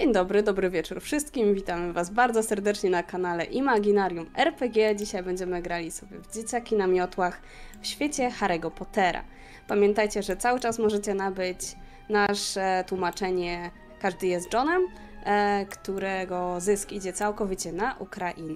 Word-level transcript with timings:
Dzień 0.00 0.12
dobry, 0.12 0.42
dobry 0.42 0.70
wieczór 0.70 1.00
wszystkim. 1.00 1.54
Witamy 1.54 1.92
Was 1.92 2.10
bardzo 2.10 2.42
serdecznie 2.42 2.90
na 2.90 3.02
kanale 3.02 3.44
Imaginarium 3.44 4.26
RPG. 4.36 4.96
Dzisiaj 4.96 5.22
będziemy 5.22 5.62
grali 5.62 5.90
sobie 5.90 6.18
w 6.18 6.34
dzieciaki 6.34 6.76
na 6.76 6.86
miotłach 6.86 7.40
w 7.82 7.86
świecie 7.86 8.30
Harry'ego 8.40 8.70
Pottera. 8.70 9.24
Pamiętajcie, 9.68 10.22
że 10.22 10.36
cały 10.36 10.60
czas 10.60 10.78
możecie 10.78 11.14
nabyć 11.14 11.58
nasze 12.08 12.84
tłumaczenie 12.88 13.70
Każdy 14.00 14.26
jest 14.26 14.52
Johnem, 14.52 14.82
e, 15.24 15.66
którego 15.70 16.60
zysk 16.60 16.92
idzie 16.92 17.12
całkowicie 17.12 17.72
na 17.72 17.94
Ukrainę. 17.98 18.54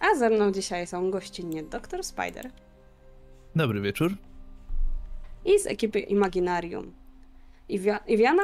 A 0.00 0.14
ze 0.18 0.30
mną 0.30 0.52
dzisiaj 0.52 0.86
są 0.86 1.10
gościnnie 1.10 1.62
Dr. 1.62 2.04
Spider 2.04 2.50
Dobry 3.56 3.80
wieczór. 3.80 4.12
i 5.44 5.58
z 5.58 5.66
ekipy 5.66 6.00
Imaginarium 6.00 6.92
Iwia- 7.70 8.00
Iwiana? 8.06 8.42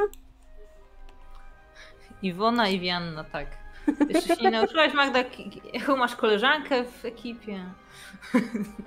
Iwona 2.23 2.69
i 2.69 2.79
Wianna, 2.79 3.23
tak. 3.23 3.47
Jeszcze 4.09 4.35
się 4.35 4.41
nie 4.43 4.51
nauczyłaś, 4.51 4.93
Magda, 4.93 5.23
jaką 5.73 5.95
masz 5.95 6.15
koleżankę 6.15 6.83
w 6.83 7.05
ekipie? 7.05 7.65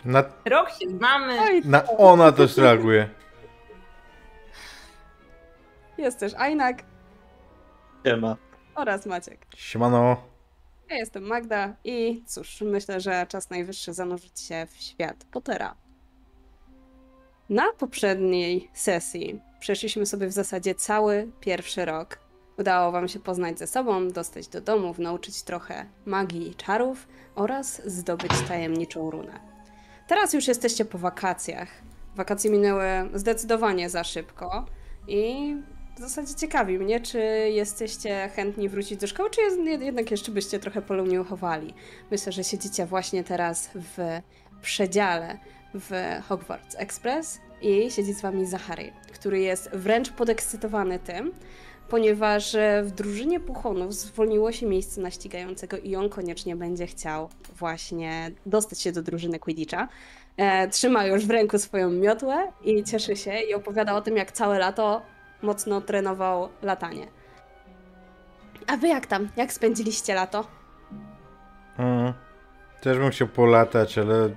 Na, 0.04 0.24
Rok 0.44 0.70
się 0.70 0.88
znamy. 0.88 1.40
Oj, 1.40 1.62
na 1.64 1.84
ona 1.86 2.32
też 2.32 2.56
reaguje. 2.56 3.08
jest 5.98 6.18
też 6.20 6.34
Ajnak 6.34 6.82
Siema. 8.06 8.36
oraz 8.74 9.06
Maciek. 9.06 9.46
Siemano. 9.56 10.16
Ja 10.90 10.96
jestem 10.96 11.22
Magda 11.22 11.74
i 11.84 12.22
cóż, 12.26 12.60
myślę, 12.60 13.00
że 13.00 13.26
czas 13.28 13.50
najwyższy 13.50 13.92
zanurzyć 13.92 14.40
się 14.40 14.66
w 14.70 14.76
świat 14.82 15.16
Pottera. 15.32 15.74
Na 17.50 17.72
poprzedniej 17.78 18.70
sesji 18.72 19.40
przeszliśmy 19.60 20.06
sobie 20.06 20.26
w 20.26 20.32
zasadzie 20.32 20.74
cały 20.74 21.30
pierwszy 21.40 21.84
rok. 21.84 22.18
Udało 22.58 22.92
wam 22.92 23.08
się 23.08 23.18
poznać 23.20 23.58
ze 23.58 23.66
sobą, 23.66 24.08
dostać 24.08 24.48
do 24.48 24.60
domów, 24.60 24.98
nauczyć 24.98 25.42
trochę 25.42 25.86
magii 26.06 26.48
i 26.50 26.54
czarów 26.54 27.08
oraz 27.34 27.82
zdobyć 27.86 28.32
tajemniczą 28.48 29.10
runę. 29.10 29.40
Teraz 30.06 30.32
już 30.32 30.48
jesteście 30.48 30.84
po 30.84 30.98
wakacjach. 30.98 31.68
Wakacje 32.14 32.50
minęły 32.50 32.84
zdecydowanie 33.14 33.90
za 33.90 34.04
szybko 34.04 34.66
i 35.08 35.54
w 35.96 36.00
zasadzie 36.00 36.34
ciekawi 36.34 36.78
mnie, 36.78 37.00
czy 37.00 37.18
jesteście 37.50 38.30
chętni 38.36 38.68
wrócić 38.68 39.00
do 39.00 39.06
szkoły, 39.06 39.30
czy 39.30 39.40
jednak 39.80 40.10
jeszcze 40.10 40.32
byście 40.32 40.58
trochę 40.58 40.82
polu 40.82 41.06
nie 41.06 41.20
uchowali. 41.20 41.74
Myślę, 42.10 42.32
że 42.32 42.44
siedzicie 42.44 42.86
właśnie 42.86 43.24
teraz 43.24 43.70
w 43.74 44.20
przedziale 44.62 45.38
w 45.74 45.90
Hogwarts 46.28 46.76
Express 46.78 47.40
i 47.62 47.90
siedzi 47.90 48.12
z 48.12 48.20
wami 48.20 48.46
Zachary, 48.46 48.92
który 49.12 49.40
jest 49.40 49.70
wręcz 49.70 50.10
podekscytowany 50.10 50.98
tym, 50.98 51.32
ponieważ 51.88 52.54
e, 52.54 52.82
w 52.82 52.90
drużynie 52.90 53.40
Puchonów 53.40 53.94
zwolniło 53.94 54.52
się 54.52 54.66
miejsce 54.66 55.00
na 55.00 55.10
ścigającego 55.10 55.76
i 55.78 55.96
on 55.96 56.08
koniecznie 56.08 56.56
będzie 56.56 56.86
chciał 56.86 57.28
właśnie 57.58 58.30
dostać 58.46 58.80
się 58.80 58.92
do 58.92 59.02
drużyny 59.02 59.38
Quidditcha. 59.38 59.88
E, 60.36 60.68
trzyma 60.68 61.06
już 61.06 61.26
w 61.26 61.30
ręku 61.30 61.58
swoją 61.58 61.90
miotłę 61.90 62.52
i 62.64 62.84
cieszy 62.84 63.16
się 63.16 63.38
i 63.40 63.54
opowiada 63.54 63.94
o 63.94 64.00
tym, 64.00 64.16
jak 64.16 64.32
całe 64.32 64.58
lato 64.58 65.02
mocno 65.42 65.80
trenował 65.80 66.48
latanie. 66.62 67.06
A 68.66 68.76
wy 68.76 68.88
jak 68.88 69.06
tam? 69.06 69.28
Jak 69.36 69.52
spędziliście 69.52 70.14
lato? 70.14 70.46
Mm. 71.78 72.12
Też 72.80 72.98
bym 72.98 73.10
chciał 73.10 73.28
polatać, 73.28 73.98
ale 73.98 74.30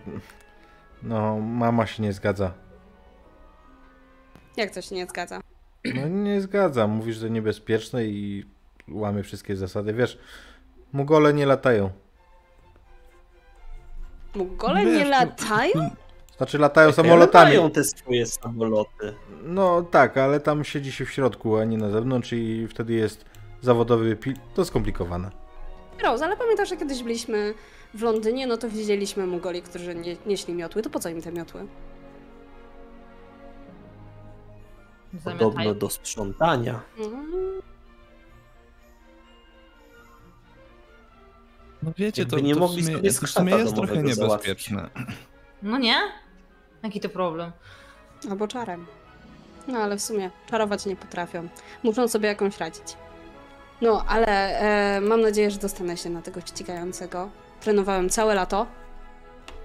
no, 1.04 1.40
mama 1.40 1.86
się 1.86 2.04
nie 2.04 2.14
zgadza. 2.14 2.54
Jak 4.58 4.72
coś 4.72 4.86
się 4.86 4.96
nie 4.96 5.08
zgadza? 5.08 5.49
No 5.86 6.08
nie 6.08 6.42
zgadza. 6.42 6.88
Mówisz, 6.88 7.18
że 7.18 7.30
niebezpieczne 7.30 8.06
i 8.06 8.46
łamie 8.88 9.24
wszystkie 9.24 9.56
zasady. 9.56 9.94
Wiesz, 9.94 10.18
mugole 10.94 11.34
nie 11.34 11.46
latają. 11.46 11.90
Mugole 14.36 14.86
Wiesz, 14.86 14.98
nie 14.98 15.04
no- 15.04 15.10
latają? 15.10 15.90
Znaczy 16.38 16.58
latają 16.58 16.92
samolotami. 16.92 17.50
Mają 17.50 17.72
te 17.72 17.84
swoje 17.84 18.26
samoloty. 18.26 19.14
No 19.44 19.82
tak, 19.82 20.18
ale 20.18 20.40
tam 20.40 20.64
siedzi 20.64 20.92
się 20.92 21.06
w 21.06 21.12
środku, 21.12 21.58
a 21.58 21.66
nie 21.66 21.78
na 21.78 21.90
zewnątrz 21.90 22.34
i 22.34 22.68
wtedy 22.68 22.94
jest 22.94 23.26
zawodowy 23.62 24.16
pil. 24.16 24.34
To 24.54 24.66
skomplikowane. 24.66 25.32
Rose, 26.04 26.26
ale 26.26 26.38
pamiętasz, 26.38 26.70
że 26.70 26.78
kiedyś 26.78 27.04
byliśmy 27.04 27.54
w 27.94 28.02
Londynie, 28.02 28.48
no 28.48 28.58
to 28.58 28.70
widzieliśmy 28.70 29.28
Mugoli, 29.28 29.62
którzy 29.62 29.96
nie, 29.96 30.16
nieśli 30.26 30.54
miotły. 30.54 30.82
To 30.82 30.90
po 30.90 31.00
co 31.00 31.10
im 31.10 31.22
te 31.22 31.32
miotły? 31.32 31.68
Podobno 35.24 35.50
Zamiatają. 35.52 35.76
do 35.76 35.90
sprzątania. 35.90 36.80
Mm, 37.00 37.62
No 41.84 41.92
wiecie, 41.98 42.22
Jakby 42.22 42.38
to, 42.38 42.44
nie 42.44 42.54
to 42.54 42.60
mogli 42.60 42.82
w 42.82 42.86
sumie, 42.86 42.98
sobie 42.98 43.12
to 43.20 43.28
w 43.28 43.30
sumie 43.30 43.56
jest 43.56 43.76
trochę 43.76 44.04
niebezpieczne. 44.04 44.90
No 45.64 45.78
nie? 45.78 45.96
Jaki 46.84 47.00
to 47.00 47.10
problem? 47.10 47.52
albo 48.30 48.48
czarem. 48.48 48.86
No 49.68 49.80
ale 49.80 49.98
w 49.98 50.02
sumie 50.02 50.32
czarować 50.50 50.86
nie 50.86 50.96
potrafią. 50.96 51.48
Muszą 51.84 52.08
sobie 52.08 52.28
jakąś 52.28 52.58
radzić. 52.58 52.84
No, 53.82 54.06
ale 54.08 54.60
e, 54.98 55.02
mam 55.02 55.22
nadzieję, 55.22 55.52
że 55.52 55.58
dostanę 55.60 55.98
się 55.98 56.10
na 56.10 56.22
tego 56.22 56.42
ścigającego. 56.42 57.30
Trenowałem 57.62 58.10
całe 58.10 58.36
lato. 58.36 58.66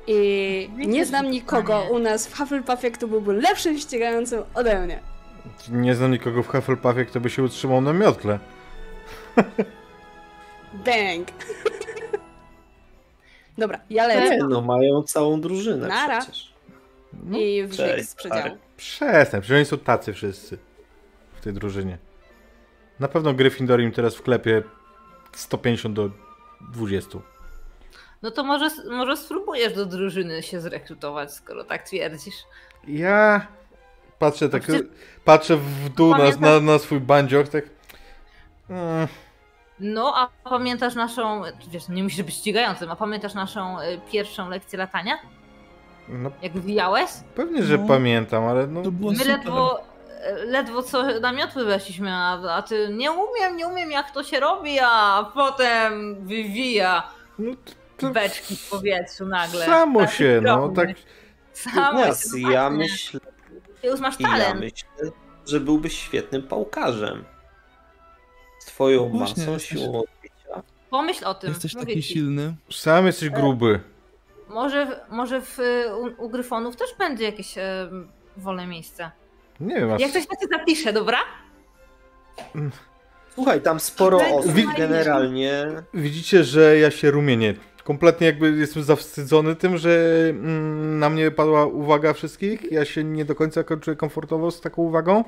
I 0.07 0.69
nie 0.77 1.07
znam 1.07 1.31
nikogo 1.31 1.83
u 1.91 1.99
nas 1.99 2.27
w 2.27 2.37
Hufflepuffie, 2.39 2.91
kto 2.91 3.09
byłby 3.09 3.33
lepszym 3.33 3.79
ścigającym 3.79 4.43
ode 4.55 4.81
mnie. 4.87 5.01
Nie 5.71 5.95
znam 5.95 6.11
nikogo 6.13 6.43
w 6.43 6.49
Hufflepuffie, 6.49 7.05
kto 7.05 7.21
by 7.21 7.31
się 7.31 7.43
utrzymał 7.43 7.81
na 7.81 7.93
miotle. 7.93 8.39
Bang! 10.73 11.29
Dobra, 13.59 13.81
ja 13.91 14.09
Nie, 14.09 14.15
lecę. 14.21 14.47
no 14.49 14.61
mają 14.61 15.03
całą 15.03 15.41
drużynę 15.41 15.89
Nara. 15.89 16.21
przecież. 16.21 16.55
No, 17.25 17.39
I 17.39 17.69
cześć, 17.77 18.09
z 18.09 18.15
przedziału. 18.15 18.57
Przestań, 18.77 19.41
przecież 19.41 19.57
oni 19.57 19.65
są 19.65 19.79
tacy 19.79 20.13
wszyscy 20.13 20.59
w 21.35 21.41
tej 21.41 21.53
drużynie. 21.53 21.99
Na 23.01 23.09
pewno 23.09 23.35
Gryffindor 23.35 23.81
im 23.81 23.93
teraz 23.93 24.15
wklepie 24.15 24.63
150 25.33 25.95
do 25.97 26.11
20. 26.73 27.19
No 28.23 28.31
to 28.31 28.45
może, 28.45 28.69
może 28.91 29.17
spróbujesz 29.17 29.73
do 29.73 29.87
drużyny 29.87 30.43
się 30.43 30.61
zrekrutować, 30.61 31.35
skoro 31.35 31.65
tak 31.65 31.83
twierdzisz. 31.83 32.35
Ja 32.89 33.47
patrzę 34.19 34.49
tak, 34.49 34.63
przecież- 34.63 34.83
patrzę 35.25 35.57
w 35.57 35.89
dół 35.89 36.11
na, 36.17 36.25
na, 36.41 36.61
na 36.61 36.79
swój 36.79 37.01
bandzioch, 37.01 37.49
tak... 37.49 37.65
Mm, 38.71 39.09
No, 39.81 40.13
a 40.17 40.49
pamiętasz 40.51 40.95
naszą, 40.95 41.43
wiesz, 41.71 41.89
nie 41.89 42.03
musisz 42.03 42.23
być 42.23 42.35
ścigającym, 42.35 42.91
a 42.91 42.97
pamiętasz 42.97 43.35
naszą 43.35 43.81
y, 43.81 44.01
pierwszą 44.13 44.49
lekcję 44.49 44.79
latania? 44.79 45.19
no 46.09 46.31
Jak 46.43 46.53
wywijałeś? 46.53 47.11
pewnie, 47.35 47.63
że 47.63 47.79
No. 47.79 47.89
pamiętam, 47.89 48.45
ale 48.45 48.67
no... 48.67 48.83
To 48.83 48.91
było 48.91 49.11
My 49.13 49.19
super. 49.19 49.33
ledwo, 49.33 49.81
ledwo 50.47 50.83
co 50.83 51.21
na 51.21 51.33
miotły 51.33 51.65
weszliśmy, 51.65 52.11
a, 52.13 52.55
a 52.57 52.63
ty 52.63 52.89
nie 52.93 53.13
umiem, 53.13 53.57
nie 53.57 53.67
umiem 53.67 53.91
jak 53.91 54.11
to 54.11 54.23
się 54.23 54.41
robi, 54.41 54.79
a 54.83 55.25
potem 55.35 56.17
wywija 56.27 57.03
no 57.39 57.53
to, 57.65 57.73
to 58.07 58.11
beczki 58.13 58.57
w 58.57 58.71
powietrzu 58.71 59.27
nagle. 59.27 59.67
samo 59.67 60.01
Tak 60.01 60.11
się, 60.13 60.41
no 60.43 60.57
drobny. 60.69 60.87
tak... 60.87 60.97
Samo 61.53 62.05
się, 62.05 62.51
ja 62.51 62.71
właśnie. 62.71 62.79
myślę, 62.79 63.21
już 63.91 64.01
masz 64.01 64.21
i 64.21 64.23
ja 64.23 64.29
talent. 64.29 64.61
myślę, 64.61 65.11
że 65.47 65.61
byłbyś 65.61 65.99
świetnym 65.99 66.43
pałkarzem. 66.43 67.25
Z 68.59 68.65
twoją 68.67 69.09
Właśnie, 69.09 69.43
masą, 69.43 69.53
jesteś- 69.53 69.69
siłą 69.69 69.99
odbicia. 70.01 70.63
Pomyśl 70.91 71.25
o 71.25 71.35
tym. 71.35 71.51
Jesteś 71.51 71.75
mówię 71.75 71.87
taki 71.87 72.03
ci. 72.03 72.15
silny. 72.15 72.55
Sam 72.71 73.07
jesteś 73.07 73.31
gruby. 73.31 73.81
Może, 74.49 75.01
może 75.11 75.41
w, 75.41 75.59
u, 76.19 76.25
u 76.25 76.29
Gryfonów 76.31 76.77
też 76.77 76.89
będzie 76.99 77.25
jakieś 77.25 77.59
e, 77.59 77.89
wolne 78.37 78.67
miejsce. 78.67 79.11
Nie 79.61 79.75
wiem. 79.75 79.91
Jak 79.99 80.11
coś 80.13 80.23
się 80.23 80.47
zapisze, 80.59 80.93
dobra? 80.93 81.19
Słuchaj, 83.35 83.61
tam 83.61 83.81
sporo 83.81 84.19
osób 84.37 84.53
generalnie. 84.77 85.67
Widzicie, 85.95 86.45
że 86.45 86.79
ja 86.79 86.91
się 86.91 87.11
rumienię. 87.11 87.55
Kompletnie 87.85 88.27
jakby 88.27 88.51
jestem 88.51 88.83
zawstydzony 88.83 89.57
tym, 89.57 89.77
że 89.79 90.17
mm, 90.31 90.99
na 90.99 91.11
mnie 91.11 91.31
padła 91.31 91.67
uwaga 91.67 92.13
wszystkich. 92.13 92.73
Ja 92.73 92.85
się 92.85 93.05
nie 93.05 93.25
do 93.25 93.35
końca 93.35 93.65
czuję 93.81 93.97
komfortowo 93.97 94.51
z 94.51 94.61
taką 94.61 94.83
uwagą. 94.83 95.25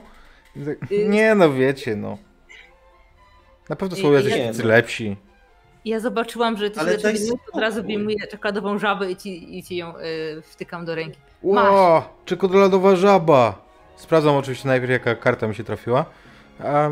Tak, 0.64 0.92
Y- 0.92 1.08
Nie 1.08 1.34
no, 1.34 1.52
wiecie, 1.52 1.96
no. 1.96 2.18
Na 3.68 3.76
pewno 3.76 3.96
są 3.96 4.08
Y- 4.10 4.14
jacyś 4.14 4.34
nie, 4.34 4.46
tacy 4.48 4.62
no. 4.62 4.68
lepsi. 4.68 5.16
Ja 5.84 6.00
zobaczyłam, 6.00 6.56
że 6.56 6.70
ty 6.70 6.80
Ale 6.80 6.90
sobie 6.90 7.02
daj 7.02 7.12
wyjmujesz, 7.12 7.40
od 7.52 7.60
razu 7.60 7.82
wyjmuję 7.82 8.16
czekoladową 8.30 8.78
żabę 8.78 9.10
i 9.10 9.16
ci, 9.16 9.58
i 9.58 9.62
ci 9.62 9.76
ją 9.76 9.98
y, 9.98 10.42
wtykam 10.42 10.84
do 10.84 10.94
ręki. 10.94 11.18
Ło, 11.42 12.02
czekoladowa 12.24 12.96
żaba. 12.96 13.66
Sprawdzam 13.96 14.34
oczywiście 14.36 14.68
najpierw, 14.68 14.90
jaka 14.92 15.14
karta 15.14 15.48
mi 15.48 15.54
się 15.54 15.64
trafiła. 15.64 16.04
A 16.60 16.90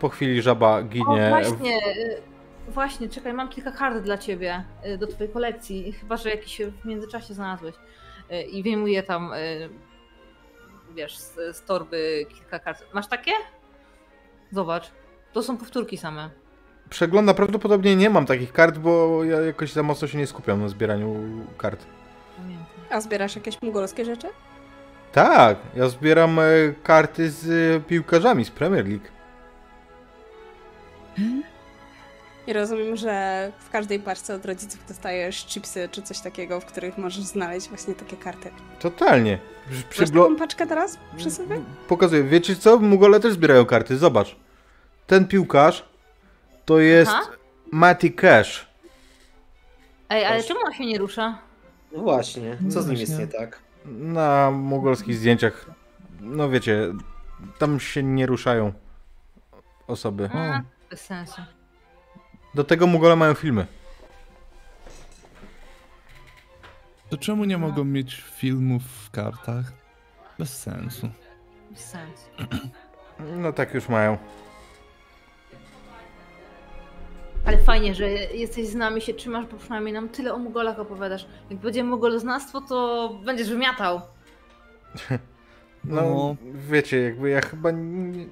po 0.00 0.08
chwili 0.08 0.42
żaba 0.42 0.78
O, 0.78 0.82
ginie. 0.82 1.26
właśnie, 1.28 1.76
y, 1.76 2.20
właśnie, 2.68 3.08
czekaj, 3.08 3.32
mam 3.32 3.48
kilka 3.48 3.72
kart 3.72 3.98
dla 3.98 4.18
ciebie 4.18 4.64
y, 4.86 4.98
do 4.98 5.06
twojej 5.06 5.32
kolekcji. 5.32 5.92
Chyba, 5.92 6.16
że 6.16 6.30
jakiś 6.30 6.60
w 6.82 6.84
międzyczasie 6.84 7.34
znalazłeś. 7.34 7.74
Y, 8.32 8.42
I 8.42 8.62
wyjmuję 8.62 9.02
tam, 9.02 9.32
y, 9.32 9.68
wiesz, 10.94 11.18
z, 11.18 11.56
z 11.56 11.64
torby 11.64 12.26
kilka 12.28 12.58
kart. 12.58 12.84
Masz 12.94 13.06
takie? 13.08 13.32
Zobacz. 14.52 14.90
To 15.32 15.42
są 15.42 15.56
powtórki 15.56 15.96
same. 15.96 16.30
Przegląda 16.90 17.34
prawdopodobnie 17.34 17.96
nie 17.96 18.10
mam 18.10 18.26
takich 18.26 18.52
kart, 18.52 18.78
bo 18.78 19.24
ja 19.24 19.40
jakoś 19.40 19.72
za 19.72 19.82
mocno 19.82 20.08
się 20.08 20.18
nie 20.18 20.26
skupiam 20.26 20.60
na 20.60 20.68
zbieraniu 20.68 21.16
kart. 21.58 21.86
Pamiętam. 22.36 22.66
A 22.90 23.00
zbierasz 23.00 23.36
jakieś 23.36 23.62
mongolskie 23.62 24.04
rzeczy? 24.04 24.26
Tak, 25.12 25.58
ja 25.74 25.88
zbieram 25.88 26.38
e, 26.38 26.42
karty 26.82 27.30
z 27.30 27.48
e, 27.76 27.80
piłkarzami 27.80 28.44
z 28.44 28.50
Premier 28.50 28.86
League. 28.88 29.08
I 32.48 32.52
rozumiem, 32.52 32.96
że 32.96 33.52
w 33.58 33.70
każdej 33.70 34.00
paczce 34.00 34.34
od 34.34 34.46
rodziców 34.46 34.80
dostajesz 34.88 35.46
chipsy 35.46 35.88
czy 35.92 36.02
coś 36.02 36.20
takiego, 36.20 36.60
w 36.60 36.64
których 36.64 36.98
możesz 36.98 37.24
znaleźć 37.24 37.68
właśnie 37.68 37.94
takie 37.94 38.16
karty. 38.16 38.50
Totalnie. 38.80 39.38
Przy- 39.90 40.00
Masz 40.02 40.10
taką 40.10 40.36
paczkę 40.36 40.66
teraz 40.66 40.98
przy 41.16 41.30
sobie? 41.30 41.60
Pokazuję. 41.88 42.24
Wiecie 42.24 42.56
co? 42.56 42.78
Mugole 42.78 43.20
też 43.20 43.32
zbierają 43.32 43.66
karty. 43.66 43.96
Zobacz. 43.98 44.36
Ten 45.06 45.28
piłkarz 45.28 45.84
to 46.64 46.78
jest 46.78 47.10
Aha. 47.14 47.30
Matty 47.72 48.10
Cash. 48.10 48.66
Ej, 50.08 50.24
ale 50.24 50.42
czemu 50.42 50.60
on 50.66 50.72
się 50.72 50.86
nie 50.86 50.98
rusza? 50.98 51.38
No 51.92 52.02
właśnie, 52.02 52.56
co 52.70 52.82
z 52.82 52.86
nim 52.86 52.96
jest 52.96 53.18
nie 53.18 53.26
tak? 53.26 53.58
Na 53.84 54.50
mugolskich 54.50 55.16
zdjęciach, 55.16 55.66
no 56.20 56.48
wiecie, 56.48 56.92
tam 57.58 57.80
się 57.80 58.02
nie 58.02 58.26
ruszają 58.26 58.72
osoby. 59.86 60.30
A, 60.34 60.62
bez 60.90 61.00
sensu. 61.00 61.42
Do 62.58 62.64
tego 62.64 62.86
Mugole 62.86 63.16
mają 63.16 63.34
filmy. 63.34 63.66
To 67.10 67.16
czemu 67.16 67.44
nie 67.44 67.58
mogą 67.58 67.84
mieć 67.84 68.24
filmów 68.36 68.82
w 68.82 69.10
kartach? 69.10 69.72
Bez 70.38 70.58
sensu. 70.58 71.08
Bez 71.70 71.80
sensu. 71.84 72.24
No 73.36 73.52
tak 73.52 73.74
już 73.74 73.88
mają. 73.88 74.18
Ale 77.44 77.58
fajnie, 77.58 77.94
że 77.94 78.08
jesteś 78.10 78.66
z 78.66 78.74
nami, 78.74 79.00
się 79.00 79.14
trzymasz, 79.14 79.46
bo 79.46 79.56
przynajmniej 79.56 79.92
nam 79.94 80.08
tyle 80.08 80.34
o 80.34 80.38
Mugolach 80.38 80.78
opowiadasz. 80.78 81.26
Jak 81.50 81.58
będzie 81.58 81.84
Mugoloznawstwo, 81.84 82.60
to 82.60 83.08
będziesz 83.24 83.48
wymiatał. 83.48 84.00
No, 85.84 86.02
No. 86.02 86.36
wiecie, 86.54 87.00
jakby 87.00 87.30
ja 87.30 87.40
chyba 87.40 87.70
nie... 87.70 88.26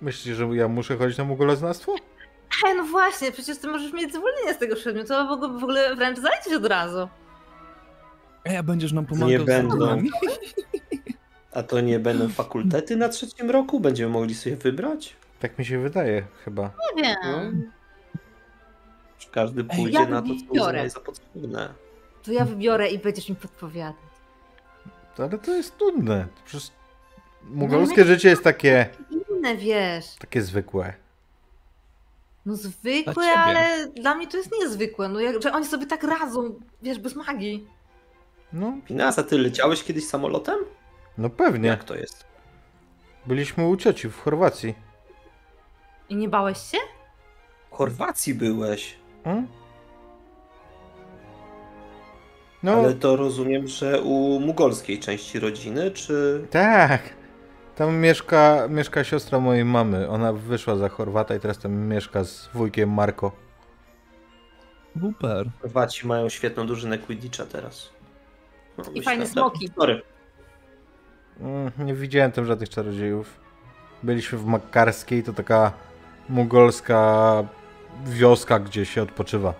Myślicie, 0.00 0.34
że 0.34 0.46
ja 0.46 0.68
muszę 0.68 0.96
chodzić 0.96 1.18
na 1.18 1.24
mugoleznawstwo? 1.24 1.94
Ej, 2.66 2.76
no 2.76 2.84
właśnie, 2.84 3.32
przecież 3.32 3.58
ty 3.58 3.66
możesz 3.68 3.92
mieć 3.92 4.14
zwolnienie 4.14 4.54
z 4.54 4.58
tego 4.58 4.76
przedmiotu, 4.76 5.08
go 5.40 5.48
w 5.48 5.62
ogóle 5.62 5.96
wręcz 5.96 6.18
zalecić 6.18 6.52
od 6.52 6.66
razu. 6.66 7.08
Ej, 8.44 8.56
a 8.56 8.62
będziesz 8.62 8.92
nam 8.92 9.06
pomagał 9.06 9.28
Nie 9.28 9.38
będą. 9.38 10.02
A 11.52 11.62
to 11.62 11.80
nie 11.80 11.98
będą 11.98 12.28
fakultety 12.28 12.96
na 12.96 13.08
trzecim 13.08 13.50
roku? 13.50 13.80
Będziemy 13.80 14.12
mogli 14.12 14.34
sobie 14.34 14.56
wybrać? 14.56 15.16
Tak 15.40 15.58
mi 15.58 15.64
się 15.64 15.78
wydaje 15.78 16.26
chyba. 16.44 16.70
Nie 16.96 17.02
wiem. 17.02 17.16
No. 17.24 18.20
Czy 19.18 19.30
każdy 19.30 19.64
pójdzie 19.64 19.98
ja 19.98 20.06
na 20.06 20.22
to, 20.22 20.28
co 20.28 20.60
uznaje 20.62 20.90
za 20.90 21.00
potrzebne? 21.00 21.74
To 22.22 22.32
ja 22.32 22.44
wybiorę 22.44 22.88
i 22.88 22.98
będziesz 22.98 23.28
mi 23.28 23.36
podpowiadać. 23.36 23.96
Ale 25.18 25.38
to 25.38 25.52
jest 25.52 25.80
nudne. 25.80 26.26
Przecież 26.44 26.70
mugolskie 27.44 28.04
życie 28.04 28.28
jest 28.28 28.44
takie, 28.44 28.86
Inne 29.10 29.56
wiesz. 29.56 30.04
takie 30.18 30.42
zwykłe. 30.42 30.94
No 32.46 32.54
Dla 32.54 32.62
zwykłe, 32.62 33.14
ciebie. 33.14 33.38
ale 33.38 33.86
dla 33.88 34.14
mnie 34.14 34.28
to 34.28 34.36
jest 34.36 34.50
niezwykłe. 34.60 35.08
No 35.08 35.20
jak, 35.20 35.42
że 35.42 35.52
oni 35.52 35.66
sobie 35.66 35.86
tak 35.86 36.02
radzą, 36.04 36.54
wiesz, 36.82 36.98
bez 36.98 37.16
magii. 37.16 37.66
No, 38.52 38.72
Pinasa, 38.86 39.22
ty 39.22 39.38
leciałeś 39.38 39.84
kiedyś 39.84 40.06
samolotem? 40.08 40.56
no 41.18 41.30
pewnie. 41.30 41.68
Jak 41.68 41.84
to 41.84 41.94
jest? 41.94 42.24
Byliśmy 43.26 43.68
u 43.68 43.76
cioci 43.76 44.08
w 44.08 44.20
Chorwacji. 44.20 44.74
I 46.08 46.16
nie 46.16 46.28
bałeś 46.28 46.58
się? 46.58 46.78
W 47.70 47.74
Chorwacji 47.74 48.34
byłeś. 48.34 48.96
Hmm? 49.24 49.46
No, 52.62 52.72
Ale 52.72 52.94
to 52.94 53.16
rozumiem, 53.16 53.68
że 53.68 54.02
u 54.02 54.40
mugolskiej 54.40 54.98
części 54.98 55.38
rodziny, 55.40 55.90
czy... 55.90 56.46
tak. 56.50 57.02
Tam 57.76 57.96
mieszka, 57.96 58.68
mieszka 58.68 59.04
siostra 59.04 59.40
mojej 59.40 59.64
mamy. 59.64 60.08
Ona 60.08 60.32
wyszła 60.32 60.76
za 60.76 60.88
Chorwata 60.88 61.34
i 61.34 61.40
teraz 61.40 61.58
tam 61.58 61.72
mieszka 61.72 62.24
z 62.24 62.48
wujkiem 62.54 62.90
Marko. 62.92 63.32
Super. 65.00 65.50
Chorwaci 65.62 66.06
mają 66.06 66.28
świetną 66.28 66.66
drużynę 66.66 66.98
Quidditcha 66.98 67.46
teraz. 67.46 67.90
No, 68.78 68.84
myślę, 68.88 69.02
fajne 69.02 69.24
tak. 69.24 69.32
smoki. 69.32 69.68
Sorry. 69.78 70.02
Mm, 71.40 71.70
Nie 71.78 71.94
widziałem 71.94 72.32
tam 72.32 72.46
żadnych 72.46 72.68
czarodziejów. 72.68 73.40
Byliśmy 74.02 74.38
w 74.38 74.44
Makarskiej, 74.46 75.22
to 75.22 75.32
taka 75.32 75.72
mugolska 76.28 77.32
wioska, 78.06 78.58
gdzie 78.58 78.86
się 78.86 79.02
odpoczywa. 79.02 79.54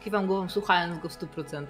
Kiwam 0.00 0.26
głową, 0.26 0.48
słuchając 0.48 0.98
go 1.02 1.08
w 1.08 1.12
100%. 1.12 1.66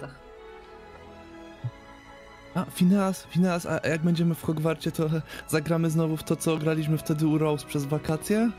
A, 2.55 2.65
Fineas, 2.65 3.23
Fineas, 3.29 3.65
a 3.65 3.87
jak 3.87 4.01
będziemy 4.01 4.35
w 4.35 4.43
Hogwarcie, 4.43 4.91
to 4.91 5.09
zagramy 5.47 5.89
znowu 5.89 6.17
w 6.17 6.23
to, 6.23 6.35
co 6.35 6.57
graliśmy 6.57 6.97
wtedy 6.97 7.27
u 7.27 7.37
Rose 7.37 7.65
przez 7.67 7.85
wakacje? 7.85 8.51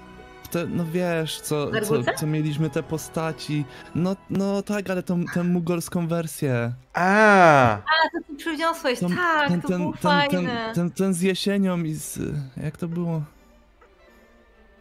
W 0.45 0.49
Te, 0.49 0.67
no 0.67 0.85
wiesz, 0.93 1.41
co, 1.41 1.71
co, 1.83 1.95
co 2.19 2.27
mieliśmy 2.27 2.71
te 2.71 2.83
postaci. 2.83 3.65
No, 3.95 4.17
no 4.31 4.63
tak, 4.63 4.91
ale 4.91 5.03
tą, 5.03 5.25
tę 5.35 5.45
mugolską 5.45 6.09
wersję. 6.09 6.73
A, 6.95 7.73
A, 7.75 7.79
to 8.13 8.19
ty 8.29 8.35
przyniosłeś, 8.37 8.99
Ten- 8.99 9.17
tak, 9.17 9.49
ten, 9.49 9.63
to 9.63 9.69
ten, 9.69 9.79
było 9.79 9.93
ten, 9.93 10.01
fajne. 10.01 10.31
ten, 10.31 10.75
ten, 10.75 10.91
ten 10.91 11.15
z 11.15 11.21
jesienią 11.21 11.83
i 11.83 11.95
z... 11.95 12.19
Jak 12.57 12.77
to 12.77 12.89
było? 12.89 13.23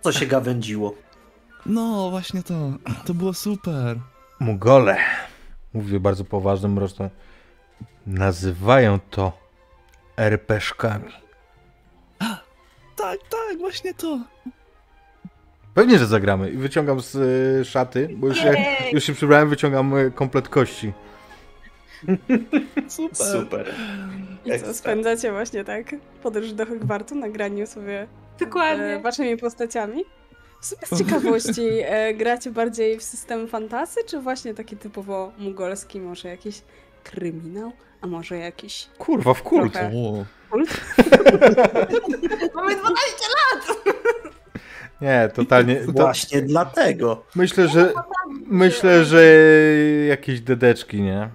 Co 0.02 0.12
się 0.12 0.25
gawędziło? 0.25 0.96
No, 1.66 2.09
właśnie 2.09 2.44
to. 2.44 2.71
To 3.06 3.14
było 3.14 3.33
super. 3.33 4.00
Mugole. 4.40 4.97
Mówię 5.74 6.00
bardzo 6.00 6.26
poważnym 6.26 6.74
mrocznym. 6.74 7.09
Nazywają 8.08 9.00
to 9.10 9.38
RPszkami. 10.18 11.12
Tak, 12.96 13.20
tak, 13.30 13.58
właśnie 13.60 13.94
to. 13.94 14.20
Pewnie, 15.74 16.00
że 16.00 16.06
zagramy. 16.06 16.50
I 16.50 16.58
wyciągam 16.58 17.02
z 17.02 17.16
y, 17.16 17.66
szaty, 17.66 18.10
bo 18.18 18.28
już 18.28 18.38
się, 18.38 18.48
Jej! 18.48 18.94
już 18.94 19.04
się 19.04 19.14
przybrałem, 19.14 19.50
wyciągam 19.50 19.98
y, 19.98 20.12
komplet 20.12 20.50
kości. 20.50 20.94
Super. 22.88 23.16
Super. 23.42 23.74
I 24.46 24.50
co, 24.50 24.54
Ekstra. 24.56 24.74
spędzacie 24.74 25.31
właśnie 25.31 25.64
tak 25.64 25.96
podróż 26.24 26.54
do 26.54 26.66
Hogwartu 26.66 27.16
na 27.16 27.30
graniu 27.30 27.68
sobie 27.68 28.02
e, 28.02 28.08
Dokładnie. 28.40 29.00
waszymi 29.00 29.38
postaciami? 29.38 30.04
W 30.62 30.66
sumie 30.66 30.81
z 30.86 30.98
ciekawości, 31.00 31.68
e, 31.81 32.14
gracie 32.14 32.52
bardziej 32.52 32.98
w 33.00 33.04
system 33.04 33.48
fantasy, 33.48 34.00
czy 34.06 34.20
właśnie 34.20 34.54
taki 34.54 34.78
typowo 34.78 35.31
mugolski, 35.38 36.00
może 36.00 36.28
jakiś 36.30 36.62
kryminał, 37.04 37.72
a 38.02 38.08
może 38.08 38.38
jakiś 38.38 38.88
Kurwa, 38.98 39.34
w 39.34 39.44
kult. 39.44 39.76
O, 39.78 40.26
kult? 40.52 40.70
Mamy 42.56 42.76
12 42.76 42.81
lat! 43.38 43.78
Nie, 45.02 45.30
totalnie. 45.34 45.76
To, 45.76 45.92
Właśnie 45.92 46.42
dlatego. 46.42 47.24
myślę, 47.36 47.68
że 47.68 47.94
myślę, 48.48 49.06
że 49.06 49.24
jakieś 50.08 50.42
dedeczki, 50.42 51.02
nie? 51.02 51.30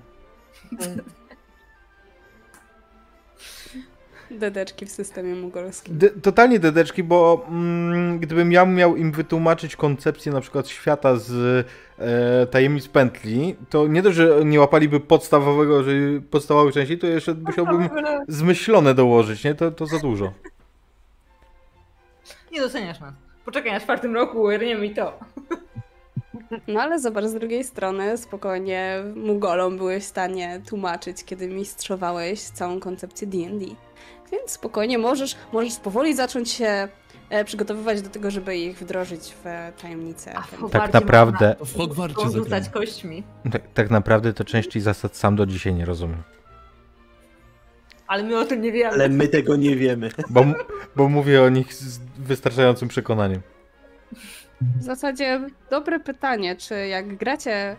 Dedeczki 4.37 4.87
w 4.87 4.91
systemie 4.91 5.35
mugolskim. 5.35 5.99
De, 5.99 6.11
totalnie 6.11 6.59
dedeczki, 6.59 7.03
bo 7.03 7.47
mm, 7.49 8.19
gdybym 8.19 8.53
ja 8.53 8.67
miał 8.67 8.97
im 8.97 9.13
wytłumaczyć 9.13 9.77
koncepcję 9.77 10.33
na 10.33 10.41
przykład 10.41 10.69
świata 10.69 11.17
z 11.17 11.67
e, 11.99 12.47
tajemnic 12.47 12.89
pętli, 12.89 13.57
to 13.71 13.87
nie 13.87 14.03
dość, 14.03 14.17
że 14.17 14.45
nie 14.45 14.61
łapaliby 14.61 15.01
podstawowego, 15.01 15.83
że 15.83 15.91
podstawowej 16.31 16.73
części, 16.73 16.99
to 16.99 17.07
jeszcze 17.07 17.35
musiałbym 17.35 17.89
zmyślone 18.29 18.95
dołożyć, 18.95 19.45
nie? 19.45 19.55
To, 19.55 19.71
to 19.71 19.87
za 19.87 19.99
dużo. 19.99 20.33
Nie 22.53 22.61
doceniasz 22.61 23.01
nas. 23.01 23.15
Poczekaj 23.45 23.73
na 23.73 23.81
czwartym 23.81 24.15
roku, 24.15 24.43
uerniemy 24.43 24.87
i 24.87 24.95
to. 24.95 25.19
No 26.69 26.81
ale 26.81 27.01
zobacz, 27.01 27.25
z 27.25 27.35
drugiej 27.35 27.65
strony 27.65 28.19
spokojnie 28.19 29.03
Mugolom 29.17 29.77
byłeś 29.77 30.05
w 30.05 30.07
stanie 30.07 30.61
tłumaczyć, 30.69 31.25
kiedy 31.25 31.49
mistrzowałeś 31.49 32.41
całą 32.41 32.81
koncepcję 32.81 33.27
D&D. 33.27 33.67
Więc 34.33 34.51
spokojnie 34.51 34.99
możesz, 34.99 35.37
możesz 35.53 35.77
powoli 35.77 36.15
zacząć 36.15 36.51
się 36.51 36.89
e, 37.31 37.45
przygotowywać 37.45 38.03
do 38.03 38.09
tego, 38.11 38.31
żeby 38.31 38.57
ich 38.57 38.79
wdrożyć 38.79 39.35
w 39.43 39.47
e, 39.47 39.73
tajemnicę. 39.83 40.33
A 40.37 40.43
w 40.43 40.71
Tak 40.71 40.93
naprawdę, 40.93 41.55
to 41.59 41.65
w 41.65 41.77
Hogwarcie 41.77 42.31
rzucać 42.31 42.69
kośćmi. 42.69 43.23
tak, 43.53 43.63
tak 43.75 43.91
naprawdę 43.91 44.33
to 44.33 44.45
części 44.45 44.81
zasad 44.81 45.17
sam 45.17 45.37
do 45.37 45.47
dzisiaj 45.47 45.75
nie 45.75 45.85
rozumiem. 45.85 46.23
Ale 48.07 48.23
my 48.23 48.39
o 48.39 48.45
tym 48.45 48.61
nie 48.63 48.73
wiemy. 48.73 48.93
Ale 48.95 49.09
my 49.09 49.29
tego 49.29 49.57
nie 49.57 49.77
wiemy. 49.77 50.11
Bo, 50.31 50.45
bo 50.97 51.09
mówię 51.09 51.43
o 51.43 51.49
nich 51.49 51.75
z 51.75 51.99
wystarczającym 52.19 52.89
przekonaniem. 52.89 53.41
W 54.81 54.83
zasadzie 54.83 55.41
dobre 55.71 56.01
pytanie, 56.01 56.57
czy 56.57 56.87
jak 56.87 57.17
gracie 57.17 57.77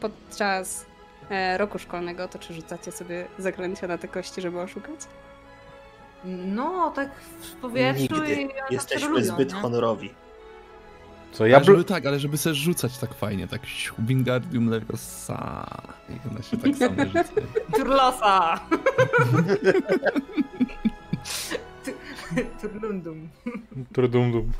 podczas 0.00 0.86
e, 1.30 1.58
roku 1.58 1.78
szkolnego, 1.78 2.28
to 2.28 2.38
czy 2.38 2.54
rzucacie 2.54 2.92
sobie 2.92 3.26
zaklęcia 3.38 3.86
na 3.86 3.98
te 3.98 4.08
kości, 4.08 4.40
żeby 4.40 4.60
oszukać? 4.60 5.00
No, 6.24 6.92
tak 6.96 7.10
w 7.40 7.52
powietrzu 7.52 8.02
Nigdy. 8.02 8.34
i 8.34 8.44
one 8.44 8.54
tam 8.54 8.66
Jesteśmy 8.70 9.00
celują, 9.06 9.24
zbyt 9.24 9.54
nie? 9.54 9.60
honorowi. 9.60 10.10
Co 11.32 11.46
ja 11.46 11.56
ale 11.56 11.64
żeby, 11.64 11.84
tak, 11.84 12.06
ale 12.06 12.18
żeby 12.18 12.38
sobie 12.38 12.54
rzucać 12.54 12.98
tak 12.98 13.14
fajnie, 13.14 13.48
tak 13.48 13.60
Wingardium 13.98 14.70
Leviosa 14.70 15.66
i 16.08 16.28
one 16.30 16.42
się 16.42 16.56
tak 16.56 16.76
same 16.76 17.06
rzucają. 17.06 17.24
Turlosa! 17.76 18.60
Turlundum. 22.60 23.28
Turdumdum. 23.92 24.52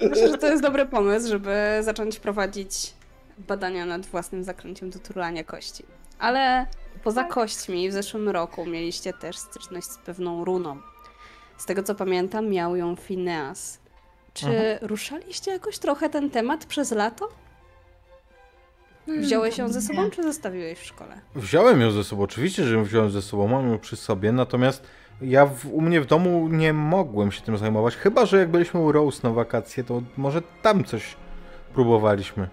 Myślę, 0.00 0.28
że 0.28 0.38
to 0.38 0.46
jest 0.46 0.62
dobry 0.62 0.86
pomysł, 0.86 1.28
żeby 1.28 1.78
zacząć 1.80 2.20
prowadzić 2.20 2.94
badania 3.38 3.86
nad 3.86 4.06
własnym 4.06 4.44
zaklęciem 4.44 4.90
do 4.90 4.98
turlania 4.98 5.44
kości. 5.44 5.84
Ale 6.18 6.66
poza 7.04 7.24
kośćmi 7.24 7.90
w 7.90 7.92
zeszłym 7.92 8.28
roku 8.28 8.66
mieliście 8.66 9.12
też 9.12 9.36
styczność 9.36 9.86
z 9.86 9.98
pewną 9.98 10.44
runą. 10.44 10.76
Z 11.56 11.66
tego 11.66 11.82
co 11.82 11.94
pamiętam, 11.94 12.48
miał 12.48 12.76
ją 12.76 12.96
Phineas. 12.96 13.78
Czy 14.34 14.78
ruszaliście 14.82 15.50
jakoś 15.50 15.78
trochę 15.78 16.10
ten 16.10 16.30
temat 16.30 16.66
przez 16.66 16.92
lato? 16.92 17.28
Wziąłeś 19.06 19.58
ją 19.58 19.68
ze 19.68 19.82
sobą, 19.82 20.10
czy 20.10 20.22
zostawiłeś 20.22 20.78
w 20.78 20.84
szkole? 20.84 21.20
Wziąłem 21.34 21.80
ją 21.80 21.90
ze 21.90 22.04
sobą, 22.04 22.22
oczywiście, 22.22 22.64
że 22.64 22.74
ją 22.74 22.84
wziąłem 22.84 23.10
ze 23.10 23.22
sobą, 23.22 23.48
mam 23.48 23.70
ją 23.70 23.78
przy 23.78 23.96
sobie, 23.96 24.32
natomiast 24.32 24.82
ja 25.20 25.46
w, 25.46 25.66
u 25.66 25.80
mnie 25.80 26.00
w 26.00 26.06
domu 26.06 26.48
nie 26.48 26.72
mogłem 26.72 27.32
się 27.32 27.42
tym 27.42 27.56
zajmować, 27.56 27.96
chyba, 27.96 28.26
że 28.26 28.38
jak 28.38 28.50
byliśmy 28.50 28.80
u 28.80 28.92
Rose 28.92 29.20
na 29.22 29.30
wakacje, 29.30 29.84
to 29.84 30.02
może 30.16 30.42
tam 30.62 30.84
coś 30.84 31.16
próbowaliśmy. 31.74 32.48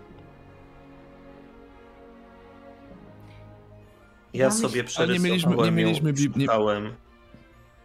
Ja 4.33 4.51
sobie 4.51 4.83
przerysowałem 4.83 5.23
nie 5.23 5.29
mieliśmy- 5.29 5.55
nie 5.55 5.65
ją 5.65 5.71
mieliśmy 5.71 6.13
bib- 6.13 6.41
szukałem, 6.41 6.93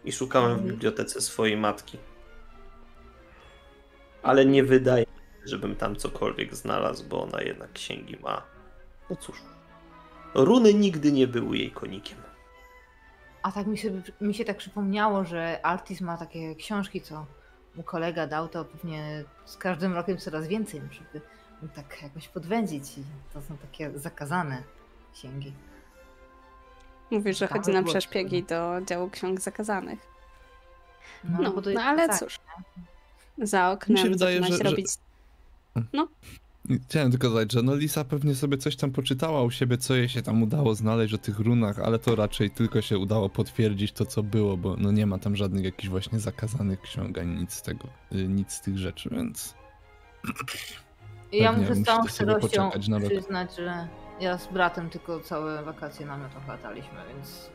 i 0.05 0.13
szukałem 0.13 0.51
w 0.51 0.53
Mhm. 0.53 0.71
bibliotece 0.71 1.21
swojej 1.21 1.57
matki. 1.57 1.99
Ale 4.23 4.47
nie 4.47 4.65
wydaje 4.65 5.01
mi 5.07 5.41
się, 5.43 5.49
żebym 5.49 5.77
tam 5.77 5.97
cokolwiek 5.97 6.55
znalazł, 6.55 7.05
bo 7.09 7.23
ona 7.23 7.43
jednak 7.43 7.73
księgi 7.73 8.17
ma. 8.23 8.43
No 9.11 9.17
cóż. 9.17 9.43
Runy 10.35 10.75
nigdy 10.75 11.13
nie 11.13 11.27
były 11.27 11.59
jej 11.59 11.71
konikiem. 11.71 12.19
A 13.43 13.53
tak 13.53 13.67
mi 13.67 13.79
się, 13.79 14.03
mi 14.21 14.35
się 14.35 14.45
tak 14.45 14.57
przypomniało, 14.57 15.25
że 15.25 15.61
Artis 15.67 16.01
ma 16.01 16.17
takie 16.19 16.55
książki, 16.55 17.01
co 17.01 17.27
mu 17.75 17.83
kolega 17.83 18.27
dał, 18.27 18.49
to 18.49 18.65
pewnie 18.65 19.25
z 19.45 19.57
każdym 19.57 19.93
rokiem 19.95 20.19
coraz 20.19 20.47
więcej, 20.49 20.81
żeby 20.93 21.21
tak 21.75 22.03
jakoś 22.03 22.29
podwędzić. 22.29 22.99
I 22.99 23.03
to 23.33 23.43
są 23.43 23.57
takie 23.57 23.99
zakazane 23.99 24.63
księgi. 25.13 25.53
Mówisz, 27.11 27.39
że 27.39 27.47
chodzi 27.47 27.71
na 27.71 27.83
przeszpiegi 27.83 28.43
do 28.43 28.81
działu 28.87 29.11
ksiąg 29.11 29.41
zakazanych. 29.41 29.99
No, 31.25 31.39
No, 31.43 31.53
bo 31.53 31.63
to 31.63 31.71
no 31.71 31.81
ale 31.83 32.09
tak. 32.09 32.19
cóż. 32.19 32.39
Za 33.39 33.71
oknem 33.71 33.97
Mi 33.97 34.03
się 34.03 34.11
wydaje, 34.11 34.41
zaczyna 34.41 34.57
się 34.59 34.65
że- 34.65 34.65
że- 34.65 34.71
robić 34.71 34.87
Chciałem 36.89 37.11
tylko 37.11 37.29
dodać, 37.29 37.53
że 37.53 37.63
no 37.63 37.75
Lisa 37.75 38.05
pewnie 38.05 38.35
sobie 38.35 38.59
coś 38.59 38.77
tam 38.77 38.91
poczytała 38.91 39.43
u 39.43 39.51
siebie, 39.51 39.79
co 39.79 39.95
jej 39.95 40.09
się 40.09 40.23
tam 40.23 40.43
udało 40.43 40.75
znaleźć 40.75 41.15
o 41.15 41.19
tych 41.19 41.39
runach, 41.39 41.79
ale 41.79 41.99
to 41.99 42.17
raczej 42.17 42.51
tylko 42.51 42.83
się 42.83 42.99
udało 42.99 43.29
potwierdzić 43.29 43.93
to, 43.93 44.07
co 44.07 44.23
było, 44.23 44.57
bo 44.57 44.77
no 44.79 44.93
nie 44.93 45.07
ma 45.07 45.19
tam 45.19 45.37
żadnych 45.37 45.65
jakichś 45.65 45.89
właśnie 45.89 46.21
zakazanych 46.21 46.81
ksiąg, 46.81 47.19
ani 47.19 47.41
nic 47.41 47.53
z 47.53 47.63
tego, 47.63 47.89
y, 48.13 48.29
nic 48.29 48.53
z 48.53 48.61
tych 48.61 48.79
rzeczy, 48.79 49.09
więc 49.13 49.55
ja 51.33 51.53
muszę 51.53 51.75
z 51.75 51.85
całą 51.85 52.07
szczerością 52.07 52.71
przyznać, 53.09 53.57
że 53.57 53.89
ja 54.21 54.39
z 54.39 54.47
bratem 54.47 54.91
tylko 54.91 55.21
całe 55.21 55.63
wakacje 55.63 56.07
na 56.07 56.17
miotach 56.17 56.49
lataliśmy, 56.49 56.99
więc... 57.09 57.51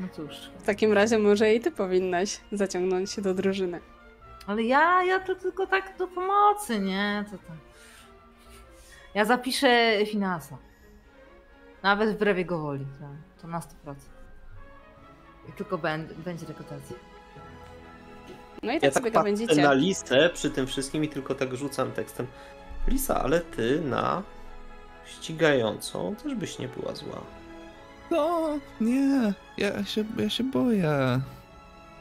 No 0.00 0.08
cóż. 0.12 0.50
W 0.58 0.62
takim 0.62 0.92
razie 0.92 1.18
może 1.18 1.54
i 1.54 1.60
ty 1.60 1.70
powinnaś 1.70 2.40
zaciągnąć 2.52 3.10
się 3.10 3.22
do 3.22 3.34
drużyny. 3.34 3.80
Ale 4.46 4.62
ja, 4.62 5.02
ja 5.04 5.20
to 5.20 5.34
tylko 5.34 5.66
tak 5.66 5.96
do 5.98 6.06
pomocy, 6.06 6.78
nie? 6.80 7.24
To, 7.30 7.36
to... 7.38 7.52
Ja 9.14 9.24
zapiszę 9.24 9.92
finansa. 10.06 10.58
Nawet 11.82 12.10
wbrew 12.16 12.38
jego 12.38 12.58
woli. 12.58 12.86
To, 13.00 13.06
to 13.42 13.48
na 13.48 13.60
100%. 13.60 13.64
I 15.48 15.52
tylko 15.52 15.78
będzie, 15.78 16.14
będzie 16.14 16.46
rekrutacja. 16.46 16.96
No 18.62 18.72
i 18.72 18.74
tak 18.74 18.82
Ja 18.82 18.90
sobie 18.90 19.10
tak 19.10 19.12
patrzę 19.12 19.24
będziecie. 19.24 19.62
na 19.62 19.72
listę 19.72 20.30
przy 20.34 20.50
tym 20.50 20.66
wszystkim 20.66 21.04
i 21.04 21.08
tylko 21.08 21.34
tak 21.34 21.54
rzucam 21.56 21.92
tekstem. 21.92 22.26
Lisa, 22.88 23.22
ale 23.22 23.40
ty 23.40 23.80
na 23.80 24.22
ścigającą 25.06 26.14
też 26.22 26.34
byś 26.34 26.58
nie 26.58 26.68
była 26.68 26.94
zła. 26.94 27.20
no 28.10 28.58
nie, 28.80 29.34
ja 29.58 29.84
się, 29.84 30.04
ja 30.18 30.30
się 30.30 30.44
boję. 30.44 31.20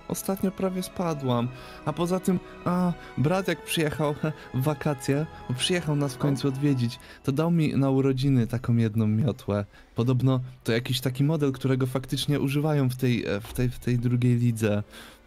Ostatnio 0.08 0.52
prawie 0.52 0.84
spadłam. 0.84 1.48
A 1.86 1.94
poza 1.94 2.20
tym, 2.20 2.40
a, 2.66 2.94
brat 3.18 3.48
jak 3.48 3.64
przyjechał 3.64 4.16
w 4.54 4.62
wakacje, 4.62 5.26
bo 5.50 5.56
przyjechał 5.56 5.96
nas 5.96 6.14
w 6.14 6.18
końcu 6.18 6.48
odwiedzić, 6.48 7.00
to 7.24 7.32
dał 7.32 7.52
mi 7.52 7.78
na 7.78 7.90
urodziny 7.90 8.48
taką 8.48 8.76
jedną 8.76 9.08
miotłę. 9.08 9.66
Podobno 9.96 10.40
to 10.64 10.72
jakiś 10.72 11.02
taki 11.02 11.24
model, 11.24 11.52
którego 11.52 11.86
faktycznie 11.86 12.40
używają 12.40 12.90
w 12.90 12.96
tej, 12.96 13.26
e, 13.26 13.42
w 13.42 13.54
tej, 13.54 13.70
w 13.70 13.80
tej 13.80 14.00
drugiej 14.00 14.36
lidze. 14.36 14.84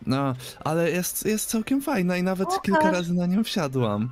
No, 0.07 0.35
ale 0.65 0.91
jest, 0.91 1.27
jest 1.27 1.49
całkiem 1.49 1.83
fajna 1.83 2.17
i 2.17 2.23
nawet 2.23 2.49
Pokaż. 2.49 2.63
kilka 2.63 2.91
razy 2.91 3.15
na 3.15 3.27
nią 3.27 3.45
wsiadłam. 3.45 4.11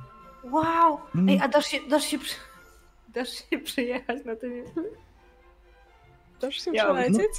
Wow! 0.51 0.99
Mm. 1.15 1.29
Ej, 1.29 1.39
a 1.43 1.47
dasz 1.47 1.65
się, 1.65 1.77
dasz 1.89 2.03
się, 2.03 2.19
przy... 2.19 2.35
dasz 3.15 3.29
się 3.49 3.59
przyjechać 3.59 4.25
na 4.25 4.35
tym... 4.35 4.63
Dasz 6.41 6.55
się 6.65 6.71
Ja- 6.73 6.83
przelecieć? 6.83 7.31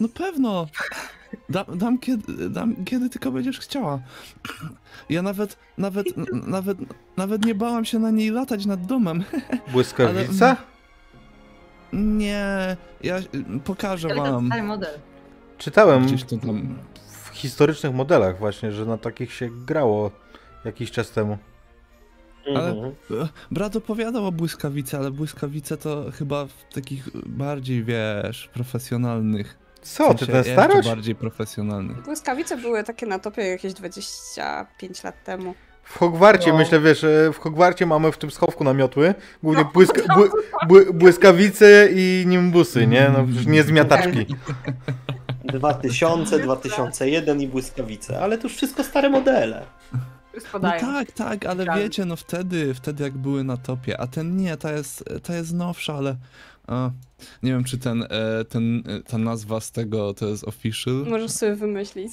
No 0.00 0.08
pewno. 0.08 0.66
Da, 1.48 1.64
dam, 1.64 1.98
kiedy, 1.98 2.50
dam 2.50 2.84
kiedy 2.84 3.10
tylko 3.10 3.30
będziesz 3.32 3.60
chciała. 3.60 4.00
Ja 5.10 5.22
nawet, 5.22 5.56
nawet, 5.78 6.06
nawet, 6.56 6.78
nawet 7.16 7.44
nie 7.44 7.54
bałam 7.54 7.84
się 7.84 7.98
na 7.98 8.10
niej 8.10 8.30
latać 8.30 8.66
nad 8.66 8.86
domem. 8.86 9.24
Błyskawica? 9.72 10.56
Nie, 11.92 12.76
ja 13.02 13.18
y, 13.18 13.24
pokażę 13.64 14.08
Ale 14.08 14.16
to 14.16 14.32
wam. 14.32 14.46
stary 14.46 14.62
model. 14.62 14.98
Czytałem 15.58 16.06
Gdzieś 16.06 16.24
to 16.24 16.36
tam. 16.36 16.78
w 17.22 17.28
historycznych 17.32 17.94
modelach 17.94 18.38
właśnie, 18.38 18.72
że 18.72 18.86
na 18.86 18.98
takich 18.98 19.32
się 19.32 19.48
grało 19.66 20.10
jakiś 20.66 20.90
czas 20.90 21.10
temu. 21.10 21.38
Ale- 22.56 22.70
Mhm. 22.70 22.92
E, 23.10 23.28
Brat 23.50 23.76
opowiadał 23.76 24.26
o 24.26 24.32
błyskawicy, 24.32 24.96
ale 24.96 25.10
błyskawice 25.10 25.76
to 25.76 26.04
chyba 26.18 26.46
w 26.46 26.74
takich 26.74 27.08
bardziej, 27.26 27.84
wiesz, 27.84 28.50
profesjonalnych. 28.54 29.58
Co, 29.82 30.04
w 30.04 30.12
ty 30.12 30.18
sensie 30.18 30.26
ten 30.26 30.36
jeszcze 30.36 30.52
starość? 30.52 30.88
bardziej 30.88 31.14
profesjonalnych. 31.14 32.02
Błyskawice 32.02 32.56
były 32.56 32.84
takie 32.84 33.06
na 33.06 33.18
topie 33.18 33.42
jakieś 33.42 33.72
25 33.74 35.04
lat 35.04 35.24
temu. 35.24 35.54
W 35.82 35.98
Hogwarcie, 35.98 36.52
No. 36.52 36.58
myślę, 36.58 36.80
wiesz, 36.80 37.04
e, 37.04 37.32
w 37.32 37.38
Hogwarcie 37.38 37.86
mamy 37.86 38.12
w 38.12 38.18
tym 38.18 38.30
schowku 38.30 38.64
namiotły, 38.64 39.14
głównie 39.42 39.62
No, 39.64 39.70
błyska, 39.74 40.14
bły, 40.14 40.30
bły, 40.68 40.92
błyskawice 40.92 41.88
i 41.92 42.24
nimbusy, 42.26 42.86
nie? 42.86 43.10
No 43.12 43.26
nie 43.46 43.62
zmiataczki. 43.62 44.26
2000, 45.44 46.38
2001 46.38 47.40
i 47.40 47.48
błyskawice, 47.48 48.20
ale 48.20 48.38
to 48.38 48.42
już 48.48 48.56
wszystko 48.56 48.84
stare 48.84 49.10
modele. 49.10 49.62
No 50.36 50.40
Spadają. 50.48 50.80
tak, 50.80 51.12
tak, 51.12 51.46
ale 51.46 51.64
Tak. 51.66 51.78
wiecie, 51.78 52.04
no 52.04 52.16
wtedy, 52.16 52.74
wtedy 52.74 53.04
jak 53.04 53.18
były 53.18 53.44
na 53.44 53.56
topie, 53.56 54.00
a 54.00 54.06
ten 54.06 54.36
nie, 54.36 54.56
ta 54.56 54.72
jest, 54.72 55.04
ta 55.22 55.34
jest 55.36 55.54
nowsza, 55.54 55.94
ale 55.94 56.16
a, 56.66 56.90
nie 57.42 57.52
wiem, 57.52 57.64
czy 57.64 57.78
ten, 57.78 58.02
e, 58.02 58.44
ten, 58.48 58.82
e, 58.86 59.02
ta 59.02 59.18
nazwa 59.18 59.60
z 59.60 59.72
tego 59.72 60.14
to 60.14 60.26
jest 60.26 60.44
official, 60.48 60.94
Możesz 60.94 61.30
sobie 61.30 61.54
wymyślić. 61.54 62.12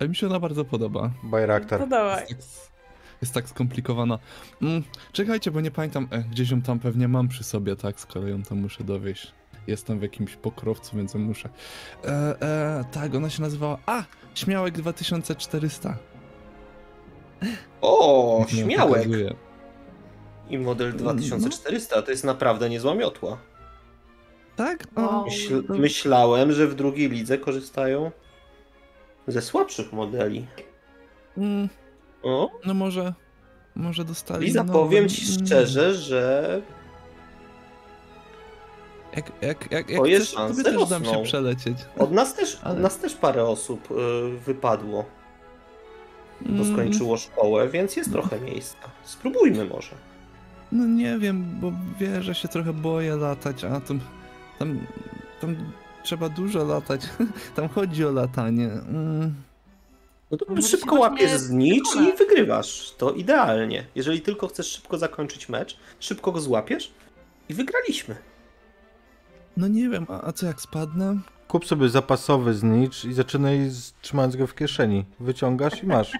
ale 0.00 0.08
mi 0.08 0.16
się 0.16 0.26
ona 0.26 0.40
bardzo 0.40 0.64
podoba. 0.64 1.10
Bayraktar. 1.22 1.80
No 1.80 1.86
dawaj. 1.86 2.24
Jest 2.28 2.68
tak, 2.68 2.76
jest 3.22 3.34
tak 3.34 3.48
skomplikowana. 3.48 4.18
Mm, 4.62 4.82
czekajcie, 5.12 5.50
bo 5.50 5.60
nie 5.60 5.70
pamiętam, 5.70 6.08
e, 6.10 6.22
gdzieś 6.22 6.50
ją 6.50 6.62
tam 6.62 6.78
pewnie 6.78 7.08
mam 7.08 7.28
przy 7.28 7.44
sobie, 7.44 7.76
tak, 7.76 8.00
z 8.00 8.06
kolei 8.06 8.30
ją 8.30 8.42
tam 8.42 8.58
muszę 8.58 8.84
dowieść. 8.84 9.32
Jestem 9.66 9.98
w 9.98 10.02
jakimś 10.02 10.36
pokrowcu, 10.36 10.96
więc 10.96 11.14
muszę. 11.14 11.48
E, 12.04 12.08
e, 12.42 12.84
tak, 12.92 13.14
ona 13.14 13.30
się 13.30 13.42
nazywała, 13.42 13.78
a, 13.86 14.04
Śmiałek 14.34 14.74
2400. 14.74 15.96
O, 17.80 18.44
śmiałek! 18.48 19.08
I 20.50 20.58
model 20.58 20.92
No. 20.92 20.98
2400 20.98 22.02
to 22.02 22.10
jest 22.10 22.24
naprawdę 22.24 22.70
niezła 22.70 22.94
miotła. 22.94 23.38
Tak? 24.56 24.84
Myśl, 25.24 25.62
myślałem, 25.68 26.52
że 26.52 26.66
w 26.66 26.74
drugiej 26.74 27.08
lidze 27.10 27.38
korzystają 27.38 28.10
ze 29.26 29.42
słabszych 29.42 29.92
modeli. 29.92 30.46
Mm, 31.38 31.68
O, 32.22 32.50
No 32.64 32.74
może, 32.74 33.14
może 33.74 34.04
dostali. 34.04 34.46
Liza, 34.46 34.64
powiem 34.64 35.08
ci 35.08 35.32
Mm, 35.32 35.46
szczerze, 35.46 35.94
że 35.94 36.62
Jak, 39.16 39.32
jak, 39.42 39.72
jak, 39.72 39.90
jak 39.90 39.98
Twoje 40.00 40.16
chcesz, 40.16 40.30
to 40.30 40.36
szanse 40.36 40.64
tobie 40.64 40.78
też 40.78 40.88
dam 40.88 41.04
się 41.04 41.22
przelecieć. 41.22 41.78
od 41.98 42.12
nas 42.12 42.34
też, 42.34 42.54
od 42.54 42.64
Ale- 42.64 42.80
nas 42.80 42.98
też 42.98 43.14
parę 43.14 43.44
osób 43.44 43.88
y, 43.90 43.94
wypadło, 44.38 45.04
bo 46.40 46.62
Mm, 46.62 46.72
skończyło 46.72 47.16
szkołę, 47.16 47.68
więc 47.68 47.96
jest 47.96 48.12
trochę 48.12 48.40
miejsca. 48.40 48.78
Spróbujmy 49.04 49.64
może. 49.64 49.94
No 50.72 50.86
nie 50.86 51.18
wiem, 51.18 51.44
bo 51.60 51.72
wiesz, 52.00 52.24
że 52.24 52.34
się 52.34 52.48
trochę 52.48 52.72
boję 52.72 53.16
latać, 53.16 53.64
a 53.64 53.80
tam, 53.80 54.00
tam 54.58 54.78
tam 55.40 55.56
trzeba 56.02 56.28
dużo 56.28 56.64
latać. 56.64 57.00
Tam 57.56 57.68
chodzi 57.68 58.04
o 58.04 58.12
latanie. 58.12 58.64
Mm. 58.66 59.34
No 60.30 60.36
to 60.36 60.46
Może 60.48 60.62
się 60.62 60.68
szybko 60.68 60.94
łapiesz 60.94 61.30
znicz 61.30 61.76
i 61.78 61.82
przekonać. 61.82 62.18
wygrywasz. 62.18 62.94
To 62.98 63.12
idealnie. 63.12 63.86
Jeżeli 63.94 64.20
tylko 64.20 64.48
chcesz 64.48 64.66
szybko 64.66 64.98
zakończyć 64.98 65.48
mecz, 65.48 65.76
szybko 66.00 66.32
go 66.32 66.40
złapiesz 66.40 66.92
i 67.48 67.54
wygraliśmy. 67.54 68.16
No 69.56 69.68
nie 69.68 69.88
wiem, 69.88 70.06
a, 70.08 70.22
a 70.22 70.32
co 70.32 70.46
jak 70.46 70.60
spadnę? 70.60 71.16
Kup 71.48 71.66
sobie 71.66 71.88
zapasowy 71.88 72.54
znicz 72.54 73.04
i 73.04 73.12
zaczynaj 73.12 73.68
z, 73.68 73.92
trzymając 74.00 74.36
go 74.36 74.46
w 74.46 74.54
kieszeni. 74.54 75.04
Wyciągasz 75.20 75.82
i 75.82 75.86
masz. 75.86 76.12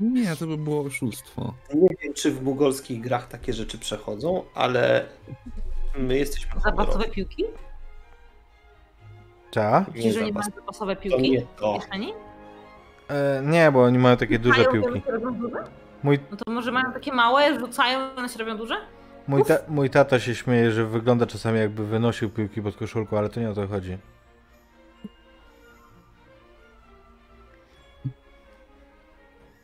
Nie, 0.00 0.36
to 0.36 0.46
by 0.46 0.56
było 0.56 0.80
oszustwo. 0.82 1.54
Nie 1.74 1.88
wiem, 2.02 2.14
czy 2.14 2.30
w 2.32 2.42
mugolskich 2.42 3.00
grach 3.00 3.28
takie 3.28 3.52
rzeczy 3.52 3.78
przechodzą, 3.78 4.44
ale 4.54 5.06
my 5.98 6.18
jesteśmy. 6.18 6.60
Zapasowe 6.60 7.04
piłki? 7.08 7.44
Ci, 9.94 10.12
że 10.12 10.20
nie 10.24 10.32
zapas- 10.32 10.34
mają 10.34 10.50
zapasowe 10.56 10.96
To 10.96 11.02
piłki 11.02 11.30
nie 11.30 11.40
w 11.40 11.46
to. 11.60 11.78
kieszeni? 11.80 12.12
E, 13.08 13.42
nie, 13.44 13.72
bo 13.72 13.82
oni 13.82 13.98
mają 13.98 14.16
takie 14.16 14.38
duże 14.38 14.58
Mają, 14.62 14.72
piłki. 14.72 15.02
Mój, 16.02 16.18
No 16.30 16.36
to 16.36 16.50
może 16.50 16.72
mają 16.72 16.92
takie 16.92 17.12
małe, 17.12 17.58
rzucają, 17.60 17.98
one 18.16 18.28
się 18.28 18.38
robią 18.38 18.56
duże? 18.56 18.76
Mój, 19.28 19.44
ta, 19.44 19.58
mój 19.68 19.90
tata 19.90 20.20
się 20.20 20.34
śmieje, 20.34 20.72
że 20.72 20.84
wygląda 20.86 21.26
czasami 21.26 21.58
jakby 21.58 21.86
wynosił 21.86 22.30
piłki 22.30 22.62
pod 22.62 22.76
koszulką, 22.76 23.18
ale 23.18 23.28
to 23.28 23.40
nie 23.40 23.50
o 23.50 23.54
to 23.54 23.66
chodzi. 23.66 23.98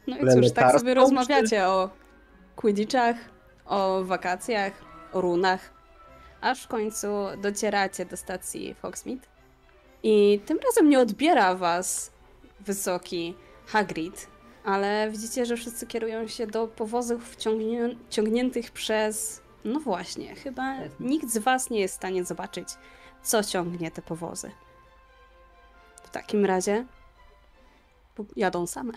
No 0.06 0.16
i 0.16 0.20
cóż, 0.20 0.52
tak 0.52 0.78
sobie 0.78 0.94
rozmawiacie 0.94 1.66
o 1.68 1.90
quidditchach, 2.56 3.16
o 3.66 4.04
wakacjach, 4.04 4.72
o 5.12 5.20
runach, 5.20 5.72
aż 6.40 6.62
w 6.64 6.68
końcu 6.68 7.06
docieracie 7.38 8.04
do 8.04 8.16
stacji 8.16 8.74
Foxmead. 8.74 9.28
I 10.02 10.40
tym 10.46 10.58
razem 10.66 10.88
nie 10.88 11.00
odbiera 11.00 11.54
was 11.54 12.12
wysoki 12.60 13.34
Hagrid, 13.66 14.28
ale 14.64 15.10
widzicie, 15.10 15.46
że 15.46 15.56
wszyscy 15.56 15.86
kierują 15.86 16.26
się 16.28 16.46
do 16.46 16.68
powozów 16.68 17.36
ciągnię- 17.36 17.96
ciągniętych 18.10 18.70
przez... 18.70 19.43
No 19.64 19.80
właśnie, 19.80 20.34
chyba 20.34 20.76
nikt 21.00 21.28
z 21.30 21.38
was 21.38 21.70
nie 21.70 21.80
jest 21.80 21.94
w 21.94 21.96
stanie 21.96 22.24
zobaczyć, 22.24 22.68
co 23.22 23.44
ciągnie 23.44 23.90
te 23.90 24.02
powozy. 24.02 24.50
W 26.02 26.10
takim 26.10 26.44
razie 26.44 26.84
jadą 28.36 28.66
same. 28.66 28.92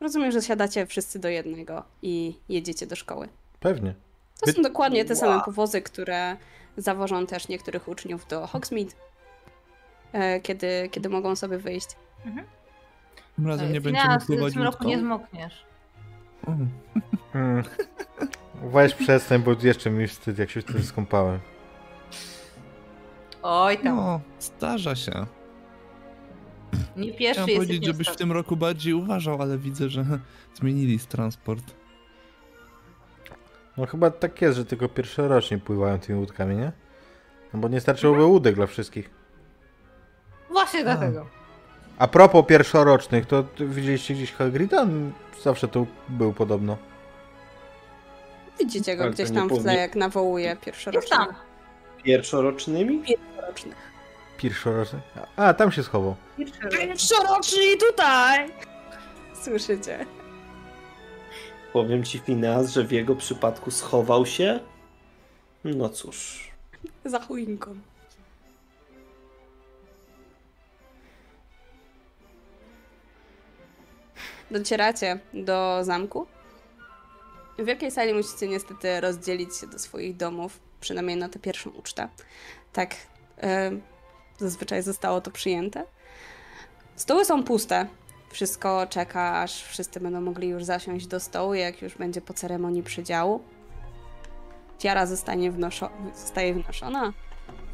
Rozumiem, 0.00 0.32
że 0.32 0.42
siadacie 0.42 0.86
wszyscy 0.86 1.18
do 1.18 1.28
jednego 1.28 1.84
i 2.02 2.34
jedziecie 2.48 2.86
do 2.86 2.96
szkoły. 2.96 3.28
Pewnie. 3.60 3.94
To 4.40 4.52
są 4.52 4.62
dokładnie 4.62 5.04
te 5.04 5.16
same 5.16 5.42
powozy, 5.44 5.82
które 5.82 6.36
zawożą 6.76 7.26
też 7.26 7.48
niektórych 7.48 7.88
uczniów 7.88 8.26
do 8.26 8.46
Hogsmeade, 8.46 8.92
e, 10.12 10.40
kiedy, 10.40 10.88
kiedy 10.90 11.08
mogą 11.08 11.36
sobie 11.36 11.58
wyjść. 11.58 11.88
Tym 13.36 13.46
razem 13.46 13.72
nie 13.72 13.80
będziemy 13.80 14.20
w 14.20 14.26
pływać 14.26 14.52
tym 14.52 14.62
roku 14.62 14.84
nie 14.84 14.98
zmokniesz. 14.98 15.64
O, 16.46 16.52
Hmm. 17.32 17.62
Weź 18.62 18.94
przestań, 18.94 19.42
bo 19.42 19.54
jeszcze 19.62 19.90
mi 19.90 20.06
wstyd, 20.06 20.38
jak 20.38 20.50
się 20.50 20.60
wtedy 20.60 20.82
skąpałem. 20.82 21.38
Oj 23.42 23.78
tam, 23.78 23.96
No, 23.96 24.20
zdarza 24.40 24.96
się. 24.96 25.26
nie 26.96 27.12
pierwszy 27.14 27.42
Chciałem 27.42 27.60
powiedzieć, 27.60 27.84
żebyś 27.86 28.08
w 28.08 28.16
tym 28.16 28.32
roku 28.32 28.56
bardziej 28.56 28.94
uważał, 28.94 29.42
ale 29.42 29.58
widzę, 29.58 29.88
że 29.88 30.04
zmienili 30.60 30.98
transport. 30.98 31.64
No 33.76 33.86
chyba 33.86 34.10
tak 34.10 34.42
jest, 34.42 34.56
że 34.56 34.64
tylko 34.64 34.88
pierwszorocznie 34.88 35.58
pływają 35.58 35.98
tymi 35.98 36.18
łódkami, 36.18 36.56
nie? 36.56 36.72
No 37.54 37.60
bo 37.60 37.68
nie 37.68 37.80
starczyłoby 37.80 38.24
łódek 38.24 38.54
dla 38.54 38.66
wszystkich. 38.66 39.10
Właśnie 40.50 40.82
dlatego. 40.82 41.26
A 41.98 42.08
propos 42.08 42.46
pierwszorocznych, 42.46 43.26
to 43.26 43.44
widzieliście 43.60 44.14
gdzieś 44.14 44.32
Hagrida? 44.32 44.86
Zawsze 45.42 45.68
tu 45.68 45.86
był 46.08 46.32
podobno. 46.32 46.76
Widzicie 48.60 48.96
go 48.96 49.04
Tak, 49.04 49.12
gdzieś 49.12 49.30
tam 49.30 49.48
w 49.48 49.62
tle, 49.62 49.74
jak 49.76 49.94
nawołuje 49.96 50.46
Jest 50.48 50.60
pierwszorocznych. 50.60 51.18
tam. 51.18 51.34
Pierwszorocznymi? 52.04 53.02
Pierwszorocznych. 53.02 53.76
Pierwszoroczny? 54.36 55.00
A, 55.36 55.54
tam 55.54 55.72
się 55.72 55.82
schował. 55.82 56.14
Pierwszy 56.36 56.60
raz. 56.62 56.72
Pierwszoroczni 56.74 57.76
tutaj! 57.88 58.50
Słyszycie? 59.42 60.06
Powiem 61.72 62.04
ci, 62.04 62.18
Fineas, 62.18 62.70
że 62.72 62.84
w 62.84 62.92
jego 62.92 63.16
przypadku 63.16 63.70
schował 63.70 64.26
się. 64.26 64.60
No 65.64 65.88
cóż. 65.88 66.50
Za 67.04 67.20
choinką. 67.20 67.74
Docieracie 74.50 75.18
do 75.34 75.78
zamku. 75.84 76.26
W 77.60 77.64
wielkiej 77.64 77.90
sali 77.90 78.14
musicie 78.14 78.48
niestety 78.48 79.00
rozdzielić 79.00 79.56
się 79.56 79.66
do 79.66 79.78
swoich 79.78 80.16
domów, 80.16 80.60
przynajmniej 80.80 81.16
na 81.16 81.28
tę 81.28 81.38
pierwszą 81.38 81.70
ucztę. 81.70 82.08
Tak 82.72 82.94
zazwyczaj 84.38 84.82
zostało 84.82 85.20
to 85.20 85.30
przyjęte. 85.30 85.84
Stoły 86.96 87.24
są 87.24 87.44
puste. 87.44 87.86
Wszystko 88.30 88.86
czeka, 88.86 89.40
aż 89.40 89.62
wszyscy 89.62 90.00
będą 90.00 90.20
mogli 90.20 90.48
już 90.48 90.64
zasiąść 90.64 91.06
do 91.06 91.20
stołu, 91.20 91.54
jak 91.54 91.82
już 91.82 91.94
będzie 91.94 92.20
po 92.20 92.34
ceremonii 92.34 92.82
przydziału. 92.82 93.42
Tiara 94.78 95.06
zostanie 95.06 95.52
wnoszo- 95.52 95.90
zostaje 96.14 96.54
wnoszona. 96.54 97.12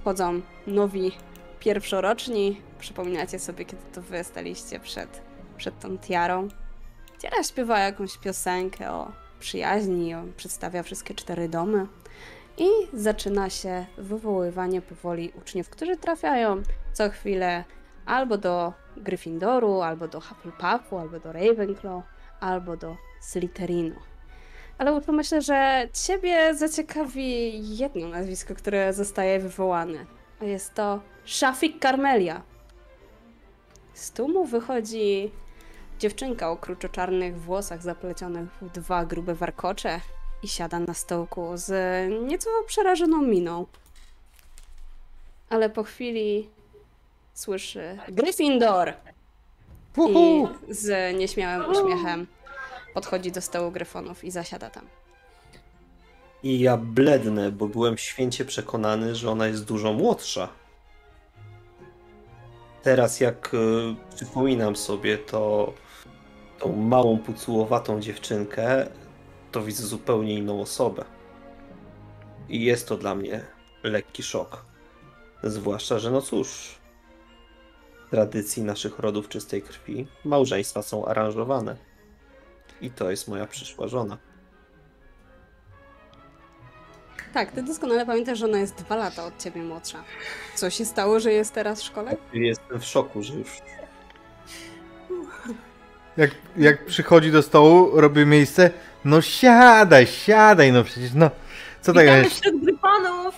Wchodzą 0.01 0.41
nowi 0.67 1.13
pierwszoroczni. 1.61 2.61
Przypominacie 2.79 3.39
sobie, 3.39 3.65
kiedy 3.65 3.83
to 3.95 4.03
wy 4.03 4.25
staliście 4.25 4.81
przed, 4.81 5.23
przed 5.57 5.81
tą 5.81 5.99
tiarą. 5.99 6.49
Tiara 7.19 7.43
śpiewa 7.43 7.79
jakąś 7.79 8.19
piosenkę 8.19 8.93
o 8.93 9.26
przyjaźni, 9.41 10.15
przedstawia 10.37 10.83
wszystkie 10.83 11.15
cztery 11.15 11.49
domy. 11.49 11.87
I 12.59 12.69
zaczyna 12.93 13.51
się 13.51 13.87
wywoływanie 13.99 14.83
powoli 14.83 15.33
uczniów, 15.39 15.69
którzy 15.69 15.97
trafiają 15.97 16.63
co 16.93 17.11
chwilę 17.11 17.65
albo 18.07 18.39
do 18.39 18.73
Gryffindoru, 18.97 19.81
albo 19.81 20.09
do 20.09 20.21
Hufflepuffu, 20.21 20.99
albo 20.99 21.21
do 21.21 21.33
Ravenclaw, 21.33 22.03
albo 22.41 22.77
do 22.77 22.97
Slytherinu. 23.21 23.97
Ale 24.79 25.01
myślę, 25.09 25.43
że 25.43 25.89
ciebie 26.07 26.55
zaciekawi 26.55 27.77
jedno 27.77 28.09
nazwisko, 28.09 28.55
które 28.55 28.93
zostaje 28.93 29.39
wywołane. 29.39 30.07
Jest 30.41 30.75
to 30.75 31.01
Shafik 31.25 31.83
Carmelia. 31.83 32.43
Z 33.95 34.13
tłumu 34.13 34.45
wychodzi 34.45 35.33
dziewczynka 35.99 36.51
o 36.51 36.57
kruczoczarnych 36.57 37.41
włosach 37.41 37.83
zaplecionych 37.83 38.49
w 38.63 38.71
dwa 38.71 39.05
grube 39.05 39.35
warkocze 39.35 40.01
i 40.43 40.49
siada 40.49 40.79
na 40.79 40.95
stołku 40.95 41.51
z 41.55 41.71
nieco 42.29 42.51
przerażoną 42.67 43.23
miną. 43.23 43.67
Ale 45.51 45.71
po 45.71 45.83
chwili 45.83 46.51
słyszy 47.35 47.99
Gryffindor 48.09 48.93
i 50.09 50.45
z 50.69 51.17
nieśmiałym 51.19 51.71
uśmiechem 51.71 52.27
podchodzi 52.95 53.33
do 53.33 53.41
stołu 53.41 53.71
gryfonów 53.71 54.25
i 54.25 54.31
zasiada 54.31 54.71
tam. 54.71 54.87
I 56.43 56.61
ja 56.61 56.77
blednę, 56.77 57.53
bo 57.53 57.69
byłem 57.69 57.99
święcie 57.99 58.45
przekonany, 58.45 59.15
że 59.15 59.31
ona 59.31 59.47
jest 59.47 59.65
dużo 59.65 59.93
młodsza. 59.93 60.49
Teraz 62.83 63.21
jak 63.21 63.55
y, 63.55 64.15
przypominam 64.15 64.77
sobie 64.77 65.19
to 65.19 65.73
tą 66.59 66.77
małą 66.77 67.19
pucułowatą 67.19 68.01
dziewczynkę, 68.01 68.87
to 69.53 69.63
widzę 69.63 69.87
zupełnie 69.87 70.35
inną 70.35 70.61
osobę. 70.61 71.05
I 72.49 72.65
jest 72.65 72.89
to 72.89 72.97
dla 72.97 73.15
mnie 73.15 73.45
lekki 73.83 74.23
szok. 74.23 74.65
Zwłaszcza, 75.43 75.99
że 75.99 76.11
no 76.11 76.23
cóż, 76.23 76.79
w 78.07 78.11
tradycji 78.11 78.63
naszych 78.63 78.99
rodów 78.99 79.29
czystej 79.29 79.63
krwi 79.63 80.07
małżeństwa 80.25 80.83
są 80.83 81.07
aranżowane. 81.07 81.77
I 82.81 82.91
to 82.91 83.11
jest 83.11 83.29
moja 83.29 83.47
przyszła 83.47 83.89
żona. 83.89 84.19
Tak, 87.33 87.53
ty 87.53 87.63
doskonale 87.63 88.07
pamiętasz, 88.07 88.39
że 88.39 88.45
ona 88.47 88.59
jest 88.59 88.75
dwa 88.75 88.97
lata 88.97 89.25
od 89.25 89.43
ciebie 89.43 89.63
młodsza. 89.63 90.05
Co 90.55 90.71
się 90.71 90.85
stało, 90.85 91.21
że 91.21 91.33
jest 91.33 91.55
teraz 91.55 91.81
w 91.81 91.85
szkole? 91.85 92.17
Jestem 92.33 92.81
w 92.81 92.85
szoku, 92.85 93.23
że 93.23 93.35
już 93.35 93.61
Jak, 96.17 96.31
jak 96.57 96.85
przychodzi 96.87 97.33
do 97.33 97.43
stołu, 97.43 98.01
robi 98.01 98.27
miejsce, 98.27 98.71
no 99.05 99.21
siadaj, 99.21 100.07
siadaj, 100.07 100.73
no 100.73 100.85
przecież, 100.85 101.15
no. 101.15 101.31
Co 101.81 101.93
tak 101.93 102.03
Witamy 102.03 102.23
jest? 102.23 102.41
wśród 102.41 102.65
gryfonów! 102.65 103.35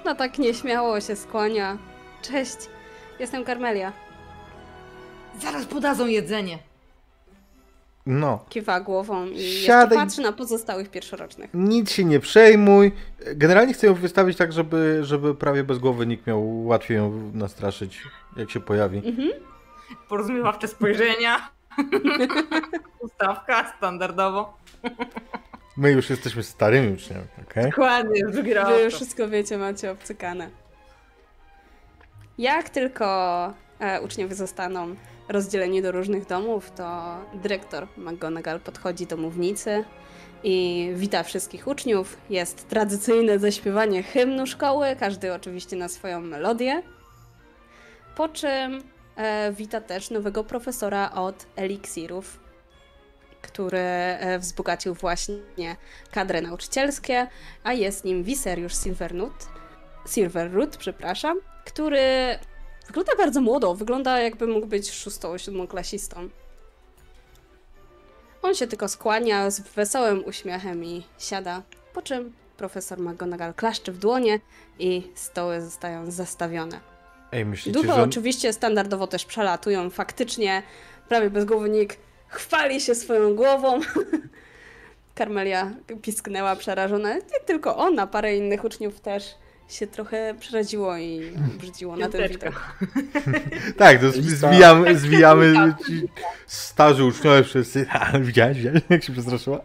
Ona 0.00 0.14
tak 0.14 0.38
nieśmiało 0.38 1.00
się 1.00 1.16
skłania. 1.16 1.78
Cześć, 2.22 2.56
jestem 3.18 3.44
Karmelia. 3.44 3.92
Zaraz 5.40 5.66
podadzą 5.66 6.06
jedzenie. 6.06 6.58
No. 8.06 8.44
Kiwa 8.48 8.80
głową 8.80 9.26
i 9.26 9.36
jeszcze 9.36 9.66
Siadaj. 9.66 9.98
patrzy 9.98 10.20
na 10.20 10.32
pozostałych 10.32 10.90
pierwszorocznych. 10.90 11.50
Nic 11.54 11.90
się 11.90 12.04
nie 12.04 12.20
przejmuj. 12.20 12.92
Generalnie 13.34 13.74
chcę 13.74 13.86
ją 13.86 13.94
wystawić 13.94 14.38
tak, 14.38 14.52
żeby, 14.52 14.98
żeby 15.02 15.34
prawie 15.34 15.64
bez 15.64 15.78
głowy 15.78 16.06
nikt 16.06 16.26
miał 16.26 16.66
łatwiej 16.66 16.96
ją 16.96 17.30
nastraszyć, 17.34 18.02
jak 18.36 18.50
się 18.50 18.60
pojawi. 18.60 18.98
Mhm. 18.98 19.28
Porozumiewawcze 20.08 20.68
spojrzenia. 20.68 21.50
Ustawka 23.00 23.72
standardowo. 23.76 24.56
My 25.76 25.92
już 25.92 26.10
jesteśmy 26.10 26.42
starymi 26.42 26.94
uczniami, 26.94 27.26
okej? 27.42 27.64
Dokładnie, 27.64 28.22
raz. 28.54 28.68
Wy 28.68 28.82
już 28.82 28.94
wszystko 28.94 29.28
wiecie, 29.28 29.58
macie 29.58 29.90
obcykane. 29.90 30.50
Jak 32.38 32.70
tylko 32.70 33.06
e, 33.78 34.00
uczniowie 34.00 34.34
zostaną 34.34 34.96
rozdzieleni 35.28 35.82
do 35.82 35.92
różnych 35.92 36.26
domów, 36.26 36.70
to 36.70 37.16
dyrektor 37.34 37.86
McGonagall 37.96 38.60
podchodzi 38.60 39.06
do 39.06 39.16
mównicy 39.16 39.84
i 40.42 40.88
wita 40.94 41.22
wszystkich 41.22 41.66
uczniów. 41.66 42.16
Jest 42.30 42.68
tradycyjne 42.68 43.38
zaśpiewanie 43.38 44.02
hymnu 44.02 44.46
szkoły, 44.46 44.96
każdy 45.00 45.34
oczywiście 45.34 45.76
na 45.76 45.88
swoją 45.88 46.20
melodię. 46.20 46.82
Po 48.16 48.28
czym 48.28 48.82
wita 49.52 49.80
też 49.80 50.10
nowego 50.10 50.44
profesora 50.44 51.12
od 51.12 51.46
eliksirów, 51.56 52.40
który 53.42 53.78
e, 53.78 54.38
wzbogacił 54.38 54.94
właśnie 54.94 55.76
kadry 56.10 56.42
nauczycielskie, 56.42 57.26
a 57.64 57.72
jest 57.72 58.04
nim 58.04 58.24
Viseriusz 58.24 58.74
Silverroot, 58.82 59.48
Silverroot, 60.08 60.76
przepraszam, 60.76 61.40
który 61.64 62.38
wygląda 62.86 63.16
bardzo 63.16 63.40
młodo, 63.40 63.74
wygląda 63.74 64.18
jakby 64.18 64.46
mógł 64.46 64.66
być 64.66 64.90
szóstą, 64.90 65.38
siódmoklasistą. 65.38 66.28
On 68.42 68.54
się 68.54 68.66
tylko 68.66 68.88
skłania 68.88 69.50
z 69.50 69.60
wesołym 69.60 70.24
uśmiechem 70.24 70.84
i 70.84 71.02
siada, 71.18 71.62
po 71.92 72.02
czym 72.02 72.32
profesor 72.56 72.98
McGonagall 72.98 73.54
klaszcze 73.54 73.92
w 73.92 73.98
dłonie 73.98 74.40
i 74.78 75.10
stoły 75.14 75.60
zostają 75.60 76.10
zastawione. 76.10 76.89
Ej, 77.32 77.44
myślicie, 77.44 77.80
Duchy 77.80 77.94
że... 77.94 78.02
oczywiście 78.02 78.52
standardowo 78.52 79.06
też 79.06 79.24
przelatują. 79.24 79.90
Faktycznie 79.90 80.62
prawie 81.08 81.30
bezgłownik 81.30 81.96
chwali 82.28 82.80
się 82.80 82.94
swoją 82.94 83.34
głową. 83.34 83.80
Karmelia 85.14 85.70
pisknęła 86.02 86.56
przerażona. 86.56 87.14
Nie 87.14 87.40
tylko 87.46 87.76
ona, 87.76 88.06
parę 88.06 88.36
innych 88.36 88.64
uczniów 88.64 89.00
też 89.00 89.34
się 89.68 89.86
trochę 89.86 90.34
przeraziło 90.40 90.96
i 90.96 91.32
obrzydziło 91.56 91.96
na 91.96 92.08
ten 92.08 92.28
widok. 92.28 92.74
Tak, 93.78 94.00
to 94.00 94.06
Lista. 94.06 94.48
zwijamy, 94.48 94.98
zwijamy 94.98 95.74
ci 95.86 96.08
starzy 96.46 97.04
uczniowie 97.04 97.44
wszyscy. 97.44 97.86
Widziałeś, 98.20 98.56
widziałeś, 98.56 98.82
jak 98.90 99.04
się 99.04 99.12
przestraszyła? 99.12 99.60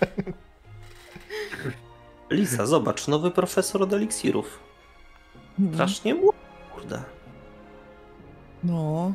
Lisa, 2.30 2.65
zobacz, 2.65 3.08
nowy 3.08 3.32
profesor 3.32 3.84
od 3.84 3.93
eliksirów. 3.93 4.60
Strasznie 5.73 6.15
młody, 6.15 6.38
kurde. 6.75 7.14
No. 8.65 9.13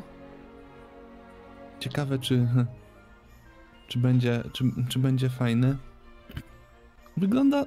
Ciekawe, 1.79 2.19
czy. 2.19 2.47
Czy 3.87 3.99
będzie, 3.99 4.43
czy, 4.53 4.63
czy 4.89 4.99
będzie 4.99 5.29
fajny. 5.29 5.77
Wygląda. 7.17 7.65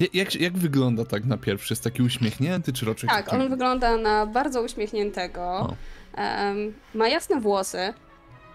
Ja- 0.00 0.06
Jak, 0.12 0.34
jak 0.34 0.52
wygląda 0.58 1.04
tak 1.04 1.24
na 1.24 1.36
pierwszy? 1.36 1.72
Jest 1.72 1.84
taki 1.84 2.02
uśmiechnięty, 2.02 2.72
czy 2.72 2.86
raczej 2.86 3.08
Tak, 3.10 3.32
on 3.32 3.48
wygląda 3.48 3.96
na 3.96 4.26
bardzo 4.26 4.62
uśmiechniętego. 4.62 5.42
O. 5.42 5.74
Ma 6.94 7.08
jasne 7.08 7.40
włosy. 7.40 7.94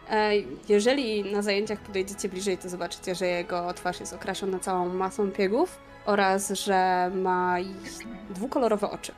E, 0.10 0.32
Jeżeli 0.70 1.32
na 1.34 1.42
zajęciach 1.42 1.80
podejdziecie 1.80 2.30
bliżej, 2.30 2.58
to 2.58 2.70
zobaczycie, 2.70 3.16
że 3.16 3.26
jego 3.26 3.74
twarz 3.74 4.00
jest 4.00 4.14
okraszona 4.14 4.60
całą 4.60 4.94
masą 4.94 5.32
piegów 5.32 5.80
oraz, 6.06 6.50
że 6.52 7.12
ma 7.16 7.56
dwukolorowe 8.30 8.90
oczy. 8.92 9.12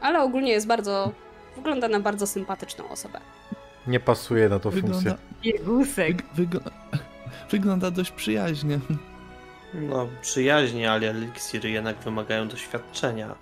Ale 0.00 0.22
ogólnie 0.22 0.50
jest 0.52 0.66
bardzo. 0.66 1.12
Wygląda 1.58 1.88
na 1.88 2.00
bardzo 2.00 2.26
sympatyczną 2.26 2.88
osobę. 2.88 3.20
Nie 3.86 4.00
pasuje 4.00 4.48
na 4.48 4.58
tą 4.58 4.70
funkcję. 4.70 4.92
Wygląda, 4.94 5.18
Biegusek. 5.42 6.16
wyg, 6.16 6.24
wygląda, 6.34 6.70
wygląda 7.50 7.90
dość 7.90 8.10
przyjaźnie. 8.10 8.78
No, 9.74 10.08
przyjaźnie, 10.22 10.92
ale 10.92 11.10
eliksiry 11.10 11.70
jednak 11.70 11.96
wymagają 11.96 12.48
doświadczenia. 12.48 13.34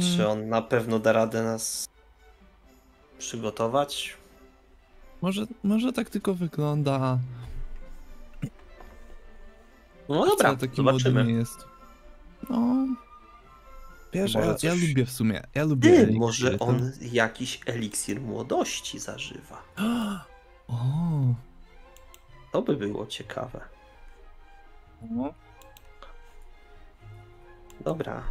Czy 0.00 0.14
Mm, 0.22 0.26
on 0.30 0.48
na 0.48 0.62
pewno 0.62 0.98
da 0.98 1.12
radę 1.12 1.42
nas 1.42 1.88
przygotować? 3.18 4.16
Może, 5.22 5.46
może 5.64 5.92
tak 5.92 6.10
tylko 6.10 6.34
wygląda. 6.34 7.18
No 10.08 10.26
dobra, 10.26 10.56
taki 10.56 10.76
zobaczymy. 10.76 11.24
nie 11.24 11.32
jest. 11.32 11.66
No. 12.50 12.86
Wiesz, 14.16 14.34
Może 14.34 14.46
ja, 14.46 14.52
ja 14.52 14.58
coś- 14.58 14.88
lubię 14.88 15.06
w 15.06 15.10
sumie. 15.10 15.42
Ja 15.54 15.64
lubię. 15.64 15.88
Ty, 15.90 15.96
eliksiry, 15.96 16.18
może 16.18 16.58
to- 16.58 16.64
on 16.64 16.92
jakiś 17.00 17.60
eliksir 17.66 18.20
młodości 18.20 18.98
zażywa. 18.98 19.62
O. 20.68 20.74
To 22.52 22.62
by 22.62 22.76
było 22.76 23.06
ciekawe. 23.06 23.60
o. 25.18 25.34
Dobra. 27.80 28.22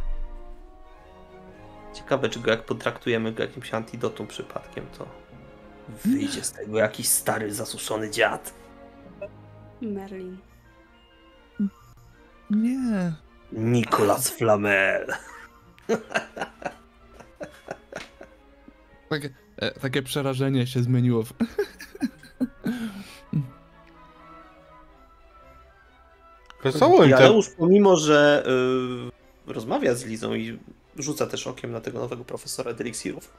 Ciekawe, 1.94 2.28
czy 2.28 2.40
go 2.40 2.50
jak 2.50 2.62
potraktujemy 2.64 3.32
go 3.32 3.42
jakimś 3.42 3.74
antidotum 3.74 4.26
przypadkiem, 4.26 4.86
to 4.98 5.06
wyjdzie 6.04 6.44
z 6.44 6.52
tego 6.52 6.78
jakiś 6.78 7.08
stary, 7.08 7.54
zasuszony 7.54 8.10
dziad. 8.10 8.54
Merlin. 9.82 10.38
Nie. 12.50 13.12
Nicolas 13.52 14.30
Flamel. 14.30 15.06
Takie, 19.08 19.30
e, 19.56 19.80
takie 19.80 20.02
przerażenie 20.02 20.66
się 20.66 20.82
zmieniło 20.82 21.22
w... 21.22 21.32
Wesoło 26.64 27.04
im 27.04 27.10
I 27.10 27.12
tam. 27.12 27.22
Aleusz, 27.22 27.48
pomimo, 27.48 27.96
że 27.96 28.46
y, 29.46 29.52
rozmawia 29.52 29.94
z 29.94 30.04
Lizą 30.04 30.34
i 30.34 30.58
rzuca 30.96 31.26
też 31.26 31.46
okiem 31.46 31.72
na 31.72 31.80
tego 31.80 31.98
nowego 31.98 32.24
profesora 32.24 32.70
eliksirów, 32.70 33.32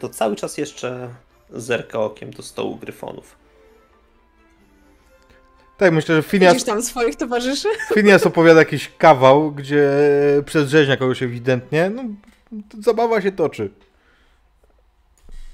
to 0.00 0.08
cały 0.08 0.36
czas 0.36 0.58
jeszcze 0.58 1.14
zerka 1.50 2.00
okiem 2.00 2.30
do 2.30 2.42
stołu 2.42 2.76
gryfonów. 2.76 3.45
Tak, 5.76 5.92
myślę, 5.92 6.16
że 6.16 6.22
Finias, 6.22 6.52
Widzisz 6.52 6.66
tam 6.66 6.82
swoich 6.82 7.16
towarzyszy? 7.16 7.68
Finias 7.94 8.26
opowiada 8.26 8.60
jakiś 8.60 8.92
kawał, 8.98 9.52
gdzie 9.52 9.90
przedrzeźnia 10.46 10.96
kogoś 10.96 11.22
ewidentnie. 11.22 11.90
No, 11.90 12.02
zabawa 12.80 13.20
się 13.20 13.32
toczy. 13.32 13.70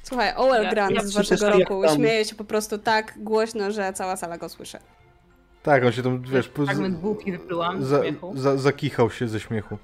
Słuchaj, 0.02 0.32
Owen 0.36 0.62
Ja- 0.62 0.70
Grant 0.70 0.94
ja 0.94 1.02
z 1.02 1.14
waszego 1.14 1.50
roku 1.50 1.82
tam- 1.86 1.96
śmieje 1.96 2.24
się 2.24 2.34
po 2.34 2.44
prostu 2.44 2.78
tak 2.78 3.14
głośno, 3.16 3.70
że 3.70 3.92
cała 3.92 4.16
sala 4.16 4.38
go 4.38 4.48
słyszy. 4.48 4.78
Tak, 5.62 5.84
on 5.84 5.92
się 5.92 6.02
tam, 6.02 6.22
wiesz, 6.22 6.46
Fragment 6.46 6.98
bułki 6.98 7.32
wyplułam 7.32 7.84
za, 7.84 8.02
za, 8.34 8.56
zakichał 8.56 9.10
się 9.10 9.28
ze 9.28 9.40
śmiechu. 9.40 9.78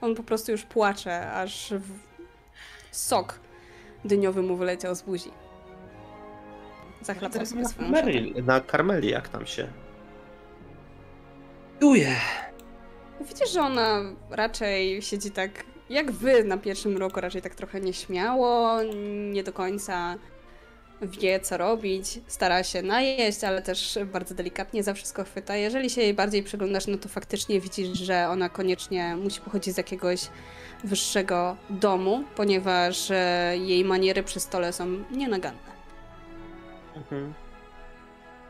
On 0.00 0.14
po 0.14 0.22
prostu 0.22 0.52
już 0.52 0.62
płacze, 0.62 1.32
aż 1.32 1.72
w... 1.72 1.90
sok 2.96 3.38
dyniowy 4.04 4.42
mu 4.42 4.56
wyleciał 4.56 4.94
z 4.94 5.02
buzi. 5.02 5.30
Zachlapał 7.02 7.46
sobie 7.46 7.64
swoją 7.64 7.88
szatę. 7.88 8.04
Meryl, 8.04 8.44
na 8.44 8.60
Karmeli 8.60 9.10
jak 9.10 9.28
tam 9.28 9.46
się... 9.46 9.68
Duje. 11.80 12.16
Widzisz, 13.20 13.52
że 13.52 13.60
ona 13.60 14.00
raczej 14.30 15.02
siedzi 15.02 15.30
tak, 15.30 15.50
jak 15.90 16.12
wy 16.12 16.44
na 16.44 16.58
pierwszym 16.58 16.96
roku, 16.96 17.20
raczej 17.20 17.42
tak 17.42 17.54
trochę 17.54 17.80
nieśmiało, 17.80 18.82
nie 19.32 19.42
do 19.42 19.52
końca 19.52 20.16
wie, 21.02 21.40
co 21.40 21.56
robić, 21.56 22.20
stara 22.26 22.64
się 22.64 22.82
najeść, 22.82 23.44
ale 23.44 23.62
też 23.62 23.98
bardzo 24.12 24.34
delikatnie 24.34 24.82
za 24.82 24.94
wszystko 24.94 25.24
chwyta. 25.24 25.56
Jeżeli 25.56 25.90
się 25.90 26.00
jej 26.00 26.14
bardziej 26.14 26.42
przyglądasz, 26.42 26.86
no 26.86 26.98
to 26.98 27.08
faktycznie 27.08 27.60
widzisz, 27.60 27.98
że 27.98 28.28
ona 28.28 28.48
koniecznie 28.48 29.16
musi 29.16 29.40
pochodzić 29.40 29.74
z 29.74 29.76
jakiegoś 29.76 30.20
wyższego 30.84 31.56
domu, 31.70 32.24
ponieważ 32.36 33.10
e, 33.10 33.54
jej 33.56 33.84
maniery 33.84 34.22
przy 34.22 34.40
stole 34.40 34.72
są 34.72 34.86
nienaganne. 35.10 35.67
Mhm. 36.98 37.34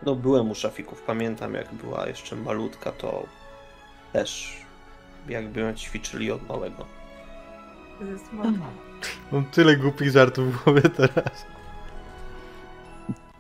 No 0.03 0.15
byłem 0.15 0.51
u 0.51 0.55
szafików, 0.55 1.03
pamiętam 1.03 1.55
jak 1.55 1.75
była 1.75 2.07
jeszcze 2.07 2.37
malutka, 2.37 2.93
to 2.93 3.27
też 4.13 4.57
jakby 5.29 5.61
ją 5.61 5.75
ćwiczyli 5.75 6.31
od 6.31 6.49
małego. 6.49 6.87
Mam 9.33 9.45
tyle 9.45 9.77
głupich 9.77 10.11
żartów 10.11 10.55
w 10.55 10.65
głowie 10.65 10.83
teraz. 10.83 11.47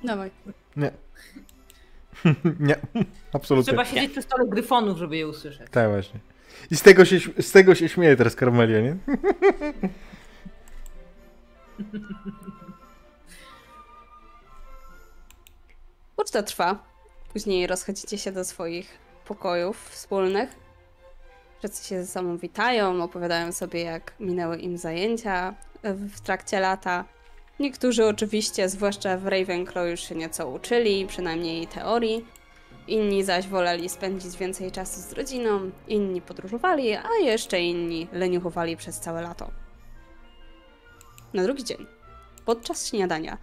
Dawaj. 0.05 0.31
Nie. 0.77 0.91
Nie, 2.61 2.77
absolutnie. 3.33 3.73
Trzeba 3.73 3.85
siedzieć 3.85 4.13
przy 4.13 4.23
stole 4.23 4.47
gryfonów, 4.49 4.99
żeby 4.99 5.17
je 5.17 5.29
usłyszeć. 5.29 5.71
Tak 5.71 5.91
właśnie. 5.91 6.21
I 6.71 6.77
z 6.77 6.83
tego 6.83 7.05
się, 7.05 7.19
z 7.41 7.53
tego 7.53 7.75
się 7.75 7.89
śmieje 7.89 8.17
teraz 8.17 8.35
Karmelia, 8.35 8.81
nie? 8.81 8.97
Uczta 16.29 16.43
trwa. 16.43 16.79
Później 17.33 17.67
rozchodzicie 17.67 18.19
się 18.19 18.33
do 18.33 18.45
swoich 18.45 18.99
pokojów 19.25 19.89
wspólnych. 19.91 20.51
Wszyscy 21.59 21.89
się 21.89 22.05
ze 22.05 22.13
sobą 22.13 22.37
witają, 22.37 23.03
opowiadają 23.03 23.53
sobie, 23.53 23.83
jak 23.83 24.13
minęły 24.21 24.57
im 24.57 24.79
zajęcia 24.79 25.55
w 25.85 26.21
trakcie 26.21 26.61
lata. 26.61 27.05
Niektórzy 27.61 28.07
oczywiście, 28.07 28.69
zwłaszcza 28.69 29.17
w 29.17 29.27
Ravenclaw, 29.27 29.89
już 29.89 30.01
się 30.01 30.15
nieco 30.15 30.49
uczyli, 30.49 31.07
przynajmniej 31.07 31.67
teorii. 31.67 32.27
Inni 32.87 33.25
zaś 33.25 33.47
woleli 33.47 33.89
spędzić 33.89 34.37
więcej 34.37 34.73
czasu 34.73 35.01
z 35.01 35.13
rodziną, 35.13 35.71
inni 35.87 36.21
podróżowali, 36.21 36.95
a 36.95 37.09
jeszcze 37.23 37.61
inni 37.61 38.09
leniuchowali 38.13 38.77
przez 38.77 39.01
całe 39.01 39.23
lato. 39.23 39.51
Na 41.33 41.43
drugi 41.43 41.65
dzień, 41.65 41.87
podczas 42.45 42.87
śniadania, 42.89 43.39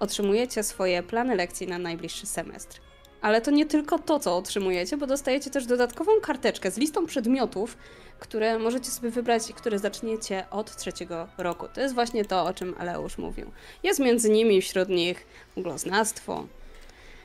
otrzymujecie 0.00 0.62
swoje 0.62 1.02
plany 1.02 1.36
lekcji 1.36 1.66
na 1.66 1.78
najbliższy 1.78 2.26
semestr. 2.26 2.80
Ale 3.20 3.40
to 3.40 3.50
nie 3.50 3.66
tylko 3.66 3.98
to, 3.98 4.20
co 4.20 4.36
otrzymujecie, 4.36 4.96
bo 4.96 5.06
dostajecie 5.06 5.50
też 5.50 5.66
dodatkową 5.66 6.12
karteczkę 6.20 6.70
z 6.70 6.78
listą 6.78 7.06
przedmiotów, 7.06 7.76
które 8.18 8.58
możecie 8.58 8.90
sobie 8.90 9.10
wybrać 9.10 9.50
i 9.50 9.54
które 9.54 9.78
zaczniecie 9.78 10.44
od 10.50 10.76
trzeciego 10.76 11.28
roku. 11.38 11.66
To 11.74 11.80
jest 11.80 11.94
właśnie 11.94 12.24
to, 12.24 12.44
o 12.44 12.54
czym 12.54 12.74
Aleusz 12.78 13.18
mówił. 13.18 13.50
Jest 13.82 14.00
między 14.00 14.30
nimi 14.30 14.62
wśród 14.62 14.88
nich 14.88 15.26
ugloznawstwo, 15.56 16.46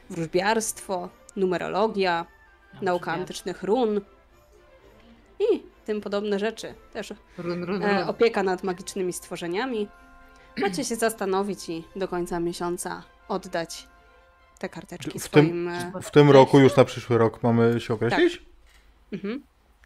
wróżbiarstwo, 0.09 1.09
numerologia, 1.36 2.25
nauka 2.81 3.12
antycznych 3.12 3.63
run 3.63 4.01
i 5.39 5.63
tym 5.86 6.01
podobne 6.01 6.39
rzeczy. 6.39 6.73
Też 6.93 7.13
Run, 7.38 7.63
run, 7.63 7.83
e, 7.83 7.99
run. 7.99 8.09
opieka 8.09 8.43
nad 8.43 8.63
magicznymi 8.63 9.13
stworzeniami. 9.13 9.88
Macie 10.58 10.86
się 10.86 10.96
zastanowić 10.96 11.70
i 11.70 11.84
do 11.96 12.08
końca 12.08 12.39
miesiąca 12.39 13.04
oddać 13.28 13.88
te 14.60 14.70
karteczki 14.70 15.20
W 15.20 15.24
swoim... 15.24 15.48
tym, 15.48 15.68
e, 15.68 16.02
w 16.02 16.12
tym 16.12 16.32
roku, 16.32 16.60
już 16.60 16.76
na 16.76 16.86
przyszły 16.86 17.18
rok 17.18 17.44
mamy 17.44 17.80
się 17.80 17.94
określić? 17.94 18.42
Mhm. 19.12 19.44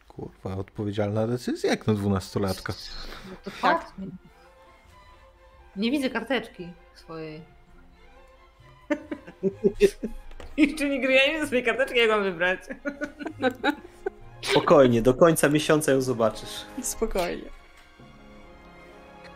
Kurwa, 0.08 0.58
odpowiedzialna 0.58 1.28
decyzja 1.28 1.70
jak 1.70 1.88
na 1.88 1.94
dwunastolatka. 1.94 2.74
No 3.30 3.36
to 3.44 3.52
tak. 3.52 3.60
fakt. 3.60 3.94
Nie, 5.76 5.92
widzę 5.92 6.10
karteczki 6.10 6.70
swojej. 6.96 7.42
Jeszcze 10.58 10.90
nie 10.90 11.02
grałem 11.02 11.48
swojej 11.48 11.64
karteczki, 11.66 12.00
jak 12.00 12.10
mam 12.10 12.24
wybrać. 12.24 12.60
Spokojnie, 14.42 15.02
do 15.02 15.14
końca 15.14 15.50
miesiąca 15.50 15.92
ją 15.92 16.02
zobaczysz. 16.02 16.66
Spokojnie. 16.82 17.50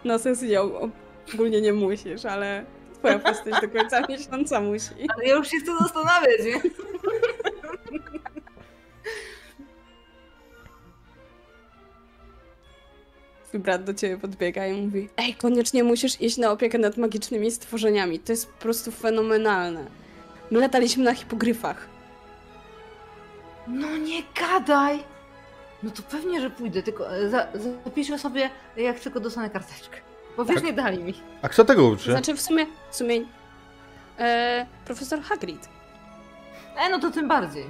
Na 0.05 0.19
sesji 0.19 0.49
ją 0.49 0.91
ogólnie 1.33 1.61
nie 1.61 1.73
musisz, 1.73 2.25
ale 2.25 2.65
twoja 2.93 3.19
postać 3.19 3.61
do 3.61 3.69
końca 3.69 4.01
miesiąca 4.09 4.61
musi. 4.61 4.89
Ale 5.15 5.25
ja 5.25 5.35
już 5.35 5.47
się 5.47 5.57
chcę 5.57 5.71
zastanawiać, 5.79 6.39
nie? 6.45 6.61
Twój 13.47 13.59
brat 13.65 13.83
do 13.83 13.93
ciebie 13.93 14.17
podbiega 14.17 14.67
i 14.67 14.81
mówi 14.81 15.09
Ej, 15.17 15.35
koniecznie 15.35 15.83
musisz 15.83 16.21
iść 16.21 16.37
na 16.37 16.51
opiekę 16.51 16.77
nad 16.77 16.97
magicznymi 16.97 17.51
stworzeniami. 17.51 18.19
To 18.19 18.31
jest 18.31 18.51
po 18.51 18.61
prostu 18.61 18.91
fenomenalne. 18.91 19.85
My 20.51 20.59
lataliśmy 20.59 21.03
na 21.03 21.13
hipogryfach. 21.13 21.87
No 23.67 23.97
nie 23.97 24.23
gadaj! 24.39 25.03
No 25.83 25.91
to 25.91 26.03
pewnie, 26.03 26.41
że 26.41 26.49
pójdę, 26.49 26.83
tylko 26.83 27.15
e, 27.15 27.29
za, 27.29 27.47
zapiszę 27.85 28.19
sobie, 28.19 28.49
jak 28.77 28.99
tylko 28.99 29.19
dostanę 29.19 29.49
karteczkę. 29.49 29.97
Bo 30.41 30.45
wiesz, 30.45 30.55
Tak. 30.55 30.63
nie 30.63 30.73
dali 30.73 31.03
mi. 31.03 31.13
A 31.41 31.49
kto 31.49 31.65
tego 31.65 31.85
uczy? 31.87 32.11
Znaczy 32.11 32.33
w 32.35 32.41
sumie, 32.41 32.65
w 32.91 32.95
sumie 32.95 33.21
e, 34.19 34.65
profesor 34.85 35.21
Hagrid. 35.21 35.69
E, 36.77 36.89
no 36.89 36.99
to 36.99 37.11
tym 37.11 37.27
bardziej. 37.27 37.65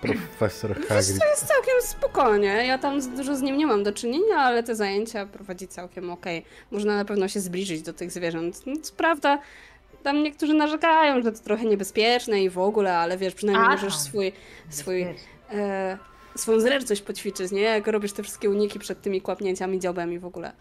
Profesor 0.00 0.76
Wiesz, 0.78 0.88
Hagrid. 0.88 1.18
to 1.20 1.26
jest 1.28 1.46
całkiem 1.46 1.74
spokojnie. 1.82 2.46
Ja 2.66 2.78
tam 2.78 3.16
dużo 3.16 3.36
z 3.36 3.42
nim 3.42 3.56
nie 3.58 3.66
mam 3.66 3.82
do 3.82 3.92
czynienia, 3.92 4.36
ale 4.36 4.62
te 4.62 4.74
zajęcia 4.74 5.26
prowadzi 5.26 5.68
całkiem 5.68 6.10
okej. 6.10 6.44
Można 6.70 6.96
na 6.96 7.04
pewno 7.04 7.28
się 7.28 7.40
zbliżyć 7.40 7.82
do 7.82 7.92
tych 7.92 8.10
zwierząt. 8.10 8.66
No, 8.66 8.72
Co 8.82 8.94
prawda, 8.94 9.38
tam 10.02 10.22
niektórzy 10.22 10.54
narzekają, 10.54 11.22
że 11.22 11.32
to 11.32 11.38
trochę 11.38 11.64
niebezpieczne 11.64 12.42
i 12.42 12.50
w 12.50 12.58
ogóle, 12.58 12.98
ale 12.98 13.18
wiesz, 13.18 13.34
przynajmniej 13.34 13.66
A, 13.66 13.70
możesz 13.70 13.96
swój, 13.96 14.32
swój, 14.70 15.04
Wiesz, 15.04 15.16
e, 15.52 15.98
swoją 16.36 16.60
zręczność 16.60 17.02
poćwiczyć, 17.02 17.52
nie? 17.52 17.60
Jak 17.62 17.86
robisz 17.86 18.12
te 18.12 18.22
wszystkie 18.22 18.50
uniki 18.50 18.78
przed 18.78 19.02
tymi 19.02 19.20
kłapnięciami 19.20 19.80
dziobem 19.80 20.12
i 20.12 20.18
w 20.18 20.24
ogóle. 20.26 20.52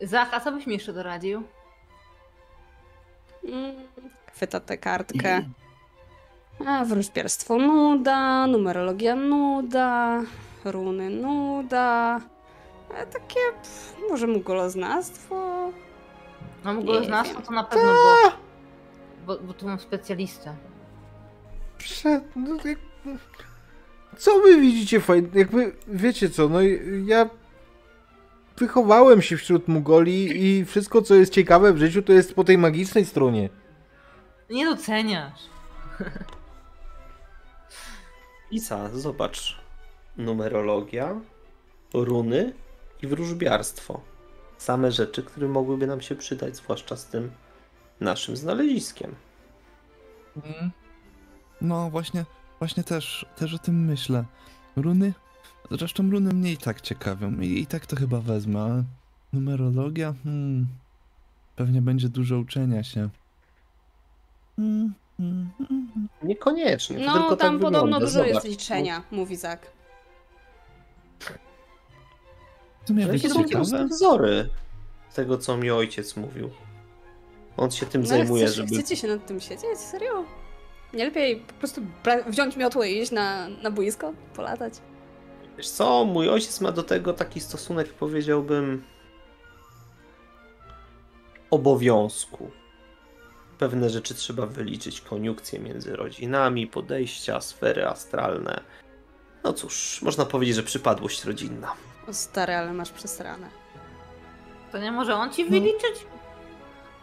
Zach, 0.00 0.34
a 0.34 0.40
co 0.40 0.52
byś 0.52 0.66
mi 0.66 0.72
jeszcze 0.72 0.92
doradził? 0.92 1.42
Mm, 3.44 3.74
chwyta 4.34 4.60
tę 4.60 4.78
kartkę. 4.78 5.42
A, 6.66 6.84
wróżbiarstwo 6.84 7.58
nuda, 7.58 8.46
numerologia 8.46 9.16
nuda, 9.16 10.22
runy 10.64 11.10
nuda. 11.10 12.20
E, 12.94 13.06
takie, 13.06 13.40
pff, 13.62 13.96
może 14.10 14.26
mugoloznawstwo? 14.26 15.70
No 16.64 16.82
wiem. 16.82 17.42
to 17.46 17.52
na 17.52 17.64
pewno, 17.64 17.92
bo, 17.92 18.32
bo, 19.26 19.42
bo 19.42 19.54
tu 19.54 19.66
mam 19.66 19.80
specjalistę. 19.80 20.54
Prze... 21.78 22.20
No, 22.36 22.56
jak... 22.64 22.78
Co 24.16 24.40
wy 24.40 24.60
widzicie 24.60 25.00
fajnie? 25.00 25.28
Jakby, 25.34 25.72
wiecie 25.88 26.30
co, 26.30 26.48
no 26.48 26.62
i 26.62 27.02
ja 27.06 27.28
wychowałem 28.58 29.22
się 29.22 29.36
wśród 29.36 29.68
Mugoli 29.68 30.44
i 30.46 30.64
wszystko, 30.64 31.02
co 31.02 31.14
jest 31.14 31.32
ciekawe 31.32 31.72
w 31.72 31.78
życiu, 31.78 32.02
to 32.02 32.12
jest 32.12 32.34
po 32.34 32.44
tej 32.44 32.58
magicznej 32.58 33.04
stronie. 33.04 33.48
Nie 34.50 34.64
doceniasz. 34.64 35.40
Isa, 38.50 38.88
zobacz. 38.92 39.56
Numerologia, 40.16 41.20
runy 41.94 42.52
i 43.02 43.06
wróżbiarstwo. 43.06 44.00
Same 44.58 44.92
rzeczy, 44.92 45.22
które 45.22 45.48
mogłyby 45.48 45.86
nam 45.86 46.00
się 46.00 46.14
przydać, 46.14 46.56
zwłaszcza 46.56 46.96
z 46.96 47.06
tym 47.06 47.30
naszym 48.00 48.36
znaleziskiem. 48.36 49.14
Mm. 50.36 50.70
No 51.60 51.90
właśnie, 51.90 52.24
właśnie 52.58 52.84
też, 52.84 53.26
też 53.36 53.54
o 53.54 53.58
tym 53.58 53.84
myślę. 53.84 54.24
Runy? 54.76 55.12
Zresztą 55.70 56.10
runy 56.10 56.34
mnie 56.34 56.52
i 56.52 56.56
tak 56.56 56.80
ciekawią 56.80 57.40
i, 57.40 57.60
i 57.60 57.66
tak 57.66 57.86
to 57.86 57.96
chyba 57.96 58.20
wezmę, 58.20 58.62
ale 58.62 58.84
numerologia? 59.32 60.14
Hmm. 60.24 60.66
Pewnie 61.56 61.82
będzie 61.82 62.08
dużo 62.08 62.38
uczenia 62.38 62.82
się. 62.82 63.08
Mm, 64.58 64.94
mm, 65.20 65.50
mm, 65.60 65.88
mm. 65.96 66.08
Niekoniecznie, 66.22 66.98
to 66.98 67.04
No, 67.06 67.12
tylko 67.12 67.36
tam 67.36 67.54
tak 67.54 67.60
podobno 67.62 67.80
wygląda. 67.82 67.98
dużo 68.06 68.12
Zobacz. 68.18 68.34
jest 68.34 68.46
liczenia, 68.46 69.02
mówi 69.10 69.36
Zak. 69.36 69.72
Są 72.88 72.94
po 72.94 73.18
prostu 73.18 73.44
ciekawe? 73.44 73.86
wzory 73.86 74.48
tego, 75.14 75.38
co 75.38 75.56
mi 75.56 75.70
ojciec 75.70 76.16
mówił. 76.16 76.50
On 77.56 77.70
się 77.70 77.86
tym 77.86 78.02
No, 78.02 78.08
ale 78.08 78.18
zajmuje, 78.18 78.44
chcesz, 78.44 78.56
żeby... 78.56 78.68
chcecie 78.68 78.96
się 78.96 79.08
nad 79.08 79.26
tym 79.26 79.40
siedzieć? 79.40 79.78
Serio? 79.78 80.24
Nie 80.94 81.04
lepiej 81.04 81.36
po 81.36 81.52
prostu 81.54 81.80
wziąć 82.26 82.56
miotłę 82.56 82.90
i 82.90 83.02
iść 83.02 83.12
na, 83.12 83.48
na 83.48 83.70
boisko? 83.70 84.12
Polatać? 84.34 84.74
Wiesz 85.56 85.68
co, 85.68 86.04
mój 86.04 86.28
ojciec 86.28 86.60
ma 86.60 86.72
do 86.72 86.82
tego 86.82 87.12
taki 87.12 87.40
stosunek, 87.40 87.92
powiedziałbym, 87.92 88.82
obowiązku. 91.50 92.50
Pewne 93.58 93.90
rzeczy 93.90 94.14
trzeba 94.14 94.46
wyliczyć, 94.46 95.00
koniunkcje 95.00 95.58
między 95.58 95.96
rodzinami, 95.96 96.66
podejścia, 96.66 97.40
sfery 97.40 97.86
astralne. 97.88 98.60
No 99.44 99.52
cóż, 99.52 100.02
można 100.02 100.24
powiedzieć, 100.24 100.56
że 100.56 100.62
przypadłość 100.62 101.24
rodzinna. 101.24 101.72
O 102.08 102.12
stary, 102.14 102.54
ale 102.54 102.72
masz 102.72 102.90
przesrane. 102.90 103.48
To 104.72 104.78
nie 104.78 104.92
może 104.92 105.14
on 105.14 105.32
ci 105.32 105.44
No. 105.44 105.50
wyliczyć? 105.50 106.06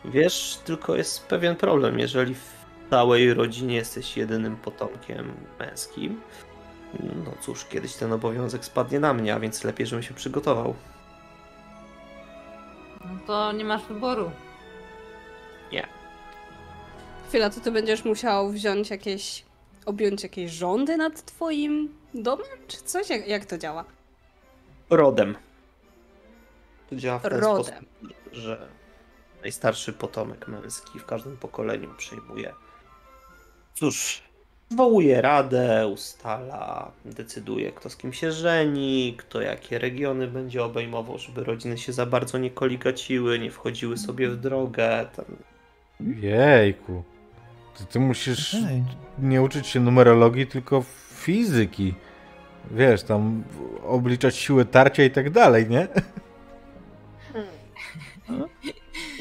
Wiesz, 0.06 0.60
tylko 0.66 0.96
jest 0.96 1.28
pewien 1.28 1.56
problem, 1.56 2.00
jeżeli 2.00 2.36
w 2.36 2.54
całej 2.90 3.34
rodzinie 3.34 3.76
jesteś 3.76 4.18
jedynym 4.18 4.56
potomkiem 4.58 5.34
męskim. 5.60 6.22
No 7.00 7.32
cóż, 7.42 7.66
kiedyś 7.66 7.96
ten 7.96 8.14
obowiązek 8.14 8.66
spadnie 8.66 9.00
na 9.00 9.14
mnie, 9.14 9.36
a 9.36 9.40
więc 9.40 9.64
lepiej, 9.64 9.88
żebym 9.88 10.04
się 10.04 10.14
przygotował. 10.14 10.76
No 13.06 13.18
to 13.28 13.52
nie 13.52 13.66
masz 13.66 13.86
wyboru. 13.86 14.32
Chwila, 17.34 17.50
to 17.50 17.60
ty 17.62 17.72
będziesz 17.72 18.06
musiał 18.06 18.50
wziąć 18.50 18.90
jakieś, 18.90 19.44
objąć 19.86 20.24
jakieś 20.24 20.52
rządy 20.52 20.98
nad 20.98 21.26
twoim 21.26 21.98
domem? 22.14 22.46
Czy 22.68 22.78
coś? 22.78 23.10
Jak, 23.10 23.28
jak 23.28 23.46
to 23.46 23.58
działa? 23.58 23.86
Rodem. 24.90 25.36
To 26.90 26.96
działa 26.96 27.20
w 27.20 27.22
ten 27.22 27.40
Rodem. 27.40 27.64
sposób, 27.66 27.86
że 28.32 28.68
najstarszy 29.42 29.94
potomek 29.94 30.48
męski 30.48 31.00
w 31.00 31.06
każdym 31.06 31.38
pokoleniu 31.38 31.94
przyjmuje. 31.98 32.54
Cóż, 33.74 34.22
zwołuje 34.74 35.22
radę, 35.22 35.88
ustala, 35.88 36.92
decyduje, 37.06 37.72
kto 37.72 37.90
z 37.90 37.98
kim 37.98 38.14
się 38.14 38.32
żeni, 38.32 39.16
kto 39.18 39.42
jakie 39.42 39.80
regiony 39.80 40.28
będzie 40.28 40.64
obejmował, 40.64 41.18
żeby 41.18 41.44
rodziny 41.44 41.78
się 41.78 41.94
za 41.94 42.06
bardzo 42.06 42.38
nie 42.38 42.52
koligaciły, 42.52 43.40
nie 43.40 43.52
wchodziły 43.52 43.98
sobie 43.98 44.30
w 44.30 44.38
drogę. 44.38 45.06
Tam 45.16 45.26
Jejku. 46.22 47.04
Ty, 47.78 47.86
ty 47.86 48.00
musisz 48.00 48.54
Ej, 48.54 48.84
nie 49.20 49.42
uczyć 49.42 49.68
się 49.68 49.80
numerologii, 49.80 50.48
tylko 50.48 50.84
fizyki. 51.12 51.94
Wiesz, 52.72 53.04
tam 53.04 53.44
obliczać 53.88 54.36
siłę 54.36 54.66
tarcia 54.66 55.04
i 55.04 55.12
tak 55.12 55.30
dalej, 55.30 55.70
nie? 55.70 55.88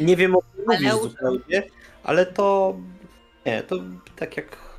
Nie 0.00 0.16
wiem 0.16 0.36
o 0.36 0.42
czym 0.42 0.64
mówisz 0.68 1.02
zupełnie, 1.02 1.62
ale 2.02 2.26
to 2.26 2.76
nie, 3.46 3.62
to 3.62 3.76
tak 4.16 4.36
jak 4.36 4.71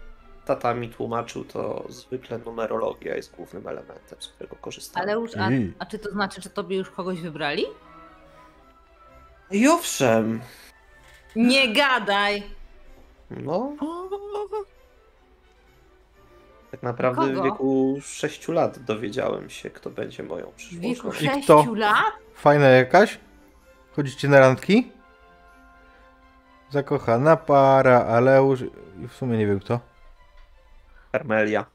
tata 0.45 0.73
mi 0.73 0.89
tłumaczył, 0.89 1.45
to 1.45 1.85
zwykle 1.89 2.37
numerologia 2.37 3.15
jest 3.15 3.35
głównym 3.35 3.67
elementem, 3.67 4.21
z 4.21 4.27
którego 4.27 4.55
korzystamy. 4.55 5.03
Ale 5.03 5.21
już, 5.21 5.37
a, 5.37 5.49
a 5.79 5.85
czy 5.85 5.99
to 5.99 6.11
znaczy, 6.11 6.41
że 6.41 6.49
tobie 6.49 6.77
już 6.77 6.89
kogoś 6.89 7.21
wybrali? 7.21 7.65
I 9.51 9.67
owszem, 9.67 10.41
Nie 11.35 11.73
gadaj! 11.73 12.43
no 13.29 13.73
tak 16.73 16.83
naprawdę 16.83 17.21
Kogo? 17.27 17.41
w 17.41 17.43
wieku 17.43 17.97
6 18.01 18.47
lat 18.47 18.79
dowiedziałem 18.79 19.49
się, 19.49 19.69
kto 19.69 19.89
będzie 19.89 20.23
moją 20.23 20.51
W 20.51 20.53
przyszłą 20.55 20.81
wieku 20.81 21.11
żoną. 21.11 21.37
I 21.39 21.43
kto? 21.43 21.63
6 21.63 21.75
lat? 21.75 22.13
Fajna 22.35 22.67
jakaś? 22.67 23.19
Chodzicie 23.95 24.27
na 24.27 24.39
randki? 24.39 24.91
Zakochana 26.69 27.37
para, 27.37 28.05
Aleusz 28.05 28.61
i 29.03 29.07
w 29.07 29.13
sumie 29.13 29.37
nie 29.37 29.47
wiem 29.47 29.59
kto. 29.59 29.79
Karmelia. 31.13 31.65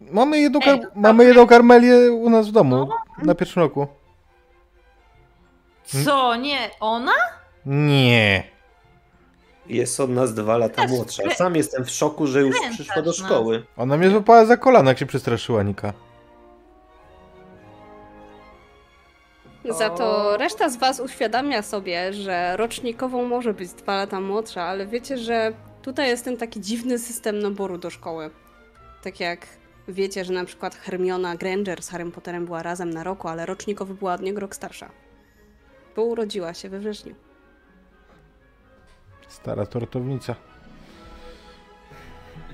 Mamy 0.00 0.38
jedną, 0.38 0.60
Ej, 0.66 0.80
to 0.80 0.86
mamy 0.94 1.24
jedną 1.24 1.46
karmelię 1.46 2.12
u 2.12 2.30
nas 2.30 2.48
w 2.48 2.52
domu. 2.52 2.88
Na 3.22 3.34
pierwszym 3.34 3.62
roku. 3.62 3.86
Co, 6.04 6.36
nie? 6.36 6.58
Ona? 6.80 7.12
Nie. 7.66 8.44
Jest 9.66 10.00
od 10.00 10.10
nas 10.10 10.34
dwa 10.34 10.58
lata 10.58 10.82
Też 10.82 10.90
młodsza. 10.90 11.22
Sam 11.36 11.56
jestem 11.56 11.84
w 11.84 11.90
szoku, 11.90 12.26
że 12.26 12.40
już 12.40 12.56
przyszła 12.70 13.02
do 13.02 13.10
nas. 13.10 13.16
szkoły. 13.16 13.64
Ona 13.76 13.96
mnie 13.96 14.10
złapała 14.10 14.44
za 14.44 14.56
kolana, 14.56 14.90
jak 14.90 14.98
się 14.98 15.06
przestraszyła 15.06 15.62
Nika. 15.62 15.92
Za 19.64 19.90
to 19.90 20.36
reszta 20.36 20.68
z 20.68 20.76
was 20.76 21.00
uświadamia 21.00 21.62
sobie, 21.62 22.12
że 22.12 22.56
rocznikową 22.56 23.24
może 23.24 23.54
być 23.54 23.68
dwa 23.72 23.96
lata 23.96 24.20
młodsza, 24.20 24.62
ale 24.62 24.86
wiecie, 24.86 25.18
że 25.18 25.52
tutaj 25.82 26.08
jest 26.08 26.24
ten 26.24 26.36
taki 26.36 26.60
dziwny 26.60 26.98
system 26.98 27.38
naboru 27.38 27.78
do 27.78 27.90
szkoły. 27.90 28.30
Tak 29.02 29.20
jak 29.20 29.46
wiecie, 29.88 30.24
że 30.24 30.32
na 30.32 30.44
przykład 30.44 30.74
Hermiona 30.74 31.36
Granger 31.36 31.82
z 31.82 31.88
Harrym 31.88 32.12
Potterem 32.12 32.46
była 32.46 32.62
razem 32.62 32.90
na 32.90 33.04
roku, 33.04 33.28
ale 33.28 33.46
rocznikowy 33.46 33.94
była 33.94 34.14
od 34.14 34.22
niego 34.22 34.40
rok 34.40 34.54
starsza. 34.54 34.90
Bo 35.96 36.02
urodziła 36.02 36.54
się 36.54 36.68
we 36.68 36.78
wrześniu. 36.78 37.14
Stara 39.28 39.66
tortownica. 39.66 40.34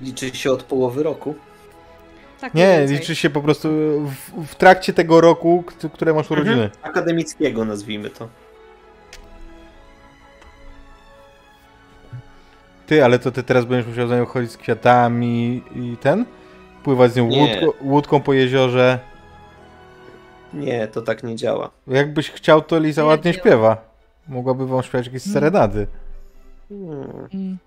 Liczy 0.01 0.29
się 0.35 0.51
od 0.51 0.63
połowy 0.63 1.03
roku. 1.03 1.35
Tak 2.41 2.53
Nie, 2.53 2.77
więcej. 2.79 2.97
liczy 2.97 3.15
się 3.15 3.29
po 3.29 3.41
prostu 3.41 3.69
w, 4.05 4.45
w 4.47 4.55
trakcie 4.55 4.93
tego 4.93 5.21
roku, 5.21 5.63
które 5.93 6.13
masz 6.13 6.31
urodziny. 6.31 6.63
Mhm. 6.63 6.71
Akademickiego 6.81 7.65
nazwijmy 7.65 8.09
to. 8.09 8.27
Ty, 12.87 13.03
ale 13.03 13.19
to 13.19 13.31
ty 13.31 13.43
teraz 13.43 13.65
będziesz 13.65 13.87
musiał 13.87 14.07
za 14.07 14.17
nią 14.17 14.25
chodzić 14.25 14.51
z 14.51 14.57
kwiatami 14.57 15.63
i 15.75 15.97
ten? 15.97 16.25
Pływać 16.83 17.11
z 17.11 17.15
nią 17.15 17.23
łódko, 17.29 17.73
łódką 17.81 18.21
po 18.21 18.33
jeziorze. 18.33 18.99
Nie, 20.53 20.87
to 20.87 21.01
tak 21.01 21.23
nie 21.23 21.35
działa. 21.35 21.69
Jakbyś 21.87 22.31
chciał, 22.31 22.61
to 22.61 22.79
Liza 22.79 23.01
Nie 23.01 23.07
ładnie 23.07 23.31
działa. 23.31 23.41
śpiewa. 23.41 23.77
Mogłaby 24.27 24.67
wam 24.67 24.83
śpiewać 24.83 25.05
jakieś 25.07 25.21
serenady. 25.23 25.87
Hmm. 26.69 27.27
mm. 27.33 27.57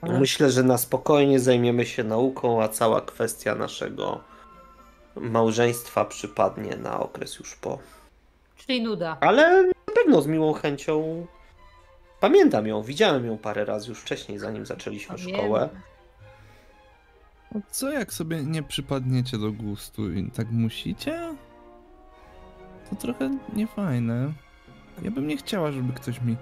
Ale- 0.00 0.20
Myślę, 0.20 0.50
że 0.50 0.62
na 0.62 0.78
spokojnie 0.78 1.40
zajmiemy 1.40 1.86
się 1.86 2.04
nauką, 2.04 2.62
a 2.62 2.68
cała 2.68 3.00
kwestia 3.00 3.54
naszego 3.54 4.20
małżeństwa 5.16 6.04
przypadnie 6.04 6.76
na 6.76 7.00
okres 7.00 7.38
już 7.38 7.56
po. 7.56 7.78
Czyli 8.56 8.82
nuda. 8.82 9.16
Ale 9.20 9.62
na 9.62 9.92
pewno 9.94 10.22
z 10.22 10.26
miłą 10.26 10.52
chęcią. 10.52 11.26
Pamiętam 12.20 12.66
ją, 12.66 12.82
widziałem 12.82 13.26
ją 13.26 13.38
parę 13.38 13.64
razy 13.64 13.88
już 13.88 13.98
wcześniej, 14.00 14.38
zanim 14.38 14.66
zaczęliśmy 14.66 15.16
Pamiętam. 15.16 15.40
szkołę. 15.40 15.68
No 17.54 17.60
Co 17.70 17.92
jak 17.92 18.12
sobie 18.12 18.42
nie 18.44 18.62
przypadniecie 18.62 19.38
do 19.38 19.52
gustu 19.52 20.12
i 20.12 20.30
tak 20.30 20.50
musicie? 20.50 21.34
To 22.90 22.96
trochę 22.96 23.30
niefajne. 23.52 24.32
Ja 25.02 25.10
bym 25.10 25.26
nie 25.26 25.36
chciała, 25.36 25.72
żeby 25.72 25.92
ktoś 25.92 26.20
mi 26.20 26.36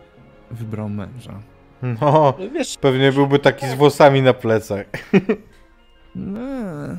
wybrał 0.51 0.89
męża. 0.89 1.41
No, 1.83 2.35
Wiesz, 2.53 2.77
pewnie 2.79 3.13
byłby 3.13 3.39
taki 3.39 3.67
z 3.69 3.75
włosami 3.75 4.23
na 4.23 4.33
plecach. 4.35 4.87
Nie. 6.15 6.97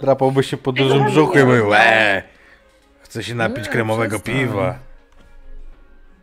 Drapałby 0.00 0.42
się 0.42 0.56
po 0.56 0.72
dużym 0.72 1.02
Ej, 1.02 1.10
brzuchu 1.10 1.38
i 1.38 1.44
mówił, 1.44 1.64
no. 1.70 1.76
eee, 1.76 2.22
chcę 3.00 3.22
się 3.22 3.34
napić 3.34 3.68
kremowego 3.68 4.20
piwa. 4.20 4.78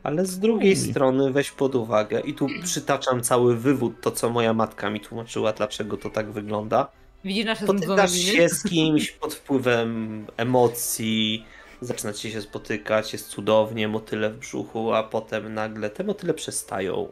Ale 0.05 0.25
z 0.25 0.39
drugiej 0.39 0.69
Ej. 0.69 0.75
strony 0.75 1.31
weź 1.31 1.51
pod 1.51 1.75
uwagę, 1.75 2.19
i 2.19 2.33
tu 2.33 2.47
przytaczam 2.63 3.21
cały 3.21 3.57
wywód, 3.57 4.01
to 4.01 4.11
co 4.11 4.29
moja 4.29 4.53
matka 4.53 4.89
mi 4.89 4.99
tłumaczyła, 4.99 5.53
dlaczego 5.53 5.97
to 5.97 6.09
tak 6.09 6.31
wygląda. 6.31 6.87
Widzisz 7.23 7.45
nasze 7.45 7.63
Spotykasz 7.63 8.13
się 8.13 8.49
z 8.49 8.63
kimś 8.63 9.11
pod 9.11 9.33
wpływem 9.33 10.27
emocji, 10.37 11.45
zaczynacie 11.81 12.31
się 12.31 12.41
spotykać, 12.41 13.13
jest 13.13 13.27
cudownie, 13.27 13.87
motyle 13.87 14.29
w 14.29 14.37
brzuchu, 14.37 14.93
a 14.93 15.03
potem 15.03 15.53
nagle 15.53 15.89
te 15.89 16.03
motyle 16.03 16.33
przestają 16.33 17.11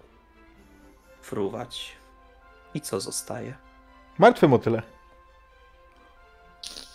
fruwać. 1.21 1.91
I 2.73 2.81
co 2.81 2.99
zostaje? 2.99 3.53
Martwe 4.17 4.47
motyle. 4.47 4.81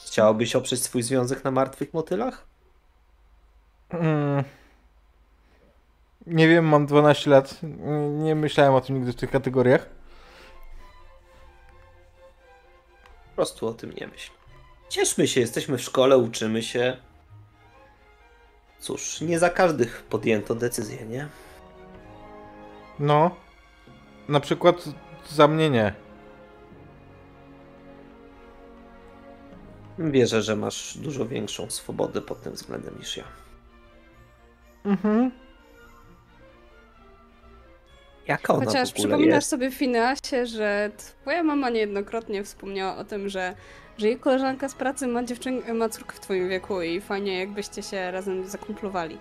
Chciałabyś 0.07 0.57
oprzeć 0.57 0.83
swój 0.83 1.03
związek 1.03 1.45
na 1.45 1.51
martwych 1.51 1.95
motylach? 1.95 2.47
Mm. 3.91 4.45
Nie 6.29 6.49
wiem, 6.49 6.64
mam 6.69 6.87
12 6.87 7.31
lat. 7.31 7.62
Nie- 7.62 8.09
Nie 8.09 8.35
myślałem 8.35 8.75
o 8.75 8.81
tym 8.81 8.97
nigdy 8.97 9.12
w 9.12 9.17
tych 9.17 9.31
kategoriach. 9.31 9.87
Po 13.31 13.35
prostu 13.37 13.67
o 13.69 13.73
tym 13.75 13.93
nie 14.01 14.07
myśl. 14.07 14.31
Cieszmy 14.88 15.29
się, 15.29 15.41
jesteśmy 15.41 15.79
w 15.79 15.83
szkole, 15.83 16.19
uczymy 16.19 16.62
się. 16.62 16.97
Cóż, 18.81 19.21
nie 19.21 19.38
za 19.38 19.51
każdych 19.51 20.03
podjęto 20.03 20.55
decyzję, 20.55 21.07
nie? 21.07 21.29
No. 22.99 23.37
Na 24.29 24.41
przykład 24.41 24.85
za 25.29 25.49
mnie 25.49 25.71
nie. 25.71 25.93
Wierzę, 29.99 30.43
że 30.43 30.57
masz 30.57 30.99
dużo 30.99 31.27
większą 31.27 31.71
swobodę 31.71 32.21
pod 32.21 32.41
tym 32.43 32.53
względem 32.53 32.99
niż 32.99 33.17
ja. 33.17 33.25
Mhm. 34.85 35.31
Jaka 38.29 38.55
ona 38.55 38.64
Chociaż 38.64 38.88
w 38.88 38.93
ogóle 38.93 39.03
przypominasz 39.09 39.35
jest? 39.37 39.49
sobie 39.49 39.71
w 39.71 39.75
Fineasie, 39.75 40.47
że 40.47 40.91
twoja 40.97 41.43
mama 41.43 41.71
niejednokrotnie 41.71 42.45
wspomniała 42.45 42.97
o 42.97 43.05
tym, 43.05 43.29
że, 43.29 43.55
że 43.99 44.07
jej 44.07 44.16
koleżanka 44.18 44.68
z 44.68 44.74
pracy 44.74 45.07
ma, 45.07 45.22
dziewczyn- 45.22 45.74
ma 45.74 45.89
córkę 45.89 46.12
w 46.16 46.20
twoim 46.20 46.49
wieku 46.49 46.83
i 46.83 47.01
fajnie 47.01 47.39
jakbyście 47.39 47.83
się 47.83 48.11
razem 48.11 48.47
zakumplowali. 48.49 49.18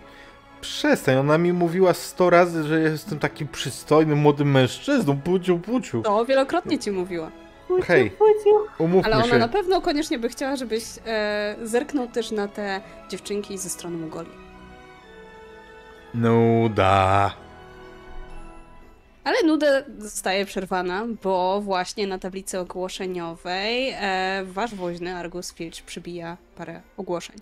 Przestań, 0.62 1.16
ona 1.18 1.38
mi 1.38 1.54
mówiła 1.54 1.94
100 1.94 2.30
razy, 2.30 2.64
że 2.64 2.80
jestem 2.80 3.20
takim 3.20 3.48
przystojnym 3.48 4.18
młodym 4.18 4.52
mężczyzną. 4.52 5.18
Puciu, 5.22 5.60
puciu. 5.60 6.02
To 6.02 6.26
wielokrotnie 6.26 6.80
ci 6.80 6.92
mówiła. 6.92 7.32
Hej, 7.84 8.12
umówmy 8.78 9.14
Ale 9.14 9.24
ona 9.24 9.34
się. 9.34 9.38
na 9.40 9.48
pewno 9.48 9.82
koniecznie 9.82 10.20
by 10.20 10.30
chciała, 10.30 10.56
żebyś 10.56 10.84
e, 11.06 11.56
zerknął 11.64 12.08
też 12.08 12.32
na 12.32 12.48
te 12.48 12.82
dziewczynki 13.10 13.58
ze 13.58 13.70
strony 13.70 13.98
Mongolii. 13.98 14.32
Nuda. 16.14 17.34
Ale 19.28 19.44
nuda 19.44 19.68
zostaje 19.98 20.46
przerwana, 20.46 21.06
bo 21.24 21.62
właśnie 21.62 22.08
na 22.08 22.20
tablicy 22.20 22.60
ogłoszeniowej 22.60 23.90
e, 23.90 24.44
wasz 24.46 24.76
woźny 24.76 25.16
Argus 25.16 25.54
Filch 25.54 25.82
przybija 25.86 26.38
parę 26.56 26.82
ogłoszeń. 26.98 27.36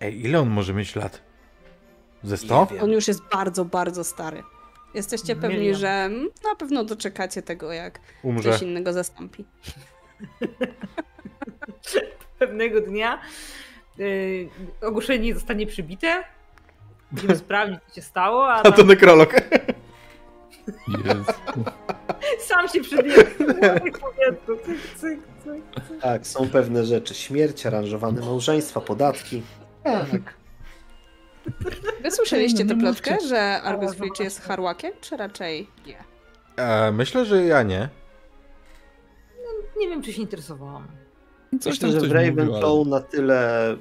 Ej, 0.00 0.24
ile 0.24 0.40
on 0.40 0.48
może 0.48 0.74
mieć 0.74 0.96
lat? 0.96 1.20
Ze 2.22 2.36
100? 2.36 2.60
Nie 2.70 2.76
wiem. 2.76 2.84
On 2.84 2.90
już 2.90 3.08
jest 3.08 3.20
bardzo, 3.32 3.64
bardzo 3.64 4.04
stary. 4.04 4.42
Jesteście 4.94 5.36
pewni, 5.36 5.58
Milion. 5.58 5.80
że 5.80 6.10
na 6.44 6.54
pewno 6.58 6.84
doczekacie 6.84 7.42
tego, 7.42 7.72
jak 7.72 8.00
Umrze. 8.22 8.50
ktoś 8.50 8.62
innego 8.62 8.92
zastąpi. 8.92 9.44
Pewnego 12.38 12.80
dnia 12.80 13.20
yy, 13.98 14.48
ogłoszenie 14.82 15.34
zostanie 15.34 15.66
przybite. 15.66 16.24
Będziemy 17.12 17.36
sprawdzić, 17.46 17.80
co 17.88 17.94
się 17.94 18.02
stało, 18.02 18.48
a, 18.48 18.54
A 18.54 18.62
to 18.62 18.72
tam 18.72 18.86
nekrolog. 18.86 19.34
Sam 22.38 22.68
się 22.68 22.80
cyk. 24.96 25.20
Tak, 26.00 26.26
są 26.26 26.48
pewne 26.48 26.84
rzeczy. 26.84 27.14
Śmierć, 27.14 27.66
aranżowane 27.66 28.20
małżeństwa, 28.20 28.80
podatki. 28.80 29.42
Tak. 29.84 30.34
Wy 32.02 32.10
słyszeliście 32.10 32.64
No, 32.64 32.74
tę 32.74 32.80
plotkę, 32.80 33.16
że 33.28 33.62
Argus 33.62 33.94
Filch 33.94 34.20
jest 34.20 34.40
harłakiem, 34.40 34.92
czy 35.00 35.16
raczej 35.16 35.68
nie? 35.86 36.04
E, 36.56 36.92
myślę, 36.92 37.24
że 37.24 37.44
ja 37.44 37.62
nie. 37.62 37.88
Nie 39.78 39.88
wiem, 39.88 40.02
czy 40.02 40.12
się 40.12 40.22
interesowałam. 40.22 40.86
Coś 41.60 41.82
Myślę, 41.82 42.00
że 42.00 42.08
w 42.08 42.12
Ravenclaw 42.12 42.86
na 42.86 43.00
tyle 43.00 43.72
y, 43.72 43.76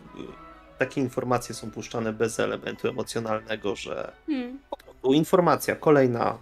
takie 0.78 1.02
informacje 1.02 1.56
są 1.56 1.72
puszczane 1.72 2.14
bez 2.14 2.40
elementu 2.40 2.88
emocjonalnego, 2.88 3.76
że 3.76 4.12
Hmm. 4.28 4.60
po 4.70 4.78
prostu 4.78 5.14
informacja 5.14 5.76
kolejna, 5.76 6.38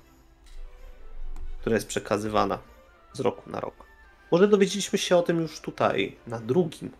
która 1.67 1.75
jest 1.75 1.87
przekazywana 1.87 2.59
z 3.13 3.19
roku 3.19 3.49
na 3.49 3.59
rok. 3.59 3.73
Może 4.31 4.47
dowiedzieliśmy 4.47 4.99
się 4.99 5.17
o 5.17 5.21
tym 5.23 5.41
już 5.41 5.59
tutaj, 5.61 6.17
na 6.27 6.39
drugim, 6.39 6.91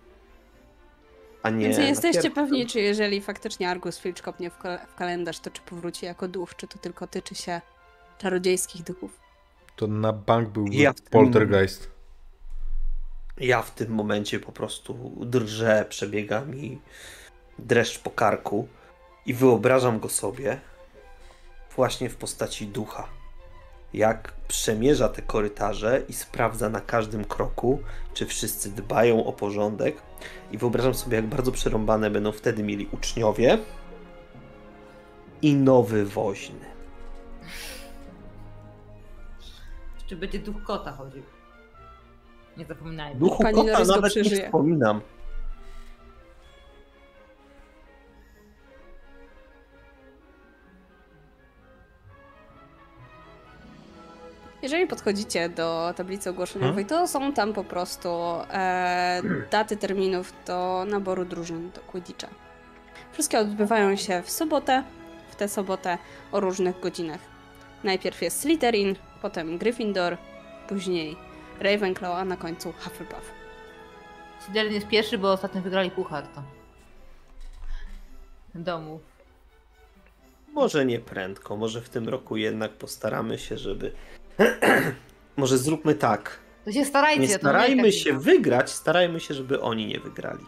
a 1.44 1.50
nie 1.50 1.66
Więc 1.66 1.78
nie 1.78 1.88
jesteście 1.88 2.14
pierwszym. 2.22 2.34
pewni, 2.34 2.68
czy 2.68 2.80
jeżeli 2.80 3.22
faktycznie 3.22 3.70
Argus 3.70 4.00
Filch 4.00 4.22
kopnie 4.22 4.50
w, 4.50 4.58
kal- 4.58 4.88
w 4.88 4.96
kalendarz, 4.96 5.40
to 5.40 5.50
czy 5.52 5.62
powróci 5.62 6.06
jako 6.06 6.28
duch, 6.28 6.56
czy 6.56 6.68
to 6.68 6.78
tylko 6.78 7.08
tyczy 7.08 7.36
się 7.36 7.62
czarodziejskich 8.18 8.84
duchów. 8.84 9.20
To 9.76 9.88
na 9.88 10.14
bank 10.14 10.50
był 10.50 10.68
Ja 10.72 10.94
tym- 10.94 11.06
poltergeist. 11.06 11.90
Ja 13.38 13.62
w 13.62 13.72
tym 13.72 13.92
momencie 13.92 14.40
po 14.40 14.52
prostu 14.52 15.12
drżę, 15.26 15.86
przebiega 15.90 16.42
mi 16.46 16.82
dreszcz 17.60 18.00
po 18.00 18.10
karku 18.12 18.68
i 19.26 19.34
wyobrażam 19.34 20.00
go 20.00 20.10
sobie 20.10 20.60
właśnie 21.76 22.10
w 22.10 22.16
postaci 22.16 22.68
ducha. 22.68 23.08
Jak 23.94 24.32
przemierza 24.48 25.10
te 25.10 25.22
korytarze 25.22 26.02
i 26.10 26.14
sprawdza 26.14 26.70
na 26.70 26.82
każdym 26.82 27.26
kroku, 27.26 27.80
czy 28.14 28.26
wszyscy 28.26 28.72
dbają 28.72 29.26
o 29.26 29.34
porządek. 29.34 29.96
I 30.52 30.58
wyobrażam 30.58 30.94
sobie, 30.94 31.16
jak 31.16 31.26
bardzo 31.28 31.52
przerąbane 31.52 32.10
będą 32.10 32.32
wtedy 32.32 32.64
mieli 32.64 32.88
uczniowie 32.92 33.58
i 35.42 35.56
nowy 35.56 36.06
woźny. 36.06 36.66
Czy 40.08 40.16
będzie 40.16 40.40
duch 40.40 40.64
kota 40.64 40.92
chodził? 40.92 41.24
Nie 42.58 42.66
zapominajmy. 42.66 43.20
Duchu 43.20 43.44
Pani 43.44 43.56
kota 43.56 43.86
go 43.86 43.86
nawet 43.86 44.16
nie 44.16 44.22
przeżyje. 44.22 44.46
wspominam. 44.46 45.02
Jeżeli 54.68 54.88
podchodzicie 54.88 55.50
do 55.50 55.94
tablicy 55.96 56.30
ogłoszeniowej, 56.30 56.86
to 56.86 57.08
są 57.08 57.34
tam 57.34 57.54
po 57.54 57.64
prostu 57.64 58.10
e, 58.52 59.22
daty 59.52 59.78
terminów 59.78 60.34
do 60.48 60.86
naboru 60.88 61.26
drużyn 61.26 61.72
do 61.72 61.82
Quidditcha. 61.82 62.28
Wszystkie 63.12 63.40
odbywają 63.40 63.96
się 63.96 64.22
w 64.22 64.30
sobotę, 64.30 64.84
w 65.30 65.36
tę 65.36 65.48
sobotę 65.48 65.98
o 66.32 66.40
różnych 66.40 66.80
godzinach. 66.80 67.20
Najpierw 67.84 68.22
jest 68.22 68.40
Slytherin, 68.40 68.96
potem 69.22 69.58
Gryffindor, 69.58 70.18
później 70.70 71.16
Ravenclaw, 71.60 72.16
a 72.16 72.26
na 72.26 72.38
końcu 72.38 72.74
Hufflepuff. 72.80 73.32
Slytherin 74.46 74.74
jest 74.74 74.88
pierwszy, 74.88 75.18
bo 75.18 75.32
ostatnio 75.32 75.62
wygrali 75.62 75.92
puchar 75.92 76.28
to. 76.28 76.44
Domu. 78.56 79.00
Może 80.54 80.86
nie 80.86 81.00
prędko, 81.00 81.58
może 81.58 81.82
w 81.82 81.90
tym 81.90 82.10
roku 82.10 82.38
jednak 82.38 82.72
postaramy 82.72 83.40
się, 83.40 83.58
żeby. 83.58 83.92
Może 85.38 85.58
zróbmy 85.58 85.96
tak. 85.96 86.40
To 86.66 86.72
się 86.72 86.86
starajcie. 86.86 87.22
Nie 87.22 87.28
starajmy 87.30 87.86
jest 87.86 87.98
się 88.00 88.20
wygrać, 88.20 88.70
starajmy 88.72 89.20
się, 89.20 89.34
żeby 89.34 89.62
oni 89.62 89.88
nie 89.88 90.00
wygrali. 90.00 90.46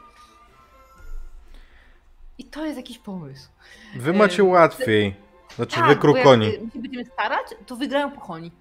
I 2.37 2.43
to 2.45 2.65
jest 2.65 2.77
jakiś 2.77 2.97
pomysł. 2.99 3.49
Wy 3.95 4.13
macie 4.13 4.43
łatwiej. 4.43 5.15
Znaczy 5.55 5.75
Tak, 5.75 5.87
wy 5.87 5.95
krukoni. 5.95 6.45
Jak 6.45 6.55
się 6.73 6.79
będziemy 6.81 7.05
starać, 7.05 7.47
to 7.65 7.75
wygrają 7.75 8.11
puchoni. 8.11 8.51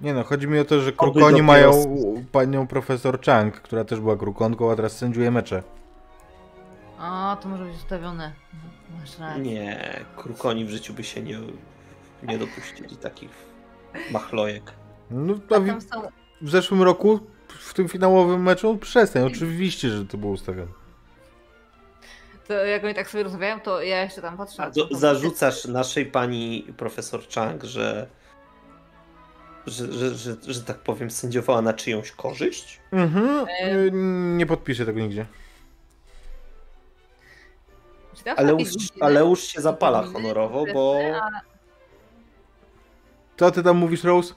Nie 0.00 0.14
no, 0.14 0.24
chodzi 0.24 0.46
mi 0.46 0.58
o 0.58 0.64
to, 0.64 0.80
że 0.80 0.92
krukoni 0.92 1.42
mają 1.42 1.72
z- 1.72 1.86
panią 2.32 2.66
profesor 2.66 3.20
Chang, 3.20 3.60
która 3.60 3.84
też 3.84 4.00
była 4.00 4.16
krukonką, 4.16 4.72
a 4.72 4.76
teraz 4.76 4.96
sędziuje 4.98 5.30
mecze. 5.30 5.62
A, 6.98 7.36
to 7.42 7.48
może 7.48 7.64
być 7.64 7.76
ustawione. 7.76 8.32
Masz 9.00 9.18
rację. 9.18 9.42
Nie, 9.42 10.00
krukoni 10.16 10.64
w 10.64 10.70
życiu 10.70 10.94
by 10.94 11.04
się 11.04 11.22
nie, 11.22 11.38
nie 12.22 12.38
dopuścili 12.38 12.96
takich 12.96 13.30
machlojek. 14.10 14.62
No, 15.10 15.34
A 15.56 15.60
w, 15.60 15.66
w 16.40 16.50
zeszłym 16.50 16.82
roku, 16.82 17.20
w 17.48 17.74
tym 17.74 17.88
finałowym 17.88 18.42
meczu, 18.42 18.76
przestań, 18.76 19.22
oczywiście, 19.22 19.90
że 19.90 20.04
to 20.04 20.18
było 20.18 20.32
ustawione. 20.32 20.72
To 22.48 22.54
jak 22.54 22.84
oni 22.84 22.94
tak 22.94 23.10
sobie 23.10 23.24
rozmawiają, 23.24 23.60
to 23.60 23.82
ja 23.82 24.02
jeszcze 24.02 24.22
tam 24.22 24.36
patrzę. 24.36 24.62
A 24.62 24.70
to- 24.70 24.88
zarzucasz 24.90 25.64
naszej 25.64 26.06
pani 26.06 26.66
profesor 26.76 27.20
Chang, 27.34 27.64
że, 27.64 28.06
że, 29.66 29.92
że, 29.92 30.14
że, 30.14 30.36
że 30.46 30.62
tak 30.62 30.78
powiem, 30.78 31.10
sędziowała 31.10 31.62
na 31.62 31.72
czyjąś 31.72 32.12
korzyść? 32.12 32.80
Mhm, 32.92 33.46
nie 34.38 34.46
podpiszę 34.46 34.86
tego 34.86 35.00
nigdzie. 35.00 35.26
Ale 38.36 38.52
już, 38.52 38.62
godziny? 38.62 38.90
ale 39.00 39.20
już 39.20 39.42
się 39.42 39.60
zapala 39.60 40.02
honorowo, 40.02 40.64
bo 40.74 40.98
Co 43.38 43.50
ty 43.50 43.62
tam 43.62 43.76
mówisz, 43.76 44.04
Rose? 44.04 44.34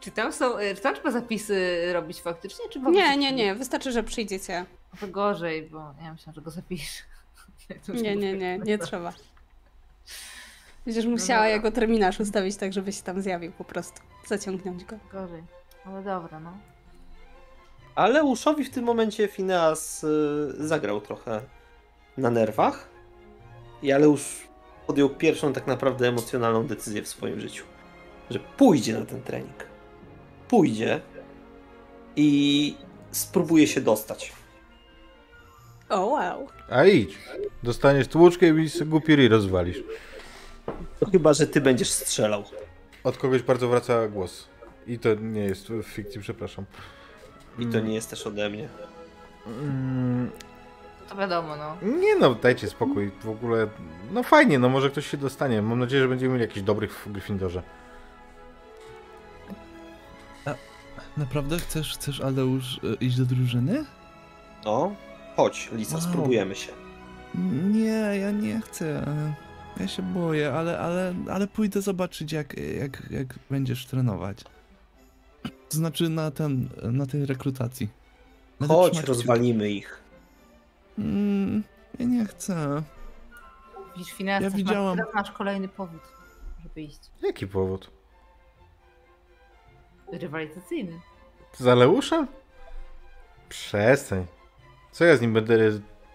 Czy 0.00 0.10
tam 0.10 0.32
są, 0.32 0.58
y, 0.58 0.74
czy 0.74 0.80
tam 0.82 0.94
trzeba 0.94 1.10
zapisy 1.10 1.80
robić 1.92 2.20
faktycznie, 2.20 2.68
czy 2.68 2.80
Nie, 2.80 3.16
nie, 3.16 3.32
nie, 3.32 3.54
wystarczy, 3.54 3.92
że 3.92 4.02
przyjdziecie. 4.02 4.64
To 5.00 5.08
gorzej, 5.08 5.62
bo 5.62 5.78
ja 5.78 6.12
myślałam, 6.12 6.34
że 6.34 6.40
go 6.40 6.50
zapiszę. 6.50 7.02
Nie, 8.02 8.16
nie, 8.16 8.32
nie, 8.32 8.58
nie 8.58 8.78
trzeba. 8.78 9.12
Będziesz 10.84 11.04
No 11.04 11.10
musiała 11.10 11.40
dobra. 11.40 11.48
jego 11.48 11.72
terminarz 11.72 12.20
ustawić 12.20 12.56
tak, 12.56 12.72
żeby 12.72 12.92
się 12.92 13.02
tam 13.02 13.22
zjawił 13.22 13.52
po 13.52 13.64
prostu. 13.64 14.00
Zaciągnąć 14.26 14.84
go. 14.84 14.96
Gorzej. 15.12 15.42
Ale 15.84 16.02
dobra, 16.02 16.40
no. 16.40 16.52
Ale 17.94 18.24
Uszowi 18.24 18.64
w 18.64 18.70
tym 18.70 18.84
momencie 18.84 19.28
Phineas 19.28 20.04
y, 20.04 20.66
zagrał 20.66 21.00
trochę 21.00 21.40
na 22.16 22.30
nerwach. 22.30 22.88
I 23.82 23.92
ale 23.92 24.06
już 24.06 24.48
podjął 24.90 25.08
pierwszą 25.08 25.52
tak 25.52 25.66
naprawdę 25.66 26.08
emocjonalną 26.08 26.66
decyzję 26.66 27.02
w 27.02 27.08
swoim 27.08 27.40
życiu. 27.40 27.64
Że 28.30 28.38
pójdzie 28.56 28.94
na 28.94 29.06
ten 29.06 29.22
trening. 29.22 29.66
Pójdzie 30.48 31.00
i 32.16 32.74
spróbuje 33.10 33.66
się 33.66 33.80
dostać. 33.80 34.32
O, 35.88 36.06
wow. 36.06 36.48
A 36.70 36.84
idź. 36.84 37.18
Dostaniesz 37.62 38.08
tłuczkę 38.08 38.62
i 38.62 38.68
sobie 38.70 38.90
głupi 38.90 39.16
ryj 39.16 39.28
rozwalisz. 39.28 39.82
To 41.00 41.10
chyba, 41.10 41.32
że 41.32 41.46
ty 41.46 41.60
będziesz 41.60 41.90
strzelał. 41.90 42.44
Od 43.04 43.16
kogoś 43.16 43.42
bardzo 43.42 43.68
wraca 43.68 44.08
głos. 44.08 44.48
I 44.86 44.98
to 44.98 45.14
nie 45.14 45.44
jest 45.44 45.68
w 45.68 45.82
fikcji, 45.82 46.20
przepraszam. 46.20 46.64
I 47.58 47.66
to 47.66 47.80
nie 47.80 47.94
jest 47.94 48.10
też 48.10 48.26
ode 48.26 48.50
mnie. 48.50 48.68
Mm, 49.46 50.30
To 51.10 51.16
wiadomo, 51.16 51.56
no. 51.56 51.76
Nie 52.00 52.16
no, 52.16 52.34
dajcie 52.34 52.68
spokój. 52.68 53.10
W 53.24 53.28
ogóle, 53.28 53.66
no 54.12 54.22
fajnie, 54.22 54.58
no 54.58 54.68
może 54.68 54.90
ktoś 54.90 55.06
się 55.06 55.16
dostanie. 55.16 55.62
Mam 55.62 55.78
nadzieję, 55.78 56.02
że 56.02 56.08
będziemy 56.08 56.32
mieli 56.32 56.42
jakichś 56.42 56.62
dobrych 56.62 56.92
w 57.06 57.12
Gryffindorze. 57.12 57.62
Naprawdę 61.16 61.58
chcesz, 61.58 61.94
chcesz 61.94 62.20
Aleusz 62.20 62.80
e, 62.84 62.94
iść 63.04 63.16
do 63.16 63.24
drużyny? 63.26 63.84
No, 64.64 64.94
chodź, 65.36 65.70
Lisa, 65.72 65.96
Wow. 65.96 66.02
spróbujemy 66.02 66.54
się. 66.54 66.72
Nie, 67.72 68.10
ja 68.20 68.30
nie 68.30 68.60
chcę. 68.60 69.06
e, 69.06 69.34
Ja 69.80 69.88
się 69.88 70.02
boję, 70.02 70.52
ale, 70.52 70.78
ale, 70.78 71.14
ale 71.30 71.46
pójdę 71.46 71.82
zobaczyć, 71.82 72.32
jak, 72.32 72.54
jak, 72.80 73.02
jak 73.10 73.26
będziesz 73.50 73.86
trenować. 73.86 74.38
To 75.42 75.76
znaczy 75.76 76.08
na 76.08 76.30
ten, 76.30 76.68
na 76.82 77.06
tej 77.06 77.26
rekrutacji. 77.26 77.88
Będę 78.60 78.74
Chodź, 78.74 79.00
rozwalimy 79.02 79.70
ich. 79.70 79.99
Mm, 80.98 81.62
ja 81.98 82.06
nie 82.06 82.24
chcę. 82.24 82.82
Widzisz, 83.96 84.12
Fineas, 84.12 84.42
Ja 84.42 84.50
widziałam. 84.50 84.98
Masz, 84.98 85.06
masz 85.14 85.30
kolejny 85.30 85.68
powód, 85.68 86.00
żeby 86.62 86.80
iść. 86.82 87.00
Jaki 87.22 87.46
powód? 87.46 87.90
Rywalizacyjny. 90.12 91.00
Z 91.52 91.66
Aleuszem? 91.66 92.26
Przestań. 93.48 94.26
Co 94.92 95.04
ja 95.04 95.16
z 95.16 95.20
nim 95.20 95.32
będę 95.32 95.58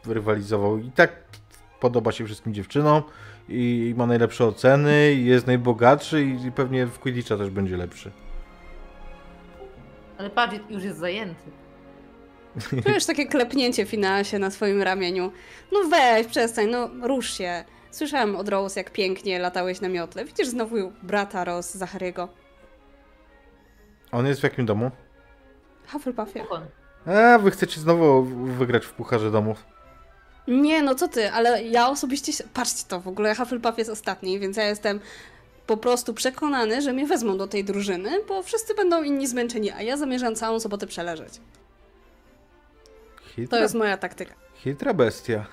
rywalizował? 0.05 0.77
I 0.77 0.91
tak 0.91 1.23
podoba 1.79 2.11
się 2.11 2.25
wszystkim 2.25 2.53
dziewczynom 2.53 3.03
i 3.49 3.93
ma 3.97 4.05
najlepsze 4.05 4.45
oceny, 4.45 5.13
i 5.13 5.25
jest 5.25 5.47
najbogatszy 5.47 6.23
i 6.23 6.51
pewnie 6.51 6.85
w 6.85 6.99
Quidditcha 6.99 7.37
też 7.37 7.49
będzie 7.49 7.77
lepszy. 7.77 8.11
Ale 10.17 10.29
patrz, 10.29 10.55
już 10.69 10.83
jest 10.83 10.99
zajęty. 10.99 11.51
Czujesz 12.83 13.05
takie 13.05 13.25
klepnięcie 13.25 13.85
w 13.85 13.89
finasie 13.89 14.39
na 14.39 14.51
swoim 14.51 14.81
ramieniu. 14.81 15.31
No 15.71 15.79
weź, 15.89 16.27
przestań, 16.27 16.67
no 16.69 16.89
rusz 17.07 17.33
się. 17.37 17.63
Słyszałem 17.91 18.35
od 18.35 18.49
Rose, 18.49 18.79
jak 18.79 18.91
pięknie 18.91 19.39
latałeś 19.39 19.81
na 19.81 19.89
miotle. 19.89 20.25
Widzisz 20.25 20.47
znowu 20.47 20.75
brata 21.03 21.43
Rose, 21.43 21.77
Zachariego. 21.79 22.29
On 24.11 24.25
jest 24.27 24.39
w 24.39 24.43
jakim 24.43 24.65
domu? 24.65 24.91
Hufflepuffie. 25.91 26.43
A, 27.05 27.37
wy 27.39 27.51
chcecie 27.51 27.81
znowu 27.81 28.23
wygrać 28.57 28.85
w 28.85 28.93
Pucharze 28.93 29.31
Domów. 29.31 29.65
Nie, 30.47 30.83
no 30.83 30.95
co 30.95 31.07
ty, 31.07 31.31
ale 31.31 31.63
ja 31.63 31.89
osobiście. 31.89 32.33
się- 32.33 32.43
Patrzcie 32.53 32.83
to, 32.87 32.99
w 32.99 33.07
ogóle 33.07 33.35
Hufflepuff 33.35 33.77
jest 33.77 33.89
ostatni, 33.89 34.39
więc 34.39 34.57
ja 34.57 34.63
jestem 34.63 34.99
po 35.67 35.77
prostu 35.77 36.13
przekonany, 36.13 36.81
że 36.81 36.93
mnie 36.93 37.07
wezmą 37.07 37.37
do 37.37 37.47
tej 37.47 37.63
drużyny, 37.63 38.09
bo 38.27 38.43
wszyscy 38.43 38.75
będą 38.75 39.03
inni 39.03 39.27
zmęczeni, 39.27 39.71
a 39.71 39.81
ja 39.81 39.97
zamierzam 39.97 40.35
całą 40.35 40.59
sobotę 40.59 40.87
przeleżeć. 40.87 41.33
To 43.35 43.41
Chytra, 43.41 43.59
jest 43.59 43.75
moja 43.75 43.97
taktyka. 43.97 44.33
chytra 44.63 44.93
bestia. 44.93 45.45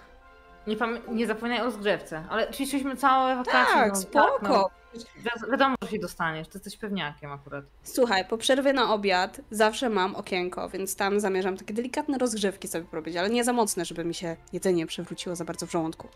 Nie, 0.67 0.77
nie 1.09 1.27
zapominaj 1.27 1.61
o 1.67 1.71
zgrzewce. 1.71 2.25
Ale 2.31 2.51
ćwiczyliśmy 2.53 2.97
całe 2.97 3.37
wakacje. 3.37 3.75
Tak, 3.75 3.89
no, 3.93 3.97
spoko. 3.97 4.39
no. 4.43 4.71
Wi- 4.95 5.51
wiadomo, 5.51 5.75
że 5.85 5.89
się 5.91 5.99
dostaniesz. 5.99 6.49
Ty 6.49 6.59
jesteś 6.59 6.77
pewniakiem 6.77 7.33
akurat. 7.33 7.65
Słuchaj, 7.83 8.25
po 8.25 8.39
przerwie 8.39 8.73
na 8.73 8.95
obiad 8.95 9.41
zawsze 9.51 9.89
mam 9.89 10.15
okienko, 10.17 10.69
więc 10.69 10.97
tam 10.97 11.21
zamierzam 11.21 11.57
takie 11.57 11.75
delikatne 11.75 12.19
rozgrzewki 12.19 12.69
sobie 12.69 12.85
porobić, 12.85 13.17
ale 13.17 13.31
nie 13.31 13.45
za 13.45 13.53
mocne, 13.53 13.85
żeby 13.85 14.05
mi 14.05 14.15
się 14.15 14.37
jedzenie 14.53 14.87
przewróciło 14.87 15.37
za 15.37 15.45
bardzo 15.45 15.67
w 15.67 15.71
żołądku. 15.73 16.09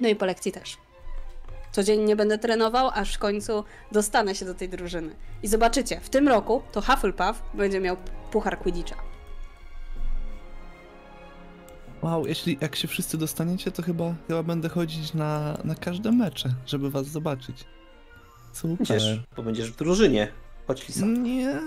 No 0.00 0.08
i 0.08 0.16
po 0.16 0.24
lekcji 0.26 0.52
też. 0.52 0.76
Codziennie 1.76 2.16
będę 2.16 2.38
trenował, 2.38 2.90
aż 2.94 3.14
w 3.14 3.18
końcu 3.18 3.64
dostanę 3.92 4.34
się 4.34 4.44
do 4.44 4.54
tej 4.54 4.68
drużyny. 4.68 5.14
I 5.42 5.48
zobaczycie, 5.48 6.00
w 6.00 6.08
tym 6.08 6.28
roku 6.28 6.62
to 6.72 6.80
Hufflepuff 6.80 7.42
będzie 7.54 7.80
miał 7.80 7.96
puchar 8.30 8.58
Quidditcha. 8.58 8.96
Wow, 12.02 12.26
jeśli 12.26 12.58
jak 12.60 12.76
się 12.76 12.88
wszyscy 12.88 13.18
dostaniecie, 13.18 13.70
to 13.70 13.82
chyba, 13.82 14.14
chyba 14.28 14.42
będę 14.42 14.68
chodzić 14.68 15.14
na, 15.14 15.58
na 15.64 15.74
każde 15.74 16.12
mecze, 16.12 16.54
żeby 16.66 16.90
was 16.90 17.06
zobaczyć. 17.06 17.64
Super. 18.52 18.76
Będziesz, 18.76 19.20
bo 19.36 19.42
będziesz 19.42 19.70
w 19.70 19.76
drużynie. 19.76 20.28
Chodź 20.66 20.88
Lisa. 20.88 21.06
Nie. 21.06 21.60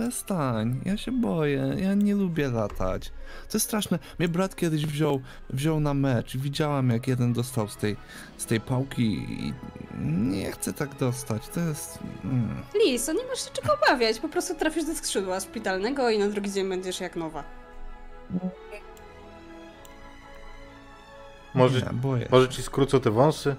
Przestań, 0.00 0.80
ja 0.84 0.96
się 0.96 1.12
boję, 1.12 1.76
ja 1.78 1.94
nie 1.94 2.14
lubię 2.14 2.48
latać. 2.48 3.08
To 3.50 3.56
jest 3.56 3.66
straszne. 3.66 3.98
Mnie 4.18 4.28
brat 4.28 4.56
kiedyś 4.56 4.86
wziął, 4.86 5.20
wziął 5.50 5.80
na 5.80 5.94
mecz. 5.94 6.36
Widziałam 6.36 6.90
jak 6.90 7.08
jeden 7.08 7.32
dostał 7.32 7.68
z 7.68 7.76
tej, 7.76 7.96
z 8.36 8.46
tej 8.46 8.60
pałki 8.60 9.02
i 9.04 9.54
nie 10.04 10.52
chcę 10.52 10.72
tak 10.72 10.94
dostać. 10.94 11.48
To 11.48 11.60
jest... 11.60 11.98
Mm. 12.24 12.48
Liso, 12.84 13.12
nie 13.12 13.24
masz 13.24 13.44
się 13.44 13.50
czego 13.50 13.74
obawiać, 13.74 14.18
po 14.20 14.28
prostu 14.28 14.54
trafisz 14.54 14.84
do 14.84 14.94
skrzydła 14.94 15.40
szpitalnego 15.40 16.10
i 16.10 16.18
na 16.18 16.28
drugi 16.28 16.52
dzień 16.52 16.68
będziesz 16.68 17.00
jak 17.00 17.16
nowa. 17.16 17.44
Może, 21.54 21.80
Nie, 21.80 21.92
boję. 21.92 22.28
może 22.30 22.48
ci 22.48 22.62
skrócą 22.62 23.00
te 23.00 23.10
wąsy? 23.10 23.56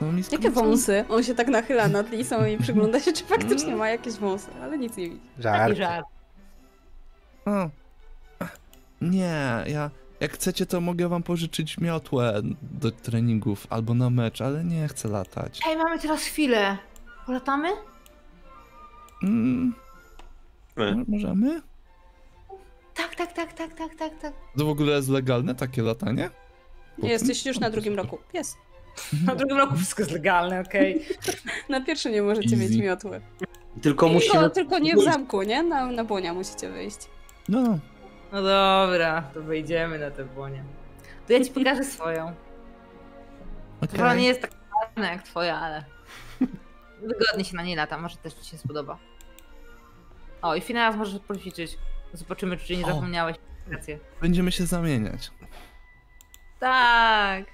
No, 0.00 0.06
Jakie 0.32 0.50
wąsy? 0.50 1.04
On 1.08 1.22
się 1.22 1.34
tak 1.34 1.48
nachyla 1.48 1.88
nad 1.88 2.10
Lisą 2.10 2.44
i 2.46 2.58
przygląda 2.58 3.00
się, 3.00 3.12
czy 3.12 3.24
faktycznie 3.24 3.76
ma 3.76 3.88
jakieś 3.88 4.14
wąsy, 4.14 4.48
ale 4.62 4.78
nic 4.78 4.96
nie 4.96 5.04
widzi. 5.10 5.20
Żart. 5.38 5.58
Taki 5.58 5.76
żart. 5.76 6.06
O. 7.46 7.70
Nie, 9.00 9.64
ja... 9.66 9.90
Jak 10.20 10.32
chcecie, 10.32 10.66
to 10.66 10.80
mogę 10.80 11.08
wam 11.08 11.22
pożyczyć 11.22 11.78
miotłę 11.78 12.40
do 12.62 12.90
treningów 12.90 13.66
albo 13.70 13.94
na 13.94 14.10
mecz, 14.10 14.40
ale 14.40 14.64
nie 14.64 14.88
chcę 14.88 15.08
latać. 15.08 15.60
Ej, 15.68 15.76
mamy 15.76 15.98
teraz 15.98 16.20
chwilę. 16.22 16.78
Polatamy? 17.26 17.68
Mm, 19.22 19.74
My. 20.76 20.94
mo- 20.94 21.04
możemy? 21.08 21.62
Tak, 22.94 23.14
tak, 23.14 23.32
tak, 23.32 23.52
tak, 23.52 23.74
tak, 23.74 23.94
tak, 23.94 24.18
tak. 24.22 24.32
To 24.58 24.64
w 24.64 24.68
ogóle 24.68 24.92
jest 24.92 25.08
legalne 25.08 25.54
takie 25.54 25.82
latanie? 25.82 26.30
Nie 26.98 27.10
jesteś 27.10 27.46
już 27.46 27.58
na 27.60 27.70
drugim 27.70 27.96
roku. 27.96 28.18
Jest. 28.34 28.56
Na 29.26 29.34
drugim 29.34 29.56
roku 29.56 29.76
wszystko 29.76 30.02
jest 30.02 30.12
legalne, 30.12 30.60
okej. 30.60 31.06
Na 31.68 31.80
pierwszy 31.80 32.10
nie 32.10 32.22
możecie 32.22 32.56
Easy. 32.56 32.56
mieć 32.56 32.76
miotły. 32.76 33.20
Tylko 33.40 33.48
Tylko, 33.82 34.08
musimy... 34.08 34.50
tylko 34.50 34.78
nie 34.78 34.96
w 34.96 35.02
zamku, 35.04 35.42
nie? 35.42 35.62
Na, 35.62 35.86
na 35.86 36.04
błonia 36.04 36.34
musicie 36.34 36.68
wyjść. 36.70 36.98
No, 37.48 37.78
No 38.32 38.42
dobra, 38.42 39.22
to 39.34 39.42
wejdziemy 39.42 39.98
na 39.98 40.10
tę 40.10 40.24
błonię. 40.24 40.64
To 41.26 41.32
ja 41.32 41.44
ci 41.44 41.50
pokażę 41.50 41.84
swoją. 41.84 42.26
okej. 43.76 43.88
Która 43.88 44.14
nie 44.14 44.26
jest 44.26 44.40
tak 44.40 44.50
ładna 44.82 45.12
jak 45.12 45.22
twoja, 45.22 45.56
ale 45.60 45.84
wygodnie 47.02 47.44
się 47.44 47.56
na 47.56 47.62
niej 47.62 47.76
lata, 47.76 47.98
może 47.98 48.16
też 48.16 48.34
ci 48.34 48.50
się 48.50 48.58
spodoba. 48.58 48.98
O, 50.42 50.54
i 50.56 50.60
finał 50.60 50.96
możesz 50.96 51.20
poćwiczyć. 51.20 51.78
Zobaczymy, 52.12 52.56
czy 52.56 52.76
nie 52.76 52.84
O. 52.84 52.86
zapomniałeś. 52.88 53.36
Rację. 53.70 53.98
Będziemy 54.20 54.52
się 54.52 54.66
zamieniać. 54.66 55.30
Tak. 56.60 57.44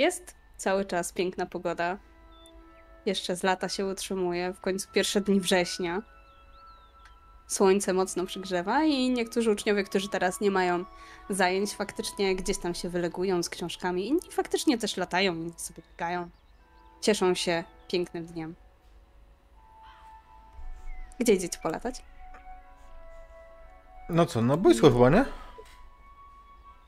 Jest 0.00 0.34
cały 0.56 0.84
czas 0.84 1.12
piękna 1.12 1.46
pogoda. 1.46 1.98
Jeszcze 3.06 3.36
z 3.36 3.42
lata 3.42 3.68
się 3.68 3.86
utrzymuje. 3.86 4.52
W 4.52 4.60
końcu 4.60 4.88
pierwsze 4.92 5.20
dni 5.20 5.40
września. 5.40 6.02
Słońce 7.46 7.92
mocno 7.92 8.26
przygrzewa 8.26 8.84
i 8.84 9.10
niektórzy 9.10 9.50
uczniowie, 9.50 9.84
którzy 9.84 10.08
teraz 10.08 10.40
nie 10.40 10.50
mają 10.50 10.84
zajęć, 11.30 11.74
faktycznie 11.74 12.36
gdzieś 12.36 12.58
tam 12.58 12.74
się 12.74 12.88
wylegują 12.88 13.42
z 13.42 13.48
książkami. 13.48 14.08
Inni 14.08 14.30
faktycznie 14.30 14.78
też 14.78 14.96
latają, 14.96 15.34
inni 15.34 15.54
sobie 15.56 15.82
biegają. 15.90 16.30
Cieszą 17.00 17.34
się 17.34 17.64
pięknym 17.88 18.26
dniem. 18.26 18.54
Gdzie 21.18 21.32
idziecie 21.32 21.58
polatać? 21.62 22.02
No 24.08 24.26
co, 24.26 24.42
no 24.42 24.56
boisko 24.56 24.90
chyba, 24.90 25.10
nie? 25.10 25.24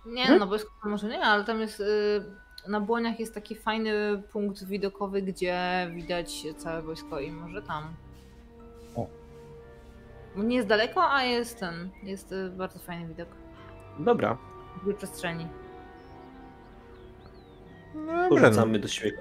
Nie, 0.06 0.38
no 0.38 0.46
boisko 0.46 0.70
to 0.82 0.88
może 0.88 1.08
nie, 1.08 1.20
ale 1.20 1.44
tam 1.44 1.60
jest. 1.60 1.80
Y, 1.80 2.41
na 2.68 2.80
błoniach 2.80 3.20
jest 3.20 3.34
taki 3.34 3.54
fajny 3.54 4.22
punkt 4.32 4.64
widokowy, 4.64 5.22
gdzie 5.22 5.86
widać 5.94 6.42
całe 6.56 6.82
wojsko 6.82 7.20
i 7.20 7.30
może 7.32 7.62
tam. 7.62 7.94
O. 8.96 9.06
Nie 10.36 10.56
jest 10.56 10.68
daleko, 10.68 11.10
a 11.12 11.24
jest 11.24 11.60
ten. 11.60 11.90
Jest 12.02 12.32
y, 12.32 12.50
bardzo 12.50 12.78
fajny 12.78 13.08
widok. 13.08 13.28
Dobra, 13.98 14.38
W 14.86 14.94
przestrzeni. 14.94 15.46
Dobra, 18.30 18.50
no. 18.50 18.78
do 18.78 18.88
siebie. 18.88 19.12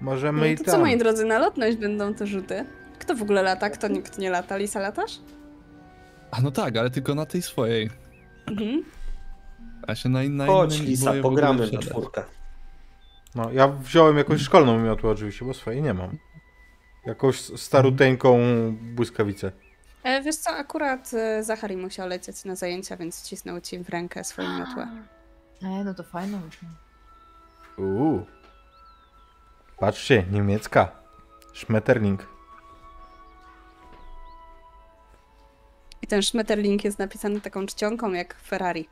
Możemy 0.00 0.48
i 0.48 0.52
No 0.52 0.58
to 0.58 0.64
co, 0.64 0.70
tam. 0.70 0.80
moi 0.80 0.98
drodzy, 0.98 1.24
na 1.24 1.38
lotność 1.38 1.76
będą 1.76 2.14
te 2.14 2.26
rzuty. 2.26 2.64
Kto 2.98 3.14
w 3.14 3.22
ogóle 3.22 3.42
lata, 3.42 3.70
kto 3.70 3.88
nikt 3.88 4.18
nie 4.18 4.30
lata? 4.30 4.56
Lisa, 4.56 4.80
latasz? 4.80 5.20
A 6.30 6.40
no 6.40 6.50
tak, 6.50 6.76
ale 6.76 6.90
tylko 6.90 7.14
na 7.14 7.26
tej 7.26 7.42
swojej. 7.42 7.90
Mhm. 8.46 8.82
A 9.86 9.94
się 9.94 10.08
na, 10.08 10.20
na 10.28 10.46
Chodź 10.46 10.80
Lisa, 10.80 11.10
boję 11.10 11.22
w 11.22 11.26
ogóle 11.26 11.42
pogramy 11.42 11.66
wsiadać. 11.66 11.86
czwórkę. 11.88 12.22
No, 13.34 13.52
ja 13.52 13.68
wziąłem 13.68 14.18
jakąś 14.18 14.40
szkolną 14.40 14.78
miotłę 14.78 15.10
oczywiście, 15.10 15.44
bo 15.44 15.54
swojej 15.54 15.82
nie 15.82 15.94
mam. 15.94 16.18
Jakąś 17.06 17.40
staruteńką 17.40 18.38
błyskawicę. 18.72 19.52
E, 20.02 20.22
wiesz 20.22 20.36
co, 20.36 20.50
akurat 20.50 21.10
e, 21.14 21.44
Zachary 21.44 21.76
musiał 21.76 22.08
lecieć 22.08 22.44
na 22.44 22.56
zajęcia, 22.56 22.96
więc 22.96 23.22
cisnął 23.22 23.60
ci 23.60 23.78
w 23.78 23.88
rękę 23.88 24.24
swoją 24.24 24.58
miotłę. 24.58 24.88
E, 25.62 25.84
no 25.84 25.94
to 25.94 26.02
fajne 26.02 26.38
właśnie. 26.38 26.68
Uuu. 27.76 28.26
Patrzcie, 29.78 30.24
niemiecka. 30.30 30.88
Schmetterling. 31.54 32.26
I 36.02 36.06
ten 36.06 36.22
Schmetterling 36.22 36.84
jest 36.84 36.98
napisany 36.98 37.40
taką 37.40 37.66
czcionką 37.66 38.12
jak 38.12 38.34
Ferrari. 38.34 38.88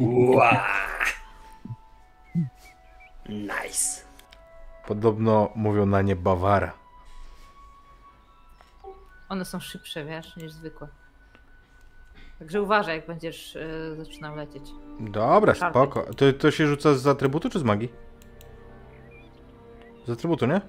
Ua! 0.00 0.66
Nice. 3.28 4.02
Podobno 4.86 5.50
mówią 5.54 5.86
na 5.86 6.02
nie 6.02 6.16
Bawara. 6.16 6.72
One 9.28 9.44
są 9.44 9.60
szybsze, 9.60 10.04
wiesz, 10.04 10.36
niż 10.36 10.52
zwykłe. 10.52 10.88
Także 12.38 12.62
uważaj, 12.62 12.96
jak 12.96 13.06
będziesz 13.06 13.56
y, 13.56 13.94
zaczynał 13.96 14.36
lecieć. 14.36 14.62
Dobra, 15.00 15.54
Czarny. 15.54 15.70
spoko. 15.70 16.14
To, 16.14 16.32
to 16.32 16.50
się 16.50 16.66
rzuca 16.66 16.94
z 16.94 17.06
atrybutu 17.06 17.50
czy 17.50 17.58
z 17.58 17.62
magii? 17.62 17.92
Z 20.06 20.10
atrybutu, 20.10 20.46
nie? 20.46 20.60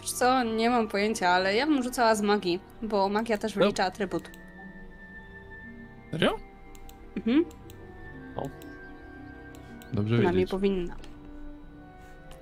Wiesz 0.00 0.12
co, 0.12 0.42
nie 0.42 0.70
mam 0.70 0.88
pojęcia, 0.88 1.28
ale 1.28 1.54
ja 1.54 1.66
bym 1.66 1.82
rzucała 1.82 2.14
z 2.14 2.22
magii, 2.22 2.60
bo 2.82 3.08
magia 3.08 3.38
też 3.38 3.54
wylicza 3.54 3.84
atrybut. 3.84 4.30
Serio? 6.10 6.36
Mhm, 7.16 7.44
Dobrze 9.92 10.14
przynajmniej 10.14 10.34
wiedzieć. 10.44 10.50
powinna. 10.50 10.96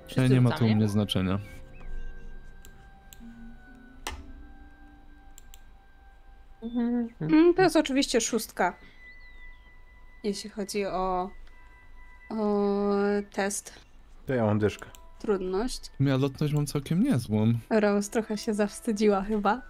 Wszyscy 0.07 0.21
Nie, 0.21 0.29
nie 0.29 0.41
ma 0.41 0.51
to 0.51 0.65
u 0.65 0.67
mnie 0.75 0.87
znaczenia. 0.87 1.39
Mm, 7.21 7.53
to 7.55 7.61
jest 7.61 7.75
oczywiście 7.75 8.21
szóstka. 8.21 8.77
Jeśli 10.23 10.49
chodzi 10.49 10.85
o, 10.85 11.29
o 12.29 12.93
test 13.31 13.73
To 14.25 14.33
ja 14.33 14.45
mam 14.45 14.59
dyszkę. 14.59 14.89
trudność. 15.19 15.91
Ja 15.99 16.17
lotność 16.17 16.53
mam 16.53 16.65
całkiem 16.65 17.03
niezłą. 17.03 17.53
Rose 17.69 18.11
trochę 18.11 18.37
się 18.37 18.53
zawstydziła 18.53 19.21
chyba. 19.21 19.61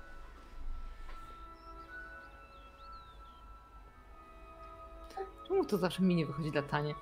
Czemu 5.48 5.66
to 5.66 5.78
zawsze 5.78 6.04
mi 6.04 6.16
nie 6.16 6.26
wychodzi 6.26 6.52
latanie? 6.52 6.94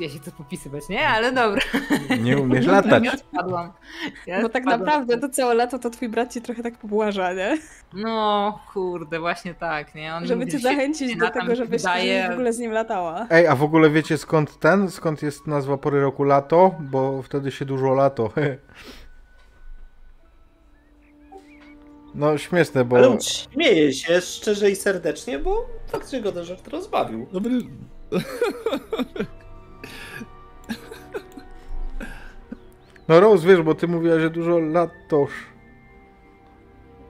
Ja 0.00 0.08
się 0.08 0.18
chcę 0.18 0.30
popisywać, 0.30 0.88
nie? 0.88 1.08
Ale 1.08 1.32
dobra. 1.42 1.62
Nie 2.20 2.38
umiesz 2.38 2.66
latać. 2.66 3.04
Ja 3.04 3.16
spadłam. 3.16 3.72
Ja 4.26 4.42
Bo 4.42 4.48
tak 4.48 4.62
spadłam. 4.62 4.80
naprawdę 4.86 5.18
to 5.18 5.28
całe 5.28 5.54
lato 5.54 5.78
to 5.78 5.90
twój 5.90 6.08
brat 6.08 6.32
ci 6.32 6.42
trochę 6.42 6.62
tak 6.62 6.78
pobłaża, 6.78 7.32
nie? 7.32 7.58
No, 7.92 8.58
kurde, 8.72 9.20
właśnie 9.20 9.54
tak, 9.54 9.94
nie? 9.94 10.14
On 10.14 10.26
Żeby 10.26 10.46
cię 10.46 10.58
zachęcić 10.58 11.16
do 11.16 11.30
tego, 11.30 11.54
żebyś 11.54 11.82
wydaje. 11.82 12.28
w 12.28 12.32
ogóle 12.32 12.52
z 12.52 12.58
nim 12.58 12.72
latała. 12.72 13.26
Ej, 13.30 13.46
a 13.46 13.56
w 13.56 13.62
ogóle 13.62 13.90
wiecie 13.90 14.18
skąd 14.18 14.58
ten? 14.58 14.90
Skąd 14.90 15.22
jest 15.22 15.46
nazwa 15.46 15.76
pory 15.78 16.00
roku 16.00 16.24
lato? 16.24 16.74
Bo 16.80 17.22
wtedy 17.22 17.50
się 17.50 17.64
dużo 17.64 17.94
lato. 17.94 18.30
No 22.14 22.38
śmieszne, 22.38 22.84
bo... 22.84 22.96
Ale 22.96 23.20
śmieje 23.20 23.92
się 23.92 24.20
szczerze 24.20 24.70
i 24.70 24.76
serdecznie, 24.76 25.38
bo 25.38 25.66
faktycznie 25.86 26.20
go 26.20 26.32
ten 26.32 26.44
żart 26.44 26.68
rozbawił. 26.68 27.26
Dobry. 27.32 27.50
No 33.08 33.20
Rose, 33.20 33.46
wiesz, 33.46 33.62
bo 33.62 33.74
ty 33.74 33.88
mówiłaś, 33.88 34.20
że 34.20 34.30
dużo 34.30 34.58
latosz. 34.58 35.32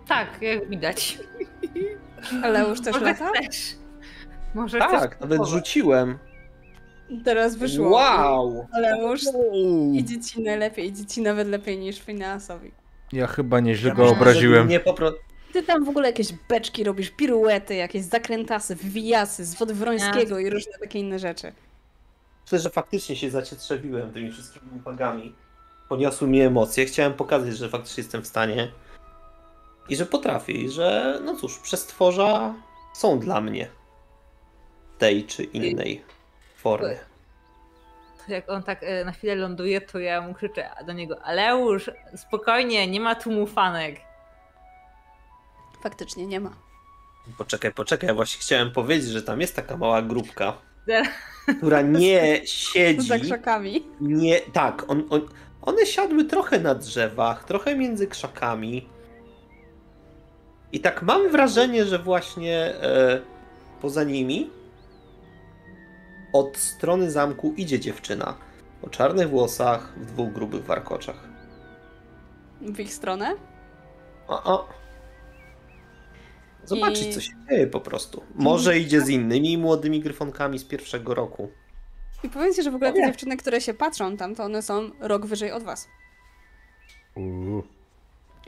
Tak, 0.08 0.42
jak 0.42 0.68
widać. 0.68 1.18
Ale 2.42 2.68
już 2.68 2.80
też 2.80 2.92
Może 2.92 3.04
lata? 3.06 3.30
chcesz. 3.34 3.74
Może 4.54 4.78
Tak, 4.78 5.10
chcesz 5.10 5.20
nawet 5.20 5.48
rzuciłem. 5.48 6.18
Teraz 7.24 7.56
wyszło. 7.56 7.88
Wow! 7.90 8.66
Ale 8.72 8.98
już 9.02 9.20
idzie 9.92 10.20
ci 10.20 10.42
najlepiej, 10.42 10.86
idzie 10.86 11.06
ci 11.06 11.22
nawet 11.22 11.48
lepiej 11.48 11.78
niż 11.78 12.00
Finasowi. 12.00 12.70
Ja 13.12 13.26
chyba 13.26 13.60
nieźle 13.60 13.88
Ja 13.88 13.94
go 13.94 14.02
myślę, 14.02 14.14
że 14.16 14.20
obraziłem. 14.20 14.68
Nie 14.68 14.80
po 14.80 14.94
prostu. 14.94 15.20
Ty 15.52 15.62
tam 15.62 15.84
w 15.84 15.88
ogóle 15.88 16.06
jakieś 16.08 16.32
beczki 16.48 16.84
robisz, 16.84 17.10
piruety, 17.10 17.74
jakieś 17.74 18.02
zakrętasy, 18.02 18.76
wywijasy 18.76 19.44
z 19.44 19.54
wody 19.54 19.74
Wrońskiego 19.74 20.38
i 20.38 20.50
różne 20.50 20.72
takie 20.80 20.98
inne 20.98 21.18
rzeczy. 21.18 21.52
Myślę, 22.44 22.58
że 22.58 22.70
faktycznie 22.70 23.16
się 23.16 23.30
zacietrzewiłem 23.30 24.12
tymi 24.12 24.32
wszystkimi 24.32 24.66
uwagami. 24.76 25.34
Poniosły 25.88 26.28
mi 26.28 26.40
emocje. 26.40 26.86
Chciałem 26.86 27.14
pokazać, 27.14 27.56
że 27.56 27.68
faktycznie 27.68 28.02
jestem 28.02 28.22
w 28.22 28.26
stanie. 28.26 28.72
I 29.88 29.96
że 29.96 30.06
potrafię. 30.06 30.52
I 30.52 30.70
że, 30.70 31.18
no 31.24 31.36
cóż, 31.36 31.58
przestworza 31.58 32.54
są 32.94 33.18
dla 33.18 33.40
mnie. 33.40 33.68
W 34.94 34.98
tej 34.98 35.24
czy 35.24 35.44
innej 35.44 36.02
formie. 36.56 36.96
To 38.26 38.32
Jak 38.32 38.50
on 38.50 38.62
tak 38.62 38.78
e, 38.82 39.04
na 39.04 39.12
chwilę 39.12 39.34
ląduje, 39.34 39.80
to 39.80 39.98
ja 39.98 40.20
mu 40.20 40.34
krzyczę 40.34 40.70
do 40.86 40.92
niego, 40.92 41.22
Aleusz, 41.22 41.90
spokojnie, 42.16 42.86
nie 42.86 43.00
ma 43.00 43.14
tu 43.14 43.30
mufanek. 43.32 44.00
Faktycznie 45.82 46.26
nie 46.26 46.40
ma. 46.40 46.50
Poczekaj, 47.38 47.72
poczekaj. 47.72 48.08
Ja 48.08 48.14
właśnie 48.14 48.40
chciałem 48.40 48.72
powiedzieć, 48.72 49.10
że 49.10 49.22
tam 49.22 49.40
jest 49.40 49.56
taka 49.56 49.76
mała 49.76 50.02
grupka, 50.02 50.52
która 51.58 51.80
nie 51.82 52.40
siedzi. 52.46 53.20
krzakami. 53.20 53.86
Nie, 54.00 54.40
tak, 54.40 54.90
on, 54.90 55.04
on, 55.10 55.28
one 55.64 55.86
siadły 55.86 56.24
trochę 56.24 56.60
na 56.60 56.74
drzewach, 56.74 57.44
trochę 57.44 57.76
między 57.76 58.06
krzakami. 58.06 58.88
I 60.72 60.80
tak 60.80 61.02
mam 61.02 61.28
wrażenie, 61.28 61.84
że 61.84 61.98
właśnie 61.98 62.58
e, 62.82 63.20
poza 63.80 64.04
nimi 64.04 64.50
od 66.32 66.56
strony 66.56 67.10
zamku 67.10 67.54
idzie 67.56 67.80
dziewczyna 67.80 68.36
o 68.82 68.88
czarnych 68.88 69.28
włosach, 69.30 69.92
w 69.96 70.06
dwóch 70.06 70.32
grubych 70.32 70.64
warkoczach. 70.64 71.28
W 72.60 72.80
ich 72.80 72.94
stronę. 72.94 73.34
O, 74.28 74.44
o. 74.54 74.68
Zobaczyć, 76.64 77.06
I- 77.06 77.12
co 77.12 77.20
się 77.20 77.32
dzieje 77.50 77.66
po 77.66 77.80
prostu. 77.80 78.22
Może 78.34 78.78
idzie 78.78 79.00
z 79.00 79.08
innymi 79.08 79.58
młodymi 79.58 80.00
gryfonkami 80.00 80.58
z 80.58 80.64
pierwszego 80.64 81.14
roku. 81.14 81.48
I 82.24 82.28
powiedzcie, 82.28 82.62
że 82.62 82.70
w 82.70 82.74
ogóle 82.74 82.92
te 82.92 83.06
dziewczyny, 83.06 83.36
które 83.36 83.60
się 83.60 83.74
patrzą 83.74 84.16
tam, 84.16 84.34
to 84.34 84.44
one 84.44 84.62
są 84.62 84.90
rok 85.00 85.26
wyżej 85.26 85.52
od 85.52 85.62
was. 85.62 85.88
Uuu. 87.14 87.62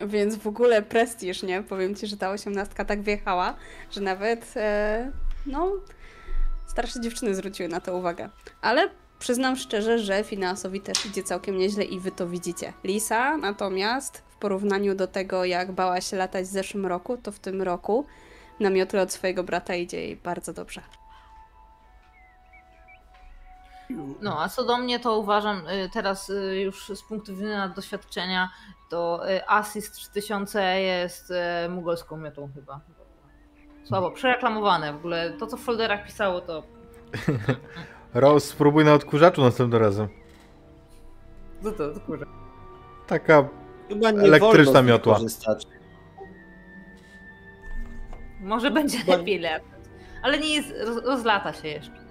Więc 0.07 0.37
w 0.37 0.47
ogóle 0.47 0.83
prestiż, 0.83 1.43
nie? 1.43 1.63
Powiem 1.63 1.95
ci, 1.95 2.07
że 2.07 2.17
ta 2.17 2.31
osiemnastka 2.31 2.85
tak 2.85 3.03
wjechała, 3.03 3.55
że 3.91 4.01
nawet, 4.01 4.55
e, 4.57 5.13
no, 5.47 5.73
starsze 6.67 7.01
dziewczyny 7.01 7.35
zwróciły 7.35 7.69
na 7.69 7.81
to 7.81 7.97
uwagę. 7.97 8.29
Ale 8.61 8.91
przyznam 9.19 9.57
szczerze, 9.57 9.99
że 9.99 10.25
finansowi 10.25 10.81
też 10.81 11.07
idzie 11.07 11.23
całkiem 11.23 11.59
nieźle 11.59 11.85
i 11.85 12.01
wy 12.01 12.11
to 12.11 12.29
widzicie. 12.29 12.73
Lisa 12.85 13.37
natomiast 13.37 14.23
w 14.29 14.37
porównaniu 14.37 14.95
do 14.95 15.07
tego, 15.07 15.45
jak 15.45 15.73
bała 15.73 16.01
się 16.01 16.17
latać 16.17 16.45
w 16.45 16.51
zeszłym 16.51 16.87
roku, 16.87 17.17
to 17.17 17.33
w 17.33 17.39
tym 17.39 17.63
roku 17.63 18.07
na 18.61 18.71
miotle 18.71 19.03
od 19.03 19.13
swojego 19.13 19.45
brata 19.45 19.75
idzie 19.75 20.01
jej 20.01 20.17
bardzo 20.17 20.53
dobrze. 20.53 20.83
No, 24.21 24.43
a 24.43 24.49
co 24.49 24.65
do 24.65 24.77
mnie, 24.79 25.01
to 25.01 25.19
uważam 25.19 25.69
y, 25.69 25.91
teraz 25.93 26.31
y, 26.31 26.61
już 26.61 26.89
z 26.89 27.03
punktu 27.03 27.33
widzenia 27.33 27.69
doświadczenia, 27.69 28.51
to 28.91 29.31
y, 29.31 29.49
Assist 29.49 29.95
3000 29.95 30.81
jest 30.81 31.33
mugolską 31.69 32.17
miotą 32.17 32.51
chyba. 32.55 32.81
Słabo, 33.85 34.11
przereklamowane 34.11 34.93
w 34.93 34.97
ogóle. 34.97 35.31
To, 35.31 35.47
co 35.47 35.57
w 35.57 35.61
folderach 35.61 36.07
pisało, 36.07 36.41
to 36.41 36.63
Rose, 38.15 38.47
spróbuj 38.47 38.85
na 38.85 38.95
odkurzaczu 38.95 39.43
następnym 39.43 39.83
razem. 39.83 40.09
co 41.63 41.73
to, 41.73 42.01
kurwa. 42.01 42.27
Taka... 43.07 43.49
Chyba 43.89 44.11
nie 44.11 44.21
Elektryczna 44.21 44.83
miotła. 44.83 45.15
korzystać. 45.15 45.67
Może 48.41 48.71
będzie 48.71 48.99
lepiej 49.07 49.39
latać. 49.39 49.63
Ale 50.23 50.39
nie 50.39 50.55
jest, 50.55 50.75
roz, 50.87 51.05
rozlata 51.05 51.53
się 51.53 51.69
jeszcze. 51.69 52.06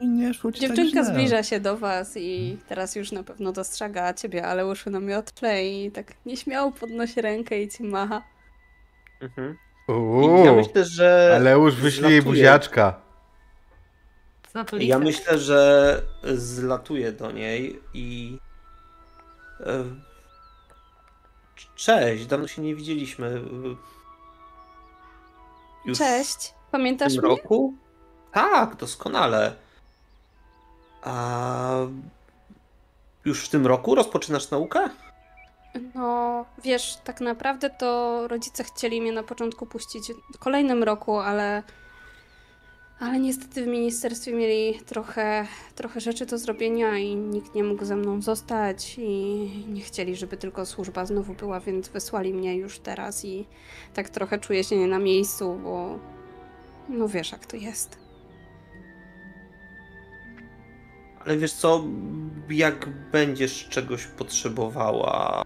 Nie 0.00 0.34
szło 0.34 0.52
ci 0.52 0.60
Dziewczynka 0.60 1.04
tak 1.04 1.14
zbliża 1.14 1.42
się 1.42 1.60
do 1.60 1.76
was 1.76 2.16
i 2.16 2.58
teraz 2.68 2.96
już 2.96 3.12
na 3.12 3.22
pewno 3.22 3.52
dostrzega 3.52 4.14
ciebie, 4.14 4.46
ale 4.46 4.66
uszły 4.66 4.92
na 4.92 5.00
miotle 5.00 5.66
i 5.68 5.90
tak 5.90 6.12
nieśmiało 6.26 6.72
podnosi 6.72 7.20
rękę 7.20 7.62
i 7.62 7.68
ci 7.68 7.82
macha. 7.82 8.22
Mhm. 9.20 9.56
Uuu. 9.88 10.44
Ja 10.44 10.52
myślę, 10.52 10.84
że. 10.84 11.32
Ale 11.36 11.52
już 11.52 11.74
wyślij 11.74 12.10
jej 12.10 12.22
buziaczka. 12.22 13.00
Co 14.52 14.64
to 14.64 14.76
Ja 14.76 14.98
myślę, 14.98 15.38
że 15.38 16.02
zlatuję 16.34 17.12
do 17.12 17.32
niej 17.32 17.80
i. 17.94 18.38
e, 19.60 19.84
Cześć, 21.76 22.26
dawno 22.26 22.48
się 22.48 22.62
nie 22.62 22.74
widzieliśmy. 22.74 23.42
Już 25.86 25.98
Cześć, 25.98 26.54
w 26.72 26.80
pamiętasz 26.80 27.12
tym 27.14 27.24
mnie? 27.24 27.36
roku? 27.36 27.74
Tak, 28.32 28.76
doskonale. 28.76 29.54
A 31.02 31.70
już 33.24 33.44
w 33.44 33.48
tym 33.48 33.66
roku 33.66 33.94
rozpoczynasz 33.94 34.50
naukę? 34.50 34.88
No, 35.94 36.44
wiesz, 36.64 36.98
tak 37.04 37.20
naprawdę 37.20 37.70
to 37.70 38.22
rodzice 38.28 38.64
chcieli 38.64 39.00
mnie 39.00 39.12
na 39.12 39.22
początku 39.22 39.66
puścić 39.66 40.12
w 40.34 40.38
kolejnym 40.38 40.82
roku, 40.82 41.18
ale. 41.18 41.62
Ale 43.00 43.18
niestety 43.18 43.64
w 43.64 43.66
ministerstwie 43.66 44.32
mieli 44.32 44.80
trochę, 44.86 45.46
trochę 45.74 46.00
rzeczy 46.00 46.26
do 46.26 46.38
zrobienia 46.38 46.98
i 46.98 47.16
nikt 47.16 47.54
nie 47.54 47.64
mógł 47.64 47.84
ze 47.84 47.96
mną 47.96 48.22
zostać 48.22 48.94
i 48.98 49.50
nie 49.68 49.80
chcieli, 49.80 50.16
żeby 50.16 50.36
tylko 50.36 50.66
służba 50.66 51.06
znowu 51.06 51.34
była, 51.34 51.60
więc 51.60 51.88
wysłali 51.88 52.34
mnie 52.34 52.56
już 52.56 52.78
teraz 52.78 53.24
i 53.24 53.46
tak 53.94 54.08
trochę 54.08 54.38
czuję 54.38 54.64
się 54.64 54.76
nie 54.76 54.86
na 54.86 54.98
miejscu, 54.98 55.54
bo 55.64 55.98
no 56.88 57.08
wiesz 57.08 57.32
jak 57.32 57.46
to 57.46 57.56
jest. 57.56 57.98
Ale 61.24 61.36
wiesz 61.36 61.52
co, 61.52 61.84
jak 62.50 62.88
będziesz 63.12 63.68
czegoś 63.68 64.06
potrzebowała, 64.06 65.42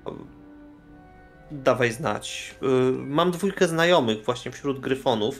dawaj 1.50 1.92
znać. 1.92 2.54
Y, 2.62 2.66
Mam 2.92 3.30
dwójkę 3.30 3.68
znajomych 3.68 4.24
właśnie 4.24 4.50
wśród 4.50 4.80
gryfonów. 4.80 5.38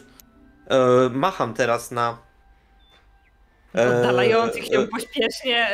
Y, 1.05 1.09
Macham 1.09 1.53
teraz 1.53 1.91
na. 1.91 2.17
e, 3.75 3.97
Oddalających 3.97 4.65
się 4.65 4.79
e, 4.79 4.87
pośpiesznie. 4.87 5.67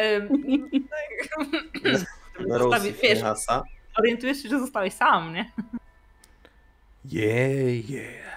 zostawi- 2.40 2.94
wiesz. 3.04 3.20
Orientujesz 3.98 4.44
się, 4.44 4.50
że 4.50 4.60
zostałeś 4.60 4.94
sam, 4.94 5.34
nie? 5.34 5.52
Yeah, 7.06 7.90
yeah. 7.90 8.33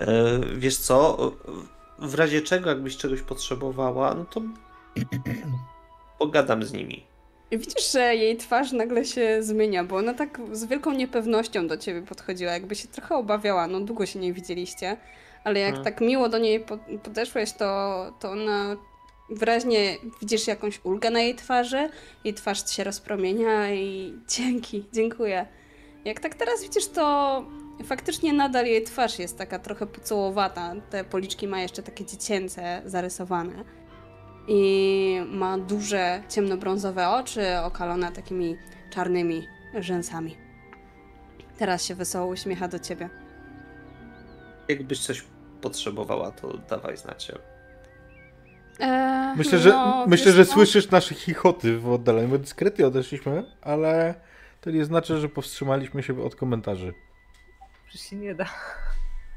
E, 0.00 0.06
Wiesz 0.56 0.76
co, 0.76 1.16
w 1.98 2.14
razie 2.14 2.42
czego, 2.42 2.68
jakbyś 2.70 2.96
czegoś 2.96 3.22
potrzebowała, 3.22 4.14
no 4.14 4.24
to 4.24 4.40
pogadam 6.18 6.62
z 6.64 6.72
nimi. 6.72 7.06
Widzisz, 7.52 7.92
że 7.92 8.14
jej 8.16 8.36
twarz 8.36 8.72
nagle 8.72 9.04
się 9.04 9.42
zmienia, 9.42 9.84
bo 9.84 9.96
ona 9.96 10.14
tak 10.14 10.40
z 10.52 10.64
wielką 10.64 10.90
niepewnością 10.92 11.68
do 11.68 11.76
ciebie 11.76 12.02
podchodziła, 12.02 12.52
jakby 12.52 12.74
się 12.74 12.88
trochę 12.88 13.14
obawiała. 13.16 13.66
No 13.66 13.80
długo 13.80 14.06
się 14.06 14.18
nie 14.18 14.32
widzieliście, 14.32 14.96
ale 15.44 15.60
jak 15.60 15.68
Mhm. 15.76 15.84
tak 15.84 16.00
miło 16.00 16.28
do 16.28 16.38
niej 16.38 16.60
po- 16.60 16.78
podeszłeś, 17.02 17.52
to, 17.52 17.66
to 18.20 18.30
ona 18.30 18.76
wyraźnie 19.30 19.96
widzisz 20.20 20.46
jakąś 20.46 20.80
ulgę 20.84 21.10
na 21.10 21.20
jej 21.20 21.34
twarzy, 21.34 21.88
jej 22.24 22.34
twarz 22.34 22.70
się 22.70 22.84
rozpromienia 22.84 23.72
i 23.74 24.14
dzięki, 24.36 24.84
dziękuję. 24.92 25.46
Jak 26.06 26.20
tak 26.20 26.34
teraz 26.34 26.62
widzisz, 26.62 26.88
to 26.88 27.44
Faktycznie 27.84 28.32
nadal 28.32 28.66
jej 28.66 28.82
twarz 28.84 29.18
jest 29.18 29.38
taka 29.38 29.58
trochę 29.58 29.86
pucołowata. 29.86 30.74
Te 30.90 31.04
policzki 31.04 31.48
ma 31.48 31.60
jeszcze 31.60 31.82
takie 31.82 32.04
dziecięce 32.04 32.82
zarysowane. 32.84 33.64
I 34.48 35.20
ma 35.28 35.58
duże 35.58 36.22
ciemnobrązowe 36.28 37.08
oczy 37.08 37.58
okalone 37.58 38.12
takimi 38.12 38.56
czarnymi 38.90 39.46
rzęsami. 39.80 40.36
Teraz 41.58 41.84
się 41.84 41.94
wesoło 41.94 42.26
uśmiecha 42.26 42.68
do 42.68 42.78
ciebie. 42.78 43.08
Jakbyś 44.68 45.06
coś 45.06 45.24
potrzebowała, 45.60 46.30
to 46.30 46.58
dawaj 46.58 46.96
znacie. 46.96 47.38
Eee, 48.80 49.36
Myślę, 49.36 49.58
że, 49.58 49.70
no, 49.70 50.04
myślę, 50.06 50.32
że 50.32 50.44
słyszysz 50.44 50.90
nasze 50.90 51.14
chichoty 51.14 51.78
w 51.78 51.88
oddaleniu, 51.88 52.28
bo 52.28 52.38
dyskretnie 52.38 52.86
odeszliśmy, 52.86 53.44
ale 53.62 54.14
to 54.66 54.70
nie 54.70 54.84
znaczy, 54.84 55.18
że 55.20 55.28
powstrzymaliśmy 55.28 56.02
się 56.02 56.24
od 56.24 56.36
komentarzy. 56.36 56.94
Przecież 57.86 58.10
się 58.10 58.16
nie 58.16 58.34
da. 58.34 58.46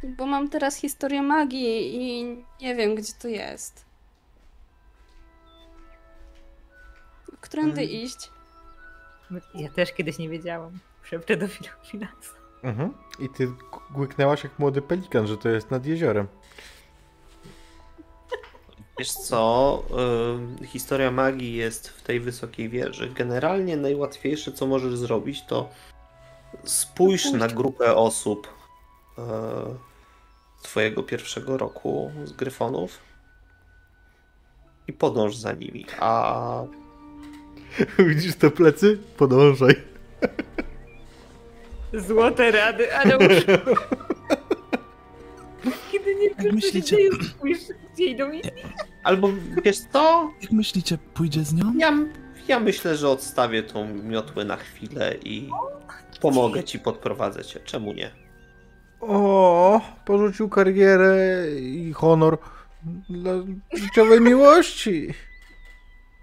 Bo 0.03 0.25
mam 0.25 0.49
teraz 0.49 0.75
historię 0.75 1.21
magii 1.21 1.95
i 1.95 2.23
nie 2.61 2.75
wiem, 2.75 2.95
gdzie 2.95 3.13
to 3.21 3.27
jest. 3.27 3.85
Którędy 7.41 7.81
Mm. 7.81 7.93
iść? 7.93 8.31
Ja 9.55 9.69
też 9.71 9.93
kiedyś 9.93 10.17
nie 10.17 10.29
wiedziałam. 10.29 10.79
Szepczę 11.03 11.37
do 11.37 11.47
finansa. 11.83 12.33
Mhm. 12.63 12.93
I 13.19 13.29
ty 13.29 13.51
łyknęłaś 13.97 14.43
jak 14.43 14.59
młody 14.59 14.81
pelikan, 14.81 15.27
że 15.27 15.37
to 15.37 15.49
jest 15.49 15.71
nad 15.71 15.85
jeziorem. 15.85 16.27
Wiesz 18.99 19.11
co, 19.11 19.83
ym, 20.35 20.57
historia 20.67 21.11
magii 21.11 21.53
jest 21.55 21.89
w 21.89 22.01
tej 22.01 22.19
wysokiej 22.19 22.69
wieży. 22.69 23.09
Generalnie 23.15 23.77
najłatwiejsze, 23.77 24.51
co 24.51 24.67
możesz 24.67 24.95
zrobić, 24.95 25.41
to 25.47 25.69
spójrz 26.63 27.31
na 27.31 27.47
grupę 27.47 27.95
osób 27.95 28.47
e, 29.17 29.21
twojego 30.61 31.03
pierwszego 31.03 31.57
roku 31.57 32.11
z 32.23 32.31
Gryfonów 32.31 32.99
i 34.87 34.93
podąż 34.93 35.35
za 35.35 35.51
nimi. 35.53 35.85
A 35.99 36.63
Widzisz 38.09 38.35
te 38.35 38.51
plecy? 38.51 38.99
Podążaj. 39.17 39.75
Złote 41.93 42.51
rady, 42.51 42.95
ale 42.95 43.17
już... 43.25 43.45
Kiedy 45.91 46.15
nie 46.15 46.51
myślicie- 46.51 46.97
spójrz, 47.29 47.59
gdzie 47.93 48.05
idą 48.05 48.31
i... 48.31 48.41
albo 49.03 49.29
wiesz 49.63 49.79
co, 49.79 50.29
Jak 50.41 50.51
myślicie, 50.51 50.97
pójdzie 51.13 51.43
z 51.43 51.53
nią? 51.53 51.73
ja, 51.77 51.97
ja 52.47 52.59
myślę, 52.59 52.95
że 52.97 53.09
odstawię 53.09 53.63
tą 53.63 53.93
miotłę 53.93 54.45
na 54.45 54.55
chwilę 54.57 55.15
i 55.25 55.49
pomogę 56.21 56.63
ci, 56.63 56.79
podprowadzę 56.79 57.45
cię. 57.45 57.59
Czemu 57.59 57.93
nie? 57.93 58.11
O, 59.01 59.81
porzucił 60.05 60.49
karierę 60.49 61.45
i 61.59 61.93
honor 61.93 62.37
dla 63.09 63.31
życiowej 63.73 64.21
miłości. 64.21 65.13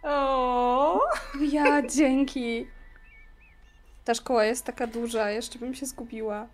O, 0.02 1.00
Ja, 1.40 1.82
dzięki. 1.88 2.66
Ta 4.04 4.14
szkoła 4.14 4.44
jest 4.44 4.64
taka 4.64 4.86
duża, 4.86 5.30
jeszcze 5.30 5.58
bym 5.58 5.74
się 5.74 5.86
zgubiła. 5.86 6.46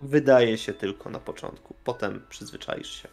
Wydaje 0.00 0.58
się 0.58 0.72
tylko 0.72 1.10
na 1.10 1.18
początku, 1.18 1.74
potem 1.84 2.22
przyzwyczaisz 2.28 3.02
się. 3.02 3.08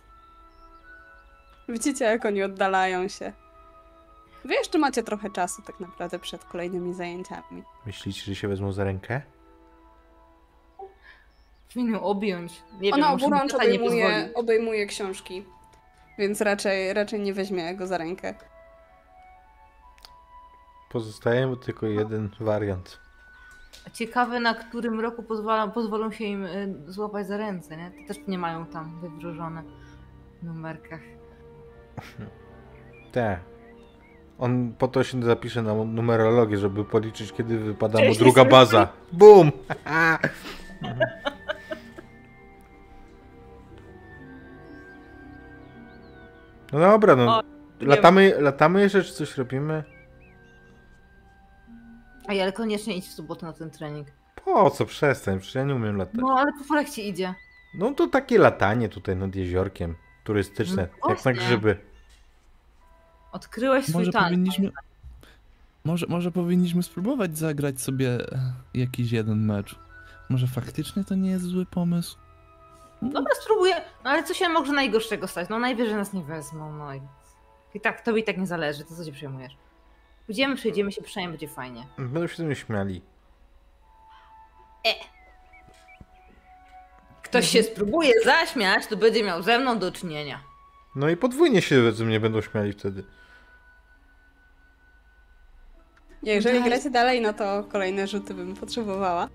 Widzicie, 1.70 2.06
jak 2.06 2.26
oni 2.26 2.44
oddalają 2.44 3.08
się. 3.08 3.34
Wy 4.46 4.54
jeszcze 4.54 4.78
macie 4.78 5.04
trochę 5.04 5.30
czasu 5.30 5.62
tak 5.62 5.80
naprawdę 5.80 6.20
przed 6.20 6.46
kolejnymi 6.46 6.94
zajęciami. 6.94 7.64
Myślicie, 7.86 8.22
że 8.22 8.36
się 8.36 8.48
wezmą 8.48 8.72
za 8.72 8.84
rękę? 8.84 9.22
Powinien 11.74 12.00
objąć. 12.02 12.64
Nie 12.82 12.92
Ona 12.92 13.08
wiem, 13.08 13.16
oburącz 13.16 13.54
obejmuje, 13.54 14.30
obejmuje 14.36 14.86
książki, 14.86 15.46
więc 16.18 16.42
raczej, 16.42 16.94
raczej 16.94 17.20
nie 17.20 17.34
weźmie 17.34 17.76
go 17.76 17.88
za 17.88 17.98
rękę. 17.98 18.34
Pozostaje 20.92 21.56
tylko 21.66 21.86
jeden 21.86 22.30
wariant. 22.40 23.00
Ciekawe, 23.94 24.40
na 24.40 24.54
którym 24.54 25.00
roku 25.00 25.24
pozwolą, 25.24 25.72
pozwolą 25.72 26.12
się 26.12 26.24
im 26.24 26.46
y, 26.46 26.76
złapać 26.88 27.28
za 27.28 27.38
ręce, 27.38 27.78
nie? 27.78 27.92
To 27.92 28.08
też 28.08 28.28
nie 28.28 28.38
mają 28.38 28.66
tam 28.66 29.02
wywróżone 29.02 29.64
w 30.42 30.46
numerkach. 30.46 31.19
Te. 33.12 33.40
On 34.40 34.74
po 34.78 34.88
to 34.88 35.04
się 35.04 35.24
zapisze 35.24 35.62
na 35.62 35.74
numerologię, 35.74 36.58
żeby 36.58 36.86
policzyć, 36.86 37.34
kiedy 37.34 37.60
wypada 37.60 38.00
mu 38.04 38.16
druga 38.16 38.46
baza. 38.46 38.88
Bum! 39.12 39.52
No 46.74 46.80
dobra, 46.80 47.16
no. 47.16 47.38
O, 47.40 47.44
Latamy, 47.82 48.34
latamy 48.40 48.82
jeszcze, 48.82 49.04
czy 49.04 49.14
coś 49.14 49.38
robimy? 49.38 49.84
Ej, 52.28 52.42
ale 52.42 52.52
koniecznie 52.52 52.96
idź 52.98 53.06
w 53.08 53.12
sobotę 53.14 53.46
na 53.46 53.54
ten 53.54 53.70
trening. 53.70 54.08
Po 54.46 54.70
co? 54.70 54.86
Przestań, 54.86 55.40
przecież 55.40 55.56
ja 55.56 55.64
nie 55.64 55.76
umiem 55.76 55.98
latać. 55.98 56.16
No, 56.18 56.36
ale 56.40 56.52
po 56.54 56.64
folach 56.64 56.90
ci 56.90 57.08
idzie. 57.10 57.34
No 57.74 57.92
to 57.94 58.08
takie 58.08 58.38
latanie 58.38 58.90
tutaj 58.90 59.16
nad 59.16 59.36
jeziorkiem. 59.36 59.96
Turystyczne, 60.24 60.88
No 61.04 61.10
jak 61.10 61.26
na 61.26 61.34
grzyby. 61.34 61.78
Odkryłeś 63.32 63.86
swój 63.86 64.00
Może 64.00 64.12
talent. 64.12 64.30
powinniśmy... 64.30 64.72
Może, 65.84 66.06
może 66.10 66.32
powinniśmy 66.32 66.84
spróbować 66.84 67.38
zagrać 67.38 67.82
sobie 67.82 68.10
e, 68.10 68.54
jakiś 68.74 69.12
jeden 69.12 69.46
mecz. 69.46 69.76
Może 70.30 70.48
faktycznie 70.48 71.04
to 71.04 71.16
nie 71.16 71.30
jest 71.30 71.46
zły 71.46 71.66
pomysł? 71.66 72.18
Dobra, 73.02 73.36
spróbuję. 73.42 73.76
No 74.04 74.10
ale 74.10 74.24
co 74.24 74.34
się 74.34 74.50
może 74.50 74.74
najgorszego 74.74 75.28
stać? 75.28 75.50
No 75.50 75.60
najwyżej 75.60 75.96
nas 75.96 76.14
nie 76.14 76.24
wezmą, 76.24 76.74
no 76.74 76.94
i... 76.94 77.02
I 77.74 77.82
tak, 77.82 78.02
tobie 78.02 78.20
i 78.20 78.24
tak 78.24 78.38
nie 78.38 78.48
zależy, 78.48 78.84
to 78.84 78.96
co 78.96 79.06
się 79.06 79.12
przejmujesz? 79.12 79.58
Pójdziemy, 80.26 80.56
przejdziemy 80.56 80.92
się, 80.92 81.02
przynajmniej 81.02 81.38
będzie 81.40 81.56
fajnie. 81.56 81.88
Będą 81.98 82.28
się 82.28 82.36
ze 82.36 82.44
mnie 82.44 82.56
śmiali. 82.56 83.02
Ktoś 87.24 87.50
się 87.50 87.64
spróbuje 87.64 88.14
zaśmiać, 88.26 88.88
to 88.88 88.98
będzie 88.98 89.24
miał 89.24 89.44
ze 89.44 89.60
mną 89.60 89.80
do 89.80 89.92
czynienia. 89.92 90.40
No 90.96 91.10
i 91.10 91.18
podwójnie 91.18 91.62
się 91.62 91.92
ze 91.92 92.06
mnie 92.06 92.20
będą 92.20 92.42
śmiali 92.42 92.74
wtedy. 92.74 93.04
Jeżeli 96.24 96.60
Daj. 96.60 96.70
gracie 96.70 96.90
dalej, 96.90 97.22
no 97.22 97.34
to 97.34 97.64
kolejne 97.72 98.08
rzuty 98.08 98.34
bym 98.34 98.56
potrzebowała. 98.56 99.28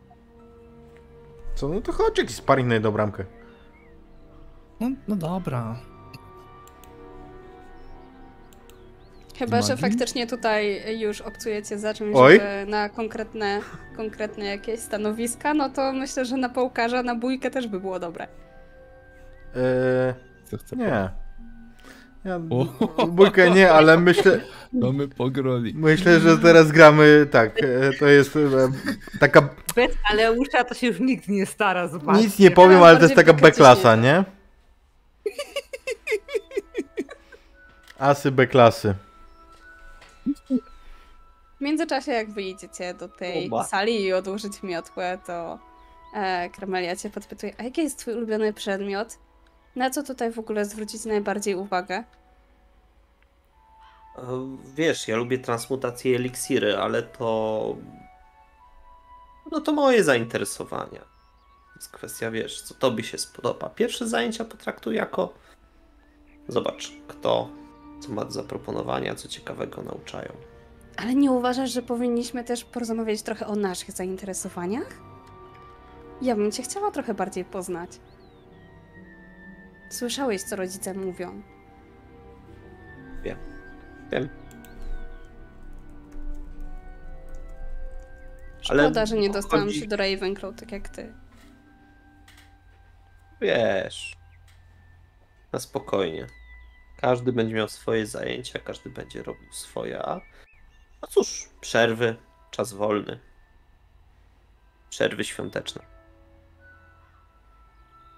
Co? 1.55 1.69
No 1.69 1.81
to 1.81 1.93
chodź 1.93 2.19
jakiś 2.19 2.37
sparring 2.37 2.69
na 2.69 2.75
jedną 2.75 2.91
bramkę. 2.91 3.25
No, 4.81 4.91
no 5.09 5.17
dobra. 5.17 5.77
Chyba, 9.39 9.63
że 9.63 9.75
Magii? 9.75 9.83
faktycznie 9.91 10.27
tutaj 10.27 10.83
już 11.01 11.21
obcujecie 11.21 11.79
za 11.79 11.95
czymś, 11.95 12.17
Oj. 12.17 12.41
na 12.67 12.89
konkretne, 12.89 13.61
konkretne 13.97 14.45
jakieś 14.45 14.81
stanowiska, 14.81 15.55
no 15.55 15.71
to 15.71 15.93
myślę, 15.93 16.25
że 16.25 16.37
na 16.37 16.49
połkarza, 16.49 17.03
na 17.03 17.15
bójkę 17.15 17.51
też 17.51 17.67
by 17.69 17.81
było 17.81 17.99
dobre. 17.99 18.27
Eee, 19.57 20.15
Co 20.45 20.57
chce 20.59 20.77
nie. 20.77 21.11
Ja, 22.25 22.39
bójkę 23.09 23.51
nie, 23.51 23.73
ale 23.73 23.99
myślę, 23.99 24.41
Mamy 24.73 25.09
pogroli. 25.09 25.73
myślę, 25.77 26.21
że 26.21 26.39
teraz 26.39 26.73
gramy 26.73 27.27
tak. 27.31 27.63
e, 27.63 27.93
To 27.99 28.07
jest 28.07 28.37
e, 28.37 28.41
taka. 29.21 29.49
Bez 29.75 29.93
Aleusza 30.11 30.65
to 30.65 30.75
się 30.75 30.87
już 30.87 31.01
nikt 31.01 31.29
nie 31.29 31.47
stara, 31.47 31.89
zobaczcie. 31.89 32.23
Nic 32.25 32.39
nie 32.39 32.51
powiem, 32.51 32.83
ale 32.83 32.97
to 32.97 33.03
jest 33.03 33.15
taka 33.15 33.33
B-klasa, 33.33 33.97
nie? 33.97 34.25
Asy 37.99 38.31
B-klasy. 38.31 38.95
W 41.57 41.61
międzyczasie, 41.61 42.13
jak 42.13 42.31
wyjdziecie 42.31 42.95
do 42.95 43.09
tej 43.09 43.47
Oba. 43.47 43.65
sali 43.65 44.03
i 44.03 44.13
odłożyć 44.13 44.63
miotłę, 44.63 45.19
to 45.27 45.59
e, 46.15 46.51
Kramelia 46.51 46.97
cię 46.97 47.11
podpytuje, 47.11 47.53
a 47.59 47.63
jaki 47.63 47.83
jest 47.83 47.99
twój 47.99 48.15
ulubiony 48.15 48.53
przedmiot? 48.53 49.19
Na 49.77 49.91
co 49.91 50.03
tutaj 50.03 50.33
w 50.33 50.39
ogóle 50.39 50.65
zwrócić 50.65 51.05
najbardziej 51.05 51.55
uwagę? 51.55 52.05
E, 54.19 54.57
Wiesz, 54.75 55.09
ja 55.09 55.17
lubię 55.17 55.39
transmutacje 55.39 56.17
eliksiry, 56.17 56.77
ale 56.77 57.03
to. 57.03 57.77
No 59.53 59.61
to 59.61 59.73
moje 59.73 60.05
zainteresowania. 60.05 61.05
Jest 61.77 61.89
kwestia, 61.89 62.31
wiesz, 62.31 62.63
co 62.63 62.75
tobie 62.75 63.05
się 63.05 63.19
spodoba. 63.19 63.69
Pierwsze 63.69 64.09
zajęcia 64.09 64.45
potraktuj 64.45 64.97
jako. 64.97 65.35
Zobacz, 66.49 66.93
kto 67.09 67.49
co 68.01 68.13
ma 68.13 68.25
do 68.25 68.31
zaproponowania, 68.31 69.15
co 69.15 69.29
ciekawego 69.29 69.83
nauczają. 69.83 70.33
Ale 70.97 71.15
nie 71.15 71.31
uważasz, 71.31 71.71
że 71.71 71.83
powinniśmy 71.83 72.45
też 72.45 72.65
porozmawiać 72.65 73.23
trochę 73.23 73.47
o 73.47 73.57
naszych 73.57 73.93
zainteresowaniach? 73.93 74.89
Ja 76.23 76.37
bym 76.37 76.53
cię 76.53 76.63
chciała 76.63 76.91
trochę 76.91 77.15
bardziej 77.15 77.45
poznać. 77.45 77.91
Słyszałeś, 79.95 80.43
co 80.43 80.57
rodzice 80.57 80.95
mówią. 80.95 81.43
Wiem. 83.23 84.29
Szkoda, 88.61 88.83
Ale 89.01 89.07
że 89.07 89.17
nie 89.17 89.31
dostałam 89.31 89.67
chodzi- 89.67 89.81
się 89.81 89.87
do 89.87 89.97
Ravenclaw 89.97 90.55
tak 90.57 90.73
jak 90.73 90.89
ty. 90.89 91.15
Wiesz, 93.41 94.17
na 95.53 95.59
spokojnie. 95.61 96.27
Każdy 97.01 97.33
będzie 97.33 97.55
miał 97.55 97.69
swoje 97.69 98.07
zajęcia, 98.07 98.59
każdy 98.59 98.91
będzie 98.91 99.23
robił 99.23 99.53
swoje, 99.53 100.03
a 100.03 100.21
no 101.03 101.09
cóż, 101.09 101.49
przerwy, 101.61 102.17
czas 102.51 102.73
wolny, 102.73 103.21
przerwy 104.91 105.25
świąteczne. 105.25 105.83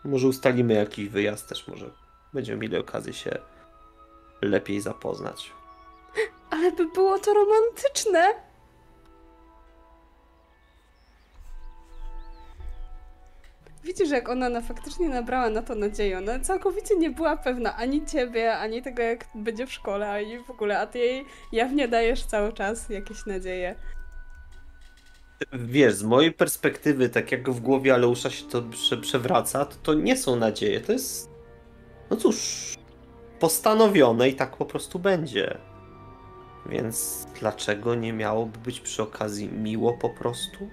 Może 0.07 0.28
ustalimy 0.28 0.74
jakiś 0.74 1.09
wyjazd 1.09 1.48
też, 1.48 1.68
może 1.68 1.90
będziemy 2.32 2.59
mieli 2.59 2.76
okazję 2.76 3.12
się 3.12 3.38
lepiej 4.42 4.80
zapoznać. 4.80 5.52
Ale 6.50 6.72
by 6.72 6.86
było 6.86 7.18
to 7.18 7.34
romantyczne! 7.34 8.46
Widzisz, 13.84 14.11
jak 14.11 14.28
ona 14.28 14.48
na 14.48 14.61
faktycznie 14.61 15.09
nabrała 15.09 15.50
na 15.50 15.62
to 15.62 15.74
nadzieję. 15.74 16.18
Ona 16.18 16.40
całkowicie 16.40 16.96
nie 16.96 17.11
była 17.11 17.36
pewna 17.36 17.76
ani 17.76 18.07
ciebie, 18.07 18.59
ani 18.59 18.82
tego, 18.82 19.02
jak 19.02 19.24
będzie 19.34 19.66
w 19.66 19.72
szkole, 19.72 20.11
ani 20.11 20.38
w 20.38 20.50
ogóle, 20.50 20.78
a 20.78 20.86
ty 20.86 20.98
jej 20.98 21.24
jawnie 21.52 21.88
dajesz 21.88 22.24
cały 22.24 22.52
czas 22.52 22.88
jakieś 22.88 23.26
nadzieje. 23.26 23.74
Wiesz, 25.53 25.95
z 25.95 26.03
mojej 26.03 26.32
perspektywy, 26.32 27.09
tak 27.09 27.32
jak 27.32 27.51
w 27.51 27.61
głowie 27.61 27.95
Aleusza 27.95 28.30
się 28.30 28.45
to 28.45 28.62
prze 28.62 28.97
przewraca, 28.97 29.64
to 29.64 29.76
to 29.82 29.95
nie 29.95 30.16
są 30.16 30.37
nadzieje, 30.37 30.80
to 30.80 30.93
jest, 30.93 31.30
no 32.11 32.16
cóż, 32.16 32.74
postanowione 33.41 34.28
i 34.28 34.34
tak 34.34 34.57
po 34.57 34.64
prostu 34.64 34.99
będzie. 34.99 35.59
Więc 36.70 37.26
dlaczego 37.41 37.95
nie 37.95 38.12
miałoby 38.12 38.59
być 38.59 38.80
przy 38.80 39.03
okazji 39.03 39.49
miło 39.49 39.93
po 39.93 40.11
prostu? 40.11 40.70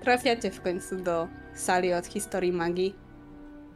Trafiacie 0.00 0.50
w 0.50 0.62
końcu 0.62 0.96
do 0.96 1.28
sali 1.54 1.92
od 1.92 2.06
historii 2.06 2.52
magii. 2.52 2.94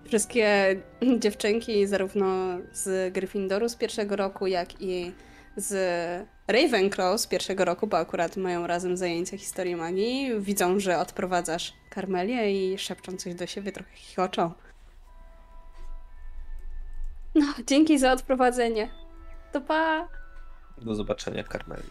Wszystkie 0.05 0.77
dziewczynki, 1.23 1.87
zarówno 1.87 2.27
z 2.73 3.13
Gryffindoru 3.13 3.69
z 3.69 3.77
pierwszego 3.77 4.17
roku, 4.17 4.47
jak 4.47 4.83
i 4.83 5.13
z 5.57 6.29
Ravenclaw 6.53 7.21
z 7.21 7.27
pierwszego 7.27 7.65
roku, 7.65 7.87
bo 7.87 7.99
akurat 7.99 8.37
mają 8.37 8.67
razem 8.67 8.97
zajęcia 8.97 9.39
historii 9.39 9.77
magii, 9.77 10.41
widzą, 10.41 10.81
że 10.81 10.99
odprowadzasz 10.99 11.73
Karmelię 11.91 12.73
i 12.73 12.79
szepczą 12.79 13.17
coś 13.17 13.35
do 13.35 13.47
siebie, 13.47 13.73
trochę 13.73 13.95
chichoczą. 13.95 14.53
No, 17.35 17.47
dzięki 17.67 17.99
za 17.99 18.13
odprowadzenie. 18.13 18.91
To 19.53 19.61
pa! 19.61 20.09
Do 20.79 20.95
zobaczenia, 20.95 21.45
Karmeli. 21.45 21.91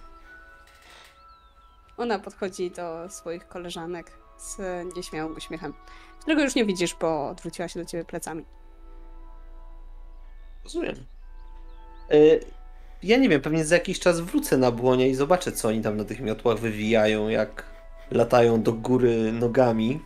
Ona 1.97 2.19
podchodzi 2.19 2.71
do 2.71 3.09
swoich 3.09 3.47
koleżanek 3.47 4.11
z 4.37 4.57
nieśmiałym 4.95 5.35
uśmiechem, 5.37 5.73
którego 6.19 6.41
już 6.41 6.55
nie 6.55 6.65
widzisz, 6.65 6.95
bo 6.95 7.29
odwróciła 7.29 7.67
się 7.67 7.79
do 7.79 7.85
ciebie 7.85 8.05
plecami. 8.05 8.45
Rozumiem. 10.63 10.95
Y, 12.13 12.45
ja 13.03 13.17
nie 13.17 13.29
wiem, 13.29 13.41
pewnie 13.41 13.65
za 13.65 13.75
jakiś 13.75 13.99
czas 13.99 14.19
wrócę 14.19 14.57
na 14.57 14.71
błonie 14.71 15.09
i 15.09 15.15
zobaczę, 15.15 15.51
co 15.51 15.67
oni 15.67 15.81
tam 15.81 15.97
na 15.97 16.05
tych 16.05 16.19
miotłach 16.19 16.57
wywijają, 16.57 17.29
jak 17.29 17.63
latają 18.11 18.61
do 18.61 18.73
góry 18.73 19.31
nogami. 19.31 19.99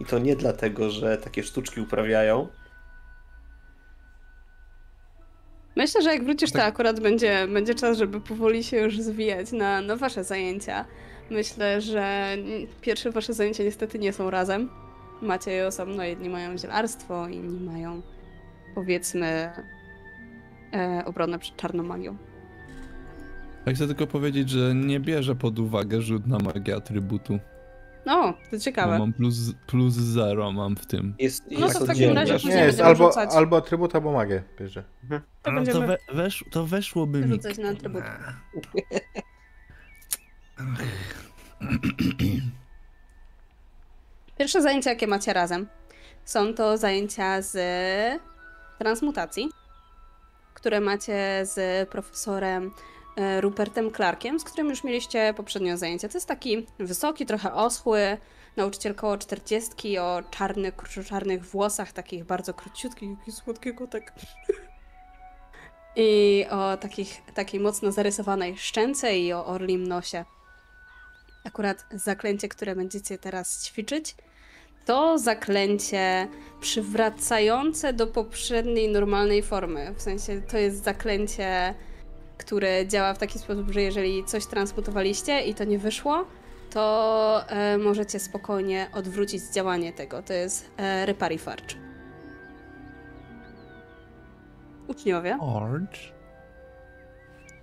I 0.00 0.04
to 0.04 0.18
nie 0.18 0.36
dlatego, 0.36 0.90
że 0.90 1.18
takie 1.18 1.42
sztuczki 1.42 1.80
uprawiają. 1.80 2.48
Myślę, 5.76 6.02
że 6.02 6.10
jak 6.12 6.24
wrócisz, 6.24 6.52
to 6.52 6.58
Tak. 6.58 6.68
akurat 6.68 7.00
będzie, 7.00 7.48
będzie 7.48 7.74
czas, 7.74 7.98
żeby 7.98 8.20
powoli 8.20 8.64
się 8.64 8.76
już 8.76 9.00
zwijać 9.00 9.52
na, 9.52 9.80
na 9.80 9.96
wasze 9.96 10.24
zajęcia. 10.24 10.84
Myślę, 11.30 11.80
że 11.80 12.36
pierwsze 12.80 13.10
wasze 13.10 13.32
zajęcia 13.34 13.64
niestety 13.64 13.98
nie 13.98 14.12
są 14.12 14.30
razem. 14.30 14.70
Macie 15.22 15.50
je 15.50 15.66
osobno, 15.66 16.04
jedni 16.04 16.28
mają 16.28 16.58
zielarstwo, 16.58 17.28
inni 17.28 17.60
mają 17.60 18.02
powiedzmy 18.74 19.50
e, 20.74 21.02
obronę 21.04 21.38
przed 21.38 21.56
czarną 21.56 21.82
magią. 21.82 22.16
Ja 23.66 23.72
chcę 23.74 23.86
tylko 23.86 24.06
powiedzieć, 24.06 24.50
że 24.50 24.74
nie 24.74 25.00
bierze 25.00 25.34
pod 25.34 25.58
uwagę 25.58 26.02
rzut 26.02 26.26
na 26.26 26.38
magię 26.38 26.76
atrybutu. 26.76 27.38
No, 28.06 28.32
to 28.32 28.38
Bo 28.52 28.58
ciekawe. 28.58 28.98
mam 28.98 29.12
plus, 29.12 29.52
plus 29.66 29.94
zero 29.94 30.52
mam 30.52 30.76
w 30.76 30.86
tym. 30.86 31.14
Jest, 31.18 31.44
No 31.50 31.66
jest 31.66 31.78
to 31.78 31.84
w 31.84 31.88
takim 31.88 32.12
razie 32.12 32.32
Nie, 32.32 32.38
później 32.38 32.58
jest 32.66 32.80
albo, 32.80 33.06
rzucać. 33.06 33.30
albo 33.34 33.56
atrybut, 33.56 33.94
albo 33.94 34.12
magię 34.12 34.42
bierze. 34.60 34.84
To 35.42 35.50
A, 35.50 35.54
będziemy- 35.54 35.80
to, 35.80 35.86
we, 35.86 35.98
wesz, 36.14 36.44
to 36.50 36.66
weszłoby 36.66 37.20
mi. 37.20 37.28
Rzucać 37.28 37.58
na 37.58 37.68
atrybut. 37.68 38.02
Pierwsze 44.38 44.62
zajęcia, 44.62 44.90
jakie 44.90 45.06
macie 45.06 45.32
razem, 45.32 45.66
są 46.24 46.54
to 46.54 46.78
zajęcia 46.78 47.42
z 47.42 47.56
transmutacji, 48.78 49.48
które 50.56 50.80
macie 50.80 51.40
z 51.42 51.88
profesorem 51.88 52.70
e, 53.16 53.40
Rupertem 53.40 53.92
Clarkiem, 53.92 54.40
z 54.40 54.44
którym 54.44 54.68
już 54.68 54.84
mieliście 54.84 55.34
poprzednio 55.36 55.76
zajęcia. 55.76 56.08
To 56.08 56.16
jest 56.16 56.28
taki 56.28 56.66
wysoki, 56.78 57.26
trochę 57.26 57.54
oschły, 57.54 58.18
nauczyciel 58.56 58.94
koło 58.94 59.18
40 59.18 59.98
o 59.98 60.22
czarnych, 60.30 60.74
czarnych 61.08 61.44
włosach, 61.44 61.92
takich 61.92 62.24
bardzo 62.24 62.54
króciutkich, 62.54 63.10
jaki 63.18 63.32
słodki 63.32 63.74
kotek. 63.74 64.12
I 65.96 66.44
o 66.50 66.76
takich, 66.76 67.22
takiej 67.34 67.60
mocno 67.60 67.92
zarysowanej 67.92 68.58
szczęce 68.58 69.18
i 69.18 69.32
o 69.32 69.46
orlim 69.46 69.88
nosie. 69.88 70.24
Akurat 71.44 71.84
zaklęcie, 71.90 72.48
które 72.48 72.76
będziecie 72.76 73.18
teraz 73.18 73.64
ćwiczyć, 73.64 74.14
to 74.86 75.18
zaklęcie 75.18 76.28
przywracające 76.60 77.92
do 77.92 78.06
poprzedniej 78.06 78.88
normalnej 78.88 79.42
formy. 79.42 79.94
W 79.94 80.02
sensie 80.02 80.42
to 80.42 80.58
jest 80.58 80.84
zaklęcie, 80.84 81.74
które 82.38 82.86
działa 82.86 83.14
w 83.14 83.18
taki 83.18 83.38
sposób, 83.38 83.70
że 83.70 83.82
jeżeli 83.82 84.24
coś 84.24 84.46
transmutowaliście 84.46 85.40
i 85.40 85.54
to 85.54 85.64
nie 85.64 85.78
wyszło, 85.78 86.24
to 86.70 87.44
e, 87.48 87.78
możecie 87.78 88.18
spokojnie 88.18 88.88
odwrócić 88.94 89.42
działanie 89.54 89.92
tego. 89.92 90.22
To 90.22 90.32
jest 90.32 90.70
e, 90.76 91.06
Reparifarge. 91.06 91.76
Uczniowie, 94.88 95.38
Orange? 95.40 95.98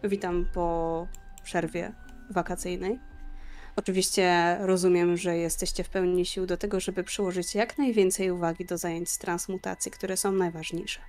witam 0.04 0.46
po 0.54 1.08
przerwie 1.44 1.92
wakacyjnej. 2.30 3.00
Oczywiście 3.76 4.58
rozumiem, 4.60 5.18
że 5.18 5.38
jesteście 5.38 5.84
w 5.84 5.90
pełni 5.90 6.26
sił 6.26 6.46
do 6.46 6.58
tego, 6.58 6.80
żeby 6.80 7.04
przyłożyć 7.04 7.56
jak 7.56 7.78
najwięcej 7.78 8.32
uwagi 8.32 8.66
do 8.66 8.78
zajęć 8.78 9.10
z 9.10 9.18
transmutacji, 9.18 9.92
które 9.92 10.18
są 10.18 10.32
najważniejsze 10.32 11.00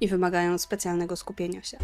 i 0.00 0.08
wymagają 0.08 0.58
specjalnego 0.58 1.16
skupienia 1.16 1.62
się. 1.62 1.78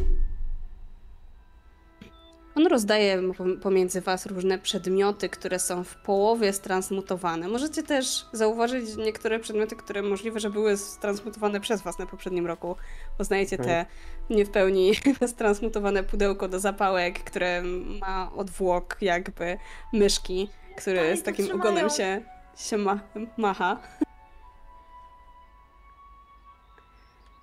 On 2.57 2.67
rozdaje 2.67 3.19
pom- 3.33 3.61
pomiędzy 3.61 4.01
Was 4.01 4.27
różne 4.27 4.59
przedmioty, 4.59 5.29
które 5.29 5.59
są 5.59 5.85
w 5.85 5.95
połowie 5.97 6.53
stransmutowane. 6.53 7.49
Możecie 7.49 7.83
też 7.83 8.27
zauważyć 8.33 8.97
niektóre 8.97 9.39
przedmioty, 9.39 9.77
które 9.77 10.03
możliwe, 10.03 10.41
że 10.41 10.51
były 10.51 10.77
stransmutowane 10.77 11.61
przez 11.61 11.83
Was 11.83 11.99
na 11.99 12.07
poprzednim 12.07 12.47
roku. 12.47 12.77
Poznajecie 13.19 13.59
te 13.59 13.87
nie 14.31 14.45
w 14.45 14.51
pełni 14.51 14.93
stransmutowane 15.27 16.03
pudełko 16.03 16.49
do 16.49 16.61
zapałek, 16.61 17.19
które 17.25 17.63
ma 18.01 18.31
odwłok 18.37 18.97
jakby 19.01 19.59
myszki, 19.93 20.49
który 20.77 20.97
Dalej 20.97 21.17
z 21.17 21.23
takim 21.23 21.45
trzymają. 21.47 21.71
ogonem 21.71 21.91
się, 21.91 22.21
się 22.57 22.79
ma, 22.79 23.01
macha. 23.37 23.77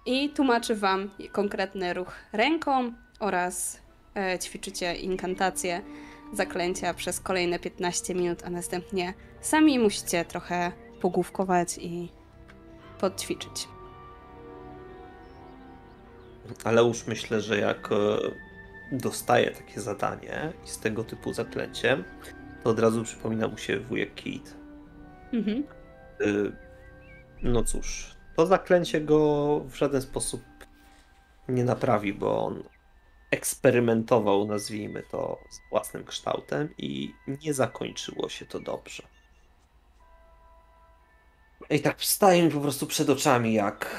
I 0.05 0.29
tłumaczy 0.29 0.75
wam 0.75 1.09
konkretny 1.31 1.93
ruch 1.93 2.13
ręką 2.31 2.93
oraz 3.19 3.82
ćwiczycie 4.41 4.95
inkantacje, 4.95 5.81
zaklęcia 6.33 6.93
przez 6.93 7.19
kolejne 7.19 7.59
15 7.59 8.15
minut, 8.15 8.43
a 8.45 8.49
następnie 8.49 9.13
sami 9.41 9.79
musicie 9.79 10.25
trochę 10.25 10.71
pogłówkować 11.01 11.77
i 11.77 12.09
podćwiczyć. 12.99 13.67
Ale 16.63 16.81
już 16.81 17.07
myślę, 17.07 17.41
że 17.41 17.59
jak 17.59 17.89
e, 17.91 17.95
dostaje 18.91 19.51
takie 19.51 19.81
zadanie 19.81 20.53
i 20.65 20.67
z 20.67 20.79
tego 20.79 21.03
typu 21.03 21.33
zaklęcie, 21.33 22.03
to 22.63 22.69
od 22.69 22.79
razu 22.79 23.03
przypomina 23.03 23.47
mu 23.47 23.57
się 23.57 23.79
wujek 23.79 24.15
Kit. 24.15 24.55
Mhm. 25.33 25.63
Y, 26.21 26.51
No 27.43 27.63
cóż, 27.63 28.15
to 28.35 28.45
zaklęcie 28.45 29.01
go 29.01 29.59
w 29.59 29.75
żaden 29.75 30.01
sposób 30.01 30.41
nie 31.49 31.63
naprawi, 31.63 32.13
bo 32.13 32.45
on 32.45 32.63
eksperymentował, 33.33 34.45
nazwijmy 34.45 35.03
to, 35.11 35.39
z 35.49 35.69
własnym 35.69 36.03
kształtem 36.05 36.69
i 36.77 37.13
nie 37.27 37.53
zakończyło 37.53 38.29
się 38.29 38.45
to 38.45 38.59
dobrze. 38.59 39.03
I 41.69 41.79
tak 41.79 41.99
wstaje 41.99 42.43
mi 42.43 42.51
po 42.51 42.59
prostu 42.59 42.87
przed 42.87 43.09
oczami, 43.09 43.53
jak 43.53 43.95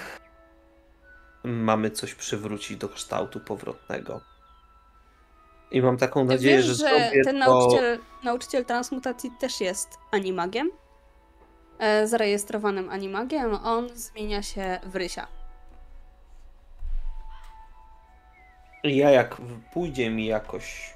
mamy 1.45 1.91
coś 1.91 2.15
przywrócić 2.15 2.77
do 2.77 2.89
kształtu 2.89 3.41
powrotnego. 3.41 4.21
I 5.71 5.83
mam 5.83 5.97
taką 5.97 6.25
nadzieję, 6.25 6.57
Wiesz, 6.57 6.67
że, 6.67 6.75
że 6.75 7.11
ten 7.25 7.41
to... 7.41 7.47
nauczyciel, 7.49 7.99
nauczyciel 8.25 8.65
transmutacji 8.65 9.31
też 9.41 9.61
jest 9.61 9.89
animagiem? 10.13 10.71
e, 11.79 12.07
zarejestrowanym 12.07 12.91
animagiem, 12.91 13.55
on 13.55 13.89
zmienia 13.95 14.43
się 14.43 14.81
w 14.85 14.97
rysia. 14.97 15.27
Ja 18.85 19.11
jak 19.11 19.37
pójdzie 19.73 20.11
mi 20.11 20.27
jakoś 20.27 20.95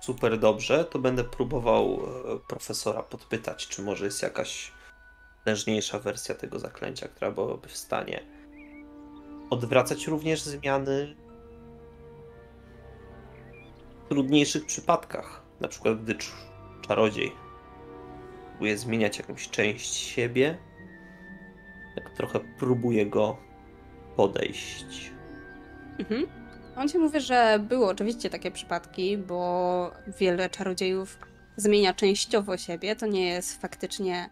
super 0.00 0.38
dobrze, 0.38 0.84
to 0.84 0.98
będę 0.98 1.24
próbował 1.24 1.94
e, 1.94 2.38
profesora 2.48 3.02
podpytać, 3.02 3.68
czy 3.68 3.82
może 3.82 4.04
jest 4.04 4.22
jakaś 4.22 4.72
potężniejsza 5.38 5.98
wersja 5.98 6.34
tego 6.34 6.58
zaklęcia, 6.58 7.08
która 7.08 7.30
byłaby 7.30 7.68
w 7.68 7.76
stanie 7.76 8.20
odwracać 9.50 10.06
również 10.06 10.42
zmiany 10.42 11.16
w 14.04 14.08
trudniejszych 14.08 14.66
przypadkach. 14.66 15.42
Na 15.60 15.68
przykład 15.68 16.02
gdy 16.02 16.14
cz- 16.14 16.32
czarodziej 16.88 17.32
próbuje 18.50 18.78
zmieniać 18.78 19.18
jakąś 19.18 19.50
część 19.50 19.94
siebie, 19.94 20.58
tak 21.94 22.10
trochę 22.10 22.40
próbuje 22.58 23.06
go 23.06 23.36
podejść. 24.16 25.12
Mhm. 25.98 26.37
On 26.78 26.88
ci 26.88 26.98
mówi, 26.98 27.20
że 27.20 27.60
były 27.68 27.86
oczywiście 27.86 28.30
takie 28.30 28.50
przypadki, 28.50 29.18
bo 29.18 29.92
wiele 30.20 30.50
czarodziejów 30.50 31.18
zmienia 31.56 31.94
częściowo 31.94 32.56
siebie. 32.56 32.96
To 32.96 33.06
nie 33.06 33.28
jest 33.28 33.60
faktycznie 33.60 34.30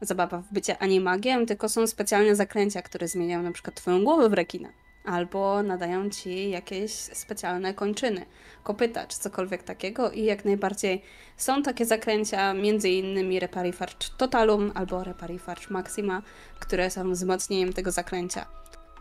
zabawa 0.00 0.38
w 0.38 0.52
bycie 0.52 0.78
animagiem, 0.78 1.46
tylko 1.46 1.68
są 1.68 1.86
specjalne 1.86 2.36
zaklęcia, 2.36 2.82
które 2.82 3.08
zmieniają 3.08 3.42
na 3.42 3.52
przykład 3.52 3.76
twoją 3.76 4.04
głowę 4.04 4.28
w 4.28 4.32
rekina. 4.32 4.68
Albo 5.04 5.62
nadają 5.62 6.10
ci 6.10 6.50
jakieś 6.50 6.92
specjalne 6.92 7.74
kończyny, 7.74 8.26
kopyta 8.62 9.06
czy 9.06 9.18
cokolwiek 9.18 9.62
takiego 9.62 10.10
i 10.10 10.24
jak 10.24 10.44
najbardziej 10.44 11.02
są 11.36 11.62
takie 11.62 11.86
zaklęcia, 11.86 12.54
między 12.54 12.88
innymi 12.88 13.40
Reparifarcz 13.40 14.10
Totalum 14.10 14.72
albo 14.74 15.04
Reparifarcz 15.04 15.70
Maxima, 15.70 16.22
które 16.60 16.90
są 16.90 17.10
wzmocnieniem 17.10 17.72
tego 17.72 17.90
zaklęcia. 17.90 18.46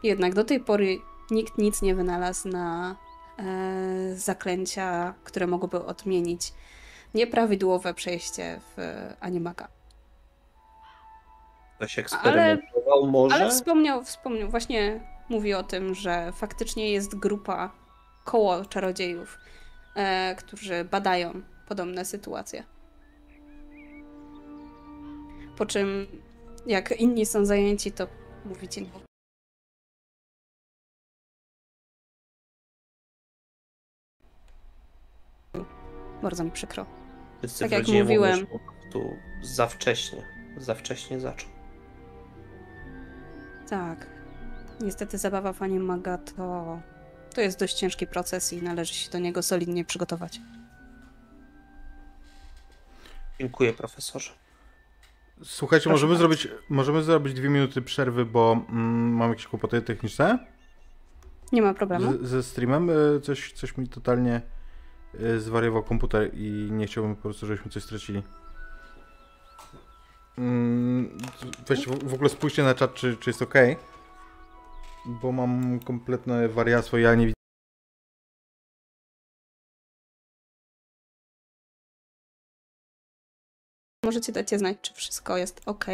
Jednak 0.03 0.33
do 0.33 0.43
tej 0.43 0.59
pory 0.59 0.99
nikt 1.31 1.57
nic 1.57 1.81
nie 1.81 1.95
wynalazł 1.95 2.47
na 2.47 2.95
e, 3.39 4.15
zaklęcia, 4.15 5.13
które 5.23 5.47
mogłyby 5.47 5.85
odmienić 5.85 6.53
nieprawidłowe 7.13 7.93
przejście 7.93 8.59
w 8.77 8.77
animaga. 9.19 9.67
Ktoś 11.75 11.99
eksperymentował 11.99 13.07
może? 13.07 13.35
Ale 13.35 13.49
wspomniał, 13.49 14.03
wspomniał, 14.03 14.49
właśnie 14.49 14.99
mówi 15.29 15.53
o 15.53 15.63
tym, 15.63 15.95
że 15.95 16.31
faktycznie 16.31 16.91
jest 16.91 17.15
grupa 17.15 17.71
koło 18.25 18.65
czarodziejów, 18.65 19.37
e, 19.95 20.35
którzy 20.35 20.85
badają 20.85 21.41
podobne 21.67 22.05
sytuacje. 22.05 22.63
Po 25.57 25.65
czym, 25.65 26.07
jak 26.65 26.91
inni 26.91 27.25
są 27.25 27.45
zajęci, 27.45 27.91
to 27.91 28.07
mówicie. 28.45 28.81
Bardzo 36.21 36.43
mi 36.43 36.51
przykro. 36.51 36.85
Wszyscy 37.39 37.59
tak 37.63 37.71
jak 37.71 37.87
mówiłem. 37.87 38.47
po 38.47 38.59
prostu 38.59 39.17
za 39.41 39.67
wcześnie, 39.67 40.23
za 40.57 40.75
wcześnie 40.75 41.19
zaczął. 41.19 41.49
Tak. 43.69 44.07
Niestety 44.81 45.17
zabawa 45.17 45.53
w 45.53 45.61
animaga 45.61 46.17
to, 46.17 46.79
to 47.35 47.41
jest 47.41 47.59
dość 47.59 47.73
ciężki 47.73 48.07
proces 48.07 48.53
i 48.53 48.61
należy 48.63 48.93
się 48.93 49.11
do 49.11 49.19
niego 49.19 49.41
solidnie 49.43 49.85
przygotować. 49.85 50.41
Dziękuję 53.39 53.73
profesorze. 53.73 54.31
Słuchajcie, 55.43 55.83
Proszę 55.83 55.93
możemy 56.07 56.13
bardzo. 56.27 56.37
zrobić, 56.37 56.61
możemy 56.69 57.03
zrobić 57.03 57.33
dwie 57.33 57.49
minuty 57.49 57.81
przerwy, 57.81 58.25
bo 58.25 58.65
mm, 58.69 59.13
mam 59.15 59.29
jakieś 59.29 59.47
kłopoty 59.47 59.81
techniczne 59.81 60.39
Nie 61.51 61.61
ma 61.61 61.73
problemu. 61.73 62.13
z, 62.13 62.21
ze 62.29 62.43
streamem. 62.43 62.89
E, 62.89 63.19
Coś, 63.21 63.51
coś 63.53 63.77
mi 63.77 63.87
totalnie 63.87 64.41
zwariował 65.37 65.83
komputer 65.83 66.31
i 66.33 66.69
nie 66.71 66.87
chciałbym 66.87 67.15
po 67.15 67.21
prostu, 67.21 67.45
żebyśmy 67.45 67.71
coś 67.71 67.83
stracili. 67.83 68.23
Mm, 70.37 71.17
Weźcie 71.67 71.91
w, 71.91 72.13
ogóle 72.13 72.29
spójrzcie 72.29 72.63
na 72.63 72.73
czat, 72.75 72.93
czy, 72.93 73.17
czy 73.17 73.29
jest 73.29 73.41
ok. 73.41 73.53
Bo 75.05 75.31
mam 75.31 75.79
kompletne 75.79 76.49
wariactwo, 76.49 76.97
ja 76.97 77.15
nie 77.15 77.25
widzę. 77.25 77.35
Możecie 84.05 84.31
dać 84.31 84.49
znać, 84.49 84.77
czy 84.81 84.93
wszystko 84.93 85.37
jest 85.37 85.61
ok, 85.65 85.85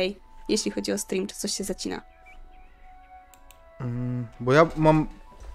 jeśli 0.50 0.72
chodzi 0.72 0.92
o 0.92 0.98
stream, 0.98 1.28
czy 1.28 1.36
coś 1.36 1.52
się 1.52 1.64
zacina. 1.64 2.02
Mm, 3.80 4.28
Bo 4.40 4.54
ja 4.54 4.68
mam 4.76 5.08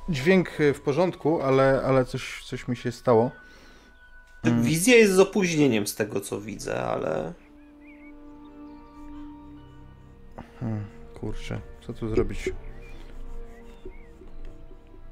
dźwięk 0.08 0.60
e, 0.60 0.74
w 0.74 0.80
porządku, 0.80 1.42
ale, 1.42 1.82
ale 1.86 2.04
coś, 2.04 2.44
coś 2.44 2.68
mi 2.68 2.76
się 2.76 2.92
stało. 2.92 3.30
Mm. 4.44 4.62
Wizja 4.62 4.96
jest 4.96 5.12
z 5.12 5.18
opóźnieniem 5.18 5.86
z 5.86 5.94
tego 5.94 6.20
co 6.20 6.40
widzę, 6.40 6.82
ale 6.84 7.32
Hmm, 10.60 10.84
kurczę, 11.20 11.60
co 11.86 11.92
tu 11.92 12.08
zrobić? 12.08 12.50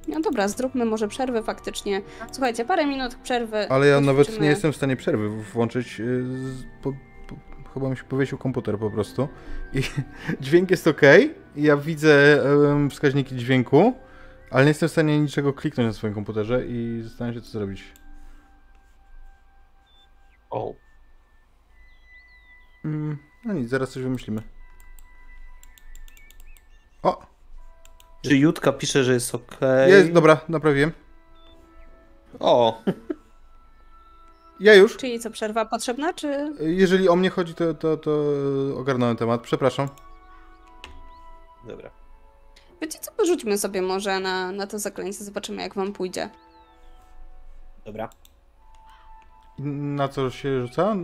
No 0.08 0.20
dobra, 0.20 0.48
zróbmy 0.48 0.84
może 0.84 1.08
przerwę 1.08 1.42
faktycznie. 1.42 2.02
Słuchajcie, 2.32 2.64
parę 2.64 2.86
minut 2.86 3.14
przerwy. 3.14 3.68
Ale 3.70 3.86
ja 3.86 4.00
nawet 4.00 4.40
nie 4.40 4.48
jestem 4.48 4.72
w 4.72 4.76
stanie 4.76 4.96
przerwy 4.96 5.28
włączyć. 5.28 6.00
y, 6.00 6.24
Z, 6.24 6.62
po, 6.82 6.92
po, 7.28 7.70
chyba 7.74 7.88
mi 7.90 7.96
się 7.96 8.04
powiesił 8.04 8.38
komputer 8.38 8.78
po 8.78 8.90
prostu. 8.90 9.28
I 9.72 9.80
dźwięk 10.44 10.70
jest 10.70 10.86
ok. 10.86 11.00
Ja 11.56 11.76
widzę 11.76 12.42
em, 12.72 12.90
wskaźniki 12.90 13.36
dźwięku, 13.36 13.92
ale 14.50 14.64
nie 14.64 14.68
jestem 14.70 14.88
w 14.88 14.92
stanie 14.92 15.20
niczego 15.20 15.52
kliknąć 15.52 15.86
na 15.86 15.92
swoim 15.92 16.14
komputerze 16.14 16.66
i 16.66 17.00
zastanawiam 17.04 17.34
się, 17.42 17.46
co 17.46 17.58
zrobić. 17.58 17.84
O, 20.50 20.74
Mm, 22.84 23.18
no 23.44 23.52
nic, 23.54 23.68
zaraz 23.68 23.90
coś 23.90 24.02
wymyślimy. 24.02 24.42
O! 27.02 27.22
czy 28.22 28.36
Jutka 28.36 28.72
pisze, 28.72 29.04
że 29.04 29.12
jest 29.12 29.34
ok? 29.34 29.58
Jest, 29.86 30.12
dobra, 30.12 30.40
naprawiłem. 30.48 30.92
O, 32.40 32.82
Ja 34.60 34.74
już. 34.74 34.96
Czyli 34.96 35.20
co, 35.20 35.30
przerwa 35.30 35.64
potrzebna, 35.64 36.12
czy... 36.12 36.52
Jeżeli 36.60 37.08
o 37.08 37.16
mnie 37.16 37.30
chodzi, 37.30 37.54
to, 37.54 37.74
to, 37.74 37.96
to 37.96 38.10
ogarnąłem 38.76 39.16
temat. 39.16 39.40
Przepraszam. 39.40 39.88
dobra. 41.66 41.90
Wiecie 42.82 42.98
co, 42.98 43.12
porzućmy 43.12 43.58
sobie 43.58 43.82
może 43.82 44.20
na, 44.20 44.52
na 44.52 44.66
to 44.66 44.78
zaklęcie, 44.78 45.24
zobaczymy 45.24 45.62
jak 45.62 45.74
wam 45.74 45.92
pójdzie. 45.92 46.30
Dobra. 47.84 48.10
Na 49.64 50.08
co 50.08 50.30
się 50.30 50.60
rzuca? 50.66 50.96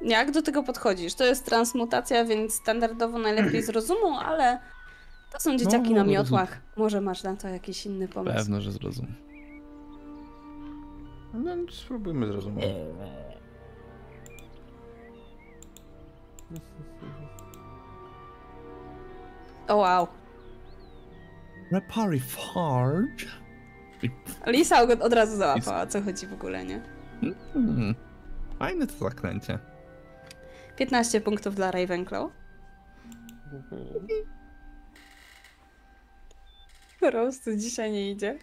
Jak 0.00 0.30
do 0.30 0.42
tego 0.42 0.62
podchodzisz? 0.62 1.14
To 1.14 1.24
jest 1.24 1.44
transmutacja, 1.46 2.24
więc 2.24 2.54
standardowo 2.54 3.18
najlepiej 3.18 3.62
z 3.62 3.68
rozumu, 3.68 4.18
ale 4.18 4.58
to 5.32 5.40
są 5.40 5.56
dzieciaki 5.56 5.88
No, 5.90 5.90
na 5.90 5.96
rozum. 6.02 6.12
miotłach. 6.12 6.60
Może 6.76 7.00
masz 7.00 7.22
na 7.22 7.36
to 7.36 7.48
jakiś 7.48 7.86
inny 7.86 8.08
pomysł. 8.08 8.36
Pewno, 8.36 8.60
że 8.60 8.72
zrozum. 8.72 9.06
No, 11.34 11.56
spróbujmy 11.72 12.26
zrozumieć. 12.26 12.66
O 19.68 19.76
wow. 19.76 20.08
Repary 21.72 22.20
Forge? 22.20 23.26
Lisa 24.46 24.82
od 25.00 25.12
razu 25.12 25.36
załapała, 25.36 25.82
o 25.82 25.86
co 25.86 26.02
chodzi 26.02 26.26
w 26.26 26.32
ogóle, 26.32 26.64
nie? 26.64 26.93
Hmm. 27.52 27.94
Fajne 28.58 28.86
to 28.86 28.92
zaklęcie. 29.04 29.58
15 30.76 31.20
punktów 31.20 31.54
dla 31.54 31.70
Ravenclaw. 31.70 32.30
Roast 37.12 37.50
dzisiaj 37.56 37.92
nie 37.92 38.10
idzie. 38.10 38.38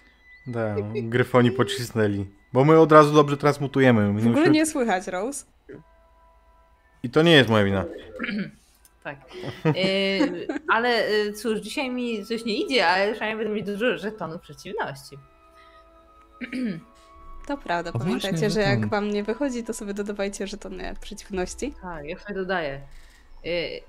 Da, 0.47 0.75
gryfoni 1.03 1.51
pocisnęli. 1.51 2.25
Bo 2.53 2.65
my 2.65 2.79
od 2.79 2.91
razu 2.91 3.13
dobrze 3.13 3.37
transmutujemy. 3.37 4.01
My 4.13 4.19
W 4.19 4.23
nie 4.23 4.29
ogóle 4.29 4.31
musimy- 4.39 4.53
nie 4.55 4.65
słychać 4.65 5.07
Rose. 5.07 5.45
I 7.03 7.09
to 7.09 7.21
nie 7.21 7.31
jest 7.31 7.49
moja 7.49 7.63
wina. 7.63 7.85
Tak. 9.03 9.17
Yy, 9.65 10.47
ale 10.69 11.11
yy, 11.11 11.33
cóż, 11.33 11.59
dzisiaj 11.59 11.89
mi 11.89 12.25
coś 12.25 12.45
nie 12.45 12.55
idzie, 12.65 12.87
ale 12.87 13.11
przynajmniej 13.11 13.37
będę 13.45 13.53
mieć 13.59 13.65
dużo 13.79 13.97
żetonów 13.97 14.41
przeciwności. 14.41 15.17
To 17.47 17.57
prawda, 17.57 17.91
O 17.93 17.99
pamiętajcie, 17.99 18.29
właśnie, 18.37 18.49
że 18.49 18.61
jak 18.61 18.87
wam 18.87 19.09
nie 19.09 19.23
wychodzi, 19.23 19.63
to 19.63 19.73
sobie 19.73 19.93
dodawajcie 19.93 20.47
żetony 20.47 20.95
przeciwności. 21.01 21.73
Tak, 21.81 22.05
ja 22.05 22.19
sobie 22.19 22.35
dodaję. 22.35 22.81
Yy... 23.43 23.81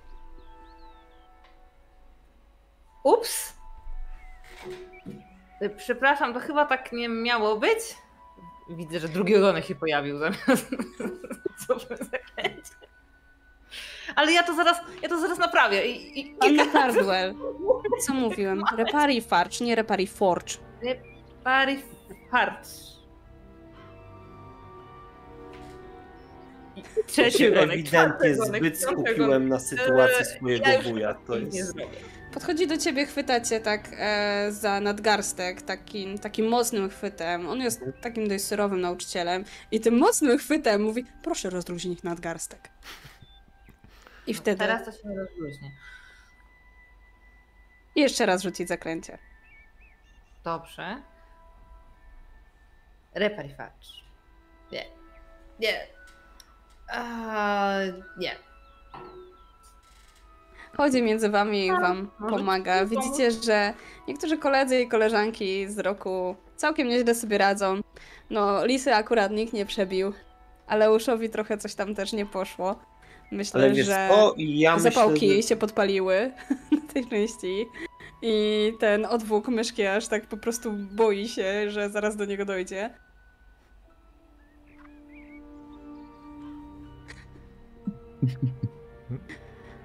Ups! 3.04 3.52
Yy, 5.60 5.70
Przepraszam, 5.70 6.34
to 6.34 6.40
chyba 6.40 6.66
tak 6.66 6.92
nie 6.92 7.08
miało 7.08 7.56
być. 7.56 7.78
Widzę, 8.70 9.00
że 9.00 9.08
drugi 9.08 9.36
ogonek 9.36 9.64
się 9.64 9.74
pojawił 9.74 10.18
zamiast 10.18 10.46
zaklęcie. 12.12 12.72
ale 14.16 14.32
ja 14.32 14.42
to 14.42 14.54
zaraz, 14.54 14.80
ja 15.02 15.08
to 15.08 15.20
zaraz 15.20 15.38
naprawię. 15.38 15.86
I, 15.86 16.20
i, 16.20 16.36
Anna 16.40 16.66
Cardwell. 16.72 17.34
Co 18.06 18.14
mówiłem? 18.14 18.62
Repari 18.76 19.20
Farch, 19.20 19.60
nie 19.60 19.74
Repari 19.74 20.06
Forge. 20.06 20.54
Pary 21.44 21.82
hard. 22.30 22.68
Trzeci 27.06 27.50
gonek, 27.52 27.70
ewidentnie 27.70 28.34
zbyt 28.34 28.80
skupiłem 28.80 29.48
na 29.48 29.58
sytuacji 29.60 30.16
Eee, 30.18 30.24
swojego 30.38 30.68
ja 30.68 30.76
już 30.76 30.84
wuja. 30.88 31.14
To 31.14 31.36
jest... 31.36 31.74
Podchodzi 32.32 32.66
do 32.66 32.78
ciebie, 32.78 33.06
chwyta 33.06 33.40
cię 33.40 33.60
tak 33.60 33.88
e, 33.98 34.46
za 34.52 34.80
nadgarstek, 34.80 35.62
takim, 35.62 36.18
takim 36.18 36.48
mocnym 36.48 36.90
chwytem. 36.90 37.48
On 37.48 37.60
jest 37.60 37.80
takim 38.02 38.28
dość 38.28 38.44
surowym 38.44 38.80
nauczycielem 38.80 39.44
i 39.70 39.80
tym 39.80 39.98
mocnym 39.98 40.38
chwytem 40.38 40.82
mówi, 40.82 41.04
proszę 41.22 41.50
rozluźnić 41.50 42.02
nadgarstek. 42.02 42.70
I 44.26 44.34
wtedy 44.34 44.58
Teraz 44.58 44.84
to 44.84 44.92
się 44.92 45.08
nie 45.08 45.16
rozluźnie. 45.16 45.70
jeszcze 47.96 48.26
raz 48.26 48.42
rzucić 48.42 48.68
zaklęcie. 48.68 49.18
Dobrze. 50.44 51.02
Reparifacz. 53.14 54.04
Nie. 54.72 54.84
Nie. 55.60 55.86
A, 56.92 57.74
nie. 58.18 58.36
Chodzi 60.76 61.02
między 61.02 61.28
wami 61.28 61.66
i 61.66 61.70
A, 61.70 61.80
wam 61.80 62.10
pomaga. 62.30 62.84
Widzicie, 62.84 63.30
że 63.30 63.74
niektórzy 64.08 64.38
koledzy 64.38 64.80
i 64.80 64.88
koleżanki 64.88 65.68
z 65.68 65.78
roku 65.78 66.36
całkiem 66.56 66.88
nieźle 66.88 67.14
sobie 67.14 67.38
radzą. 67.38 67.80
No, 68.30 68.66
Lisy 68.66 68.94
akurat 68.94 69.32
nikt 69.32 69.52
nie 69.52 69.66
przebił, 69.66 70.12
ale 70.66 70.92
Uszowi 70.92 71.30
trochę 71.30 71.58
coś 71.58 71.74
tam 71.74 71.94
też 71.94 72.12
nie 72.12 72.26
poszło. 72.26 72.76
Myślę, 73.32 73.60
Ale 73.60 73.72
wiesz 73.72 73.86
że 73.86 74.08
co, 74.10 74.34
ja 74.36 74.78
zapałki 74.78 75.12
myślę, 75.12 75.28
jej 75.28 75.42
że... 75.42 75.48
się 75.48 75.56
podpaliły 75.56 76.32
na 76.86 76.92
tej 76.92 77.06
części. 77.06 77.66
I 78.22 78.72
ten 78.80 79.06
odwłok 79.06 79.48
myszki 79.48 79.86
aż 79.86 80.08
tak 80.08 80.26
po 80.26 80.36
prostu 80.36 80.72
boi 80.72 81.28
się, 81.28 81.70
że 81.70 81.90
zaraz 81.90 82.16
do 82.16 82.24
niego 82.24 82.44
dojdzie. 82.44 82.90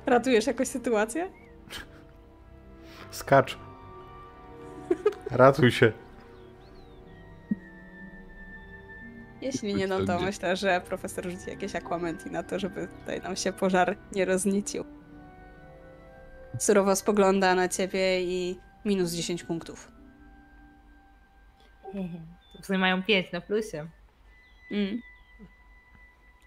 Ratujesz 0.06 0.48
jakoś 0.48 0.68
sytuację? 0.68 1.32
Skacz. 3.12 3.58
Ratuj 5.32 5.72
się. 5.72 5.92
Jeśli 9.42 9.76
nie, 9.76 9.88
no 9.88 10.06
To 10.06 10.20
myślę, 10.20 10.56
że 10.56 10.82
profesor 10.82 11.30
rzuci 11.30 11.50
jakieś 11.50 11.76
aquamenti 11.76 12.32
na 12.32 12.44
to, 12.44 12.60
żeby 12.60 12.88
tutaj 13.00 13.22
nam 13.22 13.36
się 13.36 13.54
pożar 13.54 13.98
nie 14.12 14.26
roznicił. 14.26 14.86
Surowo 16.60 16.96
spogląda 16.96 17.56
na 17.56 17.68
ciebie 17.68 18.24
i 18.24 18.60
minus 18.86 19.14
10 19.14 19.44
punktów. 19.44 19.92
W 22.62 22.66
sumie 22.66 22.80
mają 22.80 23.04
5 23.04 23.32
na 23.32 23.42
plusie. 23.42 23.88
Mm. 24.72 25.02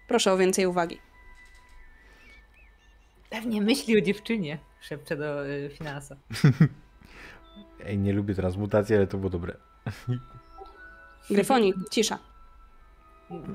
Proszę 0.07 0.33
o 0.33 0.37
więcej 0.37 0.65
uwagi. 0.65 0.99
Pewnie 3.31 3.61
myśli 3.61 3.97
o 3.97 4.01
dziewczynie. 4.01 4.57
Szepcze 4.81 5.17
do 5.17 5.47
y, 5.47 5.69
finansa. 5.77 6.15
Ej, 7.85 7.97
nie 7.97 8.13
lubię 8.13 8.35
transmutacji, 8.35 8.95
ale 8.95 9.07
to 9.07 9.17
było 9.17 9.29
dobre. 9.29 9.57
Gryfonik, 11.29 11.75
cisza. 11.91 12.19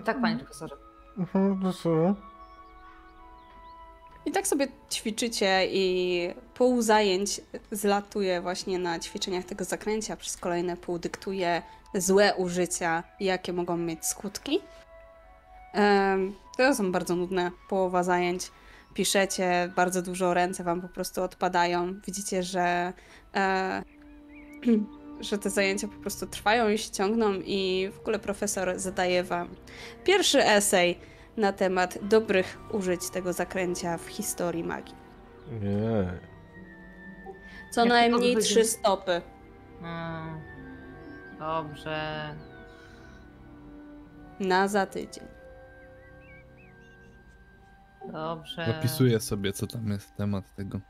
Tak, 0.04 0.20
panie 0.20 0.36
profesorze. 0.36 0.76
Mhm, 1.18 1.72
co? 1.72 2.14
I 4.26 4.32
tak 4.32 4.46
sobie 4.46 4.68
ćwiczycie 4.92 5.66
i 5.70 6.28
pół 6.54 6.82
zajęć 6.82 7.40
zlatuje 7.70 8.40
właśnie 8.40 8.78
na 8.78 8.98
ćwiczeniach 8.98 9.44
tego 9.44 9.64
zakręcia, 9.64 10.16
przez 10.16 10.36
kolejne 10.36 10.76
pół 10.76 10.98
dyktuje 10.98 11.62
złe 11.94 12.34
użycia, 12.34 13.02
jakie 13.20 13.52
mogą 13.52 13.76
mieć 13.76 14.06
skutki. 14.06 14.60
To 16.56 16.74
są 16.74 16.92
bardzo 16.92 17.16
nudne, 17.16 17.50
połowa 17.68 18.02
zajęć. 18.02 18.50
Piszecie, 18.96 19.72
bardzo 19.76 20.02
dużo 20.02 20.34
ręce 20.34 20.64
wam 20.64 20.80
po 20.80 20.88
prostu 20.88 21.22
odpadają. 21.22 22.00
Widzicie, 22.06 22.42
że, 22.42 22.92
e, 23.34 23.82
że 25.20 25.38
te 25.38 25.50
zajęcia 25.50 25.88
po 25.88 26.00
prostu 26.00 26.26
trwają 26.26 26.68
i 26.68 26.78
się 26.78 26.90
ciągną 26.90 27.32
i 27.34 27.90
w 27.92 27.98
ogóle 27.98 28.18
profesor 28.18 28.78
zadaje 28.78 29.24
wam 29.24 29.48
pierwszy 30.04 30.44
esej 30.44 30.98
na 31.36 31.52
temat 31.52 31.98
dobrych 32.02 32.58
użyć 32.72 33.10
tego 33.10 33.32
zakręcia 33.32 33.98
w 33.98 34.06
historii 34.06 34.64
magii. 34.64 34.94
Co 37.70 37.80
Jak 37.80 37.88
najmniej 37.88 38.36
trzy 38.36 38.64
stopy. 38.64 39.22
Mm. 39.82 40.40
Dobrze. 41.38 42.34
Na 44.40 44.68
za 44.68 44.86
tydzień. 44.86 45.35
Dobrze. 48.12 48.66
Zapisuję 48.66 49.20
sobie, 49.20 49.52
co 49.52 49.66
tam 49.66 49.88
jest 49.90 50.16
temat 50.16 50.54
tego. 50.56 50.80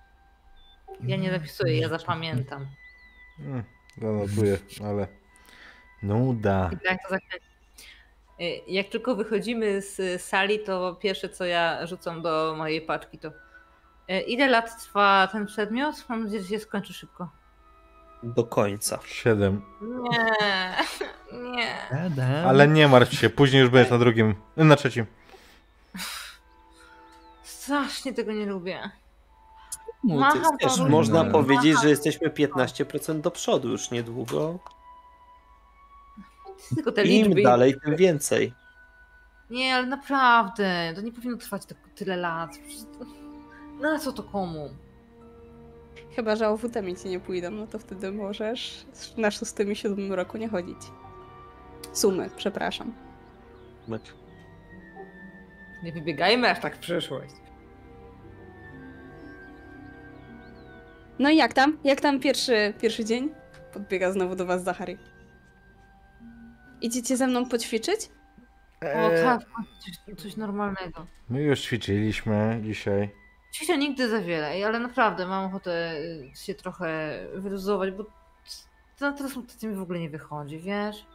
Ja 1.02 1.16
nie 1.16 1.30
zapisuję, 1.30 1.78
ja 1.78 1.88
zapamiętam. 1.88 2.66
Mm, 3.40 3.64
Zanotuję, 4.02 4.58
ale... 4.84 5.06
Nuda. 6.02 6.70
I 6.72 6.76
tak 6.86 6.98
to. 7.08 7.16
Y, 7.16 8.60
Jak 8.68 8.88
tylko 8.88 9.14
wychodzimy 9.16 9.82
z 9.82 10.22
sali, 10.22 10.58
to 10.60 10.94
pierwsze 10.94 11.28
co 11.28 11.44
ja 11.44 11.86
rzucam 11.86 12.22
do 12.22 12.54
mojej 12.58 12.80
paczki 12.82 13.18
to 13.18 13.28
y, 13.28 14.20
ile 14.20 14.46
lat 14.48 14.82
trwa 14.82 15.28
ten 15.32 15.46
przedmiot? 15.46 16.04
Mam 16.08 16.24
nadzieję, 16.24 16.42
że 16.42 16.48
się 16.48 16.58
skończy 16.58 16.92
szybko. 16.92 17.30
Do 18.22 18.44
końca. 18.44 18.98
Siedem. 19.06 19.62
Nie, 19.82 20.34
nie. 21.52 22.44
Ale 22.46 22.68
nie 22.68 22.88
martw 22.88 23.14
się, 23.14 23.30
później 23.30 23.62
już 23.62 23.70
będziesz 23.70 23.90
na 23.90 23.98
drugim, 23.98 24.34
na 24.56 24.76
trzecim. 24.76 25.06
Strasznie 27.66 28.12
tego 28.12 28.32
nie 28.32 28.46
lubię. 28.46 28.90
Mu, 30.02 30.20
Macham 30.20 30.58
też 30.58 30.78
można 30.80 31.24
powiedzieć, 31.24 31.76
że 31.82 31.88
jesteśmy 31.88 32.30
15% 32.30 33.20
do 33.20 33.30
przodu 33.30 33.68
już 33.68 33.90
niedługo. 33.90 34.58
Tylko 36.74 36.92
te 36.92 37.04
Im 37.04 37.26
liczby. 37.26 37.42
dalej, 37.42 37.74
tym 37.84 37.96
więcej. 37.96 38.52
Nie, 39.50 39.74
ale 39.74 39.86
naprawdę, 39.86 40.92
to 40.94 41.00
nie 41.00 41.12
powinno 41.12 41.36
trwać 41.36 41.66
tak 41.66 41.78
tyle 41.94 42.16
lat. 42.16 42.50
Na 43.80 43.98
co 43.98 44.12
to 44.12 44.22
komu? 44.22 44.70
Chyba, 46.16 46.36
że 46.36 46.48
owutami 46.48 46.96
ci 46.96 47.08
nie 47.08 47.20
pójdą, 47.20 47.50
no 47.50 47.66
to 47.66 47.78
wtedy 47.78 48.12
możesz 48.12 48.86
na 49.16 49.30
szóstym 49.30 49.72
i 49.72 49.76
siódmym 49.76 50.12
roku 50.12 50.38
nie 50.38 50.48
chodzić. 50.48 50.78
Sumy, 51.92 52.30
przepraszam. 52.36 52.92
Nie 55.82 55.92
wybiegajmy 55.92 56.50
aż 56.50 56.60
tak 56.60 56.76
w 56.76 56.78
przyszłość. 56.78 57.45
No 61.18 61.30
i 61.30 61.36
jak 61.36 61.52
tam? 61.52 61.78
Jak 61.84 62.00
tam 62.00 62.20
pierwszy, 62.20 62.74
pierwszy 62.80 63.04
dzień? 63.04 63.30
Podbiega 63.72 64.12
znowu 64.12 64.36
do 64.36 64.46
was 64.46 64.62
Zachary. 64.64 64.98
Idziecie 66.80 67.16
ze 67.16 67.26
mną 67.26 67.46
poćwiczyć? 67.48 68.00
O 68.82 68.86
Eee, 68.86 69.24
tak, 69.24 69.40
coś, 69.80 70.16
coś 70.22 70.36
normalnego. 70.36 71.06
My 71.28 71.42
już 71.42 71.60
ćwiczyliśmy 71.60 72.60
dzisiaj. 72.64 73.10
Ćwiczę 73.54 73.78
nigdy 73.78 74.08
za 74.08 74.20
wiele, 74.20 74.66
ale 74.66 74.80
naprawdę 74.80 75.26
mam 75.26 75.44
ochotę 75.44 75.94
y, 76.00 76.30
się 76.34 76.54
trochę 76.54 77.18
wyluzować, 77.34 77.90
bo 77.90 78.04
to 78.98 79.10
na 79.10 79.12
transmutację 79.12 79.68
mi 79.68 79.74
w 79.76 79.82
ogóle 79.82 79.98
nie 79.98 80.10
wychodzi, 80.10 80.58
wiesz? 80.58 81.06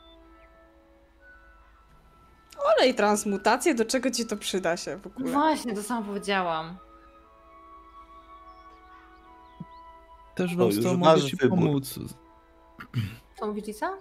Olej 2.78 2.96
transmutację, 2.96 3.76
do 3.76 3.86
czego 3.86 4.12
ci 4.12 4.26
to 4.26 4.38
przyda 4.38 4.78
się 4.78 4.98
w 4.98 5.08
ogóle? 5.08 5.32
Właśnie, 5.32 5.76
to 5.76 5.84
samo 5.84 6.02
powiedziałam. 6.06 6.78
Też 10.36 10.52
już 10.52 10.60
Rosto 10.60 10.98
masz 10.98 11.18
mogę 11.18 11.30
ci 11.30 11.36
wybór. 11.36 11.60
pomóc. 11.60 12.00
Co 13.40 13.48
mówicie, 13.48 13.74
co? 13.74 13.98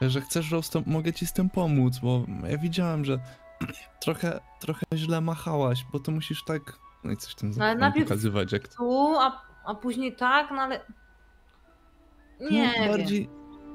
Że 0.00 0.20
chcesz 0.20 0.50
Rosto, 0.50 0.82
mogę 0.86 1.12
ci 1.12 1.26
z 1.26 1.32
tym 1.32 1.50
pomóc, 1.50 1.98
bo 1.98 2.22
ja 2.48 2.58
widziałem, 2.58 3.04
że 3.04 3.18
trochę, 4.04 4.40
trochę 4.60 4.86
źle 4.94 5.20
machałaś, 5.20 5.86
bo 5.92 6.00
to 6.00 6.12
musisz 6.12 6.44
tak... 6.44 6.78
No 7.04 7.12
i 7.12 7.16
coś 7.16 7.34
tam 7.34 7.50
No, 7.56 7.64
ale 7.64 7.74
no, 7.74 7.92
pokazywać, 7.92 8.52
jak. 8.52 8.68
Tu, 8.68 9.14
a, 9.18 9.42
a 9.64 9.74
później 9.74 10.16
tak, 10.16 10.50
no 10.50 10.62
ale... 10.62 10.80
Nie 12.50 12.66
no, 12.66 12.72
wiem. 12.72 12.90
bardziej... 12.90 13.28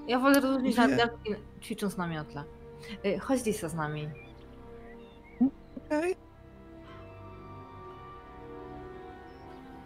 Ja 0.08 0.20
wolę 0.20 0.42
Nie. 0.62 0.76
nadgarstki 0.76 1.36
ćwicząc 1.62 1.98
na 1.98 2.08
miotle. 2.08 2.44
Y, 3.06 3.20
Chodź 3.20 3.46
Lisa 3.46 3.70
z 3.70 3.74
nami. 3.74 4.10
Okej. 5.86 6.16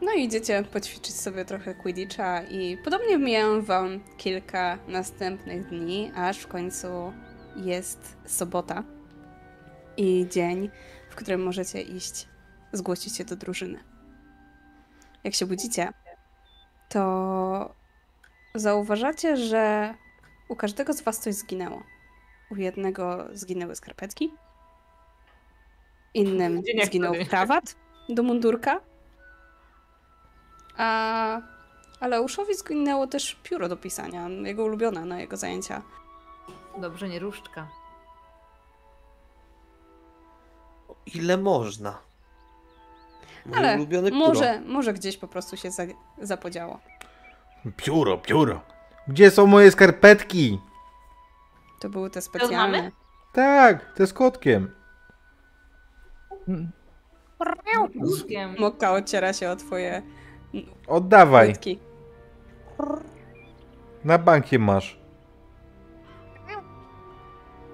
No 0.06 0.14
i 0.14 0.23
idziecie 0.23 0.64
poćwiczyć 0.64 1.15
sobie 1.15 1.45
trochę 1.45 1.76
Quidditcha 1.76 2.44
i 2.44 2.77
podobnie 2.77 3.18
mijają 3.18 3.61
wam 3.61 3.99
kilka 4.18 4.77
następnych 4.88 5.68
dni, 5.68 6.11
aż 6.15 6.38
w 6.38 6.48
końcu 6.48 7.14
jest 7.56 8.18
sobota 8.26 8.84
i 9.98 10.27
dzień, 10.30 10.69
w 11.10 11.15
którym 11.15 11.44
możecie 11.44 11.82
iść, 11.82 12.27
zgłosić 12.73 13.18
się 13.18 13.26
do 13.26 13.36
drużyny. 13.36 13.84
Jak 15.23 15.34
się 15.34 15.45
budzicie, 15.45 15.90
to 16.90 17.76
zauważacie, 18.56 19.38
że 19.38 19.94
u 20.49 20.56
każdego 20.56 20.94
z 20.94 21.02
was 21.02 21.19
coś 21.19 21.36
zginęło. 21.36 21.84
U 22.52 22.56
jednego 22.56 23.27
zginęły 23.34 23.76
skarpetki, 23.76 24.34
innym 26.14 26.64
Dzień 26.64 26.86
zginął 26.86 27.14
krawat 27.30 27.76
do 28.10 28.23
mundurka, 28.23 28.82
a 30.78 31.42
Aleuszowi 32.00 32.56
zginęło 32.56 33.08
też 33.08 33.36
pióro 33.44 33.70
do 33.70 33.78
pisania, 33.78 34.30
jego 34.30 34.64
ulubione 34.64 35.06
na 35.06 35.20
jego 35.20 35.38
zajęcia. 35.38 35.82
Dobrze, 36.78 37.10
nie 37.10 37.20
różdżka. 37.20 37.68
Ile 41.16 41.38
można? 41.38 41.98
Moje 43.46 43.58
Ale 43.58 43.76
ulubione 43.76 44.12
pióro. 44.12 44.28
może, 44.28 44.62
może 44.62 44.94
gdzieś 44.94 45.18
po 45.18 45.28
prostu 45.28 45.58
się 45.58 45.72
za, 45.72 45.84
zapodziało. 46.22 46.80
Pióro, 47.78 48.18
pióro. 48.18 48.62
Gdzie 49.08 49.32
są 49.32 49.48
moje 49.48 49.72
skarpetki? 49.72 50.60
To 51.80 51.90
były 51.90 52.10
te 52.10 52.22
specjalne. 52.22 52.92
Tak, 53.34 53.94
te 53.94 54.08
z 54.08 54.14
kotkiem. 54.14 54.76
Mokka 58.60 58.92
ociera 58.92 59.34
się 59.34 59.50
o 59.52 59.56
twoje 59.56 60.02
Oddawaj. 60.88 61.48
płytki. 61.48 61.80
Na 64.03 64.18
bankie 64.18 64.60
masz. 64.60 65.06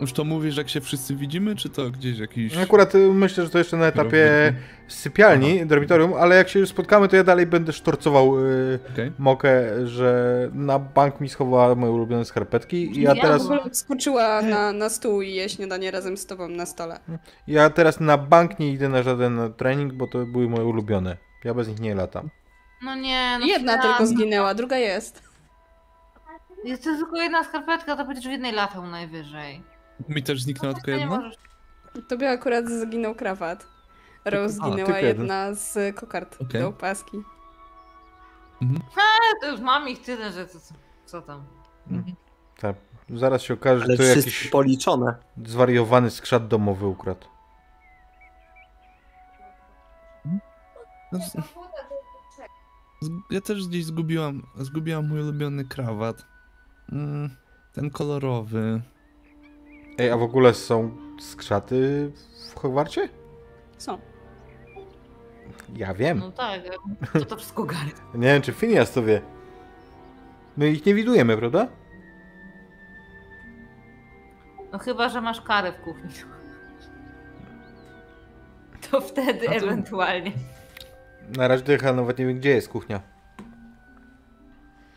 Już 0.01 0.13
to 0.13 0.23
mówisz, 0.23 0.57
jak 0.57 0.69
się 0.69 0.81
wszyscy 0.81 1.15
widzimy, 1.15 1.55
czy 1.55 1.69
to 1.69 1.89
gdzieś 1.89 2.19
jakiś... 2.19 2.57
Akurat 2.57 2.95
y, 2.95 3.13
myślę, 3.13 3.43
że 3.43 3.49
to 3.49 3.57
jeszcze 3.57 3.77
na 3.77 3.85
etapie 3.85 4.53
sypialni, 4.87 5.65
dormitorium, 5.65 6.13
ale 6.13 6.35
jak 6.35 6.49
się 6.49 6.59
już 6.59 6.69
spotkamy, 6.69 7.07
to 7.07 7.15
ja 7.15 7.23
dalej 7.23 7.45
będę 7.45 7.73
sztorcował 7.73 8.39
y, 8.47 8.79
Okej. 8.93 9.11
Mokę, 9.17 9.63
że 9.87 10.49
na 10.53 10.79
bank 10.79 11.21
mi 11.21 11.29
schowała 11.29 11.75
moje 11.75 11.91
ulubione 11.91 12.25
skarpetki 12.25 12.97
i 12.99 13.01
ja 13.01 13.13
Ja 13.15 13.21
teraz, 13.21 13.43
W 13.47 13.51
ogóle 13.51 13.73
skoczyła 13.73 14.41
na, 14.41 14.71
na 14.73 14.89
stół 14.89 15.21
i 15.21 15.33
je 15.33 15.49
śniadanie 15.49 15.91
razem 15.91 16.17
z 16.17 16.25
tobą 16.25 16.47
na 16.47 16.65
stole. 16.65 16.99
ja 17.47 17.69
teraz 17.69 17.99
na 17.99 18.17
bank 18.17 18.59
nie 18.59 18.71
idę 18.71 18.89
na 18.89 19.03
żaden 19.03 19.53
trening, 19.57 19.93
bo 19.93 20.07
to 20.07 20.25
były 20.25 20.49
moje 20.49 20.63
ulubione. 20.65 21.17
Ja 21.43 21.53
bez 21.53 21.67
nich 21.67 21.79
nie 21.79 21.95
latam. 21.95 22.29
No 22.83 22.95
nie, 22.95 23.37
no 23.39 23.45
Jedna 23.45 23.71
świat. 23.73 23.83
tylko 23.83 24.05
zginęła, 24.05 24.53
druga 24.53 24.77
jest. 24.77 25.23
Jest 26.63 26.83
to 26.83 26.89
tylko 26.95 27.17
jedna 27.17 27.43
skarpetka, 27.43 27.95
to 27.95 28.05
będziesz 28.05 28.27
w 28.27 28.31
jednej 28.31 28.51
latał 28.51 28.87
najwyżej. 28.87 29.63
Mi 30.09 30.23
też 30.23 30.41
zniknęła 30.43 30.73
tylko 30.75 30.91
Nie 30.91 30.97
jedna? 30.97 31.17
możesz. 31.17 31.35
Tobie 32.09 32.29
akurat 32.31 32.65
zginął 32.69 33.15
krawat. 33.15 33.67
Rose 34.25 34.45
a, 34.61 34.65
zginęła 34.65 34.75
tylko 34.75 34.97
jeden. 34.99 35.17
jedna 35.21 35.53
z 35.53 35.95
kokard 35.95 36.37
Okej. 36.41 36.61
do 36.61 36.67
opaski. 36.67 37.17
Mhm. 38.61 38.81
To 39.41 39.47
już 39.51 39.59
mam 39.59 39.89
ich 39.89 40.01
tyle, 40.01 40.31
że 40.31 40.47
co, 40.47 40.59
co 41.05 41.21
tam. 41.21 41.43
Mhm. 41.91 42.15
Tak. 42.59 42.75
Zaraz 43.09 43.41
się 43.41 43.53
okaże, 43.53 43.85
że 43.85 43.97
to 43.97 44.03
jakiś 44.03 44.47
policzone. 44.47 45.15
zwariowany 45.45 46.11
skrzat 46.11 46.47
domowy 46.47 46.85
ukradł. 46.87 47.27
No, 51.11 51.19
z- 51.19 51.31
z- 51.31 51.35
Ja 53.29 53.41
też 53.41 53.67
gdzieś 53.67 53.85
zgubiłam, 53.85 54.43
zgubiłam 54.57 55.07
mój 55.07 55.21
ulubiony 55.21 55.65
krawat. 55.65 56.25
Mm, 56.91 57.29
ten 57.73 57.89
kolorowy. 57.89 58.81
Ej, 59.97 60.11
a 60.11 60.17
w 60.17 60.21
ogóle 60.23 60.53
są 60.53 60.97
skrzaty 61.19 62.11
w 62.51 62.59
Hogwarcie? 62.59 63.09
Są. 63.77 63.97
Ja 65.75 65.93
wiem. 65.93 66.19
No 66.19 66.31
tak, 66.31 66.61
to 67.13 67.25
to 67.25 67.37
wszystko 67.37 67.63
Gary. 67.63 67.91
Nie 68.15 68.27
wiem, 68.27 68.41
czy 68.41 68.53
Phineas 68.53 68.91
to 68.91 69.03
wie. 69.03 69.21
My 70.57 70.69
ich 70.71 70.85
nie 70.85 70.93
widujemy, 70.93 71.37
prawda? 71.37 71.67
No 74.71 74.79
chyba, 74.79 75.09
że 75.09 75.21
masz 75.21 75.41
karę 75.41 75.71
w 75.73 75.81
kuchni. 75.81 76.09
To 78.91 79.01
wtedy 79.01 79.45
to- 79.45 79.51
ewentualnie. 79.51 80.31
Na 81.37 81.47
razie 81.47 81.77
ja 81.83 81.93
nawet 81.93 82.19
nie 82.19 82.25
wiem, 82.25 82.39
gdzie 82.39 82.49
jest 82.49 82.69
kuchnia. 82.69 83.01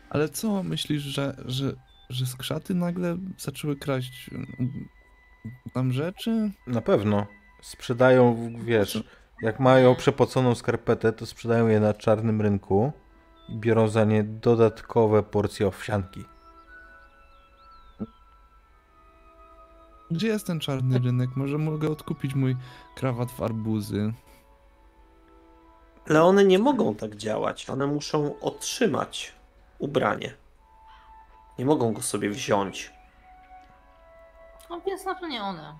Ale 0.09 0.29
co 0.29 0.63
myślisz, 0.63 1.01
że, 1.01 1.35
że, 1.45 1.73
że 2.09 2.25
skrzaty 2.25 2.75
nagle 2.75 3.17
zaczęły 3.37 3.75
kraść 3.75 4.29
mm, 4.33 4.87
tam 5.73 5.91
rzeczy? 5.91 6.51
Na 6.67 6.81
pewno. 6.81 7.25
Sprzedają, 7.61 8.53
wiesz, 8.63 9.03
jak 9.41 9.59
mają 9.59 9.95
przepoconą 9.95 10.55
skarpetę, 10.55 11.13
to 11.13 11.25
sprzedają 11.25 11.67
je 11.67 11.79
na 11.79 11.93
czarnym 11.93 12.41
rynku 12.41 12.91
i 13.49 13.59
biorą 13.59 13.87
za 13.87 14.03
nie 14.03 14.23
dodatkowe 14.23 15.23
porcje 15.23 15.67
owsianki. 15.67 16.25
Gdzie 20.11 20.27
jest 20.27 20.47
ten 20.47 20.59
czarny 20.59 20.99
rynek? 20.99 21.29
Może 21.35 21.57
mogę 21.57 21.89
odkupić 21.89 22.35
mój 22.35 22.55
krawat 22.95 23.31
w 23.31 23.43
arbuzy. 23.43 24.13
Ale 26.09 26.23
one 26.23 26.43
nie 26.45 26.59
mogą 26.59 26.95
tak 26.95 27.15
działać. 27.15 27.69
One 27.69 27.87
muszą 27.87 28.39
otrzymać 28.39 29.33
ubranie. 29.79 30.33
Nie 31.59 31.65
mogą 31.65 31.93
go 31.93 32.01
sobie 32.01 32.29
wziąć. 32.29 32.93
No 34.69 34.81
więc 34.85 35.05
na 35.05 35.15
to 35.15 35.27
nie 35.27 35.41
one. 35.43 35.75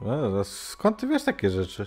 No, 0.00 0.40
a 0.40 0.44
skąd 0.44 0.96
ty 0.98 1.06
wiesz 1.06 1.24
takie 1.24 1.50
rzeczy? 1.50 1.86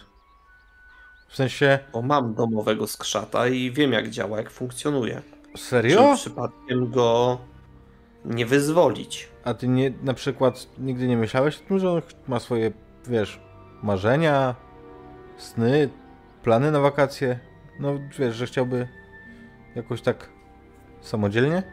W 1.30 1.36
sensie, 1.36 1.80
Bo 1.94 2.02
mam 2.02 2.34
domowego 2.34 2.88
skrzata 2.88 3.48
i 3.48 3.72
wiem 3.72 3.94
jak 3.94 4.10
działa, 4.10 4.38
jak 4.38 4.49
funkcjonuje. 4.49 5.22
serio? 5.58 6.02
Żeby 6.02 6.16
przypadkiem 6.16 6.91
go 6.91 7.38
nie 8.26 8.45
wyzwolić. 8.45 9.30
A 9.44 9.54
ty 9.54 9.68
nie, 9.68 9.94
na 10.04 10.14
przykład 10.14 10.68
nigdy 10.78 11.08
nie 11.08 11.18
myślałeś 11.18 11.58
o 11.58 11.68
tym, 11.68 11.80
że 11.80 11.91
on 11.91 12.02
ma 12.28 12.40
swoje, 12.40 12.72
wiesz, 13.08 13.40
marzenia, 13.84 14.56
sny, 15.38 15.90
plany 16.44 16.72
na 16.72 16.80
wakacje? 16.80 17.40
No, 17.80 17.99
wiesz, 18.20 18.36
że 18.36 18.45
chciałby 18.45 18.88
jakoś 19.76 20.02
tak 20.02 20.30
samodzielnie? 21.02 21.64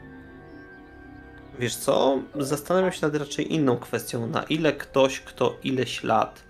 Wiesz 1.58 1.76
co? 1.76 2.18
Zastanawiam 2.34 2.92
się 2.92 3.06
nad 3.06 3.16
raczej 3.16 3.54
inną 3.54 3.76
kwestią. 3.76 4.26
Na 4.26 4.42
ile 4.42 4.72
ktoś, 4.72 5.20
kto 5.20 5.58
ileś 5.62 6.04
lat 6.04 6.44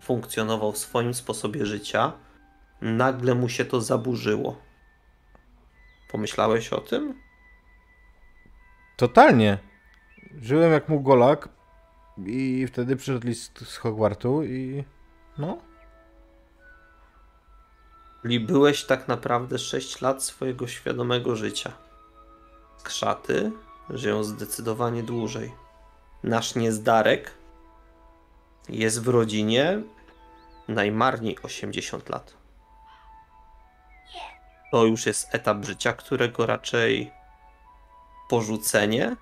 funkcjonował 0.00 0.72
w 0.72 0.78
swoim 0.78 1.14
sposobie 1.14 1.66
życia, 1.66 2.12
nagle 2.80 3.34
mu 3.34 3.48
się 3.48 3.64
to 3.64 3.80
zaburzyło. 3.80 4.56
Pomyślałeś 6.10 6.72
o 6.72 6.80
tym? 6.80 7.14
Totalnie. 8.96 9.58
Żyłem 10.42 10.72
jak 10.72 10.88
mugolak 10.88 11.48
i 12.26 12.66
wtedy 12.66 12.96
przyszedł 12.96 13.26
list 13.26 13.58
z 13.64 13.76
Hogwartu 13.76 14.44
i 14.44 14.84
no, 15.38 15.58
Czyli 18.22 18.40
byłeś 18.40 18.84
tak 18.84 19.08
naprawdę 19.08 19.58
6 19.58 20.00
lat 20.00 20.22
swojego 20.22 20.68
świadomego 20.68 21.36
życia. 21.36 21.72
Krzaty 22.82 23.52
żyją 23.90 24.24
zdecydowanie 24.24 25.02
dłużej. 25.02 25.52
Nasz 26.22 26.54
niezdarek 26.54 27.34
jest 28.68 29.02
w 29.02 29.08
rodzinie 29.08 29.82
najmarniej 30.68 31.38
80 31.42 32.08
lat. 32.08 32.36
To 34.72 34.84
już 34.84 35.06
jest 35.06 35.34
etap 35.34 35.64
życia, 35.64 35.92
którego 35.92 36.46
raczej 36.46 37.10
porzucenie. 38.28 39.16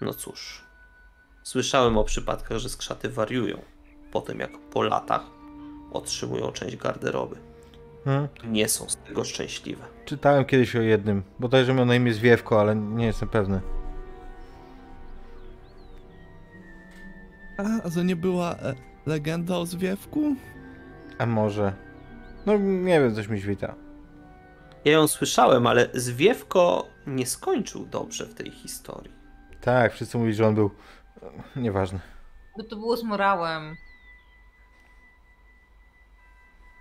No 0.00 0.14
cóż, 0.14 0.64
słyszałem 1.42 1.98
o 1.98 2.04
przypadkach, 2.04 2.58
że 2.58 2.68
skrzaty 2.68 3.08
wariują 3.08 3.62
po 4.12 4.20
tym, 4.20 4.40
jak 4.40 4.58
po 4.58 4.82
latach 4.82 5.39
otrzymują 5.92 6.52
część 6.52 6.76
garderoby. 6.76 7.36
hmm. 8.04 8.28
Nie 8.44 8.68
są 8.68 8.88
z 8.88 8.96
tego 8.96 9.24
szczęśliwe. 9.24 9.84
czytałem 10.04 10.44
kiedyś 10.44 10.76
o 10.76 10.80
jednym, 10.80 11.22
bodajże 11.38 11.74
miał 11.74 11.86
na 11.86 11.94
imię 11.94 12.12
Zwiewko, 12.14 12.60
ale 12.60 12.76
nie 12.76 13.06
jestem 13.06 13.28
pewny. 13.28 13.60
A, 17.58 17.86
a 17.86 17.90
to 17.90 18.02
nie 18.02 18.16
była 18.16 18.54
e, 18.54 18.74
legenda 19.06 19.56
o 19.56 19.66
zwiewku? 19.66 20.36
A 21.18 21.26
może? 21.26 21.72
No 22.46 22.56
nie 22.58 23.00
wiem, 23.00 23.14
coś 23.14 23.28
mi 23.28 23.40
świta. 23.40 23.74
Ja 24.84 24.92
ją 24.92 25.08
słyszałem, 25.08 25.66
ale 25.66 25.88
Zwiewko 25.94 26.86
nie 27.06 27.26
skończył 27.26 27.86
dobrze 27.86 28.26
w 28.26 28.34
tej 28.34 28.50
historii. 28.50 29.12
Tak, 29.60 29.92
wszyscy 29.92 30.18
mówili, 30.18 30.34
że 30.34 30.46
on 30.46 30.54
był... 30.54 30.70
e, 31.56 31.60
Nieważne. 31.60 32.00
Bo 32.58 32.64
to 32.64 32.76
było 32.76 32.96
z 32.96 33.02
morałem. 33.02 33.76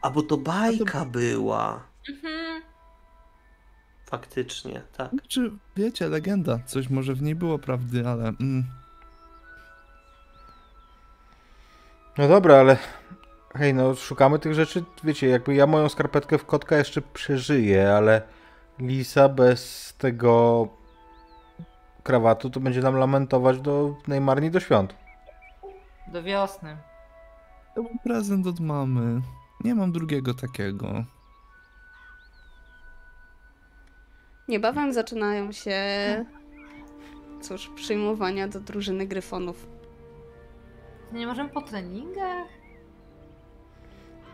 A 0.01 0.09
bo 0.09 0.21
to 0.21 0.37
bajka 0.37 1.05
była. 1.05 1.83
Mhm. 2.09 2.61
Faktycznie, 4.05 4.81
tak. 4.97 5.11
Czy 5.27 5.51
wiecie, 5.75 6.09
legenda, 6.09 6.59
coś 6.65 6.89
może 6.89 7.13
w 7.13 7.21
niej 7.21 7.35
było 7.35 7.59
prawdy, 7.59 8.07
ale 8.07 8.27
mm, 8.27 8.65
No 12.19 12.27
dobra, 12.27 12.55
ale 12.55 12.77
hej, 13.55 13.73
no 13.73 13.95
szukamy 13.95 14.39
tych 14.39 14.53
rzeczy, 14.53 14.83
wiecie, 15.03 15.27
jakby 15.27 15.55
ja 15.55 15.67
moją 15.67 15.89
skarpetkę 15.89 16.37
w 16.37 16.45
kotka 16.45 16.77
jeszcze 16.77 17.01
przeżyję, 17.01 17.93
ale 17.93 18.21
Lisa 18.79 19.29
bez 19.29 19.93
tego 19.97 20.67
krawatu 22.03 22.49
to 22.49 22.59
będzie 22.59 22.81
nam 22.81 22.95
lamentować 22.95 23.61
do 23.61 23.95
najmarniej 24.07 24.51
do 24.51 24.59
świąt. 24.59 24.95
Do 26.07 26.23
wiosny. 26.23 26.77
To 27.75 27.83
był 27.83 27.91
prezent 28.03 28.47
od 28.47 28.59
mamy. 28.59 29.21
Nie 29.63 29.75
mam 29.75 29.91
drugiego 29.91 30.33
takiego. 30.33 31.03
Niebawem 34.47 34.93
zaczynają 34.93 35.51
się, 35.51 35.75
cóż, 37.41 37.71
przyjmowania 37.75 38.47
do 38.47 38.59
drużyny 38.59 39.07
gryfonów. 39.07 39.67
Nie 41.11 41.27
możemy 41.27 41.49
po 41.49 41.61
treningach? 41.61 42.47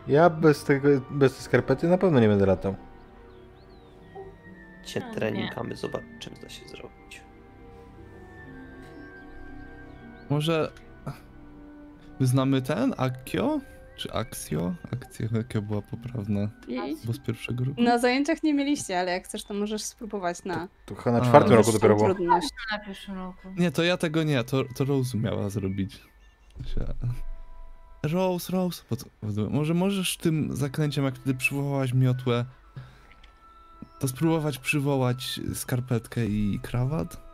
Ja 0.06 0.30
bez 0.30 0.64
tego, 0.64 0.88
bez 1.10 1.34
tej 1.34 1.42
skarpety 1.44 1.88
na 1.88 1.98
pewno 1.98 2.20
nie 2.20 2.28
będę 2.28 2.46
latał. 2.46 2.74
Cię 4.84 5.00
No, 5.08 5.14
treningamy, 5.14 5.76
zobaczymy, 5.76 6.36
co 6.36 6.42
da 6.42 6.48
się 6.48 6.68
zrobić. 6.68 7.20
Może 10.30 10.72
znamy 12.20 12.62
ten? 12.62 12.94
Akio? 12.96 13.60
Czy 13.96 14.12
Aksio? 14.12 14.74
Akcja 14.92 15.28
Akio 15.40 15.62
była 15.62 15.82
poprawna. 15.82 16.48
Bo 17.04 17.12
z 17.12 17.18
pierwszego 17.18 17.64
roku. 17.64 17.82
na 17.82 17.98
zajęciach 17.98 18.42
nie 18.42 18.54
mieliście, 18.54 19.00
ale 19.00 19.12
jak 19.12 19.24
chcesz, 19.24 19.44
to 19.44 19.54
możesz 19.54 19.82
spróbować 19.82 20.44
na 20.44 20.68
To 20.86 20.94
chyba 20.94 21.16
na 21.18 21.22
A. 21.24 21.28
czwartym 21.28 21.52
roku 21.54 21.72
dopiero 21.72 21.96
było. 21.96 22.14
trudność. 22.14 22.48
Na 22.72 22.78
pierwszym 22.78 23.14
roku. 23.14 23.48
Nie, 23.56 23.70
to 23.70 23.82
ja 23.82 23.96
tego 23.96 24.22
nie, 24.22 24.44
to, 24.44 24.64
to 24.76 24.84
Rose 24.84 25.18
miała 25.18 25.48
zrobić. 25.50 26.00
Rose, 28.02 28.52
Rose. 28.52 28.82
Po 28.90 28.96
co- 28.96 29.06
Może 29.50 29.74
możesz 29.74 30.16
tym 30.16 30.56
zaklęciem, 30.56 31.04
jak 31.04 31.14
wtedy 31.14 31.34
przywołałaś 31.38 31.92
miotłę, 31.94 32.44
to 34.00 34.08
spróbować 34.08 34.58
przywołać 34.58 35.40
skarpetkę 35.54 36.26
i 36.26 36.60
krawat? 36.62 37.26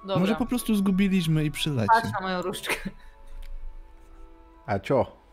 Dobra, 0.00 0.18
Może 0.18 0.34
po 0.36 0.46
prostu 0.46 0.74
zgubiliśmy 0.74 1.44
i 1.44 1.50
przyleci. 1.50 1.88
patrz 1.94 2.12
na 2.12 2.20
moją 2.20 2.42
różdżkę. 2.42 2.90
A 4.66 4.78
cio. 4.78 5.25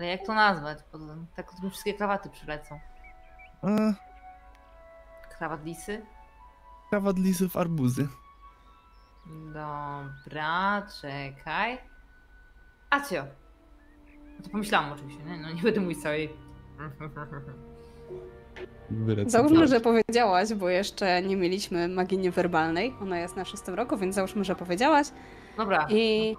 Ale 0.00 0.08
jak 0.08 0.26
to 0.26 0.34
nazwać? 0.34 0.78
Bo 0.92 0.98
tak 1.36 1.62
mi 1.62 1.70
wszystkie 1.70 1.94
krawaty 1.94 2.30
przylecą. 2.30 2.80
A, 3.62 3.68
Krawat 5.38 5.64
lisy? 5.64 6.02
krawat 6.90 7.18
lisy 7.18 7.48
w 7.48 7.56
arbuzy. 7.56 8.08
Dobra, 9.26 10.82
czekaj. 11.00 11.78
Acio. 12.90 13.24
No 14.38 14.44
to 14.44 14.50
pomyślałam 14.50 14.92
oczywiście, 14.92 15.24
nie? 15.24 15.36
No 15.36 15.52
nie 15.52 15.62
będę 15.62 15.80
mówić 15.80 16.02
całej... 16.02 16.30
Załóżmy, 19.26 19.68
że 19.68 19.80
powiedziałaś, 19.80 20.54
bo 20.54 20.68
jeszcze 20.68 21.22
nie 21.22 21.36
mieliśmy 21.36 21.88
magii 21.88 22.18
niewerbalnej. 22.18 22.94
Ona 23.02 23.18
jest 23.18 23.36
na 23.36 23.44
szóstym 23.44 23.74
roku, 23.74 23.96
więc 23.96 24.14
załóżmy, 24.14 24.44
że 24.44 24.56
powiedziałaś. 24.56 25.06
Dobra, 25.56 25.86
I 25.90 26.36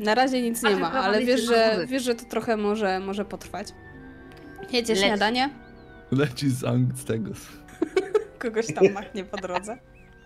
na 0.00 0.14
razie 0.14 0.42
nic 0.42 0.62
nie 0.62 0.76
ma, 0.76 0.92
ale 0.92 1.20
wiesz, 1.24 1.40
że, 1.40 1.84
wiesz, 1.86 2.02
że 2.02 2.14
to 2.14 2.24
trochę 2.24 2.56
może, 2.56 3.00
może 3.00 3.24
potrwać. 3.24 3.68
Jedzie 4.70 4.92
Leci. 4.94 5.06
śniadanie, 5.06 5.50
Leci 6.10 6.50
z, 6.50 6.62
Ang- 6.62 6.94
z 6.96 7.04
tego. 7.04 7.30
kogoś 8.38 8.66
tam 8.74 8.92
machnie 8.92 9.24
po 9.24 9.36
drodze. 9.36 9.78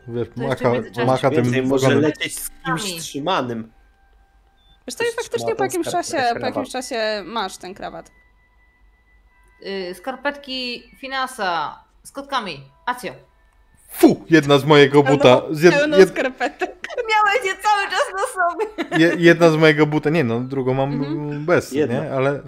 Wiesz, 0.09 0.29
macha, 0.37 0.73
macha 1.07 1.31
tym 1.31 1.45
Więcej 1.45 1.63
może 1.63 1.87
ogonem. 1.87 2.03
lecieć 2.03 2.39
z 2.39 2.51
kimś 2.65 2.83
trzymanym. 3.01 3.73
Wiesz 4.87 4.95
co, 4.95 5.05
i 5.05 5.07
faktycznie 5.17 5.55
po 5.57 5.65
jakimś 5.65 5.87
czasie, 5.89 6.17
po 6.41 6.47
jakimś 6.47 6.71
czasie 6.71 7.23
masz 7.27 7.57
ten 7.57 7.75
krawat. 7.75 8.11
y, 9.91 9.95
skarpetki 9.95 10.83
Finasa 11.01 11.85
z 12.03 12.13
kotkami. 12.13 12.71
Acio. 12.87 13.13
Fu! 13.95 14.25
Jedna 14.31 14.59
z 14.59 14.65
mojego 14.65 15.03
buta. 15.03 15.43
Z 15.51 15.63
jed, 15.63 15.75
Pełną 15.75 15.97
jed, 15.99 16.09
skarpetę. 16.09 16.67
Miałeś 17.11 17.45
je 17.45 17.53
cały 17.63 17.85
czas 17.85 18.05
na 18.15 18.27
sobie. 18.43 18.67
je, 19.05 19.15
jedna 19.19 19.51
z 19.51 19.57
mojego 19.57 19.87
buta. 19.87 20.11
Nie 20.11 20.25
no, 20.25 20.41
drugą 20.41 20.75
mam 20.75 20.93
Mhm. 20.93 21.45
bez, 21.45 21.73
Jedna. 21.73 22.01
nie? 22.05 22.13
Ale... 22.13 22.41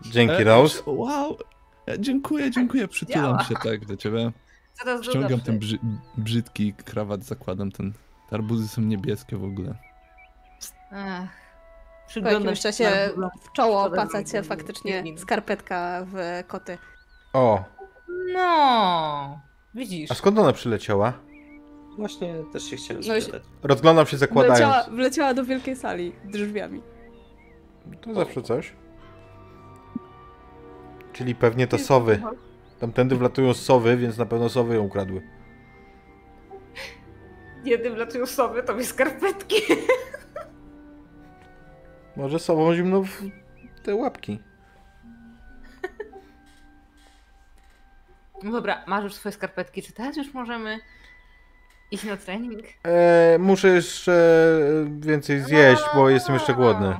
Dzięki, 0.00 0.34
E, 0.42 0.44
Rose. 0.44 0.82
Wow! 0.86 1.36
E, 1.88 2.00
Dziękuję, 2.00 2.50
dziękuję. 2.50 2.88
Przytulam 2.88 3.24
Działa. 3.24 3.44
się 3.44 3.54
tak 3.64 3.84
do 3.86 3.96
ciebie. 3.96 4.32
Ściągam 5.02 5.40
ten 5.40 5.58
brzy 5.58 5.78
brzydki 6.16 6.74
krawat, 6.84 7.24
zakładam 7.24 7.72
ten. 7.72 7.92
Te 8.30 8.36
arbuzy 8.36 8.68
są 8.68 8.82
niebieskie 8.82 9.36
w 9.36 9.44
ogóle. 9.44 9.74
Ech. 10.92 11.30
Po 12.02 12.08
Przyglądam 12.08 12.42
jakimś 12.42 12.58
się 12.58 12.62
czasie 12.62 13.10
w 13.42 13.52
czoło 13.52 13.86
Szkoda, 13.86 14.02
paca 14.02 14.18
że 14.18 14.24
cię 14.24 14.38
nie- 14.38 14.42
faktycznie 14.44 15.02
nie- 15.02 15.18
skarpetka 15.18 16.06
w 16.12 16.42
koty. 16.46 16.78
O, 17.32 17.64
No, 18.08 19.40
widzisz. 19.74 20.10
a 20.10 20.14
skąd 20.14 20.38
ona 20.38 20.52
przyleciała? 20.52 21.12
Właśnie 21.98 22.34
też 22.52 22.62
się 22.64 22.76
chciałem 22.76 23.02
No 23.08 23.16
i- 23.16 23.22
spytać. 23.22 23.42
Rozglądam 23.62 24.06
się 24.06 24.16
zakładając. 24.16 24.58
Wleciała, 24.58 24.96
wleciała 24.96 25.34
do 25.34 25.44
wielkiej 25.44 25.76
sali 25.76 26.12
drzwiami. 26.24 26.82
To 28.00 28.14
zawsze 28.14 28.42
coś. 28.42 28.72
Czyli 31.12 31.34
pewnie 31.34 31.66
to 31.66 31.78
sowy. 31.78 32.22
Tamtędy 32.80 33.16
wlatują 33.16 33.54
sowy, 33.54 33.96
więc 33.96 34.18
na 34.18 34.26
pewno 34.26 34.48
sowy 34.48 34.74
ją 34.74 34.82
ukradły. 34.82 35.22
Jednym 37.64 37.96
latują 37.96 38.26
sobie, 38.26 38.62
to 38.62 38.74
mi 38.74 38.84
skarpetki. 38.84 39.56
Może 42.16 42.38
sobą 42.38 42.74
zimno 42.74 43.02
w 43.02 43.22
te 43.82 43.94
łapki. 43.94 44.38
No 48.42 48.52
dobra, 48.52 48.84
masz 48.86 49.04
już 49.04 49.14
swoje 49.14 49.32
skarpetki, 49.32 49.82
czy 49.82 49.92
teraz 49.92 50.16
już 50.16 50.34
możemy 50.34 50.80
iść 51.90 52.04
na 52.04 52.16
trening? 52.16 52.64
E, 52.84 53.36
muszę 53.38 53.68
jeszcze 53.68 54.42
więcej 54.98 55.40
zjeść, 55.40 55.82
bo 55.94 56.10
jestem 56.10 56.34
jeszcze 56.34 56.54
głodny. 56.54 56.96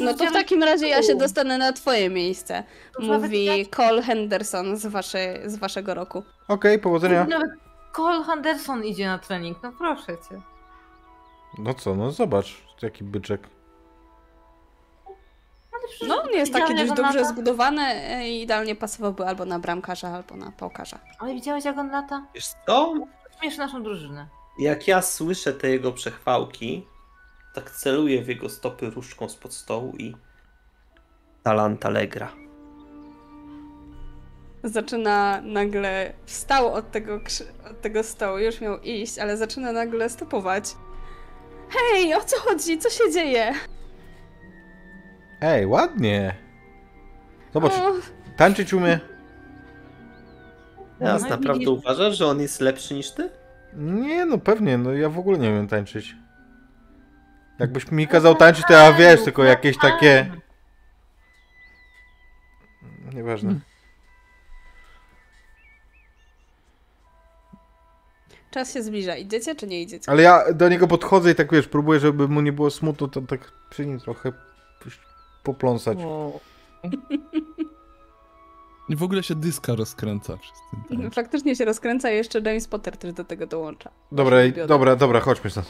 No 0.00 0.14
to 0.14 0.26
w 0.26 0.32
takim 0.32 0.62
razie 0.62 0.88
ja 0.88 1.02
się 1.02 1.14
dostanę 1.14 1.58
na 1.58 1.72
twoje 1.72 2.10
miejsce. 2.10 2.64
Mówi 3.00 3.66
Cole 3.66 4.02
Henderson 4.02 4.76
z, 4.76 4.86
waszej, 4.86 5.50
z 5.50 5.56
waszego 5.56 5.94
roku. 5.94 6.22
Okej, 6.48 6.78
powodzenia. 6.78 7.24
Nawet 7.24 7.50
Cole 7.92 8.24
Henderson 8.24 8.84
idzie 8.84 9.06
na 9.06 9.18
trening, 9.18 9.58
no 9.62 9.72
proszę 9.78 10.06
cię. 10.06 10.40
No 11.58 11.74
co, 11.74 11.94
no 11.94 12.10
zobacz, 12.10 12.62
jaki 12.82 13.04
byczek. 13.04 13.48
No, 16.08 16.22
on 16.22 16.30
jest 16.30 16.52
taki 16.52 16.74
dość 16.74 16.88
dobrze 16.92 17.18
lata? 17.20 17.24
zbudowany 17.32 17.84
i 18.28 18.42
idealnie 18.42 18.74
pasowałby 18.76 19.26
albo 19.26 19.44
na 19.44 19.58
bramkarza, 19.58 20.08
albo 20.08 20.36
na 20.36 20.52
pałkarza. 20.52 20.98
Ale 21.18 21.34
widziałeś 21.34 21.64
jak 21.64 21.78
on 21.78 21.90
lata? 21.90 22.26
Wiesz 22.34 22.46
co? 22.66 22.94
Śmiesz 23.40 23.56
naszą 23.56 23.82
drużynę. 23.82 24.26
Jak 24.58 24.88
ja 24.88 25.02
słyszę 25.02 25.52
te 25.52 25.70
jego 25.70 25.92
przechwałki, 25.92 26.86
tak 27.54 27.70
celuję 27.70 28.22
w 28.22 28.28
jego 28.28 28.48
stopy 28.48 28.90
różdżką 28.90 29.28
spod 29.28 29.54
stołu 29.54 29.92
i... 29.98 30.14
Talent 31.42 31.86
Allegra. 31.86 32.32
Zaczyna 34.64 35.40
nagle, 35.44 36.12
wstał 36.26 36.74
od 36.74 36.90
tego, 36.90 37.20
krzy- 37.20 37.70
od 37.70 37.80
tego 37.80 38.02
stołu, 38.02 38.38
już 38.38 38.60
miał 38.60 38.80
iść, 38.80 39.18
ale 39.18 39.36
zaczyna 39.36 39.72
nagle 39.72 40.10
stopować. 40.10 40.64
Hej, 41.70 42.14
o 42.14 42.24
co 42.24 42.36
chodzi? 42.40 42.78
Co 42.78 42.90
się 42.90 43.12
dzieje? 43.12 43.54
Ej, 45.40 45.66
ładnie. 45.66 46.34
Zobacz, 47.54 47.72
O, 47.72 47.92
tańczyć 48.36 48.72
umie. 48.72 49.00
Teraz 50.98 51.22
No 51.22 51.28
naprawdę 51.28 51.54
widzisz- 51.60 51.68
uważasz, 51.68 52.16
że 52.18 52.26
on 52.26 52.40
jest 52.40 52.60
lepszy 52.60 52.94
niż 52.94 53.10
ty? 53.10 53.30
Nie, 53.74 54.24
no 54.24 54.38
pewnie, 54.38 54.78
no 54.78 54.92
ja 54.92 55.08
w 55.08 55.18
ogóle 55.18 55.38
nie 55.38 55.48
umiem 55.50 55.68
tańczyć. 55.68 56.16
Jakbyś 57.58 57.90
mi 57.90 58.08
kazał 58.08 58.34
tańczyć, 58.34 58.64
to 58.68 58.72
ja 58.72 58.92
wiesz, 58.92 59.24
tylko 59.24 59.44
jakieś 59.44 59.78
takie... 59.78 60.32
Nieważne. 63.14 63.54
czas 68.50 68.74
się 68.74 68.82
zbliża. 68.82 69.16
Idziecie 69.16 69.54
czy 69.54 69.66
nie 69.66 69.82
idziecie? 69.82 70.10
Ale 70.10 70.22
ja 70.22 70.52
do 70.52 70.68
niego 70.68 70.88
podchodzę 70.88 71.30
i 71.30 71.34
tak 71.34 71.52
wiesz, 71.52 71.68
próbuję, 71.68 72.00
żeby 72.00 72.28
mu 72.28 72.40
nie 72.40 72.52
było 72.52 72.70
smutno, 72.70 73.08
to 73.08 73.20
tak 73.22 73.52
przy 73.70 73.86
nim 73.86 74.00
trochę 74.00 74.32
popląsać. 75.42 75.98
I 78.88 78.96
w 78.96 79.02
ogóle 79.02 79.22
się 79.22 79.34
dyska 79.34 79.74
rozkręca 79.74 80.36
przez 80.36 80.52
ten 80.88 80.98
tańc. 80.98 81.14
Faktycznie 81.14 81.56
się 81.56 81.64
rozkręca 81.64 82.10
i 82.10 82.16
jeszcze 82.16 82.38
James 82.40 82.68
Potter 82.68 82.96
też 82.96 83.12
do 83.12 83.24
tego 83.24 83.46
dołącza. 83.46 83.90
Dobra, 84.12 84.44
i- 84.44 84.52
dobra, 84.52 84.96
dobra, 84.96 85.20
chodźmy 85.20 85.50
stąd. 85.50 85.66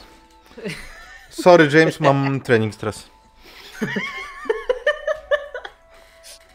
Sorry 1.29 1.69
James, 1.79 1.99
mam 1.99 2.39
trening 2.45 2.75
teraz. 2.75 3.09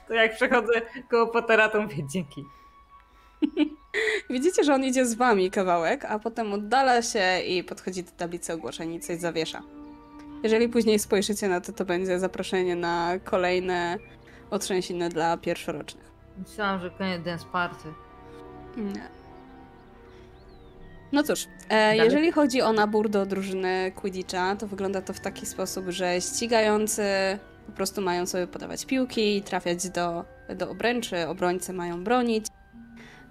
To 0.09 0.15
jak 0.15 0.35
przechodzę 0.37 0.73
koło 1.11 1.27
Pottera, 1.27 1.69
to 1.69 1.81
mówię 1.83 1.97
dzięki. 2.13 2.45
Widzicie, 4.31 4.65
że 4.65 4.75
on 4.75 4.85
idzie 4.85 5.07
z 5.07 5.15
wami 5.15 5.51
kawałek, 5.51 6.05
a 6.05 6.19
potem 6.19 6.53
oddala 6.53 7.03
się 7.03 7.41
i 7.41 7.65
podchodzi 7.65 8.03
do 8.03 8.11
tablicy 8.11 8.53
ogłoszeń 8.53 8.95
i 8.95 9.01
coś 9.01 9.19
zawiesza. 9.21 9.63
Jeżeli 10.45 10.69
później 10.69 10.99
spojrzycie 10.99 11.49
na 11.49 11.61
to, 11.61 11.73
to 11.73 11.85
będzie 11.85 12.19
zaproszenie 12.19 12.77
na 12.77 13.13
kolejne 13.25 13.99
otrzęsiny 14.51 15.09
dla 15.09 15.37
pierwszorocznych. 15.37 16.11
Myślałam, 16.39 16.81
że 16.81 16.91
koniec 16.91 17.25
dance 17.25 17.45
party. 17.53 17.89
Nie. 18.77 19.09
No 21.13 21.23
cóż, 21.23 21.47
e, 21.71 21.97
jeżeli 21.97 22.33
chodzi 22.33 22.63
o 22.63 22.73
nabór 22.73 23.09
do 23.09 23.27
drużyny 23.27 23.93
Quidditcha, 23.97 24.57
to 24.57 24.67
wygląda 24.67 25.03
to 25.03 25.13
w 25.13 25.21
taki 25.21 25.47
sposób, 25.47 25.85
że 25.89 26.21
ścigający 26.21 27.03
po 27.67 27.73
prostu 27.73 28.01
mają 28.01 28.27
sobie 28.27 28.47
podawać 28.47 28.87
piłki 28.87 29.37
i 29.37 29.43
trafiać 29.43 29.89
do, 29.89 30.25
do 30.57 30.71
obręczy, 30.71 31.29
obrońcy 31.29 31.73
mają 31.73 32.05
bronić, 32.05 32.47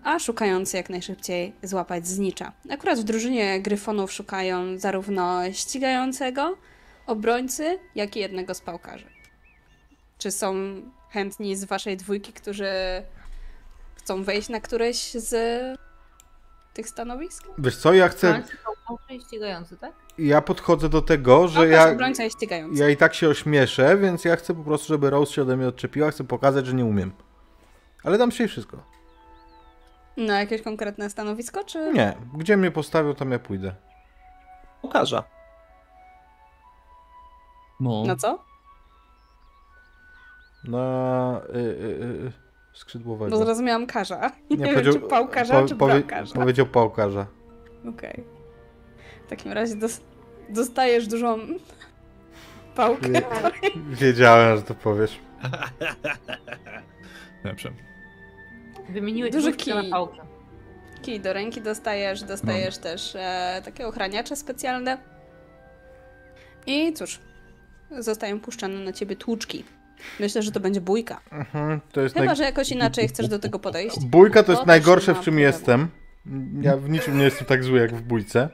a 0.03 0.19
szukający 0.19 0.77
jak 0.77 0.89
najszybciej 0.89 1.53
złapać 1.63 2.07
znicza. 2.07 2.51
Akurat 2.69 2.99
w 2.99 3.03
drużynie 3.03 3.61
Gryfonów 3.61 4.11
szukają 4.11 4.77
zarówno 4.77 5.51
ścigającego, 5.51 6.57
obrońcy, 7.07 7.79
jak 7.95 8.15
i 8.15 8.19
jednego 8.19 8.53
z 8.53 8.61
pałkarzy. 8.61 9.09
Czy 10.17 10.31
są 10.31 10.55
chętni 11.09 11.55
z 11.55 11.65
waszej 11.65 11.97
dwójki, 11.97 12.33
którzy 12.33 12.71
chcą 13.95 14.23
wejść 14.23 14.49
na 14.49 14.59
któreś 14.59 15.11
z 15.11 15.35
tych 16.73 16.89
stanowisk? 16.89 17.43
Wiesz 17.57 17.77
co, 17.77 17.93
ja 17.93 18.09
chcę, 18.09 18.33
Kończy 18.33 18.57
to 19.07 19.13
i 19.13 19.21
ścigający, 19.21 19.77
tak? 19.77 19.91
ja 20.17 20.41
podchodzę 20.41 20.89
do 20.89 21.01
tego, 21.01 21.47
że 21.47 21.67
ja, 21.67 21.89
obrońca 21.89 22.25
i 22.25 22.31
ścigający. 22.31 22.81
ja 22.81 22.89
i 22.89 22.97
tak 22.97 23.13
się 23.13 23.29
ośmieszę, 23.29 23.97
więc 23.97 24.25
ja 24.25 24.35
chcę 24.35 24.53
po 24.53 24.63
prostu, 24.63 24.87
żeby 24.87 25.09
Rose 25.09 25.33
się 25.33 25.41
ode 25.41 25.57
mnie 25.57 25.67
odczepiła, 25.67 26.11
chcę 26.11 26.23
pokazać, 26.23 26.65
że 26.65 26.73
nie 26.73 26.85
umiem. 26.85 27.11
Ale 28.03 28.17
dam 28.17 28.31
się 28.31 28.47
wszystko. 28.47 28.77
Na 30.17 30.39
jakieś 30.39 30.61
konkretne 30.61 31.09
stanowisko, 31.09 31.63
czy... 31.63 31.93
Nie, 31.93 32.17
gdzie 32.37 32.57
mnie 32.57 32.71
postawią, 32.71 33.15
tam 33.15 33.31
ja 33.31 33.39
pójdę. 33.39 33.75
Pokażę. 34.81 35.23
No, 37.79 38.03
Na 38.05 38.15
co? 38.15 38.39
Na 40.63 41.41
y, 41.49 41.57
y, 41.57 41.59
y, 42.27 42.31
skrzydłowego. 42.73 43.31
Bo 43.37 43.45
zrozumiałam 43.45 43.87
karza. 43.87 44.31
Nie, 44.49 44.57
wiem, 44.57 44.69
powiedział- 44.69 44.93
czy 44.93 44.99
pałkarza, 44.99 45.61
po- 45.61 45.67
czy 45.67 45.75
powie- 45.75 45.93
bramkarza. 45.93 46.35
Powiedział 46.35 46.65
pałkarza. 46.65 47.25
Okej. 47.89 48.23
W 49.25 49.29
takim 49.29 49.51
razie 49.51 49.75
dos- 49.75 50.01
dostajesz 50.49 51.07
dużą 51.07 51.37
pałkę. 52.75 53.09
Wie- 53.09 53.21
Wiedziałem, 54.01 54.57
że 54.57 54.63
to 54.63 54.75
powiesz. 54.75 55.19
lepsze. 57.43 57.71
Wymieniłeś 58.89 59.31
Duży 59.31 59.51
duży 59.51 59.75
na 59.75 59.81
kij. 59.81 59.91
pałkę. 59.91 60.17
Kij 61.01 61.19
do 61.19 61.33
ręki 61.33 61.61
dostajesz, 61.61 62.23
dostajesz 62.23 62.77
No. 62.77 62.83
też 62.83 63.15
e, 63.15 63.61
takie 63.65 63.87
ochraniacze 63.87 64.35
specjalne. 64.35 64.97
I 66.65 66.93
cóż, 66.93 67.19
zostają 67.99 68.39
puszczane 68.39 68.79
na 68.79 68.93
ciebie 68.93 69.15
tłuczki. 69.15 69.63
Myślę, 70.19 70.41
że 70.43 70.51
to 70.51 70.59
będzie 70.59 70.81
bójka. 70.81 71.21
Mhm, 71.31 71.81
to 71.91 72.01
jest 72.01 72.13
Chyba, 72.15 72.25
naj... 72.25 72.35
że 72.35 72.43
jakoś 72.43 72.69
inaczej 72.71 73.07
chcesz 73.07 73.27
do 73.27 73.39
tego 73.39 73.59
podejść. 73.59 74.05
Bójka 74.05 74.43
to 74.43 74.51
jest 74.51 74.61
To 74.61 74.67
najgorsze, 74.67 75.13
w 75.15 75.19
czym 75.19 75.39
jestem. 75.39 75.87
Ja 76.61 76.77
w 76.77 76.89
niczym 76.89 77.17
nie 77.17 77.23
jestem 77.23 77.47
tak 77.47 77.63
zły 77.63 77.79
jak 77.79 77.95
w 77.95 78.01
bójce. 78.01 78.49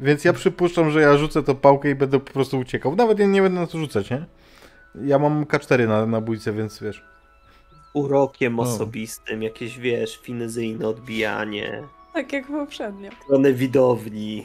Więc 0.00 0.24
ja 0.24 0.32
przypuszczam, 0.32 0.90
że 0.90 1.00
ja 1.00 1.16
rzucę 1.16 1.42
tą 1.42 1.54
pałkę 1.54 1.90
i 1.90 1.94
będę 1.94 2.20
po 2.20 2.32
prostu 2.32 2.58
uciekał. 2.58 2.96
Nawet 2.96 3.18
ja 3.18 3.26
nie 3.26 3.42
będę 3.42 3.60
na 3.60 3.66
to 3.66 3.78
rzucać, 3.78 4.10
nie? 4.10 4.24
Ja 5.04 5.18
mam 5.18 5.44
K4 5.44 5.88
na, 5.88 6.06
na 6.06 6.20
bójce, 6.20 6.52
więc 6.52 6.80
wiesz. 6.82 7.04
Urokiem 7.94 8.60
O. 8.60 8.62
osobistym, 8.62 9.42
jakieś 9.42 9.78
wiesz, 9.78 10.20
finezyjne 10.22 10.88
odbijanie, 10.88 11.82
Tak 12.14 12.32
jak 12.32 12.46
poprzednio. 12.46 13.10
stronę 13.24 13.52
widowni. 13.52 14.44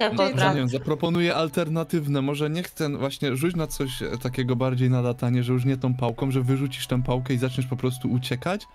Nie 0.00 0.54
wiem, 0.54 0.68
zaproponuję 0.68 1.34
alternatywne. 1.34 2.22
Może 2.22 2.50
nie 2.50 2.62
chcę 2.62 2.88
właśnie 2.98 3.36
rzuć 3.36 3.56
na 3.56 3.66
coś 3.66 4.02
e, 4.02 4.18
takiego 4.22 4.56
bardziej 4.56 4.90
na 4.90 5.00
latanie, 5.00 5.42
że 5.42 5.52
już 5.52 5.64
nie 5.64 5.76
tą 5.76 5.94
pałką, 5.94 6.30
że 6.30 6.42
wyrzucisz 6.42 6.86
tę 6.86 7.02
pałkę 7.02 7.34
i 7.34 7.38
zaczniesz 7.38 7.66
po 7.66 7.76
prostu 7.76 8.12
uciekać, 8.12 8.66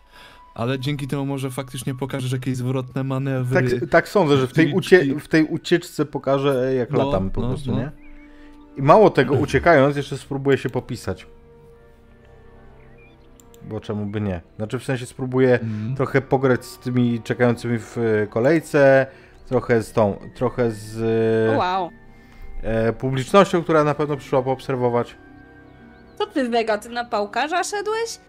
ale 0.55 0.79
dzięki 0.79 1.07
temu 1.07 1.25
może 1.25 1.51
faktycznie 1.51 1.95
pokażesz 1.95 2.31
jakieś 2.31 2.57
zwrotne 2.57 3.03
manewry. 3.03 3.79
Tak, 3.79 3.89
tak 3.89 4.07
sądzę, 4.09 4.37
że 4.37 4.47
w 4.47 4.53
tej, 4.53 4.73
ucie 4.73 5.19
w 5.19 5.27
tej 5.27 5.43
ucieczce 5.45 6.05
pokażę, 6.05 6.73
jak 6.75 6.91
No, 6.91 7.05
latam 7.05 7.29
po 7.29 7.41
no, 7.41 7.47
prostu, 7.47 7.71
no. 7.71 7.77
nie? 7.77 7.91
I 8.77 8.81
mało 8.81 9.09
tego, 9.09 9.35
uciekając, 9.45 9.97
jeszcze 9.97 10.17
spróbuję 10.17 10.57
się 10.57 10.69
popisać. 10.69 11.27
Bo 13.69 13.79
czemu 13.79 14.05
by 14.05 14.21
nie? 14.21 14.41
Znaczy, 14.57 14.79
w 14.79 14.83
sensie 14.83 15.05
spróbuję 15.05 15.59
Mm. 15.59 15.95
trochę 15.95 16.21
pograć 16.21 16.65
z 16.65 16.79
tymi 16.79 17.21
czekającymi 17.21 17.79
w 17.79 17.97
e, 17.97 18.27
kolejce, 18.27 19.07
trochę 19.51 19.83
z 19.83 19.91
tą, 19.91 20.19
trochę 20.35 20.71
z 20.71 21.57
wow. 21.57 21.89
e, 22.63 22.93
publicznością, 22.93 23.63
która 23.63 23.83
na 23.83 23.95
pewno 23.95 24.17
przyszła 24.17 24.41
poobserwować. 24.41 25.15
Co 26.17 26.25
ty, 26.25 26.49
Vega, 26.49 26.77
ty 26.77 26.89
na 26.89 27.05
pałkarza 27.05 27.63
szedłeś? 27.63 28.19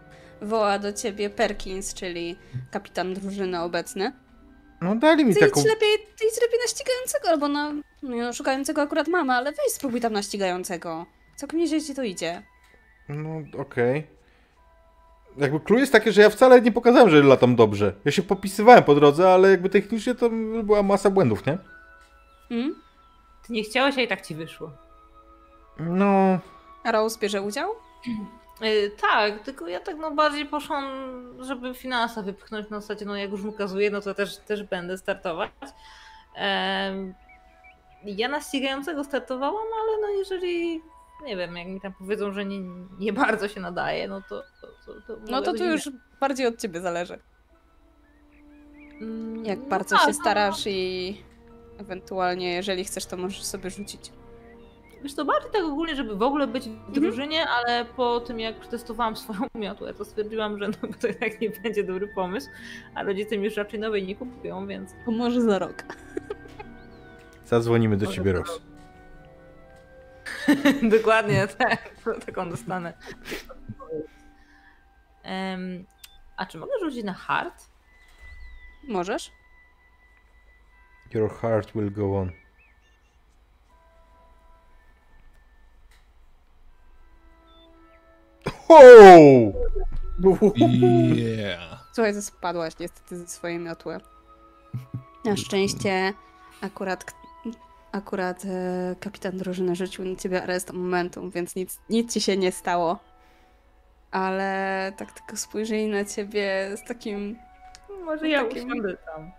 Woła 0.42 0.78
do 0.78 0.92
ciebie 0.92 1.30
Perkins, 1.30 1.94
czyli 1.94 2.36
kapitan 2.70 3.14
drużyny 3.14 3.60
obecny. 3.60 4.12
No 4.80 4.94
dali 4.94 5.24
mi 5.24 5.34
Ty 5.34 5.40
taką... 5.40 5.60
idź 5.60 5.66
lepiej, 5.66 5.88
ty 6.18 6.24
idź 6.26 6.42
lepiej 6.42 6.58
na 6.64 6.68
ścigającego, 6.68 7.28
albo 7.28 7.48
na... 7.48 7.72
No, 8.02 8.32
szukającego 8.32 8.82
akurat 8.82 9.08
mamy, 9.08 9.32
ale 9.32 9.50
weź 9.50 9.72
spróbuj 9.72 10.00
tam 10.00 10.12
na 10.12 10.22
ścigającego. 10.22 11.06
Całkiem 11.36 11.58
nieźle 11.58 11.80
ci 11.80 11.94
to 11.94 12.02
idzie. 12.02 12.42
No 13.08 13.60
okej. 13.60 14.06
Jakby 15.36 15.60
clue 15.60 15.78
jest 15.78 15.92
takie, 15.92 16.12
że 16.12 16.22
ja 16.22 16.30
wcale 16.30 16.60
nie 16.60 16.72
pokazałem, 16.72 17.10
że 17.10 17.22
latam 17.22 17.56
dobrze. 17.56 17.92
Ja 18.04 18.12
się 18.12 18.22
popisywałem 18.22 18.84
po 18.84 18.94
drodze, 18.94 19.32
ale 19.32 19.50
jakby 19.50 19.68
technicznie 19.68 20.14
to 20.14 20.30
była 20.64 20.82
masa 20.82 21.10
błędów, 21.10 21.46
nie? 21.46 21.58
Hmm? 22.48 22.82
Ty 23.46 23.52
nie 23.52 23.62
chciałeś, 23.62 23.98
a 23.98 24.00
i 24.00 24.08
tak 24.08 24.26
ci 24.26 24.34
wyszło. 24.34 24.70
No... 25.80 26.38
A 26.84 26.92
Rose 26.92 27.18
bierze 27.18 27.42
udział? 27.42 27.70
Yy, 28.60 28.90
tak, 29.10 29.42
tylko 29.42 29.68
ja 29.68 29.80
tak 29.80 29.96
no 29.96 30.10
bardziej 30.10 30.46
poszłam, 30.46 30.84
żeby 31.40 31.74
finanse 31.74 32.22
wypchnąć 32.22 32.70
na 32.70 32.80
zasadzie, 32.80 33.04
no 33.04 33.16
jak 33.16 33.30
już 33.30 33.42
mu 33.42 33.52
kazuję, 33.52 33.90
no 33.90 34.00
to 34.00 34.14
też, 34.14 34.36
też 34.38 34.62
będę 34.62 34.98
startować. 34.98 35.50
Em, 36.34 37.14
ja 38.04 38.28
na 38.28 38.40
ścigającego 38.40 39.04
startowałam, 39.04 39.66
ale 39.82 40.00
no 40.00 40.08
jeżeli, 40.18 40.82
nie 41.24 41.36
wiem, 41.36 41.56
jak 41.56 41.68
mi 41.68 41.80
tam 41.80 41.92
powiedzą, 41.98 42.32
że 42.32 42.44
nie, 42.44 42.60
nie 42.98 43.12
bardzo 43.12 43.48
się 43.48 43.60
nadaje, 43.60 44.08
no 44.08 44.20
to... 44.28 44.42
to, 44.60 44.66
to, 45.06 45.16
to 45.16 45.22
No 45.30 45.42
to 45.42 45.52
tu 45.52 45.64
już 45.64 45.90
bardziej 46.20 46.46
od 46.46 46.56
ciebie 46.58 46.80
zależy. 46.80 47.18
Mm, 49.00 49.44
Jak 49.44 49.58
no 49.58 49.66
bardzo 49.66 49.96
tak, 49.96 50.00
się 50.04 50.08
no, 50.08 50.14
starasz 50.14 50.66
i 50.66 51.22
ewentualnie, 51.78 52.54
jeżeli 52.54 52.84
chcesz, 52.84 53.06
to 53.06 53.16
możesz 53.16 53.44
sobie 53.44 53.70
rzucić. 53.70 54.12
Wiesz 55.02 55.14
to 55.14 55.24
bardziej 55.24 55.50
tak 55.52 55.62
ogólnie, 55.64 55.96
żeby 55.96 56.16
w 56.16 56.22
ogóle 56.22 56.46
być 56.46 56.64
w 56.64 56.66
Mhm. 56.68 56.92
drużynie, 56.94 57.46
ale 57.48 57.84
po 57.84 58.20
tym 58.20 58.40
jak 58.40 58.60
przetestowałam 58.60 59.16
swoją 59.16 59.40
miotłę, 59.54 59.94
to 59.94 60.04
stwierdziłam, 60.04 60.58
że 60.58 60.68
no, 60.82 60.88
to 61.00 61.06
jednak 61.06 61.40
nie 61.40 61.50
będzie 61.50 61.84
dobry 61.84 62.08
pomysł, 62.08 62.48
a 62.94 63.02
rodzice 63.02 63.38
mi 63.38 63.44
już 63.44 63.56
raczej 63.56 63.80
nowej 63.80 64.06
nie 64.06 64.16
kupują, 64.16 64.66
więc 64.66 64.90
To 65.04 65.10
może 65.10 65.40
za 65.42 65.58
rok. 65.58 65.84
Zadzwonimy 67.46 67.96
do 67.96 68.04
Może 68.04 68.16
ciebie, 68.16 68.32
Ros. 68.32 68.60
dokładnie 70.98 71.48
tak, 71.58 71.90
taką 72.26 72.50
dostanę. 72.50 72.92
Em, 75.22 75.86
a 76.36 76.46
czy 76.46 76.58
mogę 76.58 76.72
rzucić 76.80 77.04
na 77.04 77.14
hard? 77.14 77.66
Możesz? 78.88 79.30
Your 81.14 81.30
heart 81.30 81.72
will 81.72 81.92
go 81.92 82.18
on. 82.18 82.32
Ho! 88.68 88.82
Yeah. 90.56 91.84
Słuchaj, 91.92 92.22
spadłaś 92.22 92.78
niestety 92.78 93.18
ze 93.18 93.26
swojej 93.26 93.58
miotły. 93.58 93.98
Na 95.24 95.36
szczęście 95.36 96.12
akurat, 96.60 97.04
akurat 97.92 98.44
e, 98.44 98.96
kapitan 99.00 99.38
drużyny 99.38 99.76
rzucił 99.76 100.04
na 100.04 100.16
ciebie 100.16 100.42
areszt 100.42 100.72
momentum, 100.72 101.30
więc 101.30 101.56
nic, 101.56 101.80
nic 101.90 102.12
ci 102.12 102.20
się 102.20 102.36
nie 102.36 102.52
stało. 102.52 102.98
Ale 104.12 104.92
tak 104.96 105.12
tylko 105.12 105.36
spojrzeli 105.36 105.86
na 105.86 106.04
ciebie 106.04 106.70
z 106.76 106.84
takim 106.88 107.36
Może 108.04 108.28
ja 108.28 108.44
Takim- 108.44 108.66
usiądę 108.66 108.96
tam. 108.96 109.30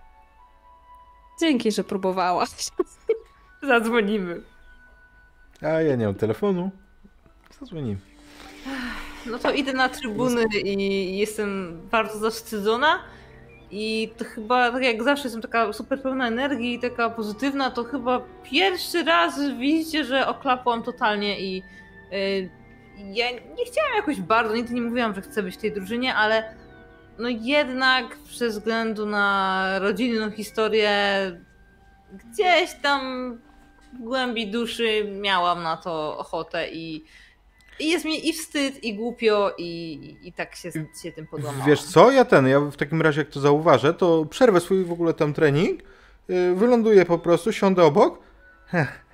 dzięki, 1.40 1.72
że 1.72 1.84
próbowałaś. 1.84 2.50
Zadzwonimy. 3.68 4.42
A 5.62 5.68
ja 5.68 5.96
nie 5.96 6.06
mam 6.06 6.16
telefonu. 6.16 6.72
Zadzwonimy. 7.60 7.98
No 9.26 9.40
to 9.40 9.52
idę 9.52 9.74
na 9.74 9.90
trybuny 9.90 10.44
i 10.64 11.18
jestem 11.18 11.80
bardzo 11.92 12.18
zawstydzona. 12.20 13.00
I 13.72 14.14
to 14.18 14.26
chyba, 14.26 14.72
tak 14.72 14.84
jak 14.84 15.04
zawsze, 15.04 15.24
jestem 15.24 15.42
taka 15.42 15.74
super 15.74 16.02
pełna 16.02 16.28
energii 16.28 16.74
i 16.74 16.80
taka 16.80 17.10
pozytywna, 17.10 17.72
to 17.72 17.84
chyba 17.84 18.22
pierwszy 18.44 19.04
raz 19.04 19.40
widzicie, 19.60 20.06
że 20.06 20.28
oklapłam 20.28 20.84
totalnie 20.84 21.40
i 21.42 21.64
y, 22.14 22.50
ja 22.98 23.32
nie 23.32 23.66
chciałam 23.66 23.96
jakoś 23.96 24.22
bardzo, 24.22 24.56
nigdy 24.56 24.74
nie 24.74 24.82
mówiłam, 24.82 25.16
że 25.16 25.22
chcę 25.22 25.44
być 25.44 25.56
w 25.56 25.62
tej 25.62 25.72
drużynie, 25.72 26.16
ale 26.16 26.56
no 27.20 27.30
jednak 27.30 28.18
ze 28.34 28.50
względu 28.50 29.06
na 29.06 29.80
rodzinną 29.80 30.32
historię 30.32 30.92
gdzieś 32.14 32.74
tam 32.82 33.34
w 33.94 33.98
głębi 33.98 34.52
duszy 34.52 35.06
miałam 35.22 35.64
na 35.64 35.78
to 35.78 36.18
ochotę 36.18 36.70
i, 36.70 37.06
i 37.80 37.90
jest 37.90 38.06
mi 38.06 38.30
i 38.30 38.34
wstyd, 38.34 38.84
i 38.84 38.96
głupio, 38.96 39.54
i, 39.58 40.18
i 40.24 40.34
tak 40.34 40.56
się, 40.56 40.72
się 41.04 41.12
tym 41.12 41.28
podłamałam. 41.28 41.68
Wiesz 41.68 41.84
co, 41.84 42.12
ja 42.12 42.26
ten, 42.26 42.48
ja 42.48 42.60
w 42.60 42.76
takim 42.76 43.02
razie 43.02 43.22
jak 43.22 43.30
to 43.30 43.40
zauważę, 43.40 43.94
to 43.94 44.26
przerwę 44.26 44.60
swój 44.60 44.84
w 44.84 44.92
ogóle 44.92 45.14
tam 45.14 45.34
trening, 45.34 45.82
yy, 46.28 46.56
wyląduję 46.56 47.06
po 47.06 47.20
prostu, 47.20 47.52
siądę 47.52 47.84
obok. 47.84 48.20
Heh. 48.66 49.06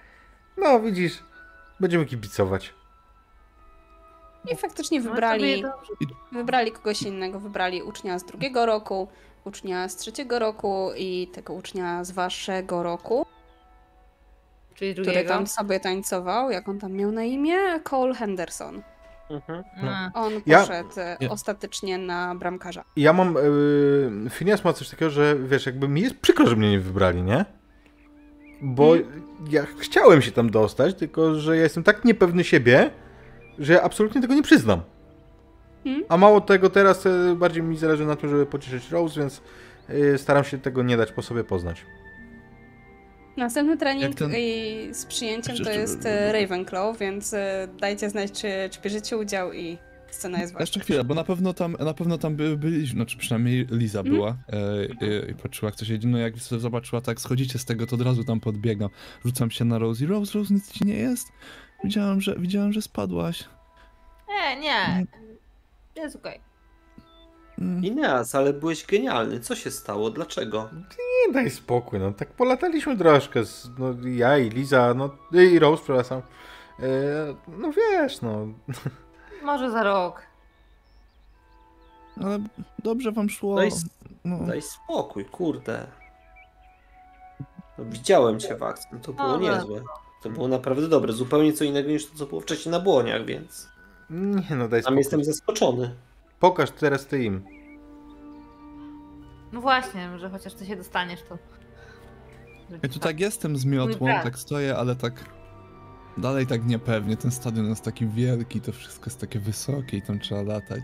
No 0.57 0.79
widzisz, 0.79 1.23
będziemy 1.79 2.05
kibicować. 2.05 2.73
I 4.51 4.55
faktycznie 4.55 4.99
No, 5.01 5.09
wybrali, 5.09 5.63
wybrali 6.31 6.71
kogoś 6.71 7.01
innego. 7.01 7.39
Wybrali 7.39 7.83
ucznia 7.83 8.19
z 8.19 8.23
drugiego 8.25 8.65
roku, 8.65 9.07
ucznia 9.45 9.89
z 9.89 9.95
trzeciego 9.95 10.39
roku 10.39 10.89
i 10.97 11.27
tego 11.33 11.53
ucznia 11.53 12.03
z 12.03 12.11
waszego 12.11 12.83
roku, 12.83 13.25
Czyli 14.75 14.93
który 14.93 15.05
drugiego. 15.05 15.29
tam 15.29 15.47
sobie 15.47 15.79
tańcował. 15.79 16.51
Jak 16.51 16.69
on 16.69 16.79
tam 16.79 16.91
miał 16.93 17.11
na 17.11 17.23
imię? 17.23 17.57
Cole 17.83 18.15
Henderson. 18.15 18.81
Mhm. 19.29 19.63
A, 20.13 20.21
On 20.23 20.33
Ja- 20.45 20.59
poszedł 20.59 20.89
e, 20.97 21.17
Ja- 21.19 21.29
ostatecznie 21.29 21.97
na 21.97 22.35
bramkarza. 22.35 22.83
Ja 22.95 23.13
mam, 23.13 23.35
yy, 24.23 24.29
Phineas 24.29 24.63
ma 24.63 24.73
coś 24.73 24.89
takiego, 24.89 25.09
że 25.11 25.35
wiesz, 25.35 25.65
jakby 25.65 25.87
mi 25.87 26.01
jest 26.01 26.15
przykro, 26.17 26.47
że 26.47 26.55
mnie 26.55 26.71
nie 26.71 26.79
wybrali, 26.79 27.21
nie? 27.23 27.45
Bo 28.61 28.93
ja 29.49 29.65
chciałem 29.77 30.21
się 30.21 30.31
tam 30.31 30.49
dostać, 30.49 30.95
tylko 30.95 31.35
że 31.35 31.57
ja 31.57 31.63
jestem 31.63 31.83
tak 31.83 32.05
niepewny 32.05 32.43
siebie, 32.43 32.91
że 33.59 33.73
ja 33.73 33.81
absolutnie 33.81 34.21
tego 34.21 34.33
nie 34.33 34.43
przyznam. 34.43 34.81
Hmm? 35.83 36.03
A 36.09 36.17
mało 36.17 36.41
tego, 36.41 36.69
teraz 36.69 37.05
e, 37.05 37.35
bardziej 37.35 37.63
mi 37.63 37.77
zależy 37.77 38.05
na 38.05 38.15
tym, 38.15 38.29
żeby 38.29 38.45
pocieszyć 38.45 38.91
Rose, 38.91 39.19
więc 39.19 39.41
e, 39.89 40.17
staram 40.17 40.43
się 40.43 40.57
tego 40.57 40.83
nie 40.83 40.97
dać 40.97 41.11
po 41.11 41.21
sobie 41.21 41.43
poznać. 41.43 41.85
Następny 43.37 43.77
trening 43.77 44.15
ten- 44.15 44.31
i 44.37 44.89
z 44.91 45.05
przyjęciem 45.05 45.57
to 45.57 45.71
jest 45.71 46.05
e, 46.05 46.31
Ravenclaw, 46.33 46.97
więc 46.99 47.33
e, 47.33 47.67
dajcie 47.81 48.09
znać, 48.09 48.31
czy, 48.31 48.47
czy 48.71 48.81
bierzecie 48.81 49.17
udział 49.17 49.53
i 49.53 49.77
scena 50.11 50.39
jest 50.41 50.53
wasza. 50.53 50.63
Jeszcze 50.63 50.79
chwilę, 50.79 51.03
bo 51.03 51.13
na 51.15 51.23
pewno 51.23 51.53
tam, 51.53 51.75
na 51.79 51.93
pewno 51.93 52.17
tam 52.17 52.35
by, 52.35 52.57
byliśmy, 52.57 52.95
znaczy 52.97 53.17
przynajmniej 53.17 53.67
Liza 53.71 53.99
Mhm. 53.99 54.15
była 54.15 54.29
e, 54.29 54.85
i, 54.85 55.31
i 55.31 55.35
patrzyła 55.35 55.67
jak 55.69 55.75
coś 55.75 55.89
jedzie, 55.89 56.07
no 56.07 56.17
jak 56.17 56.37
zobaczyła 56.37 57.01
tak 57.01 57.19
schodzicie 57.21 57.59
z 57.59 57.65
tego, 57.65 57.85
to 57.87 57.95
od 57.95 58.01
razu 58.01 58.23
tam 58.23 58.39
podbiegam, 58.39 58.89
rzucam 59.25 59.51
się 59.51 59.65
na 59.65 59.79
Rose 59.79 60.03
i 60.03 60.07
Rose, 60.07 60.39
Rose, 60.39 60.53
nic 60.53 60.71
ci 60.71 60.85
nie 60.85 60.95
jest? 60.97 61.27
Widziałam, 61.83 62.21
że, 62.21 62.35
widziałam, 62.35 62.73
że 62.73 62.81
spadłaś. 62.81 63.43
Nie, 64.29 64.59
nie. 64.59 65.05
Jest 65.95 66.15
okej. 66.15 66.39
Mm. 67.59 67.85
Ineas, 67.85 68.35
ale 68.35 68.53
byłeś 68.53 68.85
genialny. 68.85 69.39
Co 69.39 69.55
się 69.55 69.71
stało? 69.71 70.09
Dlaczego? 70.09 70.69
Nie 71.27 71.33
daj 71.33 71.49
spokój, 71.49 71.99
no 71.99 72.11
tak 72.11 72.29
polataliśmy 72.29 72.97
troszkę, 72.97 73.45
z, 73.45 73.69
no 73.77 73.93
ja 74.05 74.37
i 74.37 74.49
Liza, 74.49 74.93
no 74.93 75.09
i 75.33 75.59
Rose, 75.59 75.83
przepraszam. 75.83 76.21
E, 76.79 76.83
no 77.47 77.71
wiesz, 77.71 78.21
no. 78.21 78.47
Może 79.43 79.71
za 79.71 79.83
rok. 79.83 80.21
Ale 82.23 82.39
dobrze 82.83 83.11
wam 83.11 83.29
szło. 83.29 83.55
Daj, 83.55 83.69
No. 84.25 84.37
daj 84.39 84.61
spokój, 84.61 85.25
kurde. 85.25 85.87
No, 87.77 87.85
widziałem 87.85 88.39
cię 88.39 88.55
w 88.55 88.63
akcji, 88.63 88.89
no 88.93 88.99
to 88.99 89.13
było 89.13 89.27
Dobra. 89.27 89.55
niezłe. 89.55 89.81
To 90.23 90.29
było 90.29 90.47
naprawdę 90.47 90.87
dobre. 90.87 91.13
Zupełnie 91.13 91.53
co 91.53 91.63
innego 91.63 91.89
niż 91.89 92.05
to, 92.05 92.17
co 92.17 92.25
było 92.25 92.41
wcześniej 92.41 92.71
na 92.71 92.79
błoniach, 92.79 93.25
więc 93.25 93.67
Nie 94.09 94.55
no, 94.55 94.67
daj 94.67 94.69
tam 94.69 94.81
spokój. 94.81 94.97
jestem 94.97 95.23
zaskoczony. 95.23 95.95
Pokaż 96.39 96.71
teraz 96.71 97.05
ty 97.07 97.23
im. 97.23 97.43
No 99.53 99.61
właśnie, 99.61 100.19
że 100.19 100.29
chociaż 100.29 100.53
ty 100.53 100.65
się 100.65 100.75
dostaniesz, 100.75 101.19
to... 101.29 101.37
Ja 102.83 102.89
tu 102.89 102.99
tak 102.99 103.19
jestem 103.19 103.57
z 103.57 103.65
miotłą, 103.65 104.07
brat. 104.07 104.23
tak 104.23 104.39
stoję, 104.39 104.77
ale 104.77 104.95
tak 104.95 105.25
dalej 106.17 106.47
tak 106.47 106.65
niepewnie. 106.65 107.17
Ten 107.17 107.31
stadion 107.31 107.69
jest 107.69 107.83
taki 107.83 108.07
wielki, 108.07 108.61
to 108.61 108.71
wszystko 108.71 109.05
jest 109.05 109.19
takie 109.19 109.39
wysokie 109.39 109.97
i 109.97 110.01
tam 110.01 110.19
trzeba 110.19 110.41
latać. 110.41 110.83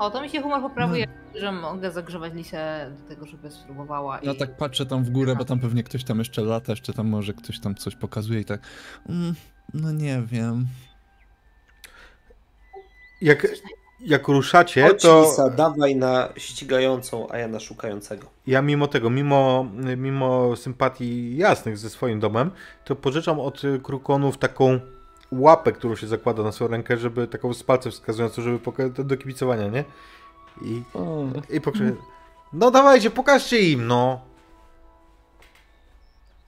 O, 0.00 0.10
to 0.10 0.22
mi 0.22 0.30
się 0.30 0.42
humor 0.42 0.60
poprawuje, 0.60 1.06
że 1.34 1.52
mogę 1.52 1.90
zagrzewać 1.90 2.34
Lisę 2.34 2.90
do 3.00 3.08
tego, 3.08 3.26
żeby 3.26 3.50
spróbowała 3.50 4.18
i... 4.18 4.26
Ja 4.26 4.34
tak 4.34 4.56
patrzę 4.56 4.86
tam 4.86 5.04
w 5.04 5.10
górę, 5.10 5.36
bo 5.36 5.44
tam 5.44 5.60
pewnie 5.60 5.82
ktoś 5.82 6.04
tam 6.04 6.18
jeszcze 6.18 6.42
lata, 6.42 6.72
jeszcze 6.72 6.92
tam 6.92 7.08
może 7.08 7.32
ktoś 7.32 7.60
tam 7.60 7.74
coś 7.74 7.96
pokazuje 7.96 8.40
i 8.40 8.44
tak. 8.44 8.60
Mm, 9.08 9.34
no 9.74 9.92
nie 9.92 10.22
wiem. 10.26 10.66
Jak, 13.22 13.46
jak 14.00 14.28
ruszacie, 14.28 14.88
Chodź, 14.88 15.02
to 15.02 15.22
Lisa, 15.22 15.50
dawaj 15.50 15.96
na 15.96 16.28
ścigającą, 16.36 17.28
a 17.30 17.38
ja 17.38 17.48
na 17.48 17.60
szukającego. 17.60 18.26
ja 18.46 18.62
mimo 18.62 18.86
tego, 18.86 19.10
mimo, 19.10 19.66
mimo 19.96 20.56
sympatii 20.56 21.36
jasnych 21.36 21.78
ze 21.78 21.90
swoim 21.90 22.20
domem, 22.20 22.50
to 22.84 22.96
pożyczam 22.96 23.40
od 23.40 23.62
krukonów 23.82 24.38
taką 24.38 24.80
łapę, 25.32 25.72
którą 25.72 25.96
się 25.96 26.06
zakłada 26.06 26.42
na 26.42 26.52
swoją 26.52 26.70
rękę, 26.70 26.96
żeby 26.96 27.26
taką 27.28 27.54
z 27.54 27.62
palcem 27.62 27.92
wskazującą, 27.92 28.42
żeby 28.42 28.58
poka- 28.58 29.04
do 29.04 29.16
kibicowania, 29.16 29.68
nie? 29.68 29.84
I, 30.62 30.82
O, 30.94 31.24
i 31.50 31.60
pokrzyczę, 31.60 31.96
no 32.52 32.70
dawajcie, 32.70 33.10
pokażcie 33.10 33.60
im, 33.70 33.86
no. 33.86 34.20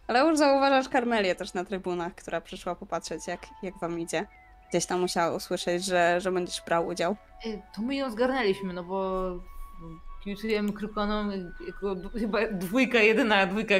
Ale 0.06 0.20
już 0.28 0.38
zauważasz 0.38 0.88
Karmelię 0.88 1.34
też 1.34 1.54
na 1.54 1.64
trybunach, 1.64 2.14
która 2.14 2.40
przyszła 2.40 2.74
popatrzeć, 2.74 3.26
jak, 3.26 3.46
jak 3.62 3.78
wam 3.78 4.00
idzie. 4.00 4.26
Gdzieś 4.70 4.86
tam 4.86 5.00
musiała 5.00 5.36
usłyszeć, 5.36 5.84
że, 5.84 6.20
że 6.20 6.32
będziesz 6.32 6.62
brał 6.66 6.86
udział. 6.86 7.16
Y, 7.46 7.62
To 7.76 7.82
my 7.82 7.94
ją 7.96 8.10
zgarnęliśmy, 8.10 8.72
no 8.72 8.84
bo 8.84 9.30
kibicujemy 10.24 10.73
Krykonom 10.73 11.31
chyba 12.20 12.39
dwójka, 12.53 12.99
jedyna 12.99 13.47
dwójka 13.47 13.74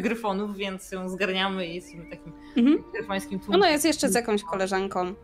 gryfonów, 0.00 0.56
więc 0.56 0.92
ją 0.92 1.08
zgarniamy 1.08 1.66
i 1.66 1.74
jesteśmy 1.74 2.04
takim 2.10 2.32
Mhm. 2.56 2.84
gryfońskim 2.94 3.40
tłumem. 3.40 3.60
Ona 3.60 3.70
jest 3.70 3.84
jeszcze 3.84 4.08
z 4.08 4.14
jakąś 4.14 4.42
koleżanką, 4.44 5.14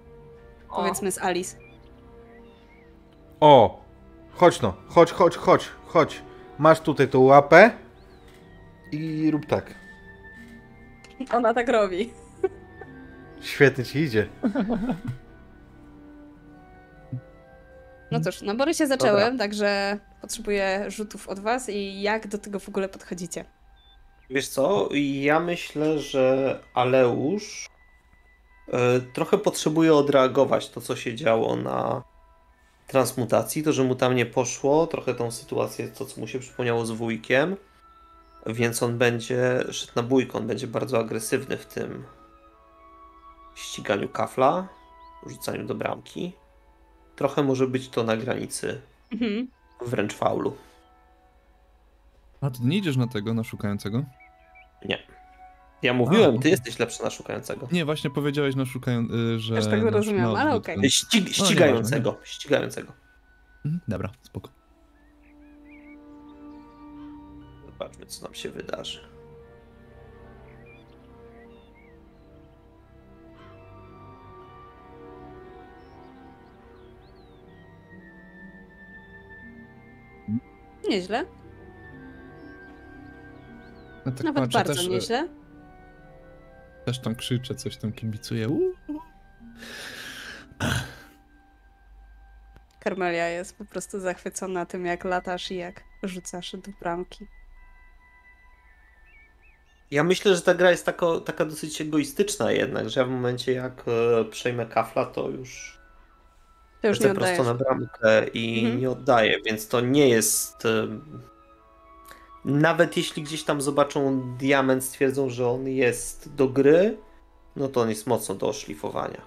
O, 0.68 0.76
powiedzmy 0.76 1.12
z 1.12 1.18
Alice. 1.18 1.56
O, 3.40 3.84
chodź 4.32 4.60
no, 4.60 4.74
chodź, 4.88 5.12
chodź, 5.12 5.36
chodź, 5.36 5.68
chodź. 5.86 6.22
Masz 6.59 6.80
tutaj 6.80 7.09
tą 7.09 7.20
łapę 7.20 7.70
i 8.93 9.30
rób 9.30 9.47
tak. 9.47 9.74
Ona 11.32 11.55
tak 11.55 11.68
robi. 11.68 12.10
Świetnie 13.40 13.84
ci 13.84 13.98
idzie. 13.98 14.26
No 18.10 18.20
cóż, 18.20 18.42
nabory 18.42 18.74
się 18.74 18.86
zaczęły, 18.86 19.20
Dobra. 19.20 19.38
także 19.38 19.98
potrzebuję 20.20 20.84
rzutów 20.90 21.28
od 21.28 21.38
was 21.38 21.68
i 21.68 22.02
jak 22.02 22.28
do 22.28 22.38
tego 22.38 22.60
w 22.60 22.68
ogóle 22.68 22.88
podchodzicie. 22.88 23.44
Wiesz 24.30 24.48
co, 24.48 24.88
ja 25.20 25.40
myślę, 25.40 25.98
że 25.98 26.58
Aleusz 26.74 27.68
e, 28.68 29.00
trochę 29.00 29.38
potrzebuje 29.38 29.94
odreagować 29.94 30.70
to, 30.70 30.80
co 30.80 30.96
się 30.96 31.14
działo 31.14 31.56
na 31.56 32.02
transmutacji, 32.86 33.62
to, 33.62 33.72
że 33.72 33.84
mu 33.84 33.94
tam 33.94 34.14
nie 34.14 34.26
poszło, 34.26 34.86
trochę 34.86 35.14
tą 35.14 35.30
sytuację, 35.30 35.88
to, 35.88 36.04
co 36.04 36.20
mu 36.20 36.26
się 36.26 36.38
przypomniało 36.38 36.86
z 36.86 36.90
wujkiem, 36.90 37.56
więc 38.46 38.82
on 38.82 38.98
będzie 38.98 39.64
szedł 39.70 39.92
na 39.96 40.02
bójkę, 40.02 40.38
on 40.38 40.46
będzie 40.46 40.66
bardzo 40.66 40.98
agresywny 40.98 41.56
w 41.56 41.66
tym 41.66 42.04
ściganiu 43.54 44.08
kafla, 44.08 44.68
rzucaniu 45.26 45.66
do 45.66 45.74
bramki. 45.74 46.32
Trochę 47.16 47.43
może 47.43 47.66
być 47.66 47.88
to 47.88 48.02
na 48.05 48.16
granicy 48.16 48.80
Mhm. 49.12 49.48
wręcz 49.80 50.14
faulu. 50.14 50.56
A 52.40 52.51
ty 52.51 52.59
nie 52.62 52.76
idziesz 52.76 52.97
na 52.97 53.06
tego, 53.06 53.34
na 53.34 53.44
szukającego? 53.44 54.05
Ja 55.82 55.94
mówiłem, 55.94 56.36
A, 56.36 56.43
ty 56.43 56.48
jesteś 56.48 56.78
lepszy 56.78 57.02
na 57.02 57.10
szukającego. 57.10 57.68
Nie, 57.72 57.84
właśnie 57.84 58.10
powiedziałeś 58.10 58.55
na 58.56 58.64
szukającego, 58.66 59.38
że. 59.38 59.55
Też 59.55 59.66
tak 59.66 59.80
zrozumiałam, 59.80 60.34
na 60.34 60.40
ale 60.40 60.55
okej. 60.55 60.80
ten- 60.80 60.90
Ścig, 60.90 61.28
ścigającego, 61.28 62.18
ścigającego. 62.24 62.93
Mhm, 63.64 63.80
Dobra, 63.88 64.10
spoko. 64.22 64.51
Zobaczmy, 67.66 68.06
co 68.06 68.24
nam 68.24 68.34
się 68.34 68.51
wydarzy. 68.51 69.01
Nieźle. 80.88 81.24
Ja 84.06 84.12
tak 84.12 84.24
Nawet 84.24 84.42
patrzę, 84.42 84.58
bardzo 84.58 84.74
też, 84.74 84.86
e, 84.86 84.88
nieźle. 84.88 85.28
Też 86.84 86.98
tam 86.98 87.14
krzyczę, 87.14 87.54
coś 87.54 87.76
tam 87.76 87.92
kibicuję. 87.92 88.48
Karmelia 92.80 93.28
jest 93.28 93.58
po 93.58 93.64
prostu 93.64 94.00
zachwycona 94.00 94.66
tym, 94.66 94.86
jak 94.86 95.04
latasz 95.04 95.50
i 95.50 95.56
jak 95.56 95.84
rzucasz 96.02 96.52
do 96.52 96.70
bramki. 96.80 97.26
Ja 99.90 100.04
myślę, 100.04 100.36
że 100.36 100.42
ta 100.42 100.54
gra 100.54 100.70
jest 100.70 100.86
tako, 100.86 101.20
taka 101.20 101.44
dosyć 101.44 101.80
egoistyczna 101.80 102.52
jednak, 102.52 102.90
że 102.90 103.00
ja 103.00 103.06
w 103.06 103.10
momencie 103.10 103.52
jak 103.52 103.84
e, 103.88 104.24
przejmę 104.24 104.66
kafla, 104.66 105.06
to 105.06 105.30
już 105.30 105.78
To 106.86 106.90
już 106.90 107.00
nie 107.00 107.14
prosto 107.14 107.44
na 107.44 107.54
bramkę 107.54 108.28
i 108.34 108.58
Mhm. 108.60 108.80
nie 108.80 108.90
oddaję, 108.90 109.36
więc 109.46 109.68
to 109.68 109.80
nie 109.80 110.08
jest. 110.08 110.62
Nawet 112.44 112.96
jeśli 112.96 113.22
gdzieś 113.22 113.44
tam 113.44 113.60
zobaczą 113.62 114.22
diament, 114.38 114.84
stwierdzą, 114.84 115.30
że 115.30 115.48
on 115.48 115.68
jest 115.68 116.34
do 116.34 116.48
gry, 116.48 116.98
no 117.56 117.68
to 117.68 117.80
on 117.80 117.88
jest 117.88 118.06
mocno 118.06 118.34
do 118.34 118.48
oszlifowania. 118.48 119.20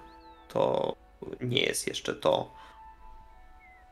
To 0.48 0.94
nie 1.40 1.60
jest 1.60 1.86
jeszcze 1.86 2.14
to, 2.14 2.52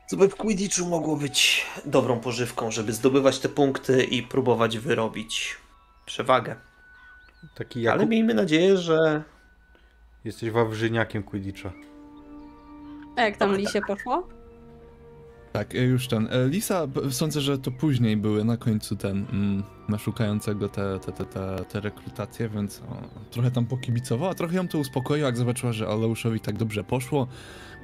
co 0.07 0.17
by 0.17 0.29
w 0.29 0.37
Quidditchu 0.37 0.87
mogło 0.87 1.17
być 1.17 1.67
dobrą 1.85 2.21
pożywką, 2.21 2.71
żeby 2.71 2.93
zdobywać 2.93 3.39
te 3.39 3.49
punkty 3.49 4.05
i 4.05 4.23
próbować 4.23 4.79
wyrobić 4.79 5.57
przewagę. 6.07 6.57
Taki 7.55 7.83
Jakub, 7.83 7.99
Ale 8.01 8.09
miejmy 8.09 8.35
nadzieję, 8.35 8.77
że 8.77 9.23
jesteś 10.25 10.51
wawrzyniakiem 10.51 11.23
Quidditcha. 11.23 11.73
A 13.19 13.23
jak 13.23 13.37
tam 13.37 13.57
lisie 13.57 13.81
poszło? 13.87 14.29
Tak, 15.53 15.75
e, 15.75 15.79
już 15.79 16.09
ten. 16.09 16.29
e, 16.31 16.49
Lisa, 16.49 16.87
sądzę, 17.11 17.41
że 17.41 17.59
to 17.59 17.71
później 17.71 18.17
były 18.17 18.45
na 18.45 18.57
końcu 18.57 18.97
ten, 18.97 19.27
mm, 19.33 19.63
na 19.89 19.99
szukającego 19.99 20.69
te, 20.69 20.99
te, 20.99 21.13
te, 21.13 21.25
te, 21.25 21.65
te 21.65 21.81
rekrutacje, 21.81 22.49
więc 22.49 22.81
o, 22.81 23.03
trochę 23.31 23.51
tam 23.51 23.67
pokibicowała, 23.67 24.35
trochę 24.35 24.57
ją 24.57 24.69
to 24.69 24.79
uspokoiło, 24.79 25.27
jak 25.27 25.37
zobaczyła, 25.37 25.73
że 25.73 25.89
Aleuszowi 25.89 26.41
tak 26.41 26.57
dobrze 26.57 26.85
poszło. 26.85 27.29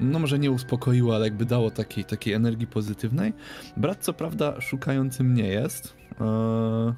No 0.00 0.18
może 0.18 0.38
nie 0.38 0.50
uspokoiło, 0.50 1.14
ale 1.14 1.24
jakby 1.24 1.44
dało 1.44 1.70
takiej, 1.70 2.04
takiej 2.04 2.34
energii 2.34 2.66
pozytywnej. 2.66 3.32
Brat 3.76 3.98
co 4.04 4.12
prawda 4.12 4.60
szukającym 4.60 5.34
nie 5.34 5.48
jest, 5.48 5.96
e, 6.20 6.94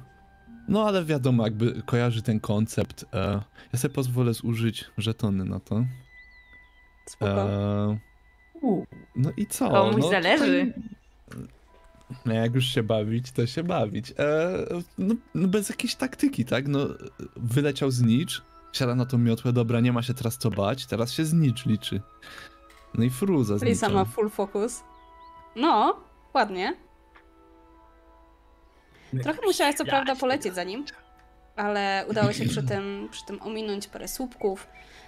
no 0.67 0.87
ale 0.87 1.05
wiadomo, 1.05 1.43
jakby 1.43 1.81
kojarzy 1.85 2.21
ten 2.21 2.39
koncept. 2.39 3.05
Ja 3.73 3.79
sobie 3.79 3.93
pozwolę 3.93 4.33
zużyć 4.33 4.85
żetony 4.97 5.45
na 5.45 5.59
to. 5.59 5.85
Spoko. 7.05 7.47
No 9.15 9.31
i 9.37 9.47
co? 9.47 9.69
Komuś 9.69 10.01
no, 10.01 10.09
zależy. 10.09 10.73
No 12.25 12.33
jak 12.33 12.55
już 12.55 12.65
się 12.65 12.83
bawić, 12.83 13.31
to 13.31 13.47
się 13.47 13.63
bawić. 13.63 14.11
E, 14.19 14.49
no, 14.97 15.15
no 15.35 15.47
bez 15.47 15.69
jakiejś 15.69 15.95
taktyki, 15.95 16.45
tak? 16.45 16.67
No 16.67 16.79
wyleciał 17.35 17.91
znicz, 17.91 18.41
siada 18.73 18.95
na 18.95 19.05
tą 19.05 19.17
miotłę, 19.17 19.53
dobra, 19.53 19.79
nie 19.79 19.93
ma 19.93 20.01
się 20.01 20.13
teraz 20.13 20.37
co 20.37 20.49
bać, 20.51 20.85
teraz 20.85 21.11
się 21.11 21.25
znicz 21.25 21.65
liczy. 21.65 22.01
No 22.93 23.03
i 23.03 23.09
fruza 23.09 23.55
Lisa 23.61 23.89
ma 23.89 24.03
znicza. 24.03 24.15
full 24.15 24.29
focus. 24.29 24.83
No, 25.55 25.99
ładnie. 26.33 26.73
Trochę 29.23 29.39
musiałaś 29.45 29.75
co 29.75 29.85
prawda 29.85 30.15
polecieć 30.15 30.55
za 30.55 30.63
nim, 30.63 30.85
ale 31.55 32.05
udało 32.09 32.33
się 32.33 32.45
przy 32.45 32.63
tym, 32.63 33.07
przy 33.11 33.25
tym 33.25 33.41
ominąć 33.41 33.87
parę 33.87 34.07
słupków. 34.07 34.67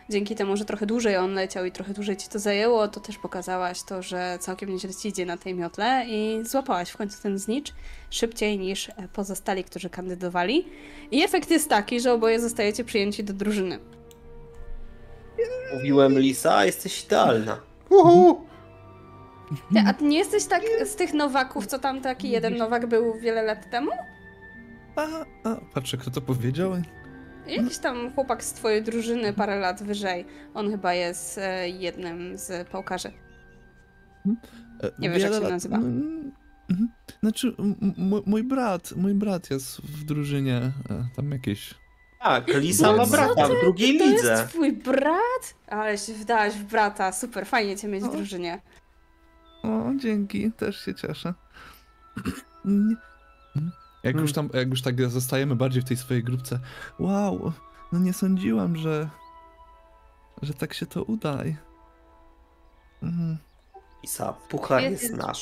Dzięki 0.09 0.35
temu, 0.35 0.57
że 0.57 0.65
trochę 0.65 0.85
dłużej 0.85 1.17
on 1.17 1.33
leciał 1.33 1.65
i 1.65 1.71
trochę 1.71 1.93
dłużej 1.93 2.17
ci 2.17 2.29
to 2.29 2.39
zajęło, 2.39 2.87
to 2.87 2.99
też 2.99 3.17
pokazałaś 3.17 3.83
to, 3.83 4.01
że 4.01 4.37
całkiem 4.39 4.69
nieźle 4.69 4.93
ci 4.93 5.07
idzie 5.07 5.25
na 5.25 5.37
tej 5.37 5.55
miotle 5.55 6.05
i 6.07 6.39
złapałaś 6.45 6.89
w 6.89 6.97
końcu 6.97 7.21
ten 7.21 7.39
znicz 7.39 7.73
szybciej 8.09 8.59
niż 8.59 8.91
pozostali, 9.13 9.63
którzy 9.63 9.89
kandydowali. 9.89 10.67
I 11.11 11.23
efekt 11.23 11.51
jest 11.51 11.69
taki, 11.69 11.99
że 11.99 12.13
oboje 12.13 12.39
zostajecie 12.39 12.83
przyjęci 12.83 13.23
do 13.23 13.33
drużyny. 13.33 13.79
mówiłem 15.73 16.19
Lisa, 16.19 16.65
jesteś 16.65 17.03
idealna. 17.03 17.59
Uhu! 17.89 18.41
Ty, 19.73 19.79
a 19.87 19.93
ty 19.93 20.03
nie 20.03 20.17
jesteś 20.17 20.45
tak 20.45 20.63
z 20.85 20.95
tych 20.95 21.13
nowaków, 21.13 21.65
co 21.65 21.79
tam 21.79 22.01
taki 22.01 22.29
jeden 22.29 22.57
nowak 22.57 22.87
był 22.87 23.19
wiele 23.19 23.43
lat 23.43 23.71
temu? 23.71 23.91
A, 24.95 25.05
a, 25.43 25.55
patrzę, 25.73 25.97
kto 25.97 26.11
to 26.11 26.21
powiedział. 26.21 26.71
Jakiś 27.49 27.77
tam 27.77 28.13
chłopak 28.13 28.43
z 28.43 28.53
twojej 28.53 28.83
drużyny 28.83 29.33
parę 29.33 29.59
lat 29.59 29.83
wyżej. 29.83 30.25
On 30.53 30.71
chyba 30.71 30.93
jest 30.93 31.37
e, 31.37 31.69
jednym 31.69 32.37
z 32.37 32.67
pałkarzy. 32.69 33.11
E, 34.83 34.91
Nie 34.99 35.09
wiesz, 35.09 35.23
jak 35.23 35.33
się 35.33 35.39
lat- 35.39 35.51
nazywa. 35.51 35.77
Mm, 35.77 36.31
mhm. 36.69 36.89
Znaczy, 37.23 37.55
mój 38.25 38.43
brat, 38.43 38.91
mój 38.95 39.13
brat 39.13 39.51
jest 39.51 39.81
w 39.81 40.03
drużynie, 40.03 40.57
e, 40.89 41.05
tam 41.15 41.31
jakieś... 41.31 41.73
Tak, 42.23 42.47
Lisa 42.47 42.87
No 42.91 42.97
ma 42.97 43.05
brata 43.05 43.47
w 43.47 43.61
drugiej 43.61 43.97
To 43.97 44.05
lidze. 44.05 44.31
jest 44.31 44.47
twój 44.49 44.73
brat? 44.73 45.55
Ale 45.67 45.97
się 45.97 46.13
wdałaś 46.13 46.53
w 46.53 46.63
brata. 46.63 47.11
Super, 47.11 47.45
fajnie 47.45 47.77
cię 47.77 47.87
mieć 47.87 48.03
w 48.03 48.11
drużynie. 48.11 48.61
O, 49.63 49.91
dzięki, 49.95 50.51
też 50.51 50.85
się 50.85 50.95
cieszę. 50.95 51.33
Jak 54.03 54.15
już 54.15 54.33
tam, 54.33 54.49
jak 54.53 54.69
już 54.69 54.81
tak 54.81 55.09
zostajemy 55.09 55.55
bardziej 55.55 55.81
w 55.81 55.85
tej 55.85 55.97
swojej 55.97 56.23
grupce, 56.23 56.59
wow, 56.99 57.51
no 57.91 57.99
nie 57.99 58.13
sądziłam, 58.13 58.75
że, 58.75 59.09
że 60.41 60.53
tak 60.53 60.73
się 60.73 60.85
to 60.85 61.03
uda. 61.03 61.45
i- 61.45 61.55
Mhm. 63.03 63.37
Lisa, 64.03 64.33
puchar 64.33 64.81
Świetnie 64.81 65.01
jest 65.07 65.13
nasz. 65.15 65.41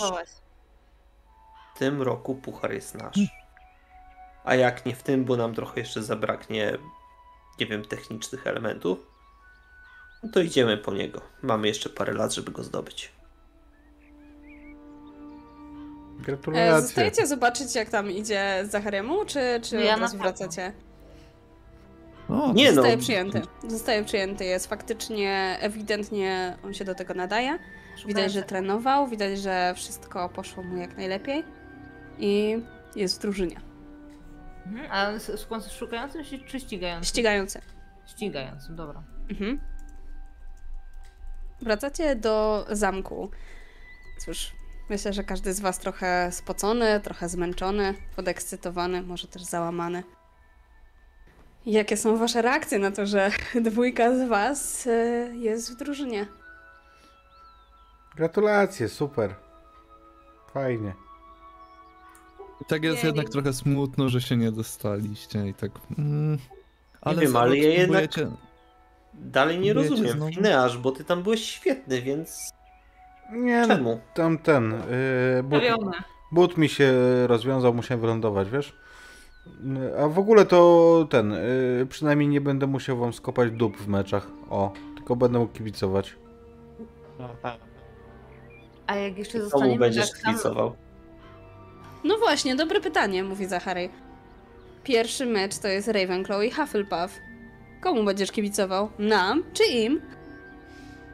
W 1.76 1.80
tym 1.80 2.02
roku 2.02 2.36
puchar 2.36 2.74
jest 2.74 2.96
nasz. 2.96 3.18
A 4.44 4.56
jak 4.56 4.86
nie 4.86 4.96
w 4.96 5.04
tym, 5.04 5.26
bo 5.26 5.36
nam 5.38 5.54
trochę 5.56 5.80
jeszcze 5.80 6.04
zabraknie, 6.04 6.78
nie 7.60 7.66
wiem, 7.66 7.86
technicznych 7.86 8.48
elementów, 8.48 9.00
no 10.24 10.30
to 10.34 10.40
idziemy 10.40 10.78
po 10.78 10.94
niego. 10.94 11.22
Mamy 11.44 11.68
jeszcze 11.68 11.90
parę 11.90 12.14
lat, 12.14 12.34
żeby 12.34 12.52
go 12.52 12.64
zdobyć. 12.64 13.12
Gratulacje. 16.20 16.82
zostajecie 16.82 17.28
zobaczyć, 17.28 17.76
jak 17.76 17.90
tam 17.90 18.12
idzie 18.12 18.64
Zacharemu, 18.70 19.26
czy, 19.26 19.40
czy 19.64 19.76
No 19.76 19.82
ja 19.82 19.96
od 19.96 20.02
razu 20.02 20.18
wracacie? 20.18 20.74
O, 22.30 22.54
Nie 22.54 22.68
no, 22.70 22.76
Zostaje 22.76 22.98
przyjęty. 22.98 23.42
Zostaje 23.68 24.04
przyjęty. 24.04 24.46
Jest 24.46 24.68
faktycznie, 24.68 25.58
ewidentnie 25.62 26.58
on 26.64 26.74
się 26.74 26.86
do 26.86 26.96
tego 26.96 27.14
nadaje. 27.14 27.60
Widać, 28.08 28.32
że 28.34 28.44
trenował, 28.44 29.08
widać, 29.08 29.40
że 29.40 29.74
wszystko 29.76 30.30
poszło 30.30 30.64
mu 30.64 30.78
jak 30.78 30.98
najlepiej. 30.98 31.44
I 32.20 32.62
jest 32.96 33.18
w 33.18 33.22
drużynie. 33.22 33.62
Mhm, 34.66 34.88
A 34.92 35.20
skąd 35.20 35.66
szukającym 35.66 36.24
się 36.24 36.38
czy 36.38 36.60
ścigającym? 36.60 37.08
Ścigający. 37.10 37.62
Ścigającym, 38.08 38.76
dobra. 38.76 39.04
Mhm. 39.30 39.60
Wracacie 41.62 42.16
do 42.16 42.66
zamku. 42.70 43.32
Cóż, 44.26 44.52
myślę, 44.90 45.14
że 45.14 45.24
każdy 45.24 45.54
z 45.54 45.60
Was 45.60 45.80
trochę 45.80 46.32
spocony, 46.32 47.00
trochę 47.00 47.30
zmęczony, 47.30 47.94
podekscytowany, 48.16 49.02
może 49.02 49.28
też 49.28 49.44
załamany. 49.44 50.04
Jakie 51.66 51.98
są 51.98 52.18
Wasze 52.18 52.42
reakcje 52.42 52.80
na 52.80 52.92
to, 52.92 53.06
że 53.06 53.32
dwójka 53.72 54.16
z 54.16 54.30
Was 54.30 54.88
y, 54.88 55.32
jest 55.36 55.74
w 55.74 55.78
drużynie? 55.78 56.28
Gratulacje, 58.16 58.90
super. 58.90 59.36
Fajnie. 60.54 60.94
I 62.62 62.66
tak 62.66 62.84
jest 62.84 63.04
Jej. 63.04 63.06
jednak 63.06 63.30
trochę 63.30 63.54
smutno, 63.54 64.10
że 64.10 64.22
się 64.22 64.38
nie 64.38 64.52
dostaliście 64.52 65.48
i 65.48 65.54
tak... 65.54 65.72
Mm, 65.98 66.38
ale 67.02 67.22
wiem, 67.22 67.32
za 67.32 67.40
ale 67.40 67.58
ja 67.58 67.70
jednak- 67.70 68.12
Dalej 69.14 69.60
nie 69.60 69.74
rozumiem. 69.74 70.34
Fineasz, 70.34 70.78
bo 70.78 70.92
ty 70.92 71.04
tam 71.04 71.24
byłeś 71.24 71.44
świetny, 71.44 72.02
więc 72.02 72.50
Nie, 73.32 73.62
no, 73.62 73.68
czemu? 73.68 74.00
tam 74.14 74.38
ten. 74.38 74.72
Yy, 74.72 75.44
but, 75.44 75.64
but 76.32 76.58
mi 76.58 76.70
się 76.70 76.94
rozwiązał, 77.28 77.74
musiałem 77.74 78.02
wylądować, 78.02 78.50
wiesz? 78.50 78.76
A 80.00 80.08
w 80.08 80.20
ogóle 80.20 80.46
to 80.46 81.08
ten. 81.10 81.32
Yy, 81.32 81.86
przynajmniej 81.90 82.28
nie 82.30 82.42
będę 82.42 82.68
musiał 82.68 82.98
wam 82.98 83.14
skopać 83.14 83.52
dup 83.52 83.78
w 83.78 83.88
meczach. 83.88 84.28
O, 84.50 84.74
tylko 84.96 85.16
będę 85.16 85.40
mógł 85.40 85.54
kibicować. 85.54 86.16
A 88.88 88.96
jak 88.96 89.18
jeszcze 89.18 89.42
zostaniemy 89.42 89.80
będziesz 89.80 90.12
tak 90.12 90.22
kibicował? 90.22 90.76
No 92.04 92.18
właśnie, 92.18 92.56
dobre 92.56 92.82
pytanie, 92.82 93.24
mówi 93.24 93.46
Zachary. 93.46 93.90
Pierwszy 94.84 95.26
mecz 95.26 95.58
to 95.58 95.68
jest 95.68 95.88
Ravenclaw 95.88 96.44
i 96.44 96.52
Hufflepuff. 96.52 97.20
Komu 97.82 98.04
będziesz 98.04 98.32
kibicował? 98.32 98.90
Nam 99.00 99.44
czy 99.54 99.64
im? 99.66 100.02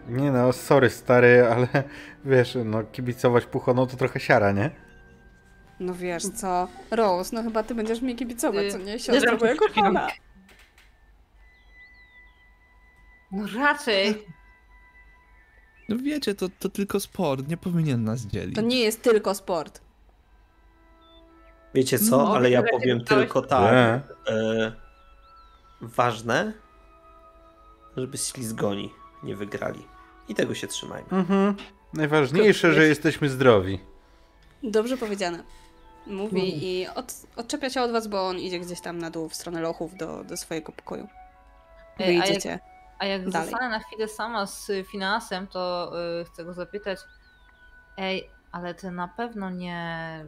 Nie 0.07 0.31
no, 0.31 0.53
sorry 0.53 0.89
stary, 0.89 1.47
ale 1.51 1.67
wiesz, 2.25 2.57
no 2.65 2.83
kibicować 2.83 3.45
puchoną 3.45 3.87
to 3.87 3.97
trochę 3.97 4.19
siara, 4.19 4.51
nie? 4.51 4.71
No 5.79 5.93
wiesz 5.93 6.23
co, 6.23 6.67
Rose, 6.91 7.35
no 7.35 7.43
chyba 7.43 7.63
ty 7.63 7.75
będziesz 7.75 8.01
mi 8.01 8.15
kibicować, 8.15 8.71
co 8.71 8.77
nie? 8.77 8.99
Siostra 8.99 9.37
moja 9.37 9.55
kochana. 9.55 10.07
No 13.31 13.47
raczej. 13.55 14.25
No 15.89 15.97
wiecie, 15.97 16.35
to, 16.35 16.49
to 16.59 16.69
tylko 16.69 16.99
sport, 16.99 17.47
nie 17.47 17.57
powinien 17.57 18.03
nas 18.03 18.21
dzielić. 18.21 18.55
To 18.55 18.61
nie 18.61 18.79
jest 18.79 19.01
tylko 19.01 19.35
sport. 19.35 19.81
Wiecie 21.73 21.99
co? 21.99 22.17
No, 22.17 22.35
Ale 22.35 22.49
ja 22.49 22.63
powiem 22.71 23.03
tylko 23.03 23.41
tak. 23.41 23.73
E, 24.27 24.71
ważne, 25.81 26.53
żeby 27.97 28.17
ślizgoni 28.17 28.91
nie 29.23 29.35
wygrali. 29.35 29.92
I 30.27 30.35
tego 30.35 30.55
się 30.55 30.67
trzymajmy. 30.67 31.07
Mhm. 31.11 31.55
Najważniejsze, 31.93 32.73
że 32.73 32.79
Jest- 32.79 32.89
jesteśmy 32.89 33.29
zdrowi. 33.29 33.79
Dobrze 34.63 34.97
powiedziane. 34.97 35.43
Mówi 36.07 36.65
i 36.65 36.87
od, 36.87 37.13
odczepia 37.35 37.69
się 37.69 37.81
od 37.81 37.91
was, 37.91 38.07
bo 38.07 38.27
on 38.27 38.37
idzie 38.37 38.59
gdzieś 38.59 38.81
tam 38.81 38.97
na 38.97 39.09
dół 39.09 39.29
w 39.29 39.35
stronę 39.35 39.61
lochów 39.61 39.95
do, 39.97 40.23
do 40.23 40.37
swojego 40.37 40.71
pokoju. 40.71 41.07
Wy 41.97 42.03
a 42.03 42.07
jak- 42.11 42.29
idziecie. 42.29 42.59
A 42.99 43.03
A 43.03 43.05
jak 43.05 43.29
Dalej. 43.29 43.49
zostanę 43.49 43.69
na 43.69 43.79
chwilę 43.79 44.07
sama 44.07 44.45
z 44.45 44.71
finansem, 44.91 45.47
to 45.47 45.91
y, 46.21 46.25
chcę 46.25 46.45
go 46.45 46.53
zapytać. 46.53 46.99
Ej, 47.97 48.29
ale 48.51 48.73
ty 48.73 48.91
na 48.91 49.07
pewno 49.07 49.49
nie. 49.49 50.25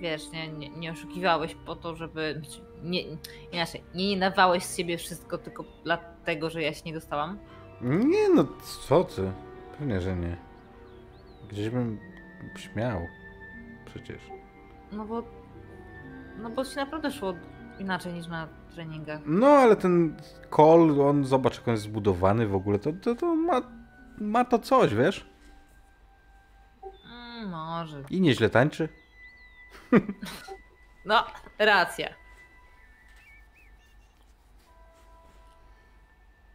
Wiesz, 0.00 0.30
nie, 0.32 0.48
nie, 0.48 0.68
nie 0.68 0.92
oszukiwałeś 0.92 1.54
po 1.66 1.76
to, 1.76 1.96
żeby. 1.96 2.40
znaczy, 2.44 2.60
Nie, 2.82 3.02
inaczej, 3.52 3.82
nie, 3.94 4.08
nie 4.10 4.16
dawałeś 4.18 4.64
z 4.64 4.76
siebie 4.76 4.98
wszystko 4.98 5.38
tylko 5.38 5.64
dlatego, 5.84 6.50
że 6.50 6.62
ja 6.62 6.74
się 6.74 6.82
nie 6.86 6.92
dostałam? 6.92 7.38
Nie 7.80 8.28
no, 8.28 8.44
co 8.88 9.04
ty? 9.04 9.32
Pewnie, 9.78 10.00
że 10.00 10.16
nie. 10.16 10.36
Gdzieś 11.48 11.70
bym 11.70 11.98
śmiał. 12.56 13.06
Przecież. 13.84 14.18
No 14.92 15.04
bo. 15.04 15.22
No 16.38 16.50
bo 16.50 16.64
ci 16.64 16.76
naprawdę 16.76 17.10
szło 17.12 17.34
inaczej 17.78 18.12
niż 18.12 18.26
na 18.26 18.48
treningach. 18.74 19.20
No, 19.26 19.46
ale 19.46 19.76
ten 19.76 20.16
kol, 20.50 21.00
on 21.00 21.24
zobacz 21.24 21.56
jak 21.58 21.68
on 21.68 21.74
jest 21.74 21.84
zbudowany 21.84 22.46
w 22.46 22.54
ogóle, 22.54 22.78
to, 22.78 22.92
to, 22.92 23.14
to 23.14 23.34
ma, 23.34 23.62
ma 24.18 24.44
to 24.44 24.58
coś, 24.58 24.94
wiesz? 24.94 25.26
Mm, 27.04 27.50
może. 27.50 28.02
I 28.10 28.20
nieźle 28.20 28.50
tańczy. 28.50 28.88
No, 31.04 31.24
racja. 31.58 32.08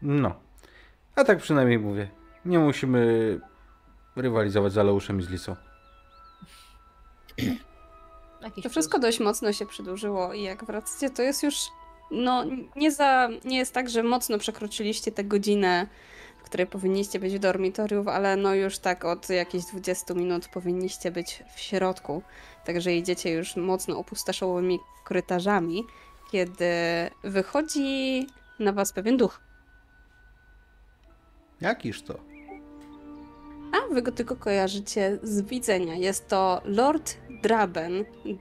No. 0.01 0.35
A 1.15 1.23
tak 1.23 1.38
przynajmniej 1.38 1.80
mówię. 1.80 2.10
Nie 2.45 2.60
musimy 2.60 3.40
rywalizować 4.15 4.73
z 4.73 4.77
Aleuszem 4.77 5.19
i 5.19 5.23
z 5.23 5.30
Lisą. 5.30 5.56
To 8.64 8.69
wszystko 8.69 8.99
dość 8.99 9.19
mocno 9.19 9.53
się 9.53 9.65
przedłużyło 9.65 10.34
i 10.34 10.41
jak 10.41 10.65
wracacie, 10.65 11.10
to 11.10 11.22
jest 11.22 11.44
już. 11.44 11.56
No, 12.11 12.44
nie, 12.76 12.91
za, 12.91 13.30
nie 13.45 13.57
jest 13.57 13.73
tak, 13.73 13.90
że 13.90 14.03
mocno 14.03 14.38
przekroczyliście 14.38 15.11
tę 15.11 15.23
godzinę, 15.23 15.88
w 16.40 16.44
której 16.44 16.68
powinniście 16.68 17.19
być 17.19 17.34
w 17.35 17.40
dormitorium, 17.40 18.07
ale 18.07 18.35
no 18.35 18.56
już 18.56 18.80
tak 18.80 19.06
od 19.06 19.30
jakichś 19.30 19.65
20 19.65 20.14
minut 20.14 20.48
powinniście 20.48 21.11
być 21.11 21.44
w 21.56 21.60
środku. 21.60 22.22
Także 22.65 22.94
idziecie 22.94 23.31
już 23.31 23.56
mocno 23.56 23.98
opustoszałymi 23.98 24.80
korytarzami, 25.03 25.84
kiedy 26.31 26.65
wychodzi 27.23 28.27
na 28.60 28.72
was 28.72 28.94
pewien 28.94 29.18
duch. 29.18 29.42
Jakiż 31.64 32.02
to? 32.02 32.19
A 33.73 33.94
wy 33.94 34.02
go 34.02 34.11
tylko 34.11 34.35
kojarzycie 34.35 35.19
z 35.23 35.41
widzenia. 35.41 35.95
Jest 35.95 36.27
to 36.27 36.61
Lord 36.65 37.18
Draben, 37.44 37.94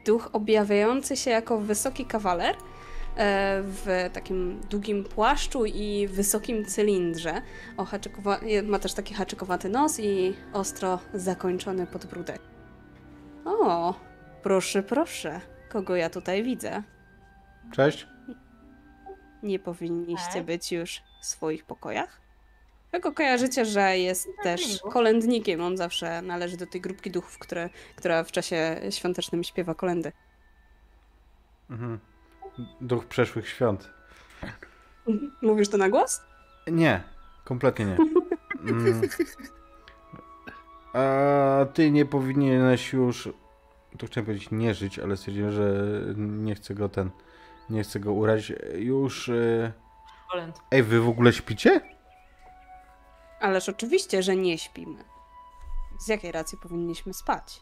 duch 0.06 0.30
objawiający 0.32 1.16
się 1.16 1.30
jako 1.30 1.58
wysoki 1.58 2.06
kawaler 2.06 2.54
e, 3.16 3.62
w 3.62 4.10
takim 4.12 4.60
długim 4.70 5.04
płaszczu 5.04 5.64
i 5.66 6.08
wysokim 6.08 6.64
cylindrze. 6.64 7.42
O, 7.76 7.84
haczykowa- 7.84 8.62
ma 8.64 8.78
też 8.78 8.94
taki 8.94 9.14
haczykowaty 9.14 9.68
nos 9.68 10.00
i 10.00 10.34
ostro 10.52 10.98
zakończony 11.14 11.86
podbródek. 11.86 12.40
O, 13.44 13.94
proszę, 14.42 14.82
proszę, 14.82 15.40
kogo 15.68 15.96
ja 15.96 16.10
tutaj 16.10 16.42
widzę? 16.42 16.82
Cześć. 17.72 18.06
Nie 19.42 19.58
powinniście 19.58 20.44
być 20.44 20.72
już 20.72 21.02
w 21.20 21.26
swoich 21.26 21.64
pokojach? 21.64 22.21
Tylko 22.92 23.12
kojarzycie, 23.12 23.64
że 23.64 23.98
jest 23.98 24.28
też 24.42 24.80
kolędnikiem. 24.92 25.60
On 25.60 25.76
zawsze 25.76 26.22
należy 26.22 26.56
do 26.56 26.66
tej 26.66 26.80
grupki 26.80 27.10
duchów, 27.10 27.38
które, 27.38 27.70
która 27.96 28.24
w 28.24 28.32
czasie 28.32 28.80
świątecznym 28.90 29.44
śpiewa 29.44 29.74
kolendy. 29.74 30.12
Mhm. 31.70 31.98
Duch 32.80 33.06
przeszłych 33.06 33.48
świąt. 33.48 33.90
Mówisz 35.42 35.68
to 35.68 35.76
na 35.78 35.88
głos? 35.88 36.20
Nie, 36.66 37.02
kompletnie 37.44 37.84
nie. 37.84 37.96
Mm. 38.70 39.02
A 40.92 41.66
ty 41.74 41.90
nie 41.90 42.06
powinieneś 42.06 42.92
już, 42.92 43.28
tu 43.98 44.06
chciałem 44.06 44.26
powiedzieć 44.26 44.50
nie 44.50 44.74
żyć, 44.74 44.98
ale 44.98 45.16
stwierdziłem, 45.16 45.52
że 45.52 45.84
nie 46.16 46.54
chcę 46.54 46.74
go 46.74 46.88
ten, 46.88 47.10
nie 47.70 47.82
chcę 47.82 48.00
go 48.00 48.12
urazić. 48.12 48.56
Już, 48.74 49.28
y... 49.28 49.72
Kolęd. 50.30 50.60
ej, 50.70 50.82
wy 50.82 51.00
w 51.00 51.08
ogóle 51.08 51.32
śpicie? 51.32 51.80
Ależ 53.42 53.68
oczywiście, 53.68 54.22
że 54.22 54.36
nie 54.36 54.58
śpimy. 54.58 55.04
Z 56.00 56.08
jakiej 56.08 56.32
racji 56.32 56.58
powinniśmy 56.58 57.14
spać? 57.14 57.60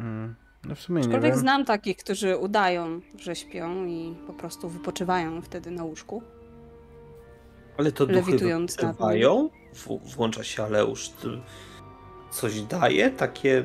Mm. 0.00 0.34
No 0.64 0.74
w 0.74 0.80
sumie 0.80 1.00
nie 1.00 1.06
Aczkolwiek 1.06 1.32
wiem. 1.32 1.40
znam 1.40 1.64
takich, 1.64 1.96
którzy 1.96 2.36
udają, 2.36 3.00
że 3.18 3.36
śpią 3.36 3.86
i 3.86 4.14
po 4.26 4.32
prostu 4.32 4.68
wypoczywają 4.68 5.42
wtedy 5.42 5.70
na 5.70 5.84
łóżku. 5.84 6.22
Ale 7.78 7.92
to 7.92 8.06
duchy 8.06 8.20
Lewitując 8.20 8.76
wypływają? 8.76 9.50
W, 9.74 10.14
włącza 10.14 10.44
się 10.44 10.62
Aleusz. 10.62 11.10
Coś 12.30 12.60
daje? 12.62 13.10
Takie 13.10 13.64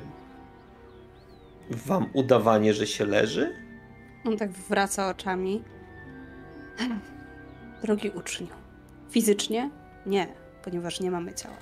wam 1.70 2.10
udawanie, 2.14 2.74
że 2.74 2.88
się 2.88 3.06
leży? 3.06 3.56
On 4.26 4.38
tak 4.38 4.52
wraca 4.52 5.10
oczami. 5.10 5.64
Drogi 7.82 8.10
uczniu, 8.10 8.48
fizycznie 9.10 9.70
nie, 10.06 10.28
ponieważ 10.64 11.00
nie 11.00 11.12
mamy 11.12 11.34
ciała. 11.34 11.58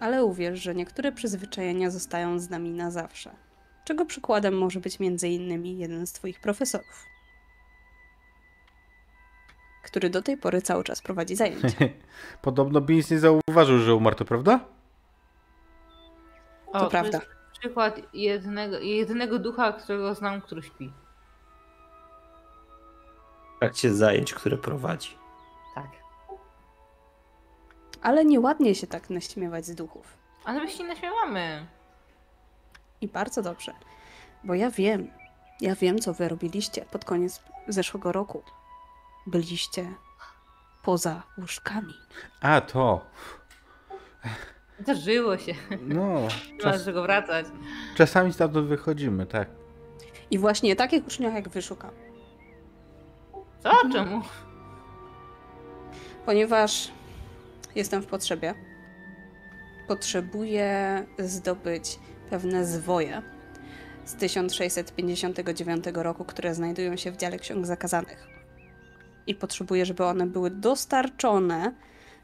Ale 0.00 0.24
uwierz, 0.24 0.62
że 0.62 0.74
niektóre 0.74 1.12
przyzwyczajenia 1.12 1.90
zostają 1.90 2.38
z 2.38 2.50
nami 2.50 2.70
na 2.70 2.90
zawsze. 2.90 3.30
Czego 3.84 4.04
przykładem 4.06 4.58
może 4.58 4.80
być 4.80 5.00
między 5.00 5.28
innymi 5.28 5.78
jeden 5.78 6.06
z 6.06 6.12
twoich 6.12 6.40
profesorów, 6.40 7.06
który 9.84 10.10
do 10.10 10.22
tej 10.22 10.36
pory 10.36 10.62
cały 10.62 10.84
czas 10.84 11.02
prowadzi 11.02 11.36
zajęcia. 11.36 11.78
Podobno 12.42 12.80
Beans 12.80 13.10
nie 13.10 13.18
zauważył, 13.18 13.78
że 13.78 13.94
umarł, 13.94 14.16
to 14.16 14.24
prawda? 14.24 14.60
O, 16.66 16.80
To 16.80 16.90
prawda. 16.90 17.18
jest 17.18 17.34
przykład 17.64 18.00
jednego, 18.14 18.78
jedynego 18.78 19.38
ducha, 19.38 19.72
którego 19.72 20.14
znam, 20.14 20.40
który 20.40 20.62
śpi. 20.62 20.92
W 23.56 23.58
trakcie 23.58 23.94
zajęć, 23.94 24.34
które 24.34 24.56
prowadzi. 24.56 25.16
Ale 28.04 28.24
nieładnie 28.24 28.74
się 28.74 28.86
tak 28.86 29.10
naśmiewać 29.10 29.66
z 29.66 29.74
duchów. 29.74 30.16
Ale 30.44 30.60
my 30.60 30.70
się 30.70 30.78
nie 30.82 30.88
naśmiewamy. 30.88 31.66
I 33.00 33.08
bardzo 33.08 33.42
dobrze, 33.42 33.72
bo 34.44 34.54
ja 34.54 34.70
wiem, 34.70 35.10
ja 35.60 35.74
wiem, 35.74 35.98
co 35.98 36.14
wy 36.14 36.28
robiliście 36.28 36.84
pod 36.84 37.04
koniec 37.04 37.42
zeszłego 37.68 38.12
roku. 38.12 38.42
Byliście 39.26 39.86
poza 40.82 41.22
łóżkami. 41.38 41.94
A, 42.40 42.60
to. 42.60 43.00
Zdarzyło 44.80 45.38
się. 45.38 45.54
No, 45.80 46.04
Nie 46.50 46.54
ma 46.56 46.60
czas, 46.62 46.84
czego 46.84 47.02
wracać. 47.02 47.46
czasami 47.96 48.32
stamtąd 48.32 48.68
wychodzimy, 48.68 49.26
tak. 49.26 49.48
I 50.30 50.38
właśnie 50.38 50.76
takich 50.76 51.06
uczniów 51.06 51.34
jak 51.34 51.48
wy 51.48 51.62
szukam. 51.62 51.90
Co? 53.62 53.70
Czemu? 53.92 54.22
Ponieważ 56.26 56.90
jestem 57.74 58.02
w 58.02 58.06
potrzebie. 58.06 58.54
Potrzebuję 59.88 61.04
zdobyć 61.18 61.98
pewne 62.30 62.66
zwoje 62.66 63.22
z 64.04 64.14
1659 64.14 65.84
roku, 65.94 66.24
które 66.24 66.54
znajdują 66.54 66.96
się 66.96 67.12
w 67.12 67.16
dziale 67.16 67.38
ksiąg 67.38 67.66
zakazanych. 67.66 68.26
I 69.26 69.34
potrzebuję, 69.34 69.86
żeby 69.86 70.04
one 70.04 70.26
były 70.26 70.50
dostarczone 70.50 71.74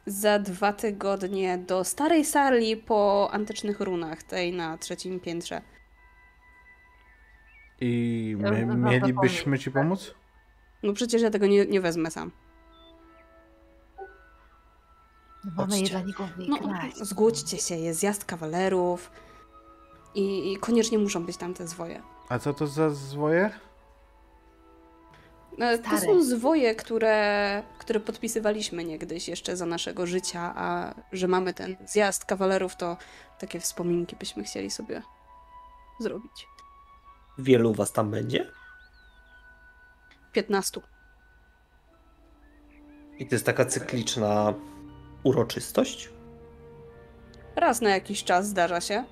za 0.05 0.39
dwa 0.39 0.73
tygodnie 0.73 1.57
do 1.57 1.83
starej 1.83 2.25
sali 2.25 2.77
po 2.77 3.29
antycznych 3.31 3.79
runach, 3.79 4.23
tej 4.23 4.53
na 4.53 4.77
trzecim 4.77 5.19
piętrze. 5.19 5.61
I 7.81 8.35
my 8.39 8.65
mielibyśmy 8.65 9.59
ci 9.59 9.71
pomóc? 9.71 10.15
No 10.83 10.93
przecież 10.93 11.21
ja 11.21 11.29
tego 11.29 11.47
nie, 11.47 11.65
nie 11.65 11.81
wezmę 11.81 12.11
sam. 12.11 12.31
No 15.45 15.51
mamy 15.55 15.79
je 15.79 15.89
dla 15.89 16.01
nikogo 16.01 16.29
No, 16.37 16.57
zgódźcie 17.01 17.57
się, 17.57 17.75
jest 17.75 17.99
zjazd 17.99 18.25
kawalerów 18.25 19.11
i, 20.15 20.53
i 20.53 20.57
koniecznie 20.57 20.99
muszą 20.99 21.25
być 21.25 21.37
tam 21.37 21.53
te 21.53 21.67
zwoje. 21.67 22.01
A 22.29 22.39
co 22.39 22.53
to 22.53 22.67
za 22.67 22.89
zwoje? 22.89 23.51
E, 25.59 25.77
To 25.77 25.97
są 25.97 26.23
zwoje, 26.23 26.75
które, 26.75 27.63
które 27.79 27.99
podpisywaliśmy 27.99 28.83
niegdyś 28.83 29.27
jeszcze 29.27 29.57
za 29.57 29.65
naszego 29.65 30.05
życia, 30.07 30.53
a 30.55 30.93
że 31.11 31.27
mamy 31.27 31.53
ten 31.53 31.75
zjazd 31.85 32.25
kawalerów, 32.25 32.75
to 32.75 32.97
takie 33.39 33.59
wspominki 33.59 34.15
byśmy 34.15 34.43
chcieli 34.43 34.71
sobie 34.71 35.01
zrobić. 35.99 36.47
Wielu 37.37 37.73
was 37.73 37.91
tam 37.91 38.11
będzie? 38.11 38.51
15. 40.31 40.81
I 43.17 43.27
to 43.27 43.35
jest 43.35 43.45
taka 43.45 43.65
cykliczna 43.65 44.53
uroczystość? 45.23 46.09
Raz 47.55 47.81
na 47.81 47.89
jakiś 47.89 48.23
czas 48.23 48.47
zdarza 48.47 48.81
się. 48.81 49.03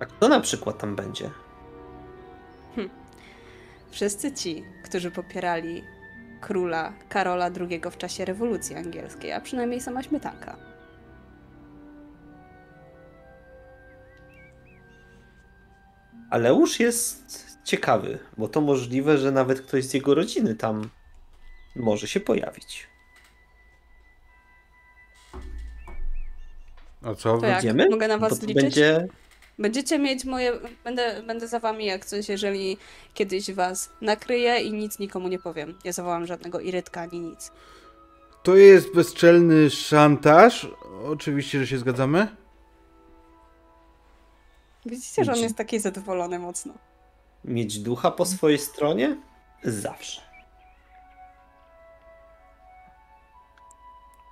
A 0.00 0.06
kto 0.06 0.28
na 0.28 0.40
przykład 0.40 0.78
tam 0.78 0.96
będzie? 0.96 1.30
Wszyscy 3.90 4.32
ci, 4.32 4.64
którzy 4.84 5.10
popierali 5.10 5.84
króla 6.40 6.92
Karola 7.08 7.50
II 7.60 7.80
w 7.90 7.96
czasie 7.96 8.24
rewolucji 8.24 8.76
angielskiej, 8.76 9.32
a 9.32 9.40
przynajmniej 9.40 9.80
sama 9.80 10.02
śmietanka. 10.02 10.56
Aleusz 16.30 16.80
jest 16.80 17.46
ciekawy, 17.64 18.18
bo 18.38 18.48
to 18.48 18.60
możliwe, 18.60 19.18
że 19.18 19.32
nawet 19.32 19.60
ktoś 19.60 19.84
z 19.84 19.94
jego 19.94 20.14
rodziny 20.14 20.54
tam 20.54 20.90
może 21.76 22.08
się 22.08 22.20
pojawić. 22.20 22.88
A 27.06 27.14
co? 27.14 27.38
To 27.38 27.46
jak? 27.46 27.58
Idziemy? 27.58 27.88
Mogę 27.90 28.08
na 28.08 28.18
was 28.18 28.38
to 28.40 28.46
liczyć? 28.46 28.62
będzie 28.62 29.08
Będziecie 29.58 29.98
mieć 29.98 30.24
moje. 30.24 30.52
Będę, 30.84 31.22
będę 31.22 31.48
za 31.48 31.60
wami 31.60 31.86
jak 31.86 32.04
coś, 32.04 32.28
jeżeli 32.28 32.76
kiedyś 33.14 33.52
was 33.52 33.90
nakryję 34.00 34.60
i 34.60 34.72
nic 34.72 34.98
nikomu 34.98 35.28
nie 35.28 35.38
powiem. 35.38 35.78
Nie 35.84 35.92
zawołam 35.92 36.26
żadnego 36.26 36.60
irytka 36.60 37.00
ani 37.00 37.20
nic. 37.20 37.52
To 38.42 38.56
jest 38.56 38.94
bezczelny 38.94 39.70
szantaż. 39.70 40.68
Oczywiście, 41.06 41.58
że 41.58 41.66
się 41.66 41.78
zgadzamy. 41.78 42.36
Widzicie, 44.86 45.24
że 45.24 45.32
on 45.32 45.38
jest 45.38 45.56
taki 45.56 45.80
zadowolony 45.80 46.38
mocno. 46.38 46.74
mieć 47.44 47.78
ducha 47.78 48.10
po 48.10 48.26
swojej 48.26 48.58
stronie? 48.58 49.16
Zawsze. 49.64 50.22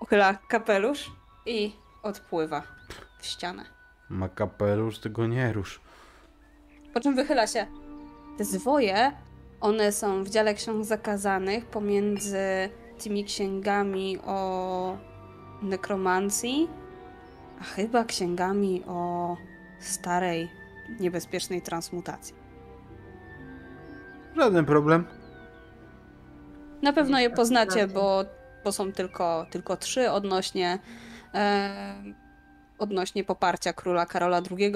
Uchyla 0.01 0.35
kapelusz 0.35 1.11
i 1.47 1.73
odpływa 2.05 2.63
w 3.19 3.27
ścianę. 3.27 3.65
Ma 4.09 4.29
kapelusz, 4.29 4.99
tego 4.99 5.27
nie 5.27 5.53
rusz. 5.53 5.81
Po 6.95 7.01
czym 7.01 7.15
wychyla 7.15 7.47
się. 7.47 7.67
Te 8.39 8.45
zwoje, 8.45 9.13
one 9.61 9.93
są 9.93 10.25
w 10.25 10.31
dziale 10.31 10.55
ksiąg 10.55 10.85
zakazanych 10.85 11.67
pomiędzy 11.67 12.39
tymi 13.03 13.25
księgami 13.25 14.19
o 14.19 14.97
nekromancji, 15.63 16.69
a 17.61 17.65
chyba 17.65 18.05
księgami 18.05 18.83
o 18.87 19.37
starej, 19.81 20.51
niebezpiecznej 21.01 21.63
transmutacji. 21.63 22.35
Żaden 24.37 24.65
problem. 24.65 25.05
Na 26.83 26.93
pewno 26.93 27.21
je 27.21 27.31
poznacie, 27.31 27.89
bo, 27.89 28.25
bo 28.65 28.73
są 28.73 28.93
tylko, 28.93 29.47
tylko 29.51 29.77
trzy 29.77 30.11
odnośnie, 30.11 30.79
odnośnie 32.79 33.25
poparcia 33.25 33.73
króla 33.73 34.07
Karola 34.07 34.43
II. 34.51 34.73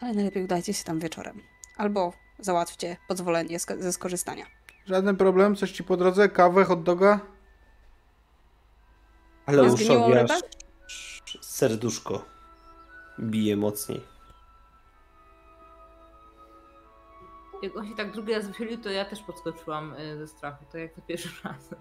Ale 0.00 0.14
najlepiej 0.14 0.44
udajcie 0.44 0.74
się 0.74 0.84
tam 0.84 0.98
wieczorem. 0.98 1.40
Albo 1.76 2.12
załatwcie 2.38 2.96
pozwolenie 3.08 3.58
ze 3.78 3.92
skorzystania. 3.92 4.44
Żaden 4.86 5.16
problem. 5.16 5.56
Coś 5.56 5.72
ci 5.72 5.84
po 5.84 5.96
drodze? 5.96 6.28
Kawę, 6.28 6.64
hot 6.64 6.82
doga? 6.82 7.20
Aż 9.46 9.56
rybę? 10.08 10.26
serduszko 11.40 12.24
bije 13.18 13.56
mocniej. 13.56 14.00
Jak 17.62 17.76
on 17.76 17.88
się 17.88 17.94
tak 17.94 18.12
drugi 18.12 18.34
raz 18.34 18.46
wychylił, 18.46 18.78
to 18.78 18.90
ja 18.90 19.04
też 19.04 19.22
podskoczyłam 19.22 19.94
y, 19.94 20.18
ze 20.18 20.26
strachu, 20.26 20.64
to 20.72 20.78
jak 20.78 20.94
to 20.94 21.02
pierwszy 21.02 21.28
raz. 21.44 21.74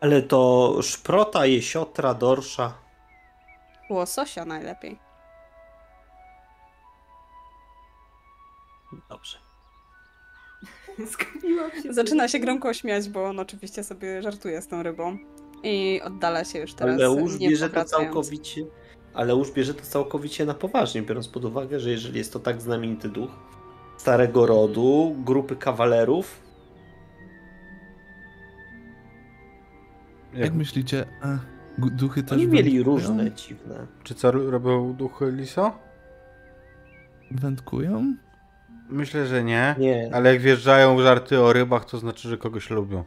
Ale 0.00 0.22
to 0.22 0.74
szprota, 0.82 1.46
jesiotra, 1.46 2.14
dorsza. 2.14 2.72
Łososia 3.90 4.44
najlepiej. 4.44 4.98
Dobrze. 9.08 9.38
Zgubiłam 11.10 11.70
się. 11.82 11.92
Zaczyna 11.92 12.28
się 12.28 12.38
gromko 12.38 12.74
śmiać, 12.74 13.08
bo 13.08 13.24
on 13.24 13.38
oczywiście 13.38 13.84
sobie 13.84 14.22
żartuje 14.22 14.62
z 14.62 14.68
tą 14.68 14.82
rybą. 14.82 15.18
I 15.62 16.00
oddala 16.04 16.44
się 16.44 16.58
już 16.58 16.74
teraz 16.74 16.94
Aleusz 16.94 17.38
nie 17.38 17.48
bierze 17.48 17.70
to 17.70 17.84
całkowicie. 17.84 18.64
Aleusz 19.14 19.50
bierze 19.50 19.74
to 19.74 19.82
całkowicie 19.82 20.44
na 20.44 20.54
poważnie, 20.54 21.02
biorąc 21.02 21.28
pod 21.28 21.44
uwagę, 21.44 21.80
że 21.80 21.90
jeżeli 21.90 22.18
jest 22.18 22.32
to 22.32 22.40
tak 22.40 22.60
znamienity 22.60 23.08
duch 23.08 23.30
starego 23.96 24.46
rodu, 24.46 25.16
grupy 25.18 25.56
kawalerów, 25.56 26.40
Jak, 30.32 30.40
Jak, 30.44 30.54
myślicie, 30.54 31.06
a, 31.22 31.26
gu- 31.80 31.90
duchy 31.90 32.22
też 32.22 32.32
oni 32.32 32.46
mieli 32.46 32.70
wędkują? 32.70 32.96
różne 32.96 33.32
dziwne. 33.32 33.86
czy 34.04 34.14
co 34.14 34.30
robią 34.30 34.92
duchy 34.92 35.32
Liso? 35.32 35.78
Wędkują? 37.30 38.14
Myślę, 38.88 39.26
że 39.26 39.44
nie. 39.44 39.74
Nie, 39.78 40.10
Ale 40.14 40.32
jak 40.32 40.42
wjeżdżają 40.42 40.96
w 40.96 41.00
żarty 41.00 41.40
o 41.40 41.52
rybach, 41.52 41.84
to 41.84 41.98
znaczy, 41.98 42.28
że 42.28 42.38
kogoś 42.38 42.70
lubią. 42.70 43.04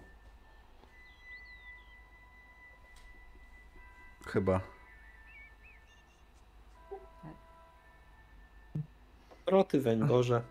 Chyba. 4.28 4.60
szproty, 9.41 9.82
węgorze. 9.82 10.41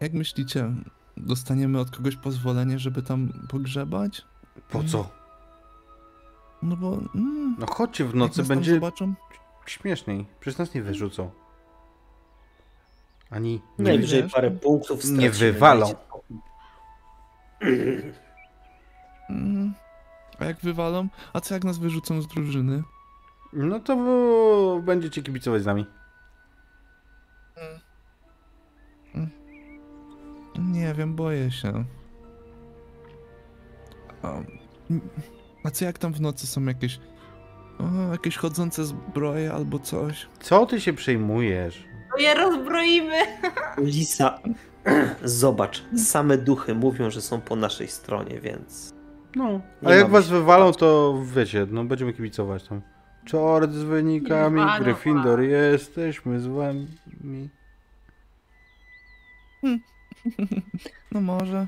Jak 0.00 0.12
myślicie, 0.12 0.70
dostaniemy 1.16 1.80
od 1.80 1.90
kogoś 1.96 2.16
pozwolenie, 2.16 2.78
żeby 2.78 3.02
tam 3.02 3.32
pogrzebać? 3.48 4.22
Po 4.70 4.84
co? 4.84 5.10
No 6.62 6.76
bo... 6.76 6.98
Mm, 7.14 7.56
No 7.58 7.66
chodźcie 7.66 8.04
w 8.04 8.14
nocy, 8.14 8.42
będzie 8.42 8.74
zobaczą? 8.74 9.14
śmieszniej. 9.66 10.26
Przecież 10.40 10.58
nas 10.58 10.74
nie 10.74 10.82
wyrzucą. 10.82 11.30
Ani 13.30 13.52
nie, 13.78 13.84
Najwyżej 13.84 14.22
wiesz? 14.22 14.32
parę 14.32 14.50
punktów 14.50 14.96
Nie 15.04 15.04
stracimy, 15.04 15.30
wywalą. 15.30 15.86
dajcie 15.86 16.00
spokój. 16.06 16.36
Mm, 19.30 19.74
a 20.38 20.44
jak 20.44 20.56
wywalą? 20.60 21.08
A 21.32 21.40
co 21.40 21.54
jak 21.54 21.64
nas 21.64 21.78
wyrzucą 21.78 22.22
z 22.22 22.26
drużyny? 22.28 22.82
No 23.52 23.80
to 23.80 23.96
będziecie 24.84 25.22
kibicować 25.22 25.62
z 25.62 25.66
nami. 25.66 25.86
Nie 30.58 30.94
wiem, 30.94 31.14
boję 31.14 31.50
się. 31.50 31.84
Mm, 34.22 34.46
a 35.64 35.70
co 35.70 35.84
jak 35.84 35.98
tam 35.98 36.12
w 36.12 36.20
nocy 36.20 36.46
są 36.46 36.64
jakieś... 36.64 37.00
O, 37.78 38.12
jakieś 38.12 38.36
chodzące 38.36 38.84
zbroje 38.84 39.52
albo 39.52 39.78
coś? 39.78 40.26
Co 40.40 40.66
ty 40.66 40.80
się 40.80 40.92
przejmujesz? 40.92 41.84
To 42.12 42.18
je 42.22 42.34
rozbroimy! 42.34 43.16
Lisa, 43.78 44.38
zobacz, 45.24 45.84
same 45.96 46.38
duchy 46.38 46.74
mówią, 46.74 47.10
że 47.10 47.22
są 47.22 47.40
po 47.40 47.56
naszej 47.56 47.88
stronie, 47.88 48.40
więc 48.40 48.92
No. 49.36 49.60
A 49.84 49.94
jak 49.94 50.08
was 50.10 50.28
wywalą, 50.28 50.72
to 50.72 51.18
wiecie, 51.34 51.66
no 51.70 51.84
będziemy 51.84 52.12
kibicować 52.12 52.68
tam. 52.68 52.82
Czort 53.24 53.72
z 53.72 53.82
wynikami, 53.82 54.60
wywalą 54.60 54.84
Gryffindor, 54.84 55.40
jesteśmy 55.40 56.40
z 56.40 56.46
wami. 56.46 56.86
No 61.12 61.20
może. 61.20 61.66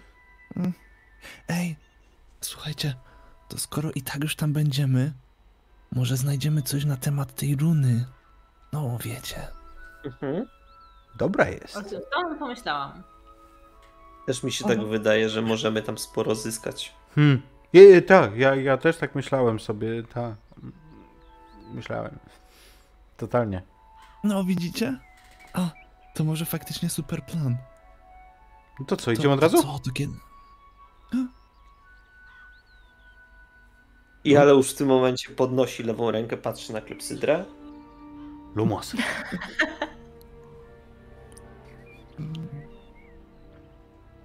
Mm. 0.56 0.72
Ej, 1.48 1.76
słuchajcie, 2.40 2.94
to 3.50 3.58
skoro 3.58 3.90
i 3.94 4.02
tak 4.02 4.22
już 4.22 4.36
tam 4.36 4.52
będziemy, 4.52 5.12
może 5.92 6.16
znajdziemy 6.16 6.62
coś 6.62 6.84
na 6.84 6.96
temat 6.96 7.34
tej 7.34 7.56
runy. 7.56 8.04
No, 8.72 8.98
wiecie. 9.04 9.48
mhm. 10.04 10.46
Dobra 11.18 11.48
jest. 11.48 11.76
O 11.76 11.82
to 11.82 12.34
pomyślałam. 12.38 13.02
też 14.26 14.42
mi 14.42 14.52
się 14.52 14.64
tak 14.64 14.84
wydaje, 14.84 15.28
że 15.28 15.42
możemy 15.42 15.82
tam 15.82 15.98
sporo 15.98 16.34
zyskać. 16.34 16.94
Hmm. 17.14 17.42
Je, 17.72 17.82
je, 17.82 18.02
tak, 18.02 18.36
ja, 18.36 18.54
ja 18.54 18.76
też 18.76 18.96
tak 18.96 19.14
myślałem 19.14 19.60
sobie, 19.60 20.02
tak. 20.02 20.34
Myślałem. 21.74 22.18
Totalnie. 23.16 23.62
No, 24.24 24.44
widzicie? 24.44 24.98
A, 25.52 25.70
to 26.14 26.24
może 26.24 26.44
faktycznie 26.44 26.90
super 26.90 27.24
plan. 27.26 27.56
No 28.80 28.86
to 28.86 28.96
co, 28.96 29.04
To- 29.04 29.12
idziemy 29.12 29.34
od 29.34 29.40
to 29.40 29.46
razu? 29.46 29.62
Co, 29.62 29.78
to 29.78 29.90
kiedy? 29.90 30.14
I 34.24 34.36
Aleusz 34.36 34.70
w 34.70 34.76
tym 34.76 34.88
momencie 34.88 35.30
podnosi 35.30 35.82
lewą 35.82 36.10
rękę, 36.10 36.36
patrzy 36.36 36.72
na 36.72 36.80
klepsydrę. 36.80 37.44
Lumos. 38.54 38.92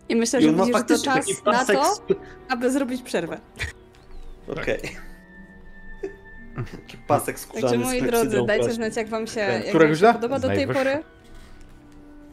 I 0.10 0.16
myślę, 0.16 0.40
I 0.40 0.44
że 0.44 0.54
widzisz, 0.54 0.76
że 0.76 0.84
to 0.84 1.04
czas 1.04 1.44
na 1.46 1.66
to, 1.66 1.98
aby 2.50 2.72
zrobić 2.72 3.02
przerwę. 3.02 3.40
Okej. 4.48 4.80
Taki 6.56 6.98
pasek 6.98 7.40
skórzany 7.40 7.72
Także 7.72 7.86
moi 7.86 8.02
drodzy, 8.02 8.46
dajcie 8.46 8.72
znać, 8.72 8.96
jak 8.96 9.08
wam 9.08 9.28
się, 9.28 9.40
jak 9.40 9.78
wam 9.78 9.96
się 9.96 10.14
podoba 10.14 10.40
do 10.40 10.48
tej 10.48 10.68
pory. 10.68 11.04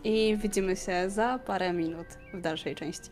I 0.05 0.37
widzimy 0.37 0.77
się 0.77 1.11
za 1.11 1.39
parę 1.39 1.73
minut 1.73 2.07
w 2.35 2.41
dalszej 2.41 2.75
części. 2.75 3.11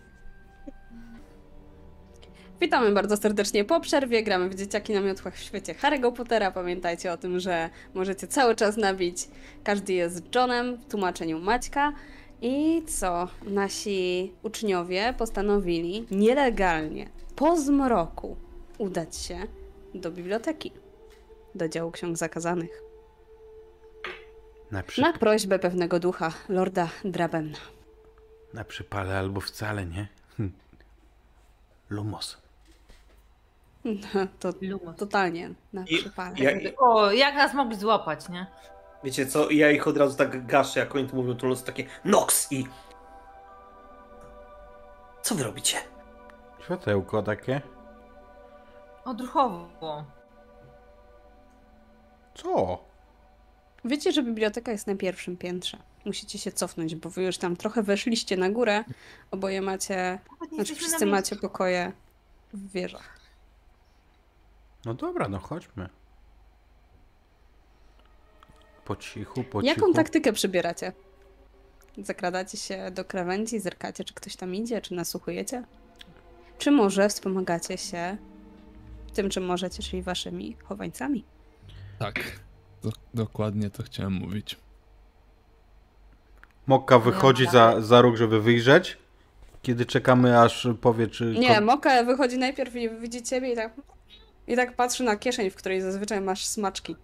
Witamy 2.60 2.92
bardzo 2.92 3.16
serdecznie 3.16 3.64
po 3.64 3.80
przerwie. 3.80 4.22
Gramy 4.22 4.48
w 4.48 4.54
Dzieciaki 4.54 4.92
na 4.92 5.00
miotłach 5.00 5.34
w 5.34 5.42
świecie 5.42 5.74
Harry'ego 5.74 6.12
Pottera. 6.12 6.50
Pamiętajcie 6.50 7.12
o 7.12 7.16
tym, 7.16 7.40
że 7.40 7.70
możecie 7.94 8.26
cały 8.26 8.54
czas 8.54 8.76
nabić. 8.76 9.28
Każdy 9.64 9.92
jest 9.92 10.34
Johnem 10.34 10.76
w 10.76 10.84
tłumaczeniu 10.86 11.38
Maćka. 11.38 11.92
I 12.42 12.82
co? 12.86 13.28
Nasi 13.42 14.32
uczniowie 14.42 15.14
postanowili 15.18 16.06
nielegalnie, 16.10 17.08
po 17.36 17.56
zmroku, 17.56 18.36
udać 18.78 19.16
się 19.16 19.38
do 19.94 20.10
biblioteki, 20.10 20.72
do 21.54 21.68
działu 21.68 21.90
ksiąg 21.90 22.16
zakazanych. 22.16 22.82
Na, 24.70 24.82
przy... 24.82 25.00
Na 25.00 25.12
prośbę 25.12 25.58
pewnego 25.58 26.00
ducha, 26.00 26.32
lorda 26.48 26.88
Drabenna. 27.04 27.58
na 28.54 28.64
przypale 28.64 29.18
albo 29.18 29.40
wcale 29.40 29.86
nie. 29.86 30.08
Hm. 30.36 30.52
Lumos. 31.90 32.49
To 34.40 34.52
Lumos. 34.62 34.96
totalnie 34.96 35.50
na 35.72 35.84
I- 35.84 35.98
przypale. 35.98 36.34
ja- 36.38 36.52
O, 36.78 37.12
jak 37.12 37.34
nas 37.34 37.54
mogli 37.54 37.76
złapać, 37.76 38.28
nie? 38.28 38.46
Wiecie 39.04 39.26
co, 39.26 39.50
ja 39.50 39.70
ich 39.70 39.88
od 39.88 39.96
razu 39.96 40.16
tak 40.16 40.46
gaszę, 40.46 40.80
jak 40.80 40.94
oni 40.94 41.08
to 41.08 41.16
mówią, 41.16 41.34
to 41.36 41.46
los 41.46 41.64
takie 41.64 41.84
NOX 42.04 42.52
i... 42.52 42.66
Co 45.22 45.34
wy 45.34 45.44
robicie? 45.44 45.76
Światełko 46.64 47.22
takie. 47.22 47.60
Odruchowo. 49.04 50.04
Co? 52.34 52.78
Wiecie, 53.84 54.12
że 54.12 54.22
biblioteka 54.22 54.72
jest 54.72 54.86
na 54.86 54.94
pierwszym 54.94 55.36
piętrze. 55.36 55.78
Musicie 56.04 56.38
się 56.38 56.52
cofnąć, 56.52 56.94
bo 56.94 57.10
wy 57.10 57.22
już 57.22 57.38
tam 57.38 57.56
trochę 57.56 57.82
weszliście 57.82 58.36
na 58.36 58.50
górę. 58.50 58.84
Oboje 59.30 59.62
macie, 59.62 60.18
znaczy 60.54 60.74
wszyscy 60.74 61.06
macie 61.06 61.36
pokoje 61.36 61.92
w 62.52 62.72
wieżach. 62.72 63.19
No 64.84 64.94
dobra, 64.94 65.28
no 65.28 65.38
chodźmy. 65.38 65.88
Po 68.84 68.96
cichu, 68.96 69.44
po 69.44 69.60
Jaką 69.62 69.80
cichu. 69.80 69.94
taktykę 69.94 70.32
przybieracie? 70.32 70.92
Zakradacie 71.98 72.58
się 72.58 72.90
do 72.90 73.04
krawędzi, 73.04 73.60
zerkacie, 73.60 74.04
czy 74.04 74.14
ktoś 74.14 74.36
tam 74.36 74.54
idzie, 74.54 74.80
czy 74.80 74.94
nasłuchujecie? 74.94 75.64
Czy 76.58 76.70
może 76.70 77.08
wspomagacie 77.08 77.78
się 77.78 78.16
tym, 79.14 79.30
czym 79.30 79.44
możecie, 79.44 79.82
czyli 79.82 80.02
waszymi 80.02 80.56
chowańcami? 80.64 81.24
Tak, 81.98 82.40
do, 82.82 82.90
dokładnie 83.14 83.70
to 83.70 83.82
chciałem 83.82 84.12
mówić. 84.12 84.56
Mokka 86.66 86.98
wychodzi 86.98 87.44
Dobra. 87.44 87.72
za, 87.74 87.80
za 87.80 88.00
róg, 88.00 88.16
żeby 88.16 88.40
wyjrzeć. 88.40 88.98
Kiedy 89.62 89.86
czekamy, 89.86 90.40
aż 90.40 90.68
powie, 90.80 91.06
czy. 91.08 91.24
Nie, 91.24 91.60
Moka 91.60 92.04
wychodzi 92.04 92.38
najpierw 92.38 92.76
i 92.76 92.90
widzi 92.90 93.22
ciebie 93.22 93.52
i 93.52 93.56
tak, 93.56 93.72
i 94.50 94.56
tak 94.56 94.76
patrzy 94.76 95.04
na 95.04 95.16
kieszeń, 95.16 95.50
w 95.50 95.54
której 95.54 95.80
zazwyczaj 95.80 96.20
masz 96.20 96.44
smaczki. 96.44 96.96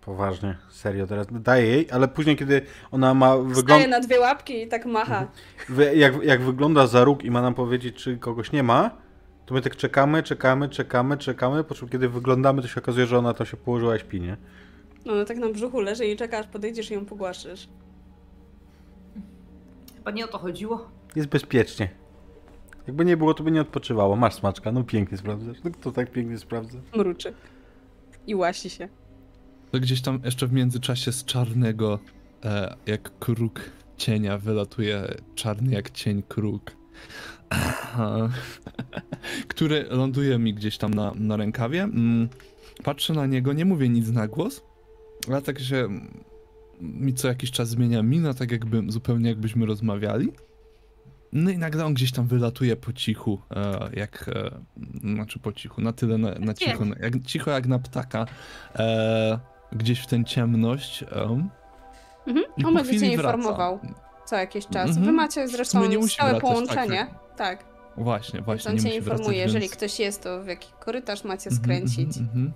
Poważnie, 0.00 0.56
serio 0.70 1.06
teraz. 1.06 1.26
Daję 1.30 1.66
jej, 1.66 1.90
ale 1.90 2.08
później, 2.08 2.36
kiedy 2.36 2.62
ona 2.90 3.14
ma 3.14 3.36
Wstaje 3.36 3.54
wygląd... 3.54 3.88
na 3.88 4.00
dwie 4.00 4.20
łapki 4.20 4.62
i 4.62 4.68
tak 4.68 4.86
macha. 4.86 5.26
wy- 5.68 5.96
jak, 5.96 6.22
jak 6.24 6.42
wygląda 6.42 6.86
za 6.86 7.04
róg 7.04 7.24
i 7.24 7.30
ma 7.30 7.42
nam 7.42 7.54
powiedzieć, 7.54 7.96
czy 7.96 8.16
kogoś 8.18 8.52
nie 8.52 8.62
ma, 8.62 8.90
to 9.46 9.54
my 9.54 9.60
tak 9.60 9.76
czekamy, 9.76 10.22
czekamy, 10.22 10.68
czekamy, 10.68 11.16
czekamy, 11.18 11.64
po 11.64 11.74
czym 11.74 11.88
kiedy 11.88 12.08
wyglądamy, 12.08 12.62
to 12.62 12.68
się 12.68 12.80
okazuje, 12.80 13.06
że 13.06 13.18
ona 13.18 13.34
to 13.34 13.44
się 13.44 13.56
położyła 13.56 13.96
i 13.96 14.00
śpi, 14.00 14.20
nie? 14.20 14.36
No, 15.04 15.12
ona 15.12 15.24
tak 15.24 15.36
na 15.36 15.48
brzuchu 15.48 15.80
leży 15.80 16.06
i 16.06 16.16
czeka, 16.16 16.38
aż 16.38 16.46
podejdziesz 16.46 16.90
i 16.90 16.94
ją 16.94 17.04
pogłaszysz. 17.06 17.68
Chyba 19.96 20.10
nie 20.10 20.24
o 20.24 20.28
to 20.28 20.38
chodziło. 20.38 20.88
Jest 21.16 21.28
bezpiecznie. 21.28 21.88
Jakby 22.86 23.04
nie 23.04 23.16
było, 23.16 23.34
to 23.34 23.44
by 23.44 23.50
nie 23.50 23.60
odpoczywało. 23.60 24.16
Masz 24.16 24.34
smaczka, 24.34 24.72
no 24.72 24.84
pięknie 24.84 25.18
sprawdzasz. 25.18 25.56
No 25.64 25.70
kto 25.70 25.92
tak 25.92 26.10
pięknie 26.12 26.38
sprawdza? 26.38 26.78
Mruczy. 26.96 27.34
I 28.26 28.34
łasi 28.34 28.70
się. 28.70 28.88
To 29.72 29.80
gdzieś 29.80 30.02
tam 30.02 30.20
jeszcze 30.24 30.46
w 30.46 30.52
międzyczasie 30.52 31.12
z 31.12 31.24
czarnego, 31.24 31.98
e, 32.44 32.76
jak 32.86 33.18
kruk 33.18 33.60
cienia, 33.96 34.38
wylatuje 34.38 35.14
czarny 35.34 35.72
jak 35.72 35.90
cień 35.90 36.22
kruk, 36.22 36.70
który 39.48 39.86
ląduje 39.90 40.38
mi 40.38 40.54
gdzieś 40.54 40.78
tam 40.78 40.94
na, 40.94 41.12
na 41.14 41.36
rękawie. 41.36 41.82
Mm, 41.82 42.28
Patrzę 42.84 43.12
na 43.12 43.26
niego, 43.26 43.52
nie 43.52 43.64
mówię 43.64 43.88
nic 43.88 44.08
na 44.10 44.28
głos, 44.28 44.62
ale 45.28 45.42
tak 45.42 45.60
się 45.60 45.76
mm, 45.76 46.24
mi 46.80 47.14
co 47.14 47.28
jakiś 47.28 47.50
czas 47.50 47.68
zmienia 47.68 48.02
mina, 48.02 48.34
tak 48.34 48.50
jakby 48.50 48.82
zupełnie 48.88 49.28
jakbyśmy 49.28 49.66
rozmawiali. 49.66 50.32
No 51.34 51.50
i 51.50 51.58
nagle 51.58 51.84
on 51.84 51.94
gdzieś 51.94 52.12
tam 52.12 52.26
wylatuje 52.26 52.76
po 52.76 52.92
cichu, 52.92 53.38
e, 53.50 53.90
jak, 53.92 54.28
e, 54.28 54.50
znaczy 55.00 55.38
po 55.38 55.52
cichu, 55.52 55.80
na 55.80 55.92
tyle 55.92 56.18
na, 56.18 56.30
na 56.30 56.54
cicho, 56.54 56.84
jak, 57.00 57.22
cicho 57.22 57.50
jak 57.50 57.66
na 57.66 57.78
ptaka, 57.78 58.26
e, 58.76 59.38
gdzieś 59.72 60.00
w 60.00 60.06
tę 60.06 60.24
ciemność. 60.24 61.04
Mhm. 62.26 62.46
i 62.56 62.64
On 62.64 62.74
będzie 62.74 63.00
cię 63.00 63.12
informował 63.12 63.78
co 64.24 64.36
jakiś 64.36 64.66
czas. 64.66 64.88
Mhm. 64.88 65.06
Wy 65.06 65.12
macie 65.12 65.48
zresztą 65.48 65.78
stałe 66.08 66.30
wracać, 66.30 66.40
połączenie. 66.40 67.06
Tak, 67.36 67.64
Właśnie, 67.96 68.36
Więc 68.36 68.44
właśnie. 68.44 68.70
on 68.70 68.78
cię 68.78 68.96
informuje, 68.96 69.24
wracać, 69.24 69.36
jeżeli 69.36 69.60
więc... 69.60 69.72
ktoś 69.72 70.00
jest, 70.00 70.22
to 70.22 70.42
w 70.42 70.46
jaki 70.46 70.68
korytarz 70.80 71.24
macie 71.24 71.50
Mhm, 71.50 71.64
skręcić. 71.64 72.18
mhm, 72.18 72.52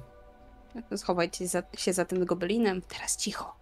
mhm. 0.75 0.99
Schowajcie 0.99 1.49
za, 1.49 1.63
się 1.79 1.93
za 1.93 2.05
tym 2.05 2.25
gobelinem. 2.25 2.83
Teraz 2.83 3.17
cicho. 3.17 3.57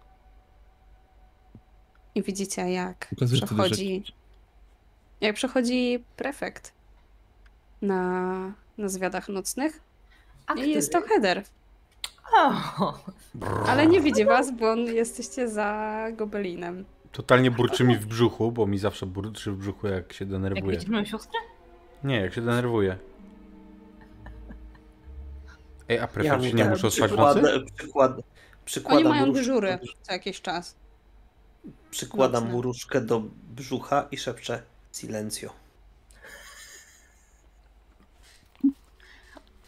I 2.15 2.23
widzicie, 2.23 2.71
jak 2.71 3.07
wtedy, 3.15 3.35
że- 3.35 3.45
przechodzi. 3.45 4.03
Jak 5.21 5.35
przechodzi 5.35 6.03
prefekt 6.17 6.73
na, 7.81 8.33
na 8.77 8.89
zwiadach 8.89 9.29
nocnych. 9.29 9.79
A 10.47 10.53
I 10.53 10.69
jest 10.71 10.91
to 10.91 11.01
Heather. 11.01 11.43
O, 12.79 12.93
Ale 13.67 13.87
nie 13.87 14.01
widzi 14.01 14.25
was, 14.25 14.51
bo 14.51 14.75
jesteście 14.75 15.49
za 15.49 15.97
gobelinem. 16.13 16.85
Totalnie 17.11 17.51
burczy 17.51 17.83
mi 17.83 17.97
w 17.97 18.05
brzuchu, 18.05 18.51
bo 18.51 18.65
mi 18.67 18.77
zawsze 18.77 19.05
burczy 19.05 19.51
w 19.51 19.55
brzuchu, 19.57 19.87
jak 19.87 20.13
się 20.13 20.25
jak 20.25 20.31
denerwuje. 20.31 20.71
widzisz 20.77 20.89
moją 20.89 21.05
siostrę? 21.05 21.39
Nie, 22.03 22.19
jak 22.21 22.33
się 22.33 22.41
denerwuje. 22.41 22.97
Ej, 25.89 25.97
a 25.97 26.01
Ja 26.01 26.07
prefekci 26.07 26.47
mu 26.47 26.53
nie 26.55 26.63
tak 26.63 26.71
muszą 26.73 26.89
spać 26.91 27.11
w 27.11 27.15
nocy? 27.17 27.41
przykład, 27.41 27.65
przykład, 27.75 28.11
Oni 28.11 28.23
przykładam 28.65 29.09
mają 29.09 29.31
dyżury 29.33 29.79
co 30.01 30.13
jakiś 30.13 30.41
czas. 30.41 30.75
Przykładam 31.91 32.43
Nocne. 32.43 32.55
mu 32.55 32.61
różkę 32.61 33.01
do 33.01 33.23
brzucha 33.55 34.07
i 34.11 34.17
szepczę 34.17 34.61
silencio. 34.97 35.53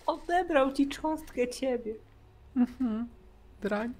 Odebrał 0.05 0.73
ci 0.73 0.87
cząstkę 0.87 1.47
ciebie. 1.47 1.95
Drań. 3.61 3.93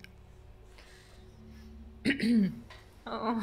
O. 3.06 3.36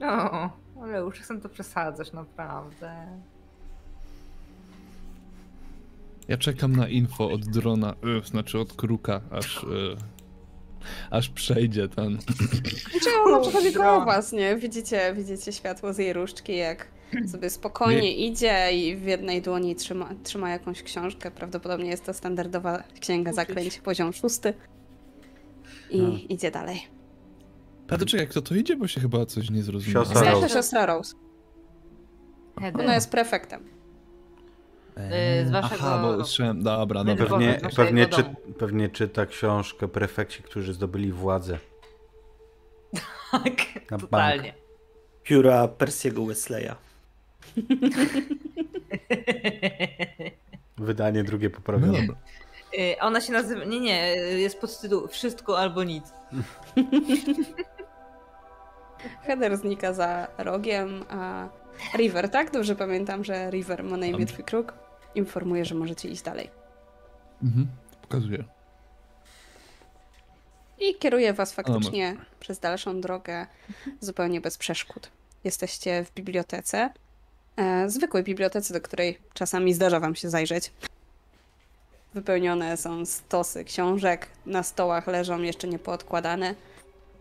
o, 0.00 0.50
ale 0.82 0.98
już 0.98 1.20
chcę 1.20 1.40
to 1.40 1.48
przesadzać, 1.48 2.12
naprawdę. 2.12 3.20
Ja 6.28 6.36
czekam 6.36 6.76
na 6.76 6.88
info 6.88 7.30
od 7.30 7.44
drona, 7.44 7.94
y, 8.22 8.26
znaczy 8.26 8.58
od 8.58 8.72
kruka, 8.72 9.20
aż, 9.30 9.64
y, 9.64 9.96
aż 11.10 11.28
przejdzie 11.28 11.88
ten. 11.88 12.18
Czy 13.02 13.10
ona 13.26 13.40
przechodzi 13.40 13.72
koło 13.72 14.04
was, 14.04 14.32
nie? 14.32 14.56
Widzicie, 14.56 15.14
widzicie 15.16 15.52
światło 15.52 15.92
z 15.92 15.98
jej 15.98 16.12
różdżki, 16.12 16.56
jak 16.56 16.88
sobie 17.32 17.50
spokojnie 17.50 18.16
idzie 18.16 18.72
i 18.72 18.96
w 18.96 19.04
jednej 19.04 19.42
dłoni 19.42 19.76
trzyma, 19.76 20.10
trzyma 20.24 20.50
jakąś 20.50 20.82
książkę. 20.82 21.30
Prawdopodobnie 21.30 21.90
jest 21.90 22.04
to 22.04 22.14
standardowa 22.14 22.82
księga 23.00 23.32
zaklęć, 23.32 23.78
poziom 23.78 24.12
szósty. 24.12 24.54
I 25.90 25.98
Hmm. 25.98 26.20
idzie 26.28 26.50
dalej. 26.50 26.80
A 27.90 27.98
to 27.98 28.06
czekaj, 28.06 28.28
kto 28.28 28.42
to 28.42 28.54
idzie, 28.54 28.76
bo 28.76 28.88
się 28.88 29.00
chyba 29.00 29.26
coś 29.26 29.50
nie 29.50 29.62
zrozumiało. 29.62 30.04
Siostra 30.04 30.30
Rose. 30.32 30.48
to 30.48 30.54
siostra 30.54 30.86
Rose. 30.86 31.14
Ona 32.74 32.94
jest 32.94 33.10
prefektem. 33.10 33.75
Y, 34.98 35.46
z 35.46 35.50
waszego- 35.50 35.74
Aha, 35.84 35.98
bo 36.02 36.24
słyszałem, 36.24 36.62
dobra, 36.62 37.04
dobra. 37.04 37.26
Pewnie, 37.26 37.60
pewnie, 37.76 38.06
czy, 38.06 38.24
pewnie 38.58 38.88
czyta 38.88 39.26
książkę 39.26 39.88
prefekci, 39.88 40.42
którzy 40.42 40.72
zdobyli 40.74 41.12
władzę. 41.12 41.58
Tak, 43.32 43.90
Na 43.90 43.98
totalnie. 43.98 44.54
Pióra 45.22 45.68
Persiego 45.68 46.24
Wesleya. 46.26 46.74
Wydanie 50.78 51.24
drugie 51.24 51.48
No 51.48 51.54
poprawione. 51.56 52.00
dobra. 52.00 52.16
Y, 52.78 52.96
Ona 53.00 53.20
się 53.20 53.32
nazywa. 53.32 53.64
Nie, 53.64 53.80
nie, 53.80 54.06
jest 54.16 54.60
podtytuł 54.60 55.08
Wszystko 55.08 55.58
albo 55.58 55.84
nic. 55.84 56.04
Heather 59.26 59.56
znika 59.56 59.92
za 59.92 60.26
rogiem, 60.38 61.04
a 61.08 61.48
River, 61.96 62.28
tak? 62.30 62.50
Dobrze 62.50 62.76
pamiętam, 62.76 63.24
że 63.24 63.50
River 63.50 63.84
ma 63.84 63.96
na 63.96 64.06
imię 64.06 64.26
twój 64.26 64.44
kruk. 64.44 64.74
Informuje, 65.16 65.64
że 65.64 65.74
możecie 65.74 66.08
iść 66.08 66.22
dalej. 66.22 66.50
Mhm, 67.42 67.66
pokazuję. 68.02 68.44
I 70.78 70.94
kieruje 70.94 71.32
was 71.32 71.52
faktycznie 71.52 72.16
przez 72.40 72.58
dalszą 72.58 73.00
drogę 73.00 73.46
zupełnie 74.00 74.40
bez 74.40 74.58
przeszkód. 74.58 75.10
Jesteście 75.44 76.04
w 76.04 76.14
bibliotece, 76.14 76.90
e, 77.56 77.90
zwykłej 77.90 78.24
bibliotece, 78.24 78.74
do 78.74 78.80
której 78.80 79.18
czasami 79.34 79.74
zdarza 79.74 80.00
wam 80.00 80.14
się 80.14 80.30
zajrzeć. 80.30 80.72
Wypełnione 82.14 82.76
są 82.76 83.06
stosy 83.06 83.64
książek, 83.64 84.28
na 84.46 84.62
stołach 84.62 85.06
leżą 85.06 85.42
jeszcze 85.42 85.68
niepoodkładane. 85.68 86.54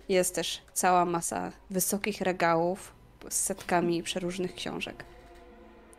jest 0.10 0.36
też 0.36 0.62
cała 0.74 1.06
masa 1.06 1.52
wysokich 1.70 2.22
regałów 2.22 2.94
z 3.30 3.36
setkami 3.36 4.04
przeróżnych 4.04 4.56
książek. 4.56 5.04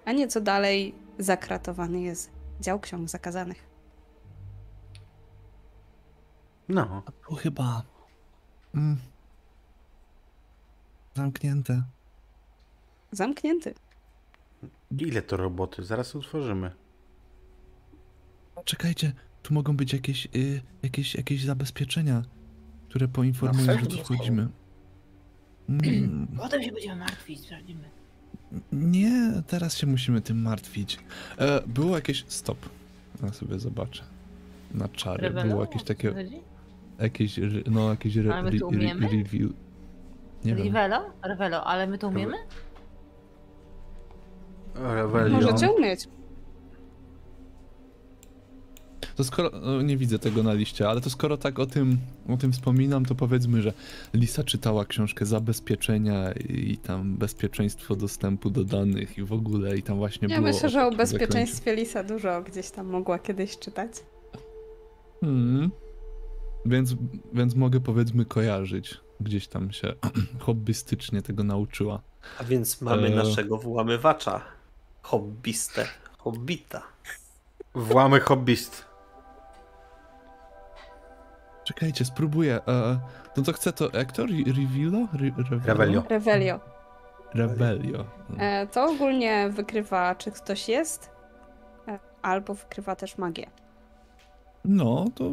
A 0.04 0.12
nieco 0.12 0.40
dalej 0.40 0.94
zakratowany 1.18 2.00
jest 2.00 2.32
dział 2.60 2.80
ksiąg 2.80 3.08
zakazanych. 3.08 3.68
No. 6.68 7.02
A 7.06 7.12
tu 7.12 7.34
chyba... 7.34 7.82
Mm, 8.74 8.96
zamknięte. 11.14 11.82
Zamknięty. 13.12 13.74
Ile 14.98 15.22
to 15.22 15.36
roboty? 15.36 15.84
Zaraz 15.84 16.14
utworzymy. 16.14 16.70
Czekajcie, 18.64 19.12
tu 19.42 19.54
mogą 19.54 19.76
być 19.76 19.92
jakieś, 19.92 20.26
y, 20.36 20.62
jakieś, 20.82 21.14
jakieś 21.14 21.44
zabezpieczenia, 21.44 22.22
które 22.88 23.08
poinformują, 23.08 23.78
że 23.78 23.86
tu 23.86 23.96
wchodzimy. 23.98 24.48
Mm, 25.68 26.28
Potem 26.36 26.62
się 26.62 26.72
będziemy 26.72 26.96
martwić, 26.96 27.40
sprawdzimy. 27.40 27.90
Nie, 28.72 29.32
teraz 29.46 29.76
się 29.76 29.86
musimy 29.86 30.20
tym 30.20 30.42
martwić. 30.42 30.98
E, 31.38 31.62
było 31.66 31.94
jakieś... 31.96 32.24
Stop. 32.28 32.58
Ja 33.22 33.32
sobie 33.32 33.58
zobaczę. 33.58 34.02
Na 34.74 34.88
czary. 34.88 35.30
Było 35.30 35.60
jakieś 35.60 35.82
takie... 35.82 36.14
Jakieś, 36.98 37.40
no 37.70 37.90
jakieś 37.90 38.16
re, 38.16 38.34
Ale 38.34 38.42
my 38.42 38.50
re, 38.50 39.08
review. 39.08 39.52
Nie 40.44 40.54
wiem. 40.54 40.66
Revelo? 40.66 41.10
Revelo, 41.22 41.64
ale 41.64 41.86
my 41.86 41.98
to 41.98 42.08
umiemy? 42.08 42.36
Możecie 45.30 45.70
umieć. 45.70 46.08
To 49.16 49.24
skoro, 49.24 49.50
no, 49.62 49.82
nie 49.82 49.96
widzę 49.96 50.18
tego 50.18 50.42
na 50.42 50.52
liście, 50.52 50.88
ale 50.88 51.00
to 51.00 51.10
skoro 51.10 51.36
tak 51.36 51.58
o 51.58 51.66
tym, 51.66 51.98
o 52.28 52.36
tym 52.36 52.52
wspominam, 52.52 53.04
to 53.04 53.14
powiedzmy, 53.14 53.62
że 53.62 53.72
Lisa 54.14 54.44
czytała 54.44 54.84
książkę 54.84 55.26
Zabezpieczenia 55.26 56.32
i 56.32 56.76
tam 56.76 57.16
bezpieczeństwo 57.16 57.96
dostępu 57.96 58.50
do 58.50 58.64
danych 58.64 59.18
i 59.18 59.22
w 59.22 59.32
ogóle 59.32 59.76
i 59.76 59.82
tam 59.82 59.96
właśnie 59.96 60.28
Ja 60.30 60.36
było... 60.36 60.52
myślę, 60.52 60.68
że 60.68 60.86
o 60.86 60.90
bezpieczeństwie 60.90 61.74
Lisa 61.74 62.04
dużo 62.04 62.42
gdzieś 62.42 62.70
tam 62.70 62.86
mogła 62.86 63.18
kiedyś 63.18 63.58
czytać. 63.58 63.90
Hmm. 65.20 65.70
Więc, 66.66 66.94
więc 67.32 67.54
mogę 67.54 67.80
powiedzmy 67.80 68.24
kojarzyć. 68.24 69.00
Gdzieś 69.20 69.48
tam 69.48 69.72
się 69.72 69.94
hobbystycznie 70.38 71.22
tego 71.22 71.44
nauczyła. 71.44 72.02
A 72.38 72.44
więc 72.44 72.80
mamy 72.80 73.06
E. 73.06 73.10
naszego 73.10 73.58
włamywacza. 73.58 74.40
Hobbistę. 75.02 75.86
Hobbita. 76.18 76.82
Włamy 77.76 78.20
hobbyst. 78.20 78.84
Czekajcie, 81.64 82.04
spróbuję. 82.04 82.60
E, 82.68 82.98
no 83.36 83.42
to 83.42 83.52
chcę 83.52 83.72
to, 83.72 83.88
jak 83.92 84.12
to? 84.12 84.22
Re- 84.22 84.44
Revilo? 84.46 84.98
Re, 85.12 85.30
Revelo? 85.50 85.62
Revelio. 85.66 86.02
Revelio. 86.08 86.60
Rebelio. 87.34 88.04
E, 88.38 88.66
to 88.66 88.84
ogólnie 88.84 89.48
wykrywa, 89.50 90.14
czy 90.14 90.30
ktoś 90.30 90.68
jest, 90.68 91.10
e, 91.88 91.98
albo 92.22 92.54
wykrywa 92.54 92.96
też 92.96 93.18
magię. 93.18 93.50
No, 94.64 95.04
to. 95.14 95.24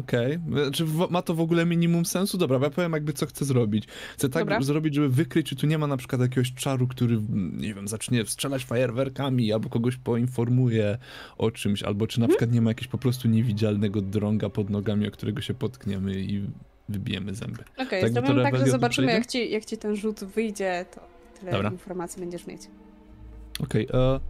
Okej. 0.00 0.38
Czy 0.72 0.84
w- 0.84 1.10
ma 1.10 1.22
to 1.22 1.34
w 1.34 1.40
ogóle 1.40 1.66
minimum 1.66 2.04
sensu? 2.04 2.38
Dobra, 2.38 2.58
bo 2.58 2.64
ja 2.64 2.70
powiem 2.70 2.92
jakby 2.92 3.12
co 3.12 3.26
chcę 3.26 3.44
zrobić. 3.44 3.84
Chcę 4.14 4.28
tak 4.28 4.42
Dobra. 4.42 4.62
zrobić, 4.62 4.94
żeby 4.94 5.08
wykryć, 5.08 5.48
czy 5.48 5.56
tu 5.56 5.66
nie 5.66 5.78
ma 5.78 5.86
na 5.86 5.96
przykład 5.96 6.20
jakiegoś 6.20 6.54
czaru, 6.54 6.88
który, 6.88 7.20
nie 7.52 7.74
wiem, 7.74 7.88
zacznie 7.88 8.26
strzelać 8.26 8.64
fajerwerkami, 8.64 9.52
albo 9.52 9.68
kogoś 9.68 9.96
poinformuje 9.96 10.98
o 11.38 11.50
czymś, 11.50 11.82
albo 11.82 12.06
czy 12.06 12.20
na 12.20 12.24
Mhm. 12.24 12.36
przykład 12.36 12.54
nie 12.54 12.60
ma 12.62 12.70
jakiegoś 12.70 12.88
po 12.88 12.98
prostu 12.98 13.28
niewidzialnego 13.28 14.02
drąga 14.02 14.48
pod 14.48 14.70
nogami, 14.70 15.08
o 15.08 15.10
którego 15.10 15.40
się 15.40 15.54
potkniemy 15.54 16.20
i 16.20 16.44
wybijemy 16.88 17.34
zęby. 17.34 17.62
Okej, 17.78 18.02
Tak, 18.02 18.10
to 18.10 18.20
zrobimy 18.26 18.42
tak, 18.42 18.56
że 18.56 18.66
zobaczymy, 18.66 19.12
jak 19.12 19.26
ci, 19.26 19.50
jak 19.50 19.64
ci 19.64 19.78
ten 19.78 19.96
rzut 19.96 20.24
wyjdzie, 20.24 20.86
to 20.94 21.00
tyle 21.40 21.52
Dobra. 21.52 21.70
informacji 21.70 22.20
będziesz 22.20 22.46
mieć. 22.46 22.60
Okej, 23.60 23.88
e, 23.92 23.96
e, 23.96 24.20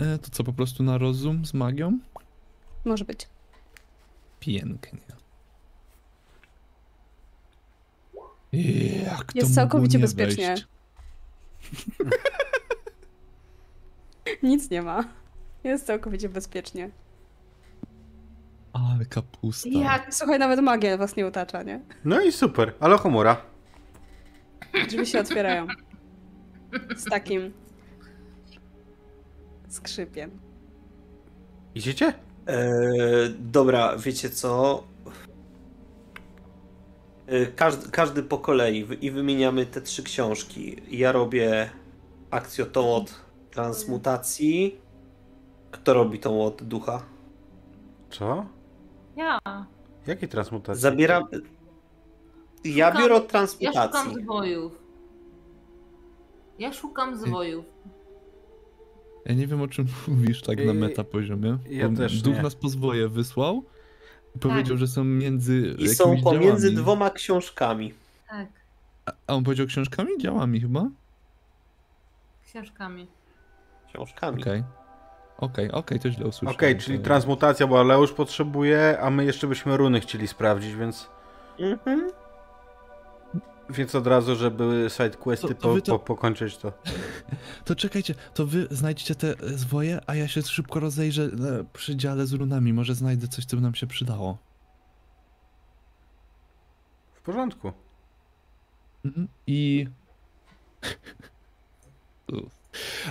e, 0.00 0.12
e, 0.14 0.18
to 0.18 0.30
co, 0.30 0.44
po 0.44 0.52
prostu 0.52 0.82
na 0.82 0.98
rozum 0.98 1.46
z 1.46 1.54
magią? 1.54 1.98
Może 2.84 3.04
być. 3.04 3.26
Pięknie. 4.44 4.98
Jak 9.04 9.32
to 9.32 9.38
Jest 9.38 9.54
całkowicie 9.54 9.98
mogło 9.98 10.08
nie 10.08 10.24
bezpiecznie. 10.24 10.46
wejść? 10.46 10.66
Nic 14.42 14.70
nie 14.70 14.82
ma. 14.82 15.04
Jest 15.64 15.86
całkowicie 15.86 16.28
bezpiecznie. 16.28 16.90
Ale 18.72 19.04
kapusta. 19.06 19.68
Jak? 19.68 20.14
Słuchaj, 20.14 20.38
nawet 20.38 20.60
magia 20.60 20.96
was 20.96 21.16
nie 21.16 21.26
utacza, 21.26 21.62
nie? 21.62 21.80
No 22.04 22.20
i 22.20 22.32
super. 22.32 22.74
Ale 22.80 22.98
humora. 22.98 23.36
Drzwi 24.88 25.06
się 25.06 25.20
otwierają. 25.20 25.66
Z 26.96 27.04
takim 27.04 27.52
skrzypiem. 29.68 30.30
Idziecie? 31.74 32.12
E, 32.46 32.72
dobra, 33.38 33.96
wiecie 33.96 34.30
co? 34.30 34.82
E, 37.26 37.46
każdy, 37.46 37.90
każdy 37.90 38.22
po 38.22 38.38
kolei 38.38 38.86
i 39.00 39.10
wymieniamy 39.10 39.66
te 39.66 39.80
trzy 39.80 40.02
książki. 40.02 40.76
Ja 40.90 41.12
robię 41.12 41.70
akcję 42.30 42.66
tą 42.66 42.94
od 42.94 43.14
transmutacji. 43.50 44.80
Kto 45.70 45.94
robi 45.94 46.18
tą 46.18 46.44
od 46.44 46.62
ducha? 46.62 47.02
Co? 48.10 48.46
Ja. 49.16 49.38
Jakiej 50.06 50.28
transmutacji? 50.28 50.82
Zabieram. 50.82 51.24
Ja 52.64 52.90
Szukam- 52.90 53.02
biorę 53.02 53.14
od 53.14 53.22
Ja 53.24 53.28
transmutacji. 53.30 53.82
szukam 54.00 54.22
zwojów. 54.22 54.78
Ja 56.58 56.72
szukam 56.72 57.16
zwojów. 57.16 57.64
Ja 59.26 59.34
nie 59.34 59.46
wiem 59.46 59.62
o 59.62 59.68
czym 59.68 59.86
mówisz 60.08 60.42
tak 60.42 60.58
na 60.58 60.62
Yy, 60.64 60.74
meta 60.74 61.04
poziomie. 61.04 61.58
ja 61.70 61.88
też 61.88 62.22
Duch 62.22 62.36
nie. 62.36 62.42
nas 62.42 62.54
pozwoje 62.54 63.08
wysłał 63.08 63.64
i 64.36 64.38
powiedział, 64.38 64.76
że 64.76 64.86
są 64.86 65.04
między 65.04 65.74
I 65.78 65.88
są 65.88 66.22
pomiędzy 66.22 66.68
działami. 66.68 66.82
dwoma 66.82 67.10
książkami. 67.10 67.94
Tak, 68.28 68.48
A- 69.06 69.12
A 69.26 69.34
on 69.34 69.44
powiedział 69.44 69.66
książkami? 69.66 70.10
Działami 70.20 70.60
chyba? 70.60 70.88
książkami. 72.46 73.06
Książkami. 73.88 74.42
Okej. 74.42 74.62
Okej, 75.38 75.70
okej, 75.72 76.00
to 76.00 76.10
źle 76.10 76.26
usłyszałem. 76.26 76.56
Okej, 76.56 76.78
czyli 76.78 76.98
To- 76.98 77.04
transmutacja, 77.04 77.66
bo 77.66 77.80
Aleusz 77.80 78.12
potrzebuje, 78.12 78.98
a 79.00 79.10
my 79.10 79.24
jeszcze 79.24 79.46
byśmy 79.46 79.76
runy 79.76 80.00
chcieli 80.00 80.28
sprawdzić, 80.28 80.74
więc, 80.74 81.08
Mhm. 81.58 82.10
Więc 83.70 83.94
od 83.94 84.06
razu, 84.06 84.36
żeby 84.36 84.86
side 84.88 85.10
questy 85.10 85.48
To- 85.48 85.54
to 85.54 85.80
to- 85.80 85.98
po, 85.98 86.04
pokończyć 86.04 86.56
to. 86.56 86.72
To 87.64 87.74
czekajcie, 87.74 88.14
to 88.34 88.46
wy 88.46 88.66
znajdźcie 88.70 89.14
te 89.14 89.34
zwoje, 89.56 90.00
a 90.06 90.14
ja 90.14 90.28
się 90.28 90.42
szybko 90.42 90.80
rozejrzę 90.80 91.30
przy 91.72 91.96
dziale 91.96 92.26
z 92.26 92.32
runami. 92.32 92.72
Może 92.72 92.94
znajdę 92.94 93.28
coś, 93.28 93.44
co 93.44 93.56
by 93.56 93.62
nam 93.62 93.74
się 93.74 93.86
przydało. 93.86 94.38
W 97.14 97.22
porządku. 97.22 97.72
Mhm. 99.04 99.28
I. 99.46 99.86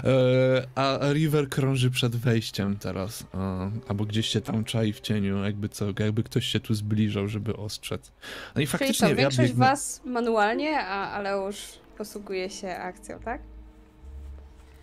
E, 0.04 0.68
a 0.76 1.00
River 1.14 1.50
krąży 1.50 1.92
przed 1.92 2.16
wejściem 2.16 2.78
teraz. 2.78 3.26
E, 3.34 3.72
albo 3.88 4.06
gdzieś 4.06 4.28
się 4.28 4.42
tam 4.42 4.64
czai 4.64 4.94
w 4.94 5.02
cieniu, 5.02 5.44
jakby 5.44 5.70
co, 5.70 5.86
jakby 6.00 6.24
ktoś 6.24 6.46
się 6.46 6.60
tu 6.60 6.74
zbliżał, 6.74 7.28
żeby 7.28 7.58
ostrzec. 7.58 8.12
No 8.56 8.62
i 8.62 8.66
Czyli 8.66 8.68
faktycznie 8.68 9.08
co, 9.08 9.10
ja 9.10 9.16
większość 9.16 9.50
biegnę... 9.50 9.66
was 9.66 10.02
manualnie, 10.06 10.80
a 10.80 11.12
Aleusz 11.12 11.80
posługuje 11.98 12.50
się 12.50 12.76
akcją, 12.78 13.20
tak? 13.20 13.42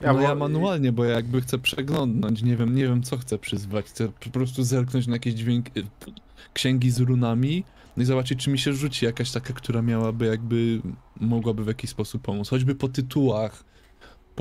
No 0.01 0.15
bo- 0.15 0.21
ja 0.21 0.35
manualnie, 0.35 0.93
bo 0.93 1.05
ja 1.05 1.15
jakby 1.15 1.41
chcę 1.41 1.59
przeglądnąć, 1.59 2.43
nie 2.43 2.57
wiem, 2.57 2.75
nie 2.75 2.83
wiem 2.83 3.03
co 3.03 3.17
chcę 3.17 3.39
przyzwać. 3.39 3.87
Chcę 3.87 4.09
po 4.09 4.31
prostu 4.31 4.65
zerknąć 4.65 5.07
na 5.07 5.13
jakieś 5.13 5.35
dźwięk... 5.35 5.77
y, 5.77 5.83
księgi 6.55 6.91
z 6.91 7.01
runami 7.01 7.65
no 7.97 8.03
i 8.03 8.07
zobaczyć, 8.07 8.45
czy 8.45 8.51
mi 8.51 8.59
się 8.59 8.73
rzuci 8.73 9.05
jakaś 9.05 9.31
taka, 9.31 9.53
która 9.53 9.83
miałaby 9.83 10.27
jakby, 10.27 10.81
mogłaby 11.21 11.65
w 11.65 11.67
jakiś 11.67 11.91
sposób 11.91 12.23
pomóc. 12.23 12.49
Choćby 12.49 12.75
po 12.75 12.89
tytułach, 12.89 13.65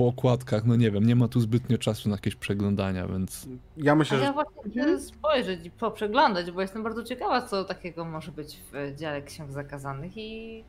po 0.00 0.06
okładkach, 0.06 0.64
no 0.64 0.76
nie 0.76 0.90
wiem, 0.90 1.06
nie 1.06 1.16
ma 1.16 1.28
tu 1.28 1.40
zbytnio 1.40 1.78
czasu 1.78 2.08
na 2.08 2.14
jakieś 2.14 2.34
przeglądania, 2.36 3.06
więc... 3.08 3.46
Ja 3.76 3.92
A 3.92 3.94
myślę, 3.94 4.18
ja 4.18 4.26
że 4.26 4.32
właśnie 4.32 4.70
chcę 4.82 5.00
spojrzeć 5.00 5.66
i 5.66 5.70
poprzeglądać, 5.70 6.50
bo 6.50 6.60
jestem 6.62 6.82
bardzo 6.82 7.04
ciekawa, 7.04 7.42
co 7.42 7.64
takiego 7.64 8.04
może 8.04 8.32
być 8.32 8.58
w 8.72 8.96
dziale 8.96 9.22
ksiąg 9.22 9.50
zakazanych 9.52 10.16
i 10.16 10.64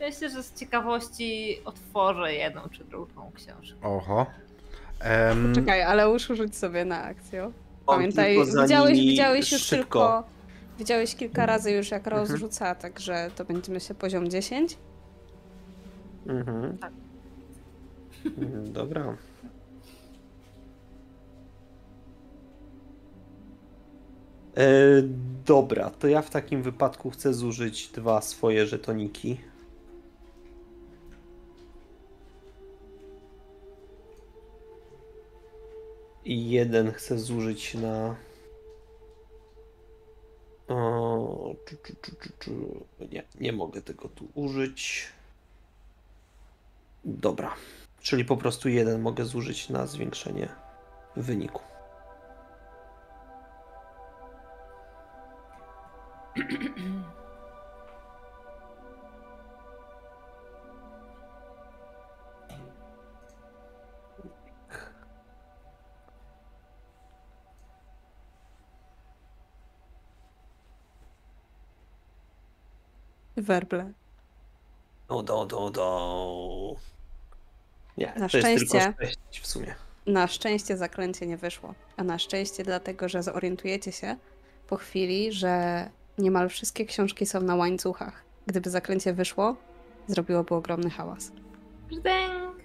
myślę, 0.00 0.30
że 0.30 0.42
z 0.42 0.54
ciekawości 0.54 1.58
otworzę 1.64 2.32
jedną 2.34 2.60
czy 2.70 2.84
drugą 2.84 3.30
książkę. 3.34 3.76
Oho. 3.82 4.26
Em, 5.00 5.54
Czekaj, 5.54 5.82
Aleusz 5.82 6.28
rzuć 6.28 6.56
sobie 6.56 6.84
na 6.84 7.02
akcję. 7.02 7.50
Pamiętaj, 7.86 8.36
widziałeś, 8.62 8.98
widziałeś 8.98 9.52
już 9.52 9.62
szybko. 9.62 9.82
tylko... 9.84 10.24
Widziałeś 10.78 11.14
kilka 11.16 11.46
razy 11.46 11.72
już 11.72 11.90
jak 11.90 12.06
Mhm. 12.06 12.20
rozrzuca, 12.20 12.74
także 12.74 13.30
to 13.36 13.44
będzie 13.44 13.72
myślę 13.72 13.94
poziom 13.94 14.30
10. 14.30 14.78
Mhm. 16.26 16.78
Tak. 16.78 16.92
Dobra. 18.66 19.16
E, 24.56 25.02
dobra, 25.46 25.90
to 25.90 26.08
ja 26.08 26.22
w 26.22 26.30
takim 26.30 26.62
wypadku 26.62 27.10
chcę 27.10 27.34
zużyć 27.34 27.88
dwa 27.88 28.20
swoje 28.20 28.66
żetoniki. 28.66 29.38
I 36.24 36.50
jeden 36.50 36.92
chcę 36.92 37.18
zużyć 37.18 37.74
na. 37.74 38.16
O. 40.68 41.54
Nie, 43.12 43.22
nie 43.40 43.52
mogę 43.52 43.82
tego 43.82 44.08
tu 44.08 44.28
użyć. 44.34 45.08
Dobra. 47.04 47.54
Czyli 48.02 48.24
po 48.24 48.36
prostu 48.36 48.68
jeden 48.68 49.00
mogę 49.00 49.24
zużyć 49.24 49.68
na 49.68 49.86
zwiększenie 49.86 50.48
wyniku. 51.16 51.62
Werble. 73.36 73.92
Do, 75.08 75.22
do, 75.22 75.46
do, 75.46 75.70
do. 75.70 76.61
Nie, 77.98 78.06
Na 78.06 78.28
to 78.28 78.38
jest 78.38 78.48
tylko 78.48 78.78
szczęście. 78.78 78.94
6 79.32 79.40
w 79.40 79.46
sumie. 79.46 79.74
Na 80.06 80.26
szczęście 80.26 80.76
zaklęcie 80.76 81.26
nie 81.26 81.36
wyszło. 81.36 81.74
A 81.96 82.04
na 82.04 82.18
szczęście 82.18 82.62
dlatego, 82.62 83.08
że 83.08 83.22
zorientujecie 83.22 83.92
się 83.92 84.16
po 84.66 84.76
chwili, 84.76 85.32
że 85.32 85.88
niemal 86.18 86.48
wszystkie 86.48 86.86
książki 86.86 87.26
są 87.26 87.40
na 87.40 87.56
łańcuchach. 87.56 88.22
Gdyby 88.46 88.70
zaklęcie 88.70 89.12
wyszło, 89.12 89.56
zrobiłoby 90.06 90.54
ogromny 90.54 90.90
hałas. 90.90 91.32
Brzdęk. 91.88 92.56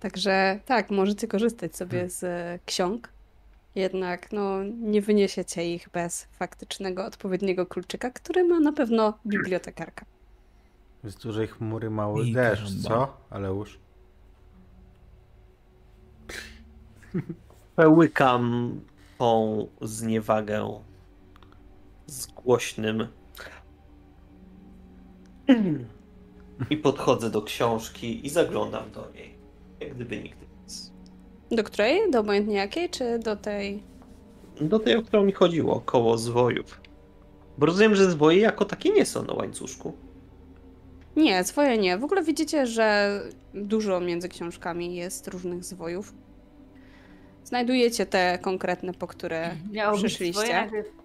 Także 0.00 0.60
tak, 0.64 0.90
możecie 0.90 1.28
korzystać 1.28 1.76
sobie 1.76 2.10
z 2.10 2.24
e, 2.24 2.58
ksiąg. 2.66 3.12
Jednak 3.74 4.32
no, 4.32 4.64
nie 4.64 5.02
wyniesiecie 5.02 5.74
ich 5.74 5.88
bez 5.88 6.24
faktycznego, 6.32 7.04
odpowiedniego 7.04 7.66
kluczyka, 7.66 8.10
który 8.10 8.44
ma 8.44 8.60
na 8.60 8.72
pewno 8.72 9.18
bibliotekarka. 9.26 10.06
Z 11.04 11.16
dużej 11.16 11.46
chmury 11.48 11.90
mały 11.90 12.26
I 12.26 12.32
deszcz, 12.32 12.82
karamba. 12.82 13.06
co? 13.06 13.16
Ale 13.30 13.48
już. 13.48 13.78
Pełykam 17.76 18.74
tą 19.18 19.66
zniewagę 19.80 20.80
z 22.06 22.26
głośnym. 22.26 23.06
I 26.70 26.76
podchodzę 26.76 27.30
do 27.30 27.42
książki 27.42 28.26
i 28.26 28.30
zaglądam 28.30 28.90
do 28.90 29.10
niej. 29.14 29.34
Jak 29.80 29.94
gdyby 29.94 30.16
nigdy 30.16 30.46
nic. 30.62 30.92
Do 31.50 31.64
której? 31.64 32.10
Do 32.10 32.20
obojętnie 32.20 32.54
jakiej, 32.56 32.90
czy 32.90 33.18
do 33.18 33.36
tej... 33.36 33.82
Do 34.60 34.78
tej, 34.78 34.96
o 34.96 35.02
którą 35.02 35.24
mi 35.24 35.32
chodziło, 35.32 35.80
koło 35.80 36.18
zwojów. 36.18 36.80
Bo 37.58 37.66
rozumiem, 37.66 37.94
że 37.94 38.10
zwoje 38.10 38.38
jako 38.40 38.64
takie 38.64 38.90
nie 38.90 39.06
są 39.06 39.22
na 39.24 39.34
łańcuszku. 39.34 39.92
Nie, 41.16 41.44
swoje 41.44 41.78
nie. 41.78 41.98
W 41.98 42.04
ogóle 42.04 42.22
widzicie, 42.22 42.66
że 42.66 43.20
dużo 43.54 44.00
między 44.00 44.28
książkami 44.28 44.96
jest 44.96 45.28
różnych 45.28 45.64
zwojów. 45.64 46.14
Znajdujecie 47.44 48.06
te 48.06 48.38
konkretne, 48.38 48.94
po 48.94 49.06
które 49.06 49.50
Miało 49.72 49.96
przyszliście. 49.96 50.40
swoje, 50.40 50.54
najpierw 50.54 51.00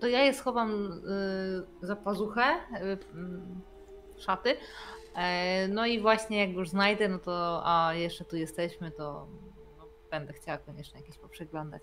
to, 0.00 0.06
ja 0.08 0.24
je 0.24 0.34
schowam 0.34 0.92
y, 1.82 1.86
za 1.86 1.96
pazuchę, 1.96 2.42
y, 2.42 2.98
mm, 3.14 3.60
szaty. 4.16 4.56
E, 5.14 5.68
no 5.68 5.86
i 5.86 6.00
właśnie 6.00 6.40
jak 6.46 6.50
już 6.50 6.68
znajdę, 6.68 7.08
no 7.08 7.18
to 7.18 7.62
a 7.64 7.94
jeszcze 7.94 8.24
tu 8.24 8.36
jesteśmy, 8.36 8.90
to 8.90 9.26
no, 9.78 9.84
będę 10.10 10.32
chciała 10.32 10.58
koniecznie 10.58 11.00
jakieś 11.00 11.18
poprzeglądać. 11.18 11.82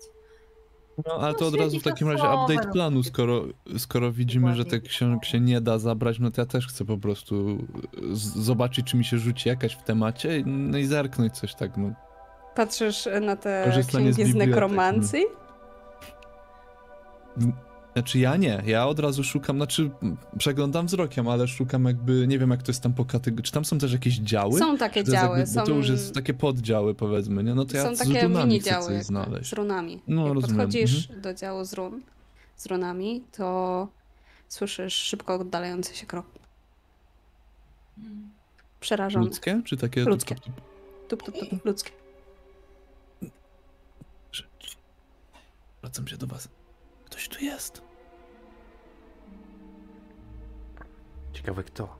No, 1.06 1.14
ale 1.14 1.34
to 1.34 1.40
No, 1.40 1.46
od 1.48 1.54
razu 1.54 1.80
w 1.80 1.82
takim 1.82 2.08
razie 2.08 2.22
update 2.24 2.66
no. 2.66 2.72
planu, 2.72 3.02
skoro, 3.02 3.44
skoro 3.78 4.12
widzimy, 4.12 4.54
że 4.54 4.64
tych 4.64 4.82
książek 4.82 5.24
się 5.24 5.40
nie 5.40 5.60
da 5.60 5.78
zabrać, 5.78 6.18
no 6.18 6.30
to 6.30 6.40
ja 6.42 6.46
też 6.46 6.66
chcę 6.66 6.84
po 6.84 6.98
prostu 6.98 7.58
z- 8.12 8.38
zobaczyć, 8.38 8.86
czy 8.86 8.96
mi 8.96 9.04
się 9.04 9.18
rzuci 9.18 9.48
jakaś 9.48 9.72
w 9.74 9.82
temacie, 9.82 10.42
no 10.46 10.78
i 10.78 10.84
zerknąć 10.84 11.32
coś 11.38 11.54
tak, 11.54 11.76
no. 11.76 11.90
Patrzysz 12.54 13.08
na 13.20 13.36
te 13.36 13.62
Korzystanie 13.66 14.12
z 14.12 14.16
księgi 14.16 14.30
z, 14.32 14.34
bibliotek, 14.34 14.48
nekromancji? 14.54 15.24
Znaczy 17.98 18.18
ja 18.18 18.36
nie, 18.36 18.62
ja 18.66 18.86
od 18.86 18.98
razu 18.98 19.24
szukam, 19.24 19.56
znaczy 19.56 19.90
przeglądam 20.38 20.86
wzrokiem, 20.86 21.28
ale 21.28 21.48
szukam 21.48 21.84
jakby, 21.84 22.26
nie 22.26 22.38
wiem 22.38 22.50
jak 22.50 22.62
to 22.62 22.72
jest 22.72 22.82
tam 22.82 22.94
po 22.94 23.04
kategorii, 23.04 23.44
czy 23.44 23.52
tam 23.52 23.64
są 23.64 23.78
też 23.78 23.92
jakieś 23.92 24.18
działy? 24.18 24.58
Są 24.58 24.78
takie 24.78 25.04
działy, 25.04 25.38
jakby, 25.38 25.54
są, 25.54 25.64
to 25.64 25.72
już 25.72 25.88
jest 25.88 26.14
takie 26.14 26.34
poddziały 26.34 26.94
powiedzmy, 26.94 27.44
nie? 27.44 27.54
No 27.54 27.64
to 27.64 27.76
ja 27.76 27.82
są 27.84 27.96
z 27.96 27.98
takie 27.98 28.22
runami 28.22 28.46
mini 28.48 28.60
chcę 28.60 28.70
działy 28.70 28.92
jakby, 28.92 29.04
znaleźć. 29.04 29.50
z 29.50 29.52
runami. 29.52 30.02
No, 30.08 30.26
Jak 30.26 30.34
rozumiem, 30.34 30.56
podchodzisz 30.56 31.06
do 31.06 31.34
działu 31.34 31.64
z 31.64 31.72
run, 31.72 32.02
z 32.56 32.66
runami, 32.66 33.22
to 33.32 33.88
słyszysz 34.48 34.94
szybko 34.94 35.34
oddalający 35.34 35.96
się 35.96 36.06
krok. 36.06 36.26
Przerażony. 38.80 39.24
Ludzkie? 39.24 39.60
Czy 39.64 39.76
takie... 39.76 40.04
Ludzkie. 40.04 40.34
Tup, 41.08 41.22
tup, 41.22 41.38
tup, 41.38 41.64
ludzkie. 41.64 41.90
Wracam 45.82 46.08
się 46.08 46.16
do 46.16 46.26
was. 46.26 46.48
Ktoś 47.04 47.28
tu 47.28 47.44
jest. 47.44 47.87
Ciekawe 51.32 51.64
kto. 51.64 51.98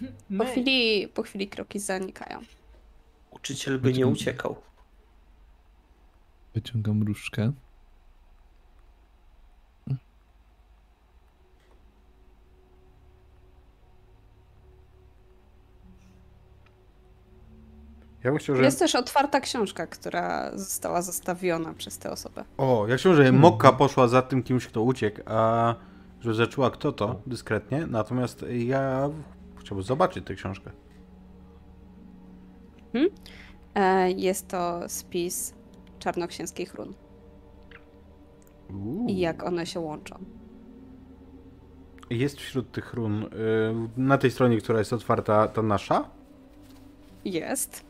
Po 0.38 0.44
chwili, 0.44 1.08
po 1.08 1.22
chwili 1.22 1.48
kroki 1.48 1.78
zanikają. 1.78 2.40
Uczyciel 3.30 3.78
by 3.78 3.92
nie 3.92 4.06
uciekał. 4.06 4.56
Wyciągam 6.54 7.02
różdżkę. 7.02 7.52
Ja 18.24 18.30
bym 18.30 18.38
chciał, 18.38 18.56
że... 18.56 18.62
Jest 18.62 18.78
też 18.78 18.94
otwarta 18.94 19.40
książka, 19.40 19.86
która 19.86 20.58
została 20.58 21.02
zostawiona 21.02 21.74
przez 21.74 21.98
tę 21.98 22.10
osobę. 22.10 22.44
O, 22.58 22.86
ja 22.88 22.96
chciałem, 22.96 23.16
że 23.16 23.32
Mokka 23.32 23.72
poszła 23.72 24.08
za 24.08 24.22
tym 24.22 24.42
kimś, 24.42 24.66
kto 24.66 24.82
uciekł, 24.82 25.20
a 25.26 25.74
że 26.22 26.34
zaczęła 26.34 26.70
kto 26.70 26.92
to, 26.92 27.20
dyskretnie. 27.26 27.86
Natomiast 27.86 28.44
ja 28.48 29.10
chciałbym 29.56 29.82
zobaczyć 29.84 30.26
tę 30.26 30.34
książkę. 30.34 30.70
E, 33.74 34.10
Jest 34.10 34.48
to 34.48 34.80
spis 34.88 35.54
czarnoksięskich 35.98 36.74
run 36.74 36.94
Uuu. 38.70 39.06
i 39.08 39.18
jak 39.18 39.42
one 39.44 39.66
się 39.66 39.80
łączą. 39.80 40.16
Jest 42.10 42.36
wśród 42.36 42.70
tych 42.72 42.94
run, 42.94 43.22
y, 43.22 43.28
na 43.96 44.18
tej 44.18 44.30
stronie, 44.30 44.58
która 44.58 44.78
jest 44.78 44.92
otwarta, 44.92 45.48
ta 45.48 45.62
nasza? 45.62 46.08
Jest, 47.24 47.84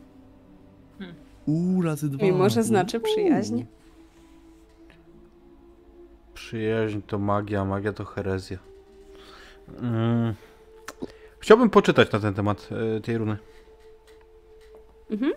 Uuu, 1.47 1.83
razy 1.83 2.09
dwa. 2.09 2.25
mimo 2.25 2.49
że 2.49 2.63
znaczy 2.63 3.01
przyjaźń. 3.01 3.63
Przyjaźń 6.47 7.01
to 7.07 7.19
magia, 7.19 7.65
magia 7.65 7.93
to 7.93 8.05
herezja. 8.05 8.59
Mm. 9.83 10.35
Chciałbym 11.39 11.71
poczytać 11.71 12.13
na 12.13 12.21
ten 12.21 12.35
temat 12.35 12.69
y, 12.97 13.01
tej 13.01 13.19
runy. 13.19 13.37
Mhm. 15.11 15.33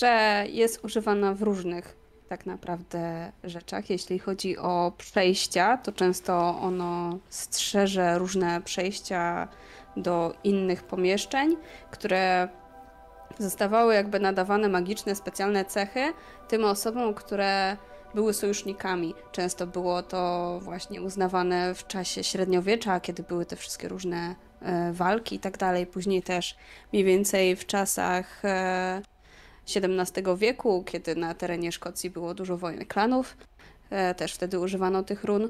Że 0.00 0.44
jest 0.48 0.84
używana 0.84 1.34
w 1.34 1.42
różnych 1.42 1.96
tak 2.28 2.46
naprawdę 2.46 3.32
rzeczach. 3.44 3.90
Jeśli 3.90 4.18
chodzi 4.18 4.58
o 4.58 4.92
przejścia, 4.98 5.76
to 5.76 5.92
często 5.92 6.58
ono 6.60 7.18
strzeże 7.28 8.18
różne 8.18 8.60
przejścia 8.60 9.48
do 9.96 10.34
innych 10.44 10.82
pomieszczeń, 10.82 11.56
które 11.90 12.48
zostawały 13.38 13.94
jakby 13.94 14.20
nadawane 14.20 14.68
magiczne, 14.68 15.14
specjalne 15.14 15.64
cechy 15.64 16.12
tym 16.48 16.64
osobom, 16.64 17.14
które 17.14 17.76
były 18.14 18.34
sojusznikami. 18.34 19.14
Często 19.32 19.66
było 19.66 20.02
to 20.02 20.58
właśnie 20.62 21.02
uznawane 21.02 21.74
w 21.74 21.86
czasie 21.86 22.24
średniowiecza, 22.24 23.00
kiedy 23.00 23.22
były 23.22 23.46
te 23.46 23.56
wszystkie 23.56 23.88
różne 23.88 24.34
e, 24.62 24.92
walki 24.92 25.36
i 25.36 25.38
tak 25.38 25.58
dalej. 25.58 25.86
Później 25.86 26.22
też 26.22 26.56
mniej 26.92 27.04
więcej 27.04 27.56
w 27.56 27.66
czasach 27.66 28.44
e, 28.44 29.02
XVII 29.76 30.24
wieku, 30.36 30.84
kiedy 30.86 31.16
na 31.16 31.34
terenie 31.34 31.72
Szkocji 31.72 32.10
było 32.10 32.34
dużo 32.34 32.56
wojen 32.56 32.86
klanów, 32.86 33.36
e, 33.90 34.14
też 34.14 34.34
wtedy 34.34 34.58
używano 34.58 35.02
tych 35.02 35.24
run. 35.24 35.48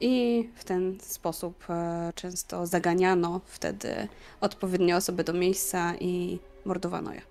I 0.00 0.48
w 0.54 0.64
ten 0.64 0.98
sposób 1.00 1.64
e, 1.70 2.12
często 2.14 2.66
zaganiano 2.66 3.40
wtedy 3.46 4.08
odpowiednie 4.40 4.96
osoby 4.96 5.24
do 5.24 5.32
miejsca 5.32 5.94
i 6.00 6.38
mordowano 6.64 7.14
je. 7.14 7.22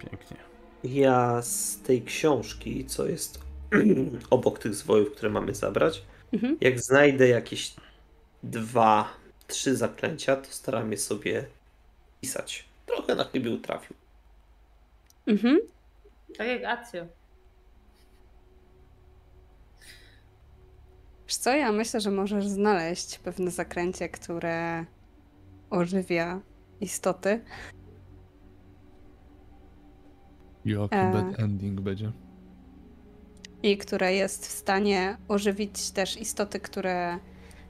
Pięknie. 0.00 0.36
Ja 0.84 1.42
z 1.42 1.78
tej 1.82 2.02
książki, 2.02 2.84
co 2.86 3.06
jest 3.06 3.40
obok 4.30 4.58
tych 4.58 4.74
zwojów, 4.74 5.12
które 5.12 5.30
mamy 5.30 5.54
zabrać, 5.54 6.02
Mhm. 6.32 6.56
jak 6.60 6.80
znajdę 6.80 7.28
jakieś 7.28 7.74
dwa, 8.42 9.08
trzy 9.46 9.76
zaklęcia, 9.76 10.36
to 10.36 10.50
staram 10.50 10.92
je 10.92 10.98
sobie 10.98 11.44
pisać. 12.20 12.64
Trochę 12.86 13.14
na 13.14 13.24
chybił 13.24 13.58
trafił. 13.60 13.96
Mhm. 15.26 15.58
Tak 16.38 16.46
jak 16.46 16.64
Acio. 16.64 17.06
Wiesz 21.26 21.36
co, 21.36 21.50
ja 21.56 21.72
myślę, 21.72 22.00
że 22.00 22.10
możesz 22.10 22.46
znaleźć 22.46 23.18
pewne 23.18 23.50
zakręcie, 23.50 24.08
które 24.08 24.84
ożywia 25.70 26.40
istoty. 26.80 27.40
Jaki 30.64 30.94
E. 30.94 31.12
bad 31.12 31.40
ending 31.40 31.80
będzie. 31.80 32.12
i 33.62 33.76
które 33.76 34.14
jest 34.14 34.46
w 34.46 34.50
stanie 34.50 35.16
ożywić 35.28 35.90
też 35.90 36.16
istoty, 36.20 36.60
które 36.60 37.18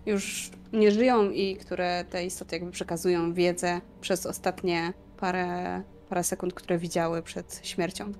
już 0.07 0.51
nie 0.73 0.91
żyją 0.91 1.31
i 1.31 1.57
które 1.57 2.05
te 2.11 2.25
istoty 2.25 2.57
jakby 2.57 2.71
przekazują 2.71 3.35
wiedzę 3.35 3.81
przez 4.01 4.27
ostatnie 4.27 4.93
parę, 5.17 5.83
parę 6.09 6.25
sekund, 6.25 6.55
które 6.55 6.79
widziały 6.79 7.23
przed 7.23 7.61
śmiercią. 7.63 8.13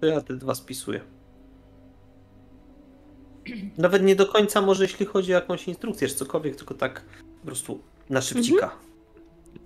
To 0.00 0.06
ja 0.06 0.20
te 0.20 0.34
dwa 0.34 0.54
spisuję. 0.54 1.00
Nawet 3.78 4.02
nie 4.02 4.16
do 4.16 4.26
końca 4.26 4.60
może 4.60 4.84
jeśli 4.84 5.06
chodzi 5.06 5.32
o 5.32 5.34
jakąś 5.34 5.68
instrukcję 5.68 6.08
czy 6.08 6.14
cokolwiek, 6.14 6.56
tylko 6.56 6.74
tak 6.74 7.02
po 7.40 7.46
prostu 7.46 7.80
na 8.10 8.20
szybcika. 8.20 8.70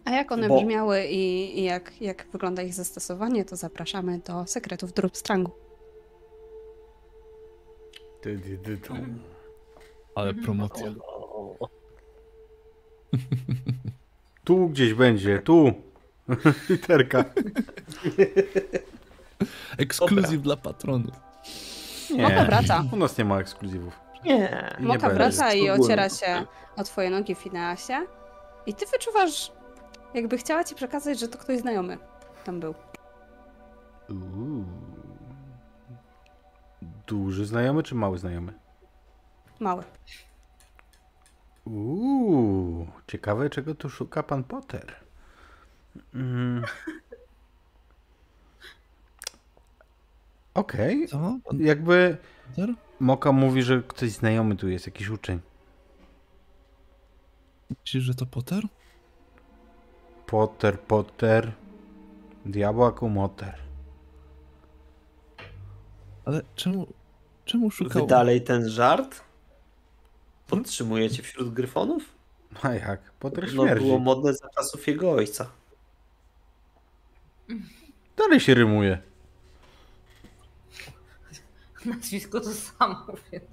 A 0.04 0.10
jak 0.10 0.32
one 0.32 0.48
Bo- 0.48 0.56
brzmiały 0.60 1.04
i, 1.04 1.58
i 1.60 1.64
jak, 1.64 2.00
jak 2.00 2.26
wygląda 2.32 2.62
ich 2.62 2.74
zastosowanie, 2.74 3.44
to 3.44 3.56
zapraszamy 3.56 4.18
do 4.18 4.46
sekretów 4.46 4.92
Drupstrangu. 4.92 5.50
Tu. 8.82 8.94
Ale 10.14 10.28
Mhm. 10.28 10.44
promocja. 10.44 10.86
Tu 14.44 14.68
gdzieś 14.68 14.94
będzie, 14.94 15.38
tu. 15.38 15.72
Literka. 16.70 17.24
Ekskluzyw 19.78 20.42
dla 20.42 20.56
patronów. 20.56 21.14
Moka 22.18 22.44
wraca. 22.44 22.84
U 22.92 22.96
nas 22.96 23.18
nie 23.18 23.24
ma 23.24 23.40
ekskluzywów. 23.40 23.94
Nie. 24.24 24.74
Nie 24.80 24.86
Moka 24.86 24.98
będzie. 25.00 25.14
wraca 25.14 25.52
i 25.54 25.70
ociera 25.70 26.08
się 26.08 26.44
o 26.76 26.84
twoje 26.84 27.10
nogi 27.10 27.34
w 27.34 27.38
Fineasie. 27.38 28.06
I 28.66 28.74
ty 28.74 28.86
wyczuwasz, 28.86 29.52
jakby 30.14 30.38
chciała 30.38 30.64
ci 30.64 30.74
przekazać, 30.74 31.20
że 31.20 31.28
to 31.28 31.38
ktoś 31.38 31.58
znajomy 31.58 31.98
tam 32.44 32.60
był. 32.60 32.74
Uuu. 34.08 34.64
Duży 37.06 37.46
znajomy 37.46 37.82
czy 37.82 37.94
mały 37.94 38.18
znajomy? 38.18 38.52
Mały. 39.60 39.84
Uuu, 41.64 42.86
ciekawe 43.06 43.50
czego 43.50 43.74
tu 43.74 43.90
szuka 43.90 44.22
pan 44.22 44.44
Potter. 44.44 44.94
Mm. 46.14 46.64
Okej, 50.54 51.08
Co? 51.08 51.38
Pan 51.44 51.60
jakby 51.60 52.16
Potter? 52.46 52.74
Moka 53.00 53.32
mówi, 53.32 53.62
że 53.62 53.82
ktoś 53.88 54.10
znajomy 54.10 54.56
tu 54.56 54.68
jest, 54.68 54.86
jakiś 54.86 55.08
uczeń. 55.08 55.40
Myślisz, 57.80 58.04
że 58.04 58.14
to 58.14 58.26
Potter? 58.26 58.64
Potter, 60.30 60.80
Potter, 60.80 61.52
diabła 62.46 62.92
kumoter. 62.92 63.54
Ale 66.24 66.42
czemu, 66.54 66.86
czemu 67.44 67.70
szukał... 67.70 68.02
Wy 68.02 68.08
dalej 68.08 68.42
ten 68.42 68.68
żart? 68.68 69.20
Podtrzymujecie 70.46 71.22
wśród 71.22 71.52
gryfonów? 71.54 72.02
A 72.62 72.74
jak? 72.74 73.12
Potter 73.12 73.54
No 73.54 73.64
śmierdzi. 73.64 73.84
było 73.84 73.98
modne 73.98 74.34
za 74.34 74.48
czasów 74.48 74.86
jego 74.88 75.12
ojca. 75.12 75.50
Dalej 78.16 78.40
się 78.40 78.54
rymuje. 78.54 78.98
Nazwisko 81.84 82.40
to 82.40 82.50
samo, 82.52 83.06
więc. 83.32 83.44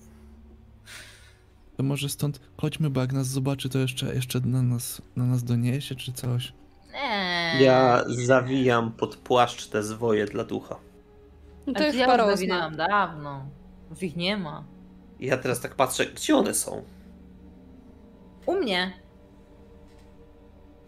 To 1.77 1.83
może 1.83 2.09
stąd 2.09 2.39
chodźmy, 2.57 2.89
bo 2.89 3.01
jak 3.01 3.13
nas 3.13 3.27
zobaczy, 3.27 3.69
to 3.69 3.79
jeszcze, 3.79 4.15
jeszcze 4.15 4.39
na, 4.39 4.61
nas, 4.61 5.01
na 5.15 5.25
nas 5.25 5.43
doniesie 5.43 5.95
czy 5.95 6.13
coś. 6.13 6.53
Nie. 6.97 7.63
Ja 7.65 8.03
zawijam 8.07 8.91
pod 8.91 9.15
płaszcz 9.15 9.67
te 9.67 9.83
zwoje 9.83 10.25
dla 10.25 10.43
ducha. 10.43 10.75
No 11.67 11.73
to 11.73 11.79
Ale 11.79 11.87
już 11.87 11.95
to 11.95 12.01
ja 12.01 12.07
parę 12.07 12.23
już 12.23 12.33
zawinęłam 12.35 12.75
dawno. 12.75 13.45
Już 13.89 14.03
ich 14.03 14.15
nie 14.15 14.37
ma. 14.37 14.63
Ja 15.19 15.37
teraz 15.37 15.59
tak 15.59 15.75
patrzę, 15.75 16.05
gdzie 16.05 16.35
one 16.35 16.53
są? 16.53 16.83
U 18.45 18.55
mnie. 18.55 18.93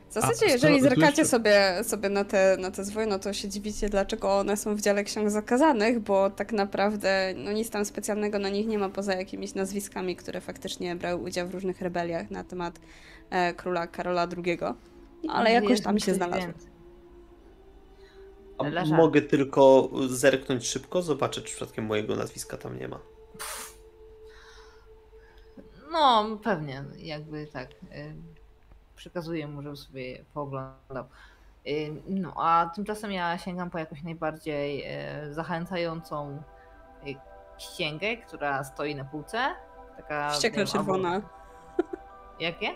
W 0.09 0.13
zasadzie, 0.13 0.35
skoro 0.35 0.53
jeżeli 0.53 0.81
zerkacie 0.81 1.25
sobie, 1.25 1.83
sobie 1.83 2.09
na, 2.09 2.23
te, 2.23 2.57
na 2.59 2.71
te 2.71 2.83
zwoje, 2.83 3.07
no 3.07 3.19
to 3.19 3.33
się 3.33 3.49
dziwicie, 3.49 3.89
dlaczego 3.89 4.37
one 4.37 4.57
są 4.57 4.75
w 4.75 4.81
dziale 4.81 5.03
ksiąg 5.03 5.29
zakazanych, 5.29 5.99
bo 5.99 6.29
tak 6.29 6.51
naprawdę 6.51 7.33
no 7.35 7.51
nic 7.51 7.69
tam 7.69 7.85
specjalnego 7.85 8.39
na 8.39 8.49
nich 8.49 8.67
nie 8.67 8.77
ma, 8.77 8.89
poza 8.89 9.13
jakimiś 9.13 9.55
nazwiskami, 9.55 10.15
które 10.15 10.41
faktycznie 10.41 10.95
brały 10.95 11.21
udział 11.21 11.47
w 11.47 11.53
różnych 11.53 11.81
rebeliach 11.81 12.31
na 12.31 12.43
temat 12.43 12.79
e, 13.29 13.53
króla 13.53 13.87
Karola 13.87 14.27
II. 14.45 14.59
No 15.23 15.33
ale 15.33 15.51
jakoś 15.51 15.81
tam 15.81 15.99
się 15.99 16.13
Leża. 18.71 18.95
mogę 18.95 19.21
tylko 19.21 19.89
zerknąć 20.07 20.67
szybko, 20.67 21.01
zobaczę, 21.01 21.41
czy 21.41 21.47
przypadkiem 21.47 21.85
mojego 21.85 22.15
nazwiska 22.15 22.57
tam 22.57 22.79
nie 22.79 22.87
ma. 22.87 22.99
No, 25.91 26.37
pewnie, 26.43 26.83
jakby 26.97 27.47
tak. 27.47 27.69
y, 27.71 28.15
Przekazuję 28.95 29.47
mu, 29.47 29.61
żeby 29.61 29.75
sobie 29.77 30.25
pooglądał. 30.33 31.05
Y, 31.67 31.91
No, 32.07 32.33
a 32.37 32.71
tymczasem 32.75 33.11
ja 33.11 33.37
sięgam 33.37 33.69
po 33.69 33.77
jakąś 33.77 34.03
najbardziej 34.03 34.83
y, 35.29 35.33
zachęcającą 35.33 36.43
księgę, 37.57 38.17
która 38.17 38.63
stoi 38.63 38.95
na 38.95 39.05
półce. 39.05 39.39
Taka. 39.97 40.31
Czerwona. 40.65 41.21
Jakie? 42.39 42.75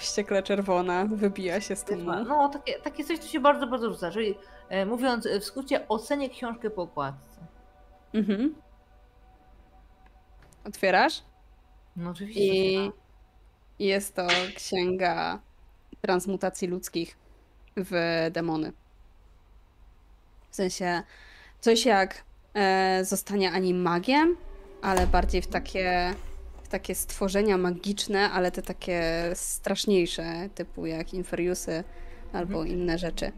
Wściekle 0.00 0.42
czerwona, 0.42 1.06
wybija 1.06 1.60
się 1.60 1.76
z 1.76 1.84
tłumu. 1.84 2.24
No, 2.24 2.48
takie, 2.48 2.80
takie 2.80 3.04
coś, 3.04 3.18
co 3.18 3.28
się 3.28 3.40
bardzo, 3.40 3.66
bardzo 3.66 3.90
rzuca. 3.90 4.10
Czyli 4.10 4.34
e, 4.68 4.86
mówiąc 4.86 5.26
e, 5.26 5.40
w 5.40 5.44
skrócie, 5.44 5.88
ocenię 5.88 6.30
książkę 6.30 6.70
po 6.70 6.82
okładce. 6.82 7.40
Mhm. 8.14 8.54
Otwierasz? 10.64 11.22
No 11.96 12.10
oczywiście. 12.10 12.42
I 12.42 12.92
jest 13.78 14.16
to 14.16 14.26
księga 14.56 15.38
transmutacji 16.00 16.68
ludzkich 16.68 17.16
w 17.76 18.26
demony. 18.32 18.72
W 20.50 20.56
sensie 20.56 21.02
coś 21.60 21.86
jak 21.86 22.24
e, 22.54 23.04
zostanie 23.04 23.52
animagiem, 23.52 24.36
ale 24.82 25.06
bardziej 25.06 25.42
w 25.42 25.46
takie, 25.46 26.14
takie 26.70 26.94
stworzenia 26.94 27.58
magiczne, 27.58 28.30
ale 28.30 28.50
te 28.50 28.62
takie 28.62 29.02
straszniejsze, 29.34 30.48
typu 30.54 30.86
jak 30.86 31.14
Inferiusy 31.14 31.84
albo 32.32 32.64
inne 32.64 32.98
rzeczy. 32.98 33.32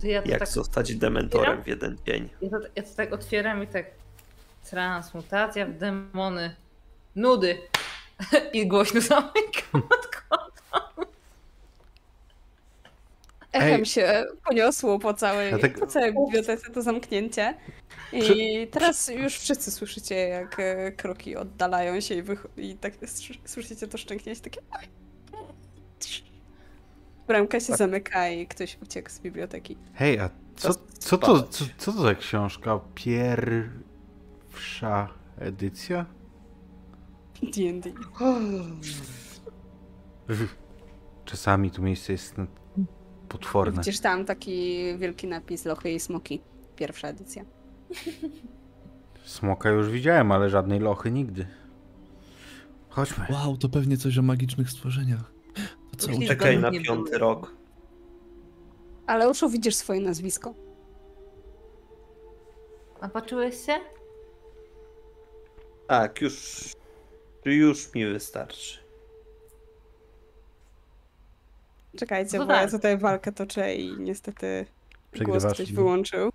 To 0.00 0.06
ja, 0.06 0.22
to 0.22 0.28
Jak 0.28 0.38
tak, 0.38 0.48
zostać 0.48 0.94
dementorem 0.94 1.62
w 1.62 1.66
jeden 1.66 1.96
dzień. 2.06 2.28
ja, 2.42 2.50
to, 2.50 2.58
ja 2.76 2.82
to 2.82 2.94
tak 2.96 3.12
otwieram 3.12 3.62
i 3.62 3.66
tak 3.66 3.86
transmutacja 4.70 5.66
w 5.66 5.72
demony. 5.76 6.56
Nudy. 7.16 7.58
I 8.52 8.68
głośno 8.68 9.00
zamykam. 9.00 9.82
Echem 13.60 13.80
Ej. 13.80 13.86
się 13.86 14.24
poniosło 14.48 14.98
po 14.98 15.14
całej, 15.14 15.60
tak- 15.60 15.78
po 15.80 15.86
całej 15.86 16.14
bibliotece 16.14 16.70
to 16.70 16.82
zamknięcie. 16.82 17.54
I 18.12 18.66
teraz 18.70 19.08
już 19.08 19.34
wszyscy 19.38 19.70
słyszycie, 19.70 20.14
jak 20.14 20.60
e, 20.60 20.92
kroki 20.92 21.36
oddalają 21.36 22.00
się 22.00 22.14
i, 22.14 22.22
wych- 22.22 22.46
i 22.56 22.74
tak 22.74 22.94
sły- 23.00 23.38
słyszycie 23.44 23.88
to 23.88 23.98
szczęknięcie 23.98 24.40
takie. 24.42 24.60
Bramka 27.26 27.58
Tak. 27.58 27.66
się 27.66 27.76
zamyka 27.76 28.28
i 28.28 28.46
ktoś 28.46 28.78
uciekł 28.82 29.10
z 29.10 29.18
biblioteki. 29.18 29.76
Hej, 29.94 30.18
a 30.18 30.30
co, 30.56 30.74
co, 30.98 31.18
to, 31.18 31.42
co, 31.42 31.64
co 31.78 31.92
to 31.92 32.02
za 32.02 32.14
książka? 32.14 32.80
Pierwsza 32.94 33.68
edycja? 35.38 36.06
D&D. 37.42 37.90
Czasami 41.24 41.70
tu 41.70 41.82
miejsce 41.82 42.12
jest 42.12 42.34
potworne. 43.30 43.76
Widzisz 43.76 44.00
tam 44.00 44.24
taki 44.24 44.78
wielki 44.98 45.26
napis 45.26 45.64
Lochy 45.64 45.90
i 45.90 46.00
Smoki. 46.00 46.40
Pierwsza 46.76 47.08
edycja. 47.08 47.44
Smoka 49.24 49.70
już 49.70 49.90
widziałem, 49.90 50.32
ale 50.32 50.50
żadnej 50.50 50.80
lochy 50.80 51.10
nigdy. 51.10 51.46
Chodźmy. 52.88 53.26
Wow, 53.30 53.56
to 53.56 53.68
pewnie 53.68 53.96
coś 53.96 54.18
o 54.18 54.22
magicznych 54.22 54.70
stworzeniach. 54.70 55.32
To 55.90 55.96
co? 55.96 56.08
Czekaj 56.26 56.58
na 56.58 56.70
piąty 56.70 57.18
rok. 57.18 57.54
Aleuszu, 59.06 59.48
widzisz 59.48 59.74
swoje 59.74 60.00
nazwisko. 60.00 60.54
Napatrzyłeś 63.02 63.66
się? 63.66 63.72
Tak, 65.88 66.20
już. 66.20 66.64
Już 67.44 67.94
mi 67.94 68.06
wystarczy. 68.06 68.78
Czekajcie, 71.98 72.38
No 72.38 72.46
bo 72.46 72.52
ja 72.52 72.60
tak. 72.62 72.70
tutaj 72.70 72.98
walkę 72.98 73.32
toczę 73.32 73.74
i 73.74 73.96
niestety 73.98 74.66
głos 74.66 75.12
Przegrywasz, 75.12 75.54
ktoś 75.54 75.70
no. 75.70 75.76
wyłączył. 75.76 76.30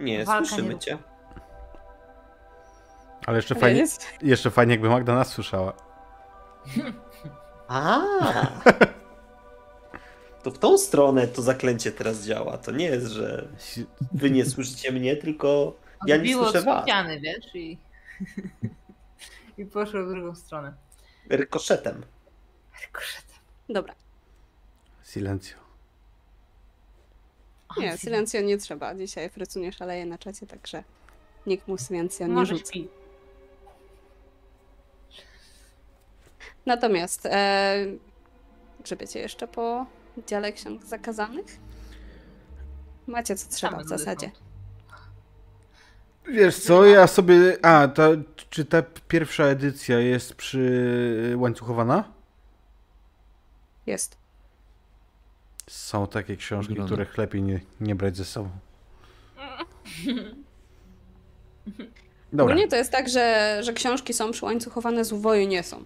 Nie, 0.00 0.24
Walka 0.24 0.48
słyszymy 0.48 0.74
nie- 0.74 0.80
cię. 0.80 0.98
Ale 3.26 3.36
jeszcze 3.38 3.54
fajnie, 3.54 3.80
jest... 3.80 4.06
jeszcze 4.22 4.50
fajnie 4.50 4.72
jakby 4.72 4.88
Magda 4.88 5.14
nas 5.14 5.28
słyszała. 5.28 5.72
A. 7.68 8.00
To 10.42 10.50
w 10.50 10.58
tą 10.58 10.78
stronę 10.78 11.28
to 11.28 11.42
zaklęcie 11.42 11.92
teraz 11.92 12.24
działa. 12.24 12.58
To 12.58 12.70
nie 12.70 12.84
jest, 12.84 13.06
że 13.06 13.48
wy 14.12 14.30
nie 14.30 14.44
słyszycie 14.44 14.92
mnie, 14.92 15.16
tylko 15.16 15.76
ja 16.06 16.16
nie 16.16 16.34
słyszę 16.34 16.62
was. 16.62 16.84
ściany, 16.84 17.20
wiesz, 17.20 17.54
i... 17.54 17.78
I 19.58 19.64
poszło 19.66 20.04
w 20.04 20.08
drugą 20.08 20.34
stronę. 20.34 20.74
Rykoszetem. 21.30 22.02
Rykoszetem. 22.82 23.33
Dobra. 23.68 23.94
Silencio. 25.02 25.56
Nie, 27.78 27.98
silencio 27.98 28.40
nie 28.40 28.58
trzeba. 28.58 28.94
Dzisiaj 28.94 29.30
Frycu 29.30 29.60
nie 29.60 29.72
szaleje 29.72 30.06
na 30.06 30.18
czacie, 30.18 30.46
także 30.46 30.84
nikt 31.46 31.68
mu 31.68 31.78
silencio 31.78 32.26
nie 32.26 32.34
Może 32.34 32.56
rzuca. 32.56 32.72
Natomiast 36.66 37.26
e, 37.26 37.86
grzebiecie 38.80 39.20
jeszcze 39.20 39.48
po 39.48 39.86
dziale 40.26 40.52
ksiąg 40.52 40.84
zakazanych? 40.84 41.46
Macie 43.06 43.36
co 43.36 43.50
trzeba 43.50 43.78
w 43.78 43.88
zasadzie. 43.88 44.30
Wiesz 46.28 46.58
co, 46.58 46.84
ja 46.84 47.06
sobie... 47.06 47.58
A, 47.62 47.88
ta, 47.88 48.08
czy 48.50 48.64
ta 48.64 48.82
pierwsza 49.08 49.44
edycja 49.44 49.98
jest 49.98 50.34
przy 50.34 51.34
łańcuchowana? 51.36 52.13
Jest. 53.86 54.16
Są 55.66 56.06
takie 56.06 56.36
książki, 56.36 56.68
Wygląda. 56.68 56.94
których 56.94 57.18
lepiej 57.18 57.42
nie, 57.42 57.60
nie 57.80 57.94
brać 57.94 58.16
ze 58.16 58.24
sobą. 58.24 58.50
Dobra. 62.32 62.44
Ogólnie 62.54 62.68
to 62.68 62.76
jest 62.76 62.92
tak, 62.92 63.08
że, 63.08 63.58
że 63.62 63.72
książki 63.72 64.12
są 64.12 64.30
przyłańcuchowane, 64.30 65.04
zwoju 65.04 65.48
nie 65.48 65.62
są. 65.62 65.84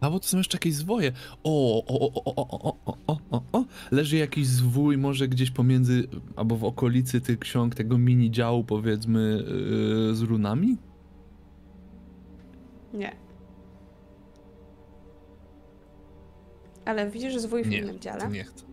A 0.00 0.10
bo 0.10 0.20
to 0.20 0.26
są 0.26 0.38
jeszcze 0.38 0.56
jakieś 0.56 0.74
zwoje. 0.74 1.12
O, 1.44 1.84
o, 1.86 1.98
o, 1.98 2.24
o, 2.24 2.34
o, 2.36 2.48
o, 2.50 2.76
o, 2.86 2.96
o, 3.06 3.18
o, 3.30 3.42
o. 3.52 3.64
Leży 3.90 4.16
jakiś 4.16 4.46
zwój 4.46 4.98
może 4.98 5.28
gdzieś 5.28 5.50
pomiędzy, 5.50 6.08
albo 6.36 6.56
w 6.56 6.64
okolicy 6.64 7.20
tych 7.20 7.38
ksiąg, 7.38 7.74
tego 7.74 7.98
mini 7.98 8.30
działu 8.30 8.64
powiedzmy 8.64 9.44
yy, 10.08 10.14
z 10.14 10.22
runami? 10.22 10.76
Nie. 12.94 13.27
Ale 16.88 17.10
widzisz 17.10 17.36
zwój 17.36 17.64
w 17.64 17.68
Nie, 17.68 17.78
innym 17.78 18.00
dziale 18.00 18.28
nie 18.28 18.44
chcę. 18.44 18.64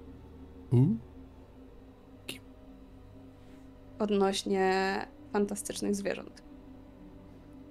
U? 0.71 0.77
odnośnie 3.99 4.99
fantastycznych 5.33 5.95
zwierząt. 5.95 6.43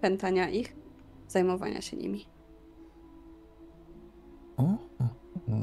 Pętania 0.01 0.49
ich, 0.49 0.77
zajmowania 1.29 1.81
się 1.83 1.97
nimi. 1.97 2.27
O, 4.57 4.63
o, 4.99 5.05
o. 5.53 5.57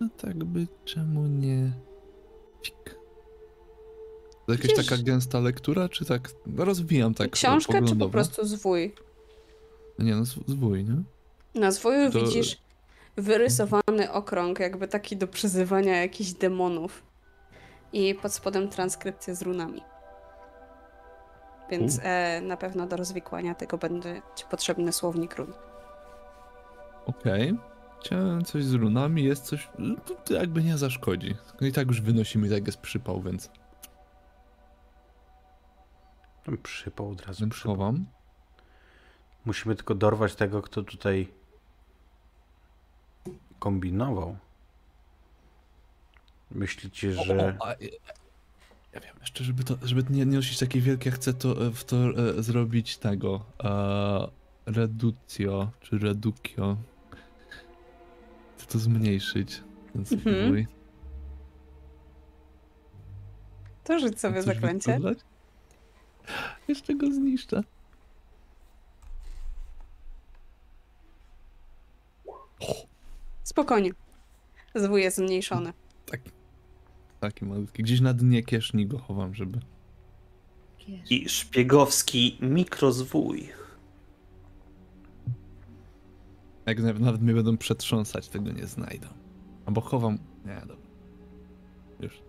No 0.00 0.08
tak 0.16 0.44
by 0.44 0.66
czemu 0.84 1.26
nie... 1.26 1.72
Fik. 2.64 2.96
To 4.46 4.52
jakaś 4.52 4.70
Widzisz- 4.70 4.88
taka 4.90 5.02
gęsta 5.02 5.40
lektura, 5.40 5.88
czy 5.88 6.04
tak? 6.04 6.30
No 6.46 6.64
rozwijam 6.64 7.14
tak 7.14 7.30
Książkę 7.30 7.82
czy 7.86 7.96
po 7.96 8.08
prostu 8.08 8.46
zwój? 8.46 8.94
Nie 9.98 10.14
no, 10.16 10.24
zwój, 10.24 10.84
nie? 10.84 11.02
Na 11.60 11.70
zwoju 11.70 12.10
To- 12.10 12.18
widzisz 12.24 12.62
wyrysowany 13.16 14.12
okrąg, 14.12 14.60
jakby 14.60 14.88
taki 14.88 15.16
do 15.16 15.26
przyzywania 15.28 16.00
jakichś 16.00 16.32
demonów. 16.32 17.02
I 17.92 18.14
pod 18.14 18.32
spodem 18.32 18.68
transkrypcję 18.68 19.34
z 19.34 19.42
runami. 19.42 19.82
Więc 21.70 22.00
e, 22.02 22.40
na 22.40 22.56
pewno 22.56 22.86
do 22.86 22.96
rozwikłania 22.96 23.54
tego 23.54 23.78
będzie 23.78 24.22
ci 24.36 24.44
potrzebny 24.50 24.92
słownik 24.92 25.36
run. 25.36 25.52
Okej. 27.06 27.54
Chciałem 28.00 28.44
coś 28.44 28.64
z 28.64 28.74
runami, 28.74 29.24
jest 29.24 29.44
coś, 29.44 29.70
to, 30.06 30.14
to 30.14 30.34
jakby 30.34 30.62
nie 30.62 30.78
zaszkodzi. 30.78 31.36
No 31.60 31.66
i 31.66 31.72
tak 31.72 31.88
już 31.88 32.00
wynosimy, 32.00 32.46
i 32.46 32.50
tak 32.50 32.66
jest 32.66 32.80
przypał, 32.80 33.22
więc, 33.22 33.50
Przypał 36.62 37.10
od 37.10 37.26
razu. 37.26 37.48
Przypał. 37.48 37.94
Musimy 39.44 39.76
tylko 39.76 39.94
dorwać 39.94 40.34
tego, 40.34 40.62
kto 40.62 40.82
tutaj 40.82 41.28
kombinował. 43.62 44.36
Myślicie, 46.50 47.12
że... 47.12 47.56
O, 47.60 47.66
a, 47.66 47.70
ja- 47.70 49.00
wiem, 49.00 49.16
jeszcze 49.20 49.44
żeby 49.44 49.64
to, 49.64 49.76
żeby 49.82 50.04
nie, 50.10 50.26
nie 50.26 50.36
nosić 50.36 50.58
takie 50.58 50.80
wielkie, 50.80 51.10
chcę 51.10 51.34
to, 51.34 51.66
e, 51.66 51.70
w 51.70 51.84
to 51.84 51.96
e, 51.96 52.42
zrobić 52.42 52.96
tego, 52.96 53.44
e, 53.64 54.28
reducjo, 54.66 55.70
czy 55.80 55.98
reduccio. 55.98 56.76
Chcę 58.58 58.66
to 58.66 58.78
zmniejszyć, 58.78 59.62
ten 59.92 60.04
Mhm. 60.18 60.46
zwój. 60.46 60.66
To 63.84 63.98
rzuć 63.98 64.20
sobie 64.20 64.42
zaklęcie. 64.42 65.00
Jeszcze 66.68 66.94
go 66.94 67.06
zniszczę. 67.12 67.62
Spokojnie. 73.52 73.90
Zwój 74.74 75.02
jest 75.02 75.16
zmniejszony. 75.16 75.72
Taki 77.20 77.44
malutki. 77.44 77.82
Gdzieś 77.82 78.00
na 78.00 78.14
dnie 78.14 78.42
kieszni 78.42 78.86
go 78.86 78.98
chowam, 78.98 79.34
żeby... 79.34 79.60
I 81.10 81.28
szpiegowski 81.28 82.38
mikrozwój. 82.40 83.48
Jak 86.66 86.78
nawet, 86.82 87.02
nawet 87.02 87.22
mnie 87.22 87.34
będą 87.34 87.56
przetrząsać, 87.56 88.28
tego 88.28 88.52
nie 88.52 88.66
znajdą. 88.66 89.08
Albo 89.66 89.80
chowam... 89.80 90.18
Nie, 90.46 90.60
dobra. 90.60 90.86
Już. 92.00 92.22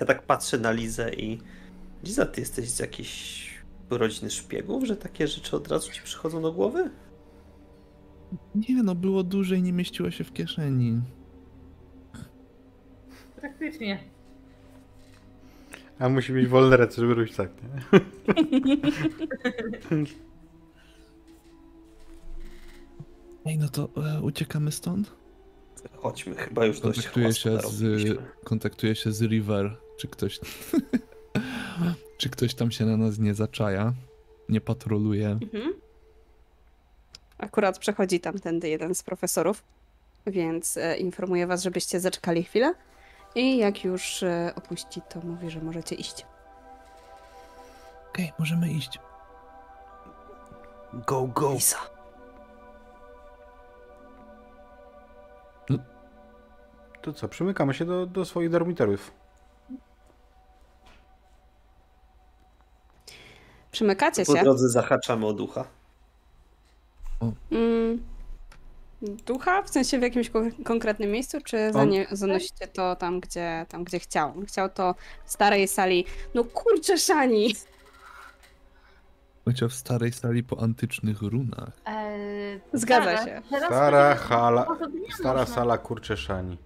Ja 0.00 0.06
tak 0.06 0.22
patrzę 0.22 0.58
na 0.58 0.72
Lizę 0.72 1.14
i. 1.14 1.38
Liza, 2.04 2.26
ty 2.26 2.40
jesteś 2.40 2.68
z 2.68 2.78
jakiejś 2.78 3.48
rodziny 3.90 4.30
szpiegów, 4.30 4.84
że 4.84 4.96
takie 4.96 5.28
rzeczy 5.28 5.56
od 5.56 5.68
razu 5.68 5.92
ci 5.92 6.02
przychodzą 6.02 6.42
do 6.42 6.52
głowy? 6.52 6.90
Nie 8.54 8.82
no, 8.82 8.94
było 8.94 9.22
duże 9.22 9.56
i 9.56 9.62
nie 9.62 9.72
mieściło 9.72 10.10
się 10.10 10.24
w 10.24 10.32
kieszeni. 10.32 11.00
Praktycznie. 13.36 13.98
A 15.98 16.08
musi 16.08 16.32
mieć 16.32 16.48
wolne 16.48 16.76
ręce, 16.76 17.00
żeby 17.00 17.14
robić 17.14 17.36
tak, 17.36 17.50
nie? 17.62 18.00
Ej, 23.46 23.58
no 23.58 23.68
to 23.68 23.88
e, 23.96 24.20
uciekamy 24.22 24.72
stąd? 24.72 25.14
Chodźmy, 25.92 26.34
chyba 26.34 26.66
już 26.66 26.80
dość 26.80 26.98
Kontaktuję 26.98 27.32
się, 27.32 27.58
z, 27.58 28.18
kontaktuję 28.44 28.94
się 28.94 29.12
z 29.12 29.22
River, 29.22 29.76
czy 29.96 30.08
ktoś... 30.08 30.40
czy 32.18 32.28
ktoś 32.28 32.54
tam 32.54 32.70
się 32.70 32.86
na 32.86 32.96
nas 32.96 33.18
nie 33.18 33.34
zaczaja, 33.34 33.94
nie 34.48 34.60
patroluje. 34.60 35.28
Mhm. 35.28 35.87
Akurat 37.38 37.78
przechodzi 37.78 38.20
tamtędy 38.20 38.68
jeden 38.68 38.94
z 38.94 39.02
profesorów, 39.02 39.62
więc 40.26 40.76
e, 40.76 40.96
informuję 40.96 41.46
was, 41.46 41.62
żebyście 41.62 42.00
zaczekali 42.00 42.42
chwilę. 42.42 42.74
I 43.34 43.58
jak 43.58 43.84
już 43.84 44.22
e, 44.22 44.52
opuści, 44.56 45.00
to 45.08 45.20
mówi, 45.20 45.50
że 45.50 45.60
możecie 45.60 45.94
iść. 45.94 46.26
Okej, 48.10 48.32
możemy 48.38 48.72
iść. 48.72 48.98
Go, 51.06 51.26
go! 51.26 51.52
Liza. 51.52 51.78
To 57.02 57.12
co, 57.12 57.28
przymykamy 57.28 57.74
się 57.74 57.84
do, 57.84 58.06
do 58.06 58.24
swoich 58.24 58.50
dormitoriów. 58.50 59.10
Przymykacie 63.70 64.24
Po 64.24 64.36
się. 64.36 64.42
drodze 64.42 64.68
zahaczamy 64.68 65.26
o 65.26 65.32
ducha. 65.32 65.64
Mm, 67.50 68.02
ducha? 69.26 69.62
W 69.62 69.70
sensie 69.70 69.98
w 69.98 70.02
jakimś 70.02 70.30
ko- 70.30 70.42
konkretnym 70.64 71.10
miejscu, 71.10 71.38
czy 71.44 71.56
zanie- 71.72 72.06
zanosicie 72.12 72.66
to 72.68 72.96
tam 72.96 73.20
gdzie, 73.20 73.66
tam, 73.68 73.84
gdzie 73.84 73.98
chciał? 73.98 74.32
Chciał 74.46 74.68
to 74.68 74.94
w 75.24 75.32
starej 75.32 75.68
sali. 75.68 76.04
No 76.34 76.44
kurczę, 76.44 76.98
Szani! 76.98 77.54
Bycie 79.46 79.68
w 79.68 79.74
starej 79.74 80.12
sali 80.12 80.42
po 80.42 80.60
antycznych 80.62 81.22
runach. 81.22 81.70
Eee, 81.86 82.60
Zgadza 82.72 83.16
tak, 83.16 83.28
się. 83.28 83.42
Stara 83.66 84.14
hala, 84.14 84.66
stara 85.14 85.40
można- 85.40 85.54
sala 85.54 85.78
kurcze 85.78 86.16
szani. 86.16 86.58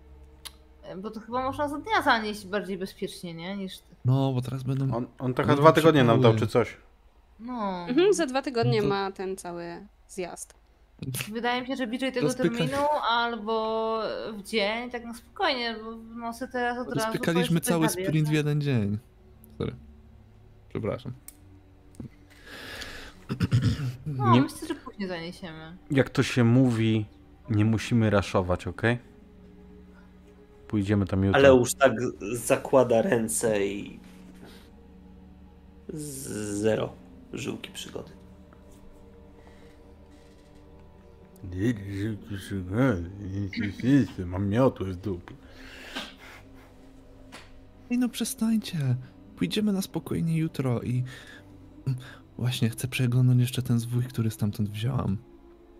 Bo 0.96 1.10
to 1.10 1.20
chyba 1.20 1.42
można 1.42 1.68
za 1.68 1.78
dnia 1.78 2.02
zanieść 2.02 2.46
bardziej 2.46 2.78
bezpiecznie, 2.78 3.34
nie? 3.34 3.56
Niż... 3.56 3.78
No, 4.04 4.32
bo 4.32 4.42
teraz 4.42 4.62
będą... 4.62 4.94
On, 4.96 5.06
on 5.18 5.34
trochę 5.34 5.56
dwa 5.56 5.72
tygodnie 5.72 6.04
nam 6.04 6.20
dał, 6.20 6.34
czy 6.36 6.46
coś. 6.46 6.76
No. 7.40 7.86
Mhm, 7.88 8.14
za 8.14 8.26
dwa 8.26 8.42
tygodnie 8.42 8.76
No 8.78 8.82
to- 8.82 8.88
ma 8.88 9.12
ten 9.12 9.36
cały 9.36 9.86
zjazd. 10.14 10.54
Wydaje 11.32 11.60
mi 11.60 11.66
się, 11.66 11.76
że 11.76 11.86
bliżej 11.86 12.12
tego 12.12 12.26
Rozpyka- 12.28 12.36
terminu 12.36 12.78
albo 13.10 13.98
w 14.32 14.42
dzień, 14.42 14.90
tak 14.90 15.04
na 15.04 15.14
spokojnie, 15.14 15.76
bo 15.84 15.96
w 15.96 16.16
nosy 16.16 16.48
teraz 16.48 16.78
od 16.78 16.94
razu... 16.94 17.18
Jest 17.38 17.64
cały 17.64 17.88
sprint 17.88 18.10
w 18.10 18.12
wieczór. 18.14 18.34
jeden 18.34 18.60
dzień. 18.60 18.98
Sorry. 19.58 19.74
Przepraszam. 20.68 21.12
No, 24.06 24.32
Nie- 24.32 24.40
myślę, 24.42 24.68
że 24.68 24.74
później 24.74 25.08
zaniesiemy. 25.08 25.76
Jak 25.90 26.10
to 26.10 26.22
się 26.22 26.44
mówi, 26.44 27.06
nie 27.50 27.64
musimy 27.64 28.10
raszować, 28.10 28.66
ok? 28.66 28.82
Pójdziemy 30.68 31.06
tam 31.06 31.24
jutro. 31.24 31.38
Ale 31.38 31.48
już 31.48 31.74
tak 31.74 31.92
zakłada 32.32 33.02
ręce 33.02 33.66
i 33.66 34.00
zero 35.88 36.92
żyłki 37.32 37.70
przygody. 37.70 38.10
Mam 44.26 44.48
miotły 44.48 44.92
z 44.92 44.98
dupy. 44.98 45.34
Ej, 47.90 47.98
no 47.98 48.08
przestańcie. 48.08 48.96
Pójdziemy 49.36 49.72
na 49.72 49.82
spokojnie 49.82 50.38
jutro 50.38 50.82
i... 50.82 51.04
Właśnie, 52.38 52.70
chcę 52.70 52.88
przeglądać 52.88 53.38
jeszcze 53.38 53.62
ten 53.62 53.78
zwój, 53.78 54.04
który 54.04 54.30
stamtąd 54.30 54.70
wziąłam. 54.70 55.18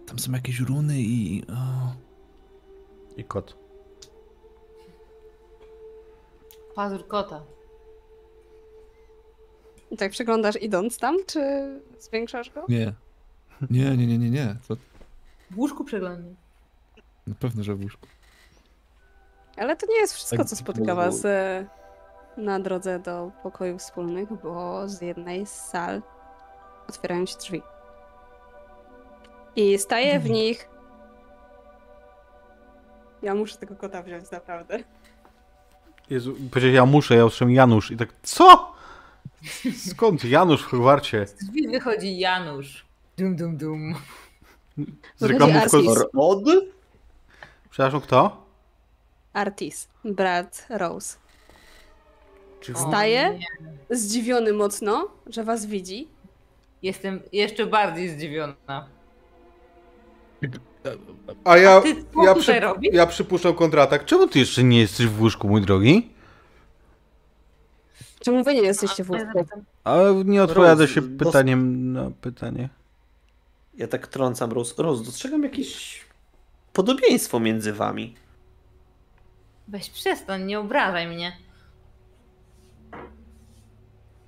Tam 0.06 0.18
są 0.18 0.32
jakieś 0.32 0.60
runy 0.60 1.02
i... 1.02 1.42
O, 1.46 1.94
I 3.16 3.24
kot. 3.24 3.56
Pazur 6.74 7.08
kota. 7.08 7.42
I 9.90 9.96
tak 9.96 10.10
przeglądasz 10.10 10.56
idąc 10.62 10.98
tam, 10.98 11.16
czy 11.26 11.40
zwiększasz 11.98 12.50
go? 12.50 12.64
nie. 12.68 12.92
Nie, 13.70 13.96
nie, 13.96 14.06
nie, 14.06 14.18
nie, 14.18 14.30
nie. 14.30 14.56
To 14.68 14.76
W 15.52 15.58
łóżku 15.58 15.84
przeglądnie. 15.84 16.34
na 17.26 17.34
pewno, 17.34 17.62
że 17.62 17.74
w 17.74 17.82
łóżku. 17.82 18.06
Ale 19.56 19.76
to 19.76 19.86
nie 19.86 19.96
jest 19.96 20.14
wszystko, 20.14 20.36
Tak, 20.36 20.46
co 20.46 20.56
spotyka 20.56 20.94
was 20.94 21.24
e, 21.24 21.66
na 22.36 22.60
drodze 22.60 22.98
do 22.98 23.30
pokojów 23.42 23.80
wspólnych, 23.80 24.28
bo 24.42 24.88
z 24.88 25.00
jednej 25.00 25.46
z 25.46 25.50
sal 25.50 26.02
otwierają 26.88 27.26
się 27.26 27.36
drzwi. 27.38 27.62
I 29.56 29.78
staje 29.78 30.20
w 30.20 30.30
nich. 30.30 30.68
Ja 33.22 33.34
muszę 33.34 33.56
tego 33.56 33.76
kota 33.76 34.02
wziąć, 34.02 34.30
naprawdę. 34.30 34.78
Jezu, 36.10 36.34
powiedział 36.50 36.72
ja 36.72 36.86
muszę, 36.86 37.14
ja 37.16 37.24
usłyszałem 37.24 37.54
Janusz 37.54 37.90
i 37.90 37.96
tak, 37.96 38.08
co? 38.22 38.72
Skąd 39.90 40.24
Janusz 40.24 40.62
w 40.62 40.66
Hogwarcie? 40.66 41.26
Z 41.26 41.34
drzwi 41.34 41.68
wychodzi 41.68 42.18
Janusz. 42.18 42.86
Dum, 43.18 43.36
dum, 43.36 43.56
dum. 43.56 43.94
Z 45.16 45.22
reklamówką 45.22 45.94
z... 45.94 46.08
Od? 46.14 46.44
Przepraszam, 47.70 48.00
kto? 48.00 48.46
Artis, 49.32 49.88
brat 50.04 50.66
Rose. 50.70 51.16
Czy 52.60 52.72
nie. 53.06 53.38
Zdziwiony 53.90 54.52
mocno, 54.52 55.08
że 55.26 55.44
was 55.44 55.66
widzi. 55.66 56.08
Jestem 56.82 57.20
jeszcze 57.32 57.66
bardziej 57.66 58.08
zdziwiona. 58.08 58.54
A 61.44 61.56
ja, 61.56 61.80
Ty 61.80 62.04
co 62.44 62.52
ja, 62.52 62.60
robisz? 62.60 62.94
ja 62.94 63.06
przypuszczam 63.06 63.54
kontratak. 63.54 64.04
Czemu 64.04 64.28
ty 64.28 64.38
jeszcze 64.38 64.64
nie 64.64 64.80
jesteś 64.80 65.06
w 65.06 65.20
łóżku, 65.20 65.48
mój 65.48 65.60
drogi? 65.60 66.10
Czemu 68.20 68.44
wy 68.44 68.54
nie 68.54 68.62
jesteście 68.62 69.04
w 69.04 69.10
łóżku? 69.10 69.46
Ale 69.84 70.14
nie 70.24 70.42
odpowiada 70.42 70.86
się 70.86 71.02
pytaniem 71.02 71.92
na 71.92 72.10
pytanie. 72.20 72.68
Ja 73.74 73.88
tak 73.88 74.06
trącam 74.06 74.52
Rose. 74.52 74.82
Rose, 74.82 75.04
dostrzegam 75.04 75.42
jakieś 75.42 76.00
podobieństwo 76.72 77.40
między 77.40 77.72
wami. 77.72 78.14
Weź 79.68 79.90
przestań, 79.90 80.44
nie 80.44 80.60
obrażaj 80.60 81.06
mnie. 81.08 81.36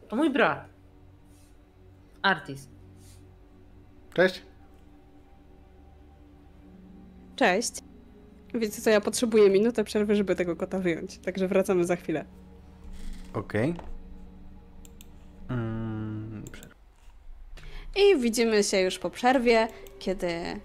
To 0.09 0.17
mój 0.17 0.31
brat. 0.31 0.69
Artis. 2.23 2.69
Cześć. 4.15 4.43
Cześć. 7.37 7.73
Wiecie 8.55 8.83
co, 8.83 8.91
ja 8.91 9.01
potrzebuję 9.01 9.51
minutę 9.51 9.85
przerwy, 9.85 10.17
żeby 10.17 10.37
tego 10.37 10.57
kota 10.57 10.79
wyjąć. 10.79 11.19
Także 11.19 11.49
wracamy 11.49 11.85
za 11.85 11.97
chwilę. 11.97 12.25
Okej. 13.35 13.75
Mm, 15.49 15.94
przerwa. 15.94 15.94
I 17.97 18.19
widzimy 18.19 18.65
się 18.65 18.81
już 18.81 18.99
po 18.99 19.11
przerwie, 19.11 19.69
kiedy 19.99 20.27
e, 20.27 20.61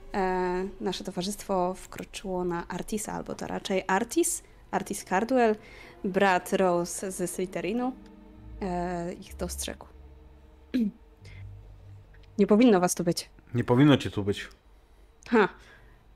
nasze 0.81 1.03
towarzystwo 1.03 1.73
wkroczyło 1.73 2.43
na 2.43 2.67
Artisa, 2.67 3.13
albo 3.13 3.35
to 3.35 3.47
raczej 3.47 3.83
Artis, 3.87 4.43
Artis 4.71 5.03
Cardwell, 5.03 5.55
brat 6.03 6.53
Rose 6.53 7.11
ze 7.11 7.27
Slytherinu, 7.27 7.93
e, 8.61 9.13
ich 9.13 9.35
dostrzegł. 9.35 9.85
Nie 12.39 12.47
powinno 12.47 12.79
was 12.79 12.95
tu 12.95 13.03
być. 13.03 13.29
Nie 13.53 13.63
powinno 13.63 13.97
cię 13.97 14.11
tu 14.11 14.23
być. 14.23 14.47
Ha, 15.29 15.49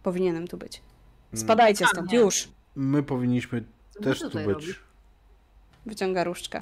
powinienem 0.03 0.47
tu 0.47 0.57
być. 0.57 0.81
Spadajcie 1.35 1.85
A, 1.85 1.87
stąd, 1.87 2.13
już! 2.13 2.47
My 2.75 3.03
powinniśmy 3.03 3.63
też 4.03 4.19
tu 4.19 4.29
być. 4.29 4.79
Wyciąga 5.85 6.23
różdżkę. 6.23 6.61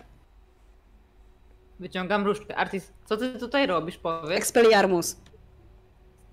Wyciągam 1.82 2.26
różdżkę. 2.26 2.56
Artis, 2.56 2.92
co 3.06 3.18
ty 3.18 3.40
tutaj 3.40 3.68
robisz, 3.68 3.98
powiedz? 3.98 4.38
Expelliarmus. 4.38 5.16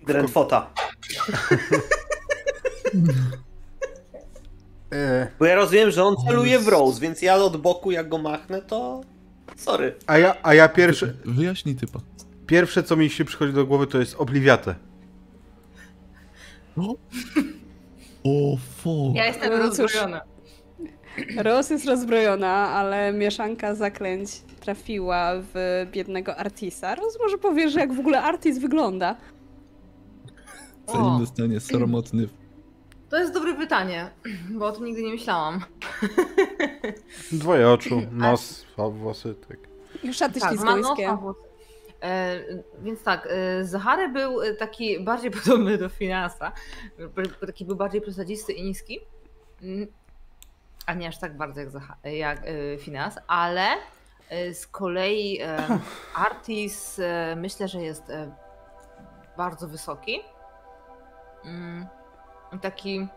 Drentfota. 0.07 0.69
E, 4.93 5.27
Bo 5.39 5.45
ja 5.45 5.55
rozumiem, 5.55 5.91
że 5.91 6.03
on 6.03 6.15
celuje 6.27 6.59
w 6.59 6.67
Rose, 6.67 7.01
więc 7.01 7.21
ja 7.21 7.35
od 7.35 7.57
boku 7.57 7.91
jak 7.91 8.09
go 8.09 8.17
machnę, 8.17 8.61
to... 8.61 9.01
Sorry. 9.55 9.95
a 10.07 10.17
ja, 10.17 10.35
a 10.43 10.53
ja 10.53 10.69
pierwsze, 10.69 11.13
Wyjaśnij 11.25 11.75
typa. 11.75 11.99
pierwsze, 12.47 12.83
co 12.83 12.95
mi 12.95 13.09
się 13.09 13.25
przychodzi 13.25 13.53
do 13.53 13.65
głowy, 13.65 13.87
to 13.87 13.99
jest 13.99 14.15
obliwiate. 14.15 14.75
O, 16.77 16.95
o 18.23 18.57
fuck. 18.77 19.15
Ja 19.15 19.25
jestem 19.25 19.59
No 19.59 19.69
cóż. 19.69 19.77
rozbrojona. 19.79 20.21
Rose 21.37 21.73
jest 21.73 21.85
rozbrojona, 21.85 22.53
ale 22.69 23.13
mieszanka 23.13 23.75
zaklęć 23.75 24.29
trafiła 24.73 25.31
w 25.53 25.85
biednego 25.91 26.35
Artisa. 26.37 26.95
Rose 26.95 27.19
może 27.19 27.37
powie, 27.37 27.69
że 27.69 27.79
jak 27.79 27.93
w 27.93 27.99
ogóle 27.99 28.21
Artis 28.21 28.57
wygląda. 28.57 29.15
Zanim 30.87 31.03
O. 31.03 31.19
dostanie 31.19 31.59
sromotny 31.59 32.27
To 33.09 33.17
jest 33.19 33.33
dobre 33.33 33.53
pytanie, 33.53 34.09
bo 34.49 34.65
o 34.65 34.71
tym 34.71 34.85
nigdy 34.85 35.03
nie 35.03 35.11
myślałam. 35.11 35.59
Dwoje 37.31 37.69
oczu, 37.69 38.01
nos, 38.11 38.65
włosy, 38.77 39.35
tak. 39.47 39.57
I 40.03 40.13
szaty 40.13 40.39
Tak, 40.39 40.59
ma 40.59 40.75
nos, 40.75 40.99
ma 40.99 41.15
włosy. 41.15 41.39
E, 42.03 42.39
więc 42.83 43.03
tak, 43.03 43.27
e, 43.31 43.65
Zachary 43.65 44.09
był 44.09 44.41
e, 44.41 44.53
taki 44.53 44.99
bardziej 44.99 45.31
podobny 45.43 45.77
do 45.77 45.89
Finasa. 45.89 46.51
B- 47.15 47.47
Taki 47.47 47.65
był 47.65 47.75
bardziej 47.75 48.01
przesadzisty 48.01 48.53
i 48.53 48.63
niski. 48.63 48.99
Mm, 49.61 49.87
A 50.85 50.93
nie 50.93 51.07
aż 51.07 51.19
tak 51.19 51.37
bardzo 51.37 51.59
jak, 51.61 51.71
jak 52.03 52.41
e, 52.45 52.77
Finas, 52.77 53.19
ale 53.27 53.67
z 54.53 54.67
kolei 54.67 55.41
e, 55.41 55.67
Artis 56.25 56.99
e, 56.99 57.35
myślę, 57.37 57.67
że 57.67 57.81
jest 57.81 58.09
e, 58.09 58.35
bardzo 59.37 59.67
wysoki. 59.67 60.19
Mm, 61.45 61.87
Taki 62.61 63.07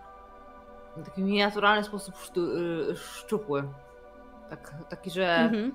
w 0.97 1.05
taki 1.05 1.23
nienaturalny 1.23 1.85
sposób 1.85 2.15
e, 2.15 2.97
szczupły. 2.97 3.65
Tak, 4.51 4.75
taki, 4.89 5.11
że 5.11 5.37
Mhm. 5.37 5.75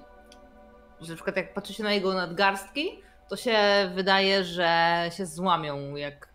że 1.01 1.09
na 1.09 1.15
przykład 1.15 1.35
jak 1.37 1.53
patrzy 1.53 1.73
się 1.73 1.83
na 1.83 1.93
jego 1.93 2.13
nadgarstki, 2.13 3.01
to 3.29 3.35
się 3.37 3.57
wydaje, 3.95 4.43
że 4.43 5.01
się 5.17 5.25
złamią, 5.25 5.95
jak 5.95 6.33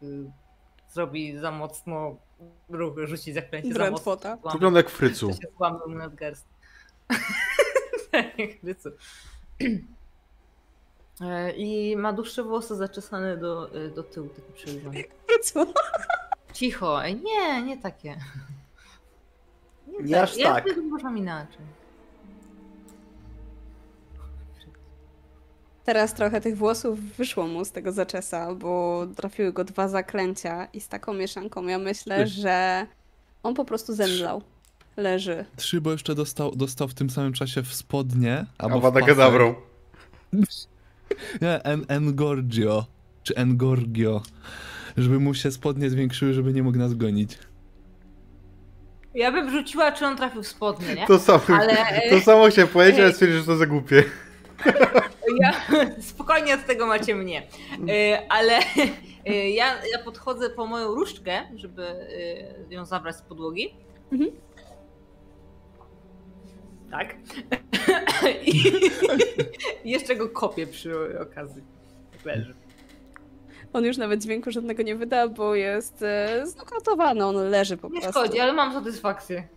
zrobi 0.88 1.38
za 1.38 1.50
mocno 1.50 2.16
ruch, 2.68 2.94
rzuci 3.04 3.32
zaklęcie 3.32 3.74
za 3.74 3.90
mocno. 3.90 4.16
Wygląda 4.52 4.78
jak 4.80 4.90
frycu. 4.90 5.28
To 5.28 5.34
się 5.34 5.48
złamią 5.56 5.78
nadgarstki. 5.88 6.52
tak, 8.12 8.38
jak 8.38 8.50
rycu. 8.62 8.88
E, 11.20 11.52
I 11.56 11.96
ma 11.96 12.12
dłuższe 12.12 12.42
włosy 12.42 12.76
zaczesane 12.76 13.36
do, 13.36 13.76
y, 13.76 13.90
do 13.90 14.02
tyłu, 14.02 14.28
takie 14.28 14.52
przerywane. 14.52 14.98
Co? 15.44 15.66
Cicho, 16.52 17.04
ej, 17.04 17.20
nie, 17.24 17.62
nie 17.62 17.78
takie. 17.78 18.16
Nie 20.00 20.22
aż 20.22 20.36
ja 20.36 20.54
tak. 20.54 20.66
Ja 20.66 20.72
uważam 20.82 21.18
inaczej. 21.18 21.82
Teraz 25.84 26.14
trochę 26.14 26.40
tych 26.40 26.56
włosów 26.56 27.00
wyszło 27.00 27.46
mu 27.46 27.64
z 27.64 27.72
tego 27.72 27.92
zaczesa, 27.92 28.54
bo 28.54 29.06
trafiły 29.16 29.52
go 29.52 29.64
dwa 29.64 29.88
zaklęcia 29.88 30.68
i 30.72 30.80
z 30.80 30.88
taką 30.88 31.14
mieszanką 31.14 31.66
ja 31.66 31.78
myślę, 31.78 32.26
że 32.26 32.86
on 33.42 33.54
po 33.54 33.64
prostu 33.64 33.94
zemdlał. 33.94 34.42
Leży. 34.96 35.44
Trzy, 35.56 35.80
bo 35.80 35.92
jeszcze 35.92 36.14
dostał, 36.14 36.56
dostał 36.56 36.88
w 36.88 36.94
tym 36.94 37.10
samym 37.10 37.32
czasie 37.32 37.62
w 37.62 37.74
spodnie, 37.74 38.46
albo 38.58 38.74
w 38.74 38.78
Awada 38.78 39.00
pasek. 39.00 39.14
Kedavra. 39.16 39.54
Nie, 41.42 41.62
en, 41.62 41.84
Engorgio, 41.88 42.86
czy 43.22 43.34
Engorgio, 43.34 44.22
żeby 44.96 45.18
mu 45.20 45.34
się 45.34 45.50
spodnie 45.50 45.90
zwiększyły, 45.90 46.34
żeby 46.34 46.52
nie 46.52 46.62
mógł 46.62 46.78
nas 46.78 46.94
gonić. 46.94 47.38
Ja 49.14 49.32
bym 49.32 49.50
rzuciła, 49.50 49.92
czy 49.92 50.06
on 50.06 50.16
trafił 50.16 50.42
w 50.42 50.46
spodnie, 50.46 50.94
nie? 50.94 51.06
To 51.06 51.18
samo, 51.18 51.42
Ale- 51.48 51.76
to 52.10 52.20
samo 52.20 52.48
chciałem 52.48 52.68
powiedzieć, 52.68 53.00
ale 53.00 53.12
stwierdziłem, 53.12 53.42
że 53.42 53.46
to 53.46 53.56
za 53.56 53.66
głupie. 53.66 54.04
Ja, 55.40 55.52
spokojnie 56.00 56.54
od 56.54 56.66
tego 56.66 56.86
macie 56.86 57.14
mnie. 57.14 57.42
E, 57.88 58.22
ale 58.28 58.58
e, 59.26 59.50
ja, 59.50 59.66
ja 59.92 59.98
podchodzę 60.04 60.50
po 60.50 60.66
moją 60.66 60.94
różdżkę, 60.94 61.42
żeby 61.54 61.82
e, 62.70 62.74
ją 62.74 62.84
zabrać 62.84 63.16
z 63.16 63.22
podłogi. 63.22 63.74
Mhm. 64.12 64.30
Tak. 66.92 67.14
I 69.84 69.90
jeszcze 69.90 70.16
go 70.16 70.28
kopię 70.28 70.66
przy 70.66 71.20
okazji. 71.20 71.62
Leży. 72.24 72.54
On 73.72 73.84
już 73.84 73.96
nawet 73.96 74.22
dźwięku 74.22 74.50
żadnego 74.50 74.82
nie 74.82 74.96
wyda, 74.96 75.28
bo 75.28 75.54
jest 75.54 76.02
e, 76.02 76.46
znokautowany, 76.46 77.24
on 77.26 77.36
leży 77.50 77.76
po 77.76 77.88
Nie 77.88 78.00
prostu. 78.00 78.20
szkodzi, 78.20 78.40
ale 78.40 78.52
mam 78.52 78.72
satysfakcję. 78.72 79.48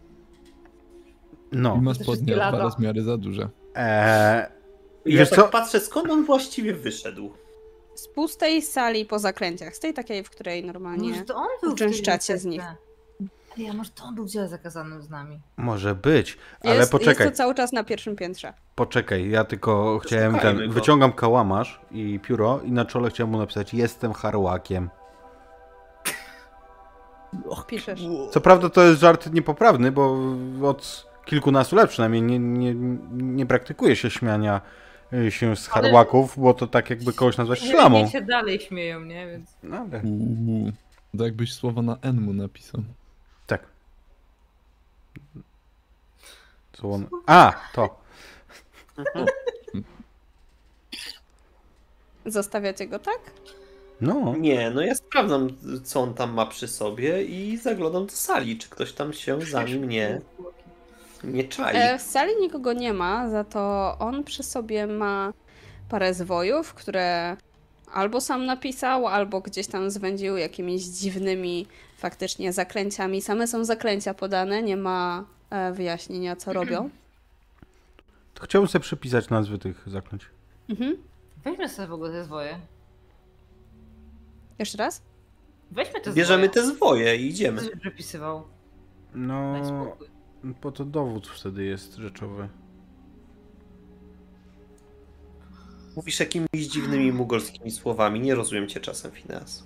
No. 1.51 1.75
I 1.75 1.81
ma 1.81 1.93
spodnie 1.93 2.35
dwa 2.35 2.51
rozmiary 2.51 3.01
za 3.03 3.17
duże. 3.17 3.49
Eee, 3.75 4.45
Ja 5.05 5.19
Wiesz 5.19 5.29
tak 5.29 5.39
co? 5.39 5.47
patrzę, 5.47 5.79
skąd 5.79 6.09
on 6.11 6.25
właściwie 6.25 6.73
wyszedł. 6.73 7.33
Z 7.95 8.07
pustej 8.07 8.61
sali 8.61 9.05
po 9.05 9.19
zaklęciach, 9.19 9.75
z 9.75 9.79
tej 9.79 9.93
takiej, 9.93 10.23
w 10.23 10.29
której 10.29 10.65
normalnie... 10.65 11.23
Uczęszczacie 11.71 12.37
z 12.37 12.45
nich. 12.45 12.63
Bibliotece. 13.55 13.61
Ej, 13.63 13.69
a 13.69 13.73
może 13.73 13.89
to 13.89 14.03
on 14.03 14.15
był 14.15 14.25
w 14.25 14.29
dziele 14.29 14.47
zakazanym 14.47 15.01
z 15.01 15.09
nami? 15.09 15.39
może 15.57 15.95
być, 15.95 16.37
ale 16.63 16.75
jest, 16.75 16.91
poczekaj, 16.91 17.25
Jest 17.27 17.37
to 17.37 17.43
cały 17.43 17.55
czas 17.55 17.71
na 17.73 17.83
pierwszym 17.83 18.15
piętrze. 18.15 18.53
poczekaj, 18.75 19.29
ja 19.29 19.43
tylko 19.43 19.99
chciałem 19.99 20.39
ten, 20.39 20.67
go. 20.67 20.73
wyciągam 20.73 21.11
kałamarz 21.13 21.81
i 21.91 22.19
pióro 22.23 22.61
i 22.63 22.71
na 22.71 22.85
czole 22.85 23.09
chciałem 23.09 23.31
mu 23.31 23.37
napisać, 23.37 23.73
jestem 23.73 24.13
harłakiem. 24.13 24.89
Piszesz. 27.67 28.01
Co 28.31 28.41
prawda 28.41 28.69
to 28.69 28.83
jest 28.83 29.01
żart 29.01 29.33
niepoprawny, 29.33 29.91
bo 29.91 30.17
od 30.63 31.07
kilkunastu 31.25 31.75
lat 31.75 31.89
przynajmniej 31.89 32.21
nie, 32.21 32.39
nie, 32.39 32.75
nie 33.11 33.45
praktykuje 33.45 33.95
się 33.95 34.09
śmiania 34.09 34.61
y, 35.13 35.31
się 35.31 35.55
z 35.55 35.69
Ale- 35.71 35.83
harłaków, 35.83 36.39
bo 36.39 36.53
to 36.53 36.67
tak 36.67 36.89
jakby 36.89 37.13
kogoś 37.13 37.37
nazwać 37.37 37.59
szlamą. 37.59 37.97
Niech 37.97 38.11
się 38.11 38.21
dalej 38.21 38.59
śmieją, 38.59 38.99
nie? 39.01 39.27
Więc... 39.27 39.57
No, 39.63 39.77
ale... 39.77 40.01
Uuu, 40.03 40.71
to 41.17 41.23
jakbyś 41.23 41.53
słowo 41.53 41.81
na 41.81 41.97
N 42.01 42.21
mu 42.21 42.33
napisał. 42.33 42.81
Tak. 43.47 43.63
Co 46.77 46.91
on... 46.91 47.07
A, 47.25 47.53
to. 47.73 47.95
Zostawiacie 52.25 52.87
go 52.87 52.99
tak? 52.99 53.19
No. 54.01 54.35
Nie, 54.37 54.69
no 54.69 54.81
ja 54.81 54.95
sprawdzam, 54.95 55.49
co 55.83 56.01
on 56.01 56.13
tam 56.13 56.33
ma 56.33 56.45
przy 56.45 56.67
sobie 56.67 57.23
i 57.23 57.57
zaglądam 57.57 58.05
do 58.05 58.11
sali, 58.11 58.57
czy 58.57 58.69
ktoś 58.69 58.93
tam 58.93 59.13
się 59.13 59.41
za 59.41 59.63
nim 59.63 59.89
nie, 59.89 60.21
nie 61.23 61.43
czai. 61.43 61.75
E, 61.75 61.97
w 61.97 62.01
sali 62.01 62.35
nikogo 62.41 62.73
nie 62.73 62.93
ma, 62.93 63.29
za 63.29 63.43
to 63.43 63.95
on 63.99 64.23
przy 64.23 64.43
sobie 64.43 64.87
ma 64.87 65.33
parę 65.89 66.13
zwojów, 66.13 66.73
które 66.73 67.37
albo 67.93 68.21
sam 68.21 68.45
napisał, 68.45 69.07
albo 69.07 69.41
gdzieś 69.41 69.67
tam 69.67 69.89
zwędził 69.89 70.37
jakimiś 70.37 70.83
dziwnymi 70.83 71.67
faktycznie 71.97 72.53
zaklęciami. 72.53 73.21
Same 73.21 73.47
są 73.47 73.65
zaklęcia 73.65 74.13
podane, 74.13 74.63
nie 74.63 74.77
ma 74.77 75.25
wyjaśnienia, 75.73 76.35
co 76.35 76.53
robią. 76.53 76.89
To 78.33 78.43
chciałbym 78.43 78.67
sobie 78.69 78.83
przepisać 78.83 79.29
nazwy 79.29 79.57
tych 79.59 79.89
zaklęć. 79.89 80.25
Mhm. 80.69 80.97
Weźmy 81.43 81.69
sobie 81.69 81.87
w 81.87 81.93
ogóle 81.93 82.11
te 82.11 82.23
zwoje. 82.23 82.59
Jeszcze 84.59 84.77
raz? 84.77 85.01
Weźmy 85.71 86.01
te 86.01 86.13
Bierzemy 86.13 86.47
zwoje. 86.47 86.49
te 86.67 86.75
zwoje 86.75 87.15
i 87.15 87.27
idziemy. 87.27 87.61
byś 87.61 87.79
przepisywał? 87.79 88.43
No, 89.15 89.53
po 90.61 90.71
to 90.71 90.85
dowód 90.85 91.27
wtedy 91.27 91.63
jest 91.63 91.95
rzeczowy. 91.95 92.49
Mówisz 95.95 96.19
jakimiś 96.19 96.67
dziwnymi 96.67 97.11
mugolskimi 97.11 97.71
słowami, 97.71 98.19
nie 98.19 98.35
rozumiem 98.35 98.67
cię 98.67 98.79
czasem, 98.79 99.11
Fineas. 99.11 99.63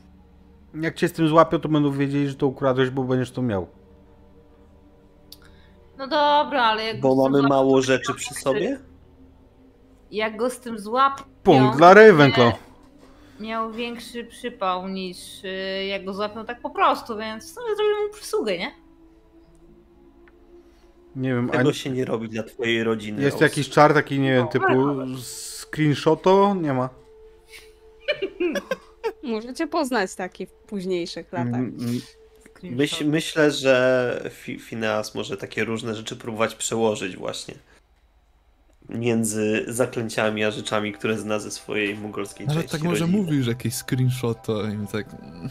Jak 0.82 0.95
cię 0.95 1.08
z 1.08 1.14
tym 1.14 1.27
złapią, 1.27 1.59
to 1.59 1.69
będą 1.69 1.92
wiedzieli, 1.92 2.27
że 2.30 2.35
to 2.35 2.48
ukradłeś, 2.48 2.90
bo 2.90 3.03
będziesz 3.03 3.32
to 3.32 3.42
miał. 3.42 3.68
No 6.00 6.08
dobra, 6.08 6.64
ale 6.64 6.84
jak 6.86 7.00
Bo 7.00 7.16
go 7.16 7.16
z 7.16 7.24
tym 7.24 7.32
mamy 7.32 7.38
złapią, 7.40 7.56
mało 7.56 7.76
to 7.76 7.82
rzeczy 7.82 8.14
przy 8.14 8.34
sobie? 8.34 8.80
Jak 10.11 10.38
go 10.38 10.50
z 10.50 10.60
tym 10.60 10.80
złapią, 10.80 11.24
Punkt 11.44 11.78
dla 11.78 11.94
Ravenclaw. 11.94 12.53
miał 13.40 13.72
większy 13.72 14.24
przypał 14.24 14.88
niż 14.88 15.44
y, 15.44 15.86
jak 15.90 16.06
go 16.06 16.14
złapią 16.14 16.45
tak 16.45 16.61
po 16.61 16.69
prostu, 16.69 17.18
więc 17.18 17.52
w 17.52 17.53
sumie 17.53 17.76
zrobimy 17.76 18.08
mu 18.08 18.14
przysługę, 18.14 18.58
nie? 18.58 18.72
Nie 21.16 21.30
wiem, 21.30 21.50
Tego 21.50 21.74
się 21.74 21.90
nie 21.90 22.06
robi 22.06 22.30
dla 22.30 22.44
twojej 22.44 22.84
rodziny. 22.84 23.22
jest 23.22 23.42
jakiś 23.42 23.69
czar 23.69 23.94
taki, 23.94 24.19
nie 24.19 24.32
wiem, 24.32 24.45
No, 24.45 24.52
typu 24.52 24.66
screenshoto? 25.61 26.56
Nie 26.61 26.74
ma. 26.74 26.90
Możecie 29.24 29.68
poznać 29.68 30.16
taki 30.16 30.45
w 30.45 30.52
późniejszych 30.52 31.34
latach. 31.34 31.56
Mm, 31.56 31.78
mm, 31.80 32.00
Screenshot. 32.60 32.78
Myśl, 32.78 33.06
myślę, 33.08 33.52
że 33.52 34.22
Fi- 34.30 34.60
Fineas 34.60 35.16
może 35.16 35.38
takie 35.38 35.64
różne 35.64 35.96
rzeczy 35.96 36.16
próbować 36.16 36.56
przełożyć 36.56 37.18
właśnie 37.18 37.56
między 38.90 39.66
zaklęciami 39.68 40.44
a 40.44 40.52
rzeczami, 40.52 40.94
które 40.94 41.18
zna 41.18 41.40
ze 41.40 41.52
swojej 41.52 41.96
mugolskiej 41.98 42.46
Ale 42.50 42.56
części 42.56 42.72
tak 42.72 42.82
może 42.82 43.00
rodziny. 43.00 43.18
mówisz, 43.22 43.48
jakieś 43.48 43.74
screenshoto 43.76 44.64
i 44.68 44.88
tak... 44.92 45.06
mm. 45.22 45.50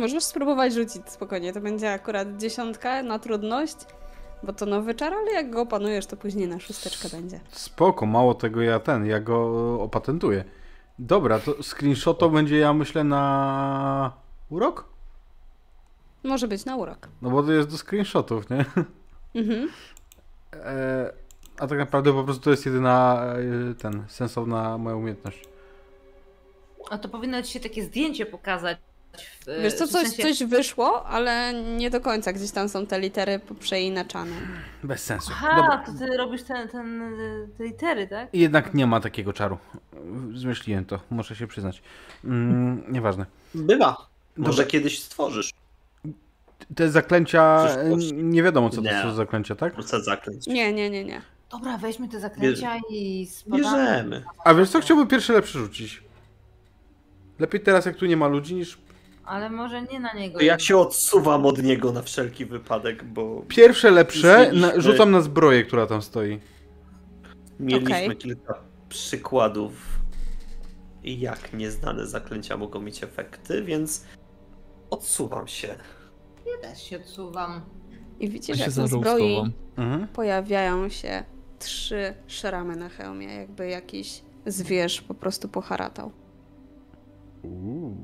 Możesz 0.00 0.24
spróbować 0.24 0.74
rzucić 0.74 1.02
spokojnie. 1.10 1.52
To 1.52 1.60
będzie 1.60 1.92
akurat 1.92 2.36
dziesiątka 2.36 3.02
na 3.02 3.18
trudność, 3.18 3.76
bo 4.42 4.52
to 4.52 4.66
nowy 4.66 4.94
czar, 4.94 5.14
ale 5.14 5.32
jak 5.32 5.50
go 5.50 5.60
opanujesz, 5.62 6.06
to 6.06 6.16
później 6.16 6.48
na 6.48 6.60
szósteczkę 6.60 7.08
będzie. 7.08 7.40
Spoko, 7.50 8.06
mało 8.06 8.34
tego 8.34 8.62
ja 8.62 8.80
ten, 8.80 9.06
ja 9.06 9.20
go 9.20 9.46
opatentuję. 9.82 10.44
Dobra, 10.98 11.38
to 11.38 11.62
screenshoto 11.62 12.30
będzie 12.30 12.58
ja 12.58 12.72
myślę 12.72 13.04
na 13.04 14.12
urok? 14.50 14.84
Może 16.24 16.48
być 16.48 16.64
na 16.64 16.76
urok. 16.76 17.08
No 17.22 17.30
bo 17.30 17.42
to 17.42 17.52
jest 17.52 17.68
do 17.70 17.78
screenshotów, 17.78 18.50
nie? 18.50 18.64
Mhm. 19.34 19.68
E, 20.54 21.12
a 21.58 21.66
tak 21.66 21.78
naprawdę 21.78 22.12
po 22.12 22.24
prostu 22.24 22.42
to 22.42 22.50
jest 22.50 22.66
jedyna 22.66 23.24
e, 23.70 23.74
ten, 23.74 24.04
sensowna 24.08 24.78
moja 24.78 24.96
umiejętność. 24.96 25.44
A 26.90 26.98
to 26.98 27.08
powinno 27.08 27.42
ci 27.42 27.52
się 27.52 27.60
takie 27.60 27.84
zdjęcie 27.84 28.26
pokazać. 28.26 28.78
W, 29.40 29.62
Wiesz 29.62 29.74
co, 29.74 29.86
coś, 29.86 30.02
sensie- 30.08 30.22
coś 30.22 30.44
wyszło, 30.44 31.06
ale 31.06 31.52
nie 31.76 31.90
do 31.90 32.00
końca. 32.00 32.32
Gdzieś 32.32 32.50
tam 32.50 32.68
są 32.68 32.86
te 32.86 33.00
litery 33.00 33.40
przeinaczane. 33.60 34.32
Bez 34.84 35.04
sensu. 35.04 35.30
Aha, 35.34 35.56
Dobra. 35.56 35.84
to 35.86 35.92
ty 35.98 36.16
robisz 36.16 36.42
ten, 36.42 36.68
ten, 36.68 37.12
te 37.58 37.64
litery, 37.64 38.06
tak? 38.08 38.28
Jednak 38.32 38.74
nie 38.74 38.86
ma 38.86 39.00
takiego 39.00 39.32
czaru. 39.32 39.58
Zmyśliłem 40.34 40.84
to, 40.84 41.00
muszę 41.10 41.36
się 41.36 41.46
przyznać. 41.46 41.82
Mm, 42.24 42.82
nieważne. 42.92 43.26
Bywa. 43.54 44.09
Może 44.40 44.52
Dobra. 44.56 44.64
kiedyś 44.70 45.02
stworzysz 45.02 45.50
Te 46.74 46.90
zaklęcia, 46.90 47.66
nie 48.12 48.42
wiadomo 48.42 48.70
co 48.70 48.76
to 48.76 48.82
Nie. 48.82 49.02
są 49.02 49.10
za 49.10 49.14
zaklęcia, 49.14 49.54
tak? 49.54 49.74
zaklęć. 49.82 50.46
Nie, 50.46 50.72
nie, 50.72 50.90
nie, 50.90 51.04
nie. 51.04 51.22
Dobra, 51.50 51.78
weźmy 51.78 52.08
te 52.08 52.20
zaklęcia 52.20 52.80
i 52.90 53.26
spadamy. 53.26 53.62
Bierzemy. 53.62 54.24
A 54.44 54.54
wiesz 54.54 54.70
co, 54.70 54.80
chciałbym 54.80 55.06
pierwsze 55.08 55.32
lepsze 55.32 55.58
rzucić. 55.58 56.02
Lepiej 57.38 57.60
teraz 57.60 57.86
jak 57.86 57.96
tu 57.96 58.06
nie 58.06 58.16
ma 58.16 58.28
ludzi 58.28 58.54
niż... 58.54 58.78
Ale 59.24 59.50
może 59.50 59.82
nie 59.82 60.00
na 60.00 60.12
niego. 60.12 60.38
To 60.38 60.44
ja 60.44 60.58
się 60.58 60.76
odsuwam 60.76 61.46
od 61.46 61.62
niego 61.62 61.92
na 61.92 62.02
wszelki 62.02 62.46
wypadek, 62.46 63.04
bo 63.04 63.44
Pierwsze 63.48 63.90
lepsze 63.90 64.52
na, 64.52 64.80
rzucam 64.80 65.10
na 65.10 65.20
zbroję, 65.20 65.64
która 65.64 65.86
tam 65.86 66.02
stoi. 66.02 66.40
mieliśmy 67.60 67.86
Okej. 67.96 68.16
kilka 68.16 68.54
przykładów, 68.88 69.72
jak 71.04 71.52
nieznane 71.52 72.06
zaklęcia 72.06 72.56
mogą 72.56 72.80
mieć 72.80 73.04
efekty, 73.04 73.62
więc 73.62 74.04
odsuwam 74.90 75.46
się. 75.48 75.68
Ja 76.46 76.68
też 76.68 76.82
się 76.82 76.96
odsuwam. 76.96 77.60
I 78.20 78.24
Ja 78.24 78.30
widzisz, 78.30 78.56
się 78.58 78.64
jak 78.64 78.76
na 78.76 78.86
zbroi. 78.86 79.52
Mhm. 79.76 80.08
pojawiają 80.08 80.88
się 80.88 81.24
trzy 81.58 82.14
szramy 82.26 82.76
na 82.76 82.88
hełmie, 82.88 83.34
jakby 83.34 83.68
jakiś 83.68 84.22
zwierz 84.46 85.00
po 85.02 85.14
prostu 85.14 85.48
poharatał. 85.48 86.12
Uuu. 87.42 87.96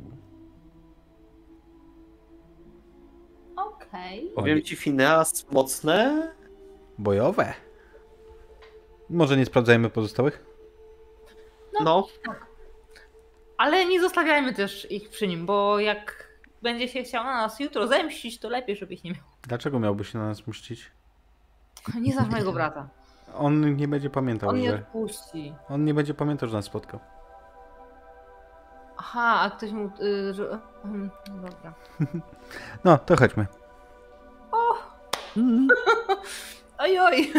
Okej. 3.57 4.33
Powiem 4.35 4.63
ci, 4.63 4.77
Fineas, 4.77 5.47
mocne, 5.51 6.29
Bojowe. 6.99 7.55
Może 9.11 9.37
nie 9.37 9.47
sprawdzajmy 9.47 9.91
pozostałych? 9.91 10.45
No, 11.85 12.07
Ale 13.57 13.87
nie 13.87 14.01
zostawiajmy 14.01 14.55
też 14.55 14.91
ich 14.91 15.09
przy 15.09 15.29
nim, 15.29 15.47
bo 15.47 15.79
jak 15.79 16.26
będzie 16.63 16.89
się 16.89 17.03
chciał 17.03 17.25
na 17.25 17.35
nas 17.35 17.61
jutro 17.61 17.87
zemścić, 17.87 18.39
to 18.39 18.49
lepiej, 18.49 18.77
żeby 18.77 18.95
ich 18.95 19.05
nie 19.05 19.11
miał. 19.11 19.23
Dlaczego 19.43 19.81
miałby 19.81 20.05
się 20.05 20.19
na 20.19 20.27
nas 20.27 20.47
mścić? 20.47 20.91
Nie 22.01 22.13
znasz 22.13 22.29
mojego 22.29 22.53
brata. 22.53 22.89
On 23.35 23.77
nie 23.77 23.89
będzie 23.89 24.11
pamiętał, 24.11 24.49
On 24.49 24.59
nie 24.59 24.71
że... 24.71 24.75
odpuści. 24.77 25.55
On 25.69 25.85
nie 25.85 25.95
będzie 25.95 26.15
pamiętał, 26.15 26.49
że 26.49 26.57
nas 26.57 26.65
spotkał. 26.65 27.01
Aha, 28.99 29.41
a 29.41 29.51
ktoś 29.51 29.71
mu... 29.71 29.91
Y, 30.01 30.35
że... 30.35 30.59
mhm, 30.85 31.11
Dobra. 31.27 31.75
No, 32.85 32.99
to 32.99 33.17
chodźmy. 33.17 33.47
Mm. 35.37 35.69
Oj, 36.79 36.99
oj. 36.99 37.33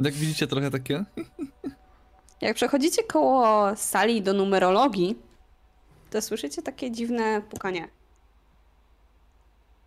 Jak 0.00 0.14
widzicie, 0.14 0.46
trochę 0.46 0.70
takie. 0.70 1.04
Jak 2.40 2.56
przechodzicie 2.56 3.02
koło 3.02 3.76
sali 3.76 4.22
do 4.22 4.32
numerologii, 4.32 5.18
to 6.16 6.22
słyszycie 6.22 6.62
takie 6.62 6.90
dziwne 6.90 7.42
pukanie. 7.42 7.88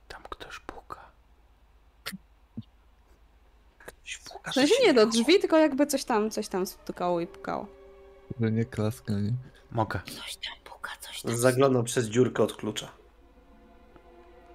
Tam 0.07 0.23
ktoś 0.29 0.59
puka. 0.59 1.11
W 4.51 4.53
sensie 4.53 4.73
nie 4.83 4.93
do 4.93 5.05
drzwi, 5.05 5.39
tylko 5.39 5.57
jakby 5.57 5.87
coś 5.87 6.03
tam, 6.03 6.31
coś 6.31 6.47
tam 6.47 6.65
stukało 6.65 7.19
i 7.19 7.27
pukało. 7.27 7.67
Że 8.41 8.51
nie 8.51 8.65
klaska, 8.65 9.13
nie? 9.13 9.33
Moka. 9.71 10.01
Coś 10.05 10.35
tam 10.35 10.53
puka, 10.63 10.91
coś 10.99 11.21
tam. 11.21 11.37
zaglądam 11.37 11.83
przez 11.83 12.05
dziurkę 12.05 12.43
od 12.43 12.55
klucza. 12.55 12.91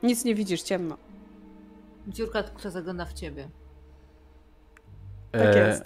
Nic 0.02 0.24
nie 0.24 0.34
widzisz, 0.34 0.62
ciemno. 0.62 0.96
Dziurka, 2.08 2.42
która 2.42 2.70
zagląda 2.70 3.04
w 3.04 3.12
ciebie. 3.12 3.48
Tak 5.32 5.40
E, 5.42 5.68
jest. 5.68 5.84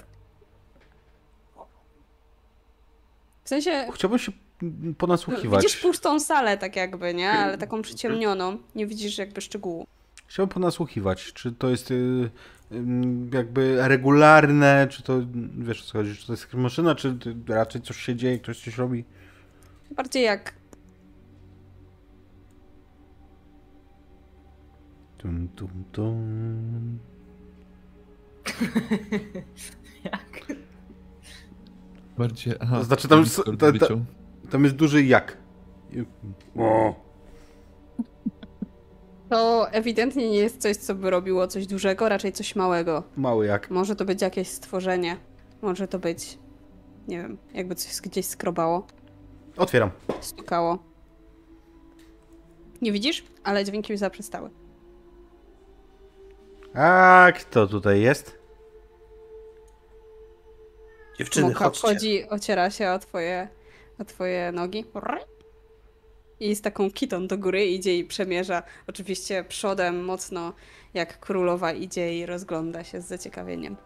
W 3.45 3.49
sensie 3.49 3.89
Chciałbym 3.95 4.19
się 4.19 4.33
ponasłuchiwać. 4.99 5.63
widzisz 5.63 5.81
pustą 5.81 6.21
salę 6.21 6.59
tak 6.59 6.77
jakby, 6.77 7.15
nie? 7.15 7.31
Ale 7.31 7.59
taką 7.59 7.83
przyciemnioną. 7.83 8.59
Nie 8.75 8.87
widzisz 8.87 9.19
jakby 9.19 9.41
szczegółu. 9.41 9.87
Chciałbym 10.27 10.55
ponasłuchiwać, 10.55 11.33
czy 11.33 11.53
to 11.53 11.69
jest 11.71 11.91
y, 11.91 12.31
ym, 12.73 13.31
jakby 13.35 13.89
regularne, 13.89 14.87
czy 14.91 15.03
to, 15.03 15.21
wiesz 15.59 15.83
o 15.83 15.85
co 15.87 15.93
chodzi, 15.99 16.17
czy 16.17 16.27
to 16.27 16.33
jest 16.33 16.55
maszyna, 16.55 16.95
czy 16.95 17.19
raczej 17.49 17.83
coś 17.83 17.97
się 18.03 18.17
dzieje, 18.17 18.39
ktoś 18.39 18.65
coś 18.65 18.79
robi? 18.79 19.05
Bardziej 19.91 20.23
jak 20.25 20.59
Tum, 25.19 25.49
tum, 25.57 25.85
tum. 25.93 26.99
Jak? 30.05 30.47
Bardziej. 32.19 32.55
Aha. 32.61 32.79
To 32.79 32.85
znaczy 32.85 33.09
tam 33.09 33.25
ta- 33.59 33.73
ta-. 33.73 34.18
Tam 34.51 34.65
jest 34.65 34.77
duży 34.77 35.05
jak. 35.05 35.37
O, 36.59 36.95
To 39.31 39.71
ewidentnie 39.71 40.31
nie 40.31 40.39
jest 40.39 40.59
coś, 40.63 40.77
co 40.77 40.95
by 40.95 41.11
robiło 41.11 41.47
coś 41.47 41.67
dużego, 41.67 42.09
raczej 42.09 42.33
coś 42.33 42.57
małego. 42.57 43.03
mały 43.17 43.47
jak. 43.47 43.71
Może 43.71 43.97
to 43.97 44.05
być 44.05 44.23
jakieś 44.23 44.49
stworzenie. 44.49 45.17
Może 45.63 45.89
to 45.89 45.99
być, 45.99 46.39
nie 47.09 47.17
wiem, 47.23 47.39
jakby 47.55 47.75
coś 47.75 48.01
gdzieś 48.01 48.27
skrobało, 48.27 48.87
Otwieram. 49.57 49.91
stukało. 50.21 50.79
Nie 52.83 52.93
widzisz? 52.93 53.25
Ale 53.45 53.65
dźwięki 53.65 53.93
już 53.93 54.01
zaprzestały. 54.01 54.51
A 56.75 57.27
kto 57.37 57.67
tutaj 57.67 58.01
jest? 58.01 58.39
Dziewczyny, 61.19 61.49
Moka 61.49 61.65
chodźcie. 61.65 61.81
wchodzi, 61.89 62.29
ociera 62.31 62.71
się 62.71 62.91
o 62.91 62.99
twoje, 62.99 63.49
o 64.01 64.05
twoje 64.05 64.53
nogi. 64.53 64.85
I 66.41 66.55
z 66.57 66.63
taką 66.63 66.91
kitą 66.91 67.27
do 67.27 67.39
góry 67.39 67.67
idzie 67.67 67.99
i 67.99 68.05
przemierza. 68.05 68.63
Oczywiście 68.87 69.45
przodem 69.45 70.05
mocno, 70.05 70.53
jak 70.95 71.21
królowa 71.21 71.73
idzie 71.73 72.19
i 72.19 72.27
rozgląda 72.27 72.85
się 72.85 73.01
z 73.01 73.07
zaciekawieniem. 73.07 73.77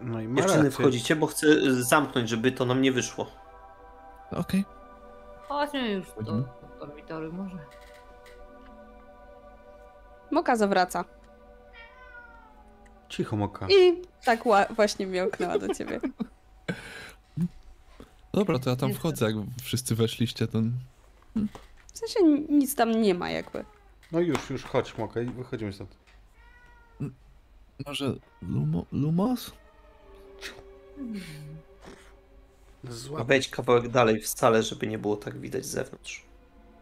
No 0.00 0.20
i 0.20 0.26
Dziewczyny, 0.34 0.56
rację. 0.56 0.70
wchodzicie, 0.70 1.16
bo 1.16 1.26
chcę 1.26 1.46
zamknąć, 1.82 2.28
żeby 2.28 2.52
to 2.52 2.64
nam 2.64 2.82
nie 2.82 2.92
wyszło. 2.92 3.26
Okej. 4.32 4.64
Chodźmy 5.48 5.90
już 5.90 6.06
do 6.06 6.12
Wchodzimy. 6.12 6.44
dormitory 6.80 7.28
może. 7.32 7.58
Moka 10.30 10.56
zawraca. 10.56 11.04
Cicho 13.08 13.36
moka. 13.36 13.66
I 13.70 14.02
tak 14.24 14.44
ła- 14.44 14.74
właśnie 14.74 15.06
miałknęła 15.06 15.58
do 15.58 15.74
ciebie. 15.74 16.00
Dobra, 18.36 18.58
to 18.58 18.70
ja 18.70 18.76
tam 18.76 18.94
wchodzę, 18.94 19.26
jak 19.26 19.34
wszyscy 19.62 19.94
weszliście, 19.94 20.46
to... 20.46 20.58
W 21.92 21.98
sensie 21.98 22.44
nic 22.48 22.74
tam 22.74 22.90
nie 23.02 23.14
ma 23.14 23.30
jakby. 23.30 23.64
No 24.12 24.20
już, 24.20 24.50
już 24.50 24.64
chodź 24.64 24.98
moka 24.98 25.20
i 25.20 25.26
wychodzimy 25.26 25.72
stąd. 25.72 25.96
Może 27.86 28.14
Lumo, 28.42 28.84
Lumos? 28.92 29.52
A 32.88 32.92
Złap. 32.92 33.26
wejdź 33.26 33.48
kawałek 33.48 33.88
dalej 33.88 34.20
w 34.20 34.28
salę, 34.28 34.62
żeby 34.62 34.86
nie 34.86 34.98
było 34.98 35.16
tak 35.16 35.38
widać 35.38 35.66
z 35.66 35.68
zewnątrz. 35.68 36.24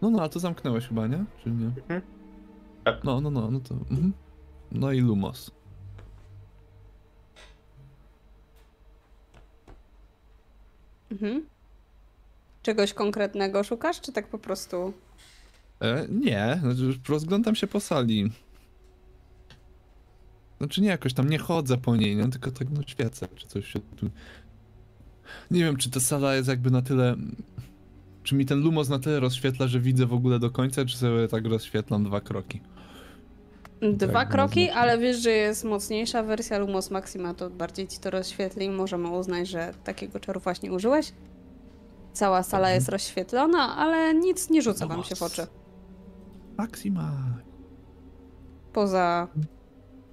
No, 0.02 0.10
no, 0.10 0.22
a 0.22 0.28
to 0.28 0.38
zamknęłeś 0.40 0.88
chyba, 0.88 1.06
nie? 1.06 1.24
Czy 1.42 1.50
nie? 1.50 1.66
Mhm. 1.66 2.02
Tak. 2.84 3.04
No, 3.04 3.20
no, 3.20 3.30
no, 3.30 3.50
no 3.50 3.60
to... 3.60 3.74
Mhm. 3.74 4.12
No 4.72 4.92
i 4.92 5.00
Lumos. 5.00 5.50
Mhm. 11.14 11.44
Czegoś 12.62 12.94
konkretnego 12.94 13.64
szukasz, 13.64 14.00
czy 14.00 14.12
tak 14.12 14.28
po 14.28 14.38
prostu? 14.38 14.92
E, 15.80 16.06
nie, 16.08 16.60
znaczy 16.60 16.98
rozglądam 17.08 17.54
się 17.54 17.66
po 17.66 17.80
sali. 17.80 18.32
Znaczy 20.58 20.80
nie, 20.80 20.88
jakoś 20.88 21.14
tam 21.14 21.30
nie 21.30 21.38
chodzę 21.38 21.76
po 21.76 21.96
niej, 21.96 22.16
nie? 22.16 22.28
tylko 22.28 22.50
tak 22.50 22.70
no 22.70 22.82
świecę, 22.86 23.28
czy 23.34 23.46
coś 23.46 23.72
się 23.72 23.80
tu... 23.96 24.10
Nie 25.50 25.64
wiem, 25.64 25.76
czy 25.76 25.90
ta 25.90 26.00
sala 26.00 26.34
jest 26.34 26.48
jakby 26.48 26.70
na 26.70 26.82
tyle... 26.82 27.16
Czy 28.22 28.34
mi 28.34 28.46
ten 28.46 28.60
lumos 28.60 28.88
na 28.88 28.98
tyle 28.98 29.20
rozświetla, 29.20 29.68
że 29.68 29.80
widzę 29.80 30.06
w 30.06 30.12
ogóle 30.12 30.38
do 30.38 30.50
końca, 30.50 30.84
czy 30.84 30.96
sobie 30.96 31.28
tak 31.28 31.46
rozświetlam 31.46 32.04
dwa 32.04 32.20
kroki? 32.20 32.60
Dwa 33.92 34.12
Tak, 34.12 34.28
kroki, 34.28 34.70
ale 34.70 34.98
wiesz, 34.98 35.16
że 35.16 35.30
jest 35.30 35.64
mocniejsza 35.64 36.22
wersja 36.22 36.58
Lumos 36.58 36.90
Maxima, 36.90 37.34
to 37.34 37.50
bardziej 37.50 37.88
ci 37.88 37.98
to 37.98 38.10
rozświetli. 38.10 38.70
Możemy 38.70 39.08
uznać, 39.08 39.48
że 39.48 39.74
takiego 39.84 40.20
czaru 40.20 40.40
właśnie 40.40 40.72
użyłeś. 40.72 41.12
Cała 42.12 42.42
sala 42.42 42.66
Mhm. 42.68 42.74
jest 42.74 42.88
rozświetlona, 42.88 43.76
ale 43.76 44.14
nic 44.14 44.50
nie 44.50 44.62
rzuca 44.62 44.86
wam 44.86 45.04
się 45.04 45.16
w 45.16 45.22
oczy. 45.22 45.46
Maxima! 46.58 47.12
Poza 48.72 49.28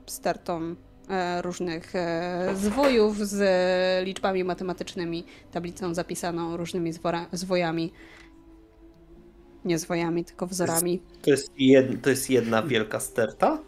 stertą 0.06 0.76
e, 1.10 1.42
różnych 1.42 1.96
e, 1.96 2.50
zwojów 2.56 3.18
z 3.28 3.42
liczbami 4.06 4.44
matematycznymi, 4.44 5.24
tablicą 5.52 5.94
zapisaną 5.94 6.58
różnymi 6.58 6.94
zwora, 6.94 7.26
zwojami. 7.32 7.94
Nie 9.66 9.80
zwojami, 9.80 10.26
tylko 10.26 10.48
wzorami. 10.48 11.02
To 11.22 11.30
jest, 11.30 11.52
jed, 11.58 12.02
to 12.02 12.10
jest 12.10 12.30
jedna 12.30 12.64
wielka 12.64 13.00
sterta? 13.00 13.60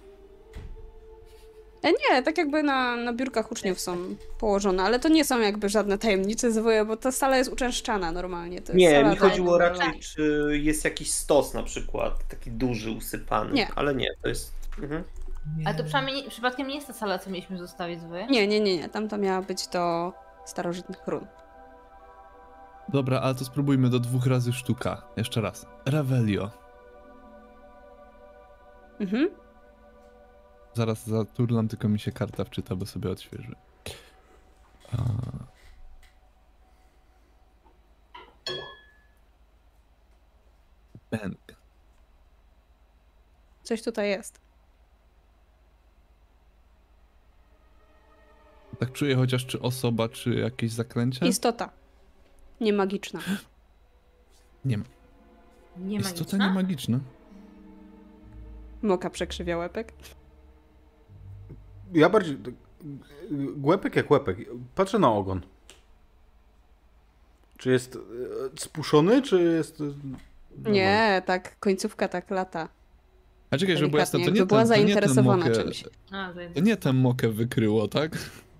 E, 1.84 1.92
nie, 1.92 2.24
tak 2.24 2.38
jakby 2.38 2.64
na, 2.64 2.96
na 2.96 3.14
biurkach 3.14 3.52
uczniów 3.52 3.80
są 3.80 4.16
położone, 4.40 4.84
ale 4.84 5.00
to 5.00 5.10
nie 5.10 5.26
są 5.26 5.40
jakby 5.40 5.70
żadne 5.70 5.98
tajemnicze 5.98 6.52
zwoje, 6.52 6.86
bo 6.86 6.98
ta 6.98 7.12
sala 7.12 7.38
jest 7.38 7.52
uczęszczana 7.52 8.12
normalnie. 8.12 8.62
To 8.62 8.72
jest 8.72 8.76
Nie, 8.76 8.92
sala 8.92 9.10
mi 9.10 9.16
chodziło 9.16 9.58
raczej, 9.58 10.00
czy 10.00 10.50
jest 10.62 10.86
jakiś 10.86 11.12
stos 11.12 11.54
na 11.54 11.64
przykład, 11.64 12.28
taki 12.28 12.52
duży, 12.52 12.92
usypany. 12.92 13.54
Nie. 13.54 13.68
Ale 13.76 13.96
nie, 13.96 14.08
to 14.22 14.30
jest... 14.30 14.54
Mhm. 14.82 15.04
Ale 15.66 15.76
to 15.76 15.84
przynajmniej 15.84 16.24
nie, 16.24 16.30
przypadkiem 16.30 16.68
nie 16.68 16.76
jest 16.76 16.88
ta 16.88 16.94
sala, 16.94 17.20
co 17.20 17.30
mieliśmy 17.30 17.58
zostawić 17.58 18.02
zwoje? 18.02 18.28
Nie, 18.28 18.48
nie, 18.48 18.60
nie, 18.60 18.78
nie. 18.78 18.90
Tamta 18.90 19.18
miała 19.18 19.42
być 19.42 19.68
do 19.68 20.14
starożytnych 20.46 21.08
run. 21.08 21.28
Dobra, 22.90 23.20
ale 23.20 23.36
to 23.36 23.46
spróbujmy 23.46 23.90
do 23.90 24.00
dwóch 24.00 24.26
razy 24.26 24.54
sztuka. 24.54 25.02
Jeszcze 25.18 25.42
raz. 25.42 25.66
Revelio. 25.86 26.52
Mhm. 29.00 29.30
Zaraz 30.74 31.08
zaturlam, 31.08 31.68
tylko 31.68 31.90
mi 31.90 32.00
się 32.00 32.12
karta 32.12 32.44
wczyta, 32.44 32.76
bo 32.76 32.86
sobie 32.86 33.10
odświeży. 33.10 33.56
A... 34.92 34.98
Coś 43.64 43.84
tutaj 43.84 44.10
jest. 44.10 44.40
Tak 48.80 48.92
czuję 48.92 49.16
chociaż 49.16 49.46
czy 49.46 49.62
osoba, 49.62 50.10
czy 50.10 50.36
jakieś 50.36 50.72
zaklęcie? 50.72 51.28
Istota. 51.28 51.83
Nie 52.64 52.74
magiczna. 52.74 53.20
Nie 54.66 54.78
ma. 54.78 54.84
Nie 55.78 55.98
Jest 55.98 56.14
to 56.14 56.20
magiczna? 56.24 56.48
nie 56.48 56.54
magiczne. 56.54 57.00
Moka 58.82 59.10
przekrzywia 59.10 59.58
łepek. 59.58 59.94
Ja 61.94 62.10
bardziej... 62.10 62.38
Głępek 63.56 63.96
jak 63.96 64.12
łepek. 64.12 64.38
Patrzę 64.76 65.00
na 65.00 65.12
ogon. 65.12 65.42
Czy 67.58 67.72
jest 67.72 67.96
e, 67.96 68.00
spuszczony, 68.60 69.22
czy 69.22 69.42
jest... 69.42 69.82
e, 69.82 69.84
normalny? 69.84 70.18
Nie, 70.72 71.22
tak, 71.26 71.60
końcówka 71.60 72.08
tak 72.08 72.32
lata. 72.32 72.70
A 73.52 73.58
czekaj, 73.58 73.78
żeby 73.78 73.90
było 73.90 74.00
jasne, 74.00 74.20
to 74.20 74.32
nie 74.32 74.46
była 74.46 74.60
ten, 74.60 74.68
to 74.70 74.76
nie 74.76 74.80
ten 74.80 74.86
zainteresowana 74.88 75.46
mokę, 75.46 75.64
czymś. 75.64 75.84
A, 76.12 76.34
to 76.56 76.60
nie 76.62 76.78
ten 76.78 76.96
mokę 76.96 77.30
wykryło, 77.30 77.88
tak? 77.88 78.18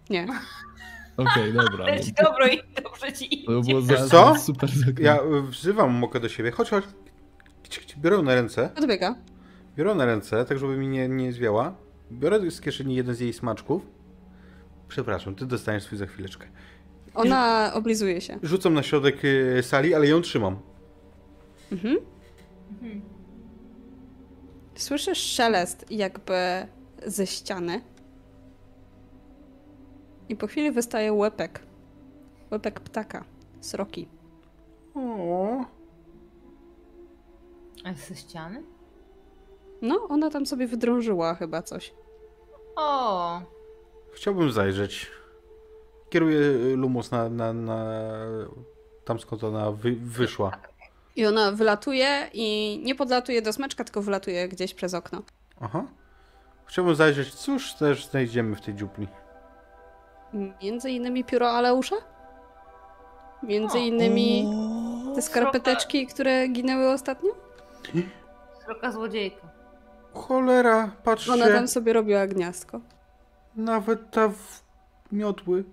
Nie. 0.10 0.28
Okej, 1.18 1.54
dobra. 1.54 1.86
Ale 1.86 2.00
ci 2.00 2.14
dobro 2.24 2.48
i 2.48 2.60
dobrze 2.84 3.14
ci 3.14 3.44
To 3.46 3.62
było 3.62 3.80
idzie. 3.80 3.82
za, 3.82 3.94
Wiesz 3.94 4.10
co? 4.12 4.36
super. 4.40 4.70
Ja 5.00 5.20
wzywam 5.50 5.92
mokę 5.92 6.20
do 6.20 6.30
siebie. 6.30 6.52
Chodź, 6.52 6.70
chodź. 6.70 6.84
Biorę 7.98 8.22
na 8.22 8.36
ręce. 8.36 8.70
Odbiega. 8.78 9.16
Biorę 9.78 9.96
na 9.96 10.06
ręce, 10.06 10.46
tak 10.46 10.60
żeby 10.60 10.78
mi 10.78 10.88
nie, 10.88 11.10
nie 11.10 11.32
zwiała. 11.34 11.76
Biorę 12.12 12.52
z 12.52 12.62
kieszeni 12.62 12.96
jeden 12.96 13.16
z 13.16 13.20
jej 13.20 13.34
smaczków. 13.34 13.86
Przepraszam, 14.88 15.36
ty 15.36 15.46
dostaniesz 15.46 15.84
swój 15.84 15.98
za 15.98 16.06
chwileczkę. 16.06 16.48
Ona 17.14 17.72
oblizuje 17.74 18.22
się. 18.22 18.40
Rzucam 18.44 18.74
na 18.74 18.84
środek 18.84 19.16
e, 19.60 19.64
sali, 19.64 19.94
ale 19.96 20.08
ją 20.08 20.22
trzymam. 20.22 20.60
Mhm. 21.72 21.98
Mhm. 22.72 23.02
Słyszysz 24.76 25.18
szelest 25.18 25.86
jakby 25.92 26.34
ze 27.06 27.28
ściany. 27.28 27.82
I 30.30 30.36
po 30.36 30.48
chwili 30.48 30.72
wystaje 30.72 31.14
łepek. 31.14 31.60
Łepek 32.52 32.80
ptaka. 32.80 33.24
Sroki. 33.62 34.08
O, 34.96 35.66
A 37.84 37.90
jest 37.90 38.08
ze 38.08 38.16
ściany? 38.16 38.64
No, 39.82 40.08
ona 40.10 40.30
tam 40.30 40.46
sobie 40.46 40.68
wydrążyła 40.68 41.36
chyba 41.36 41.62
coś. 41.62 41.94
O, 42.76 43.42
chciałbym 44.14 44.52
zajrzeć. 44.52 45.12
Kieruję 46.10 46.40
e, 46.40 46.76
Lumos 46.76 47.12
na, 47.12 47.30
na, 47.30 47.54
na 47.54 47.96
tam 49.06 49.20
skąd 49.20 49.44
ona 49.44 49.72
wy, 49.72 49.96
wyszła. 49.96 50.52
I 51.16 51.26
ona 51.26 51.52
wylatuje 51.52 52.30
i 52.34 52.80
nie 52.84 52.96
podlatuje 52.96 53.42
do 53.42 53.54
smeczka, 53.54 53.84
tylko 53.84 54.02
wylatuje 54.02 54.48
gdzieś 54.48 54.74
przez 54.74 54.94
okno. 54.94 55.22
Aha. 55.62 55.86
Chciałbym 56.66 56.96
zajrzeć, 56.96 57.34
cóż 57.34 57.74
też 57.74 58.06
znajdziemy 58.06 58.56
w 58.56 58.62
tej 58.62 58.76
dziupli. 58.76 59.08
Między 60.34 60.92
innymi 60.92 61.24
pióro 61.24 61.52
Aleusza? 61.52 61.96
Między 63.44 63.78
O. 63.78 63.82
innymi 63.82 64.46
te 65.16 65.22
skarpeteczki, 65.22 66.08
które 66.08 66.48
ginęły 66.48 66.90
ostatnio? 66.90 67.32
sroka 68.66 68.92
złodziejka. 68.92 69.48
Cholera, 70.14 70.92
patrzcie. 71.04 71.34
Ona 71.34 71.48
tam 71.48 71.68
sobie 71.68 71.94
robiła 71.94 72.28
gniazdko. 72.28 72.82
Nawet 73.56 74.12
ta 74.12 74.30
w... 74.30 74.64
miotły. 75.12 75.64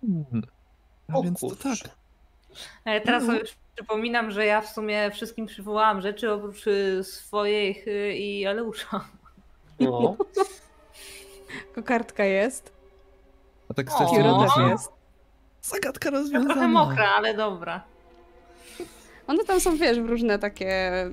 Hmm. 0.00 0.42
A 1.12 1.18
O 1.18 1.22
więc 1.22 1.40
to 1.40 1.56
tak. 1.56 1.96
Ale 2.84 3.00
teraz 3.00 3.24
sobie 3.24 3.40
przypominam, 3.74 4.30
że 4.30 4.46
ja 4.46 4.60
w 4.60 4.68
sumie 4.68 5.10
wszystkim 5.10 5.46
przywołałam 5.46 6.00
rzeczy 6.00 6.32
oprócz 6.32 6.66
y, 6.66 7.04
swoich 7.04 7.88
y, 7.88 8.14
i 8.14 8.46
Aleusza. 8.46 9.04
No. 9.80 10.16
Kokardka 11.74 12.24
jest. 12.24 12.72
A 13.68 13.74
tak 13.74 13.90
z 13.92 13.98
tej 13.98 14.06
strony 14.06 14.44
też 14.44 14.54
to 14.54 14.68
jest. 14.68 14.92
zagadka 15.62 16.10
Trochę 16.10 16.22
rozwiązana. 16.22 16.68
mokra, 16.68 17.08
ale 17.16 17.34
dobra. 17.34 17.84
One 19.26 19.44
tam 19.44 19.60
są, 19.60 19.76
wiesz, 19.76 20.00
w 20.00 20.06
różne 20.06 20.38
takie 20.38 20.68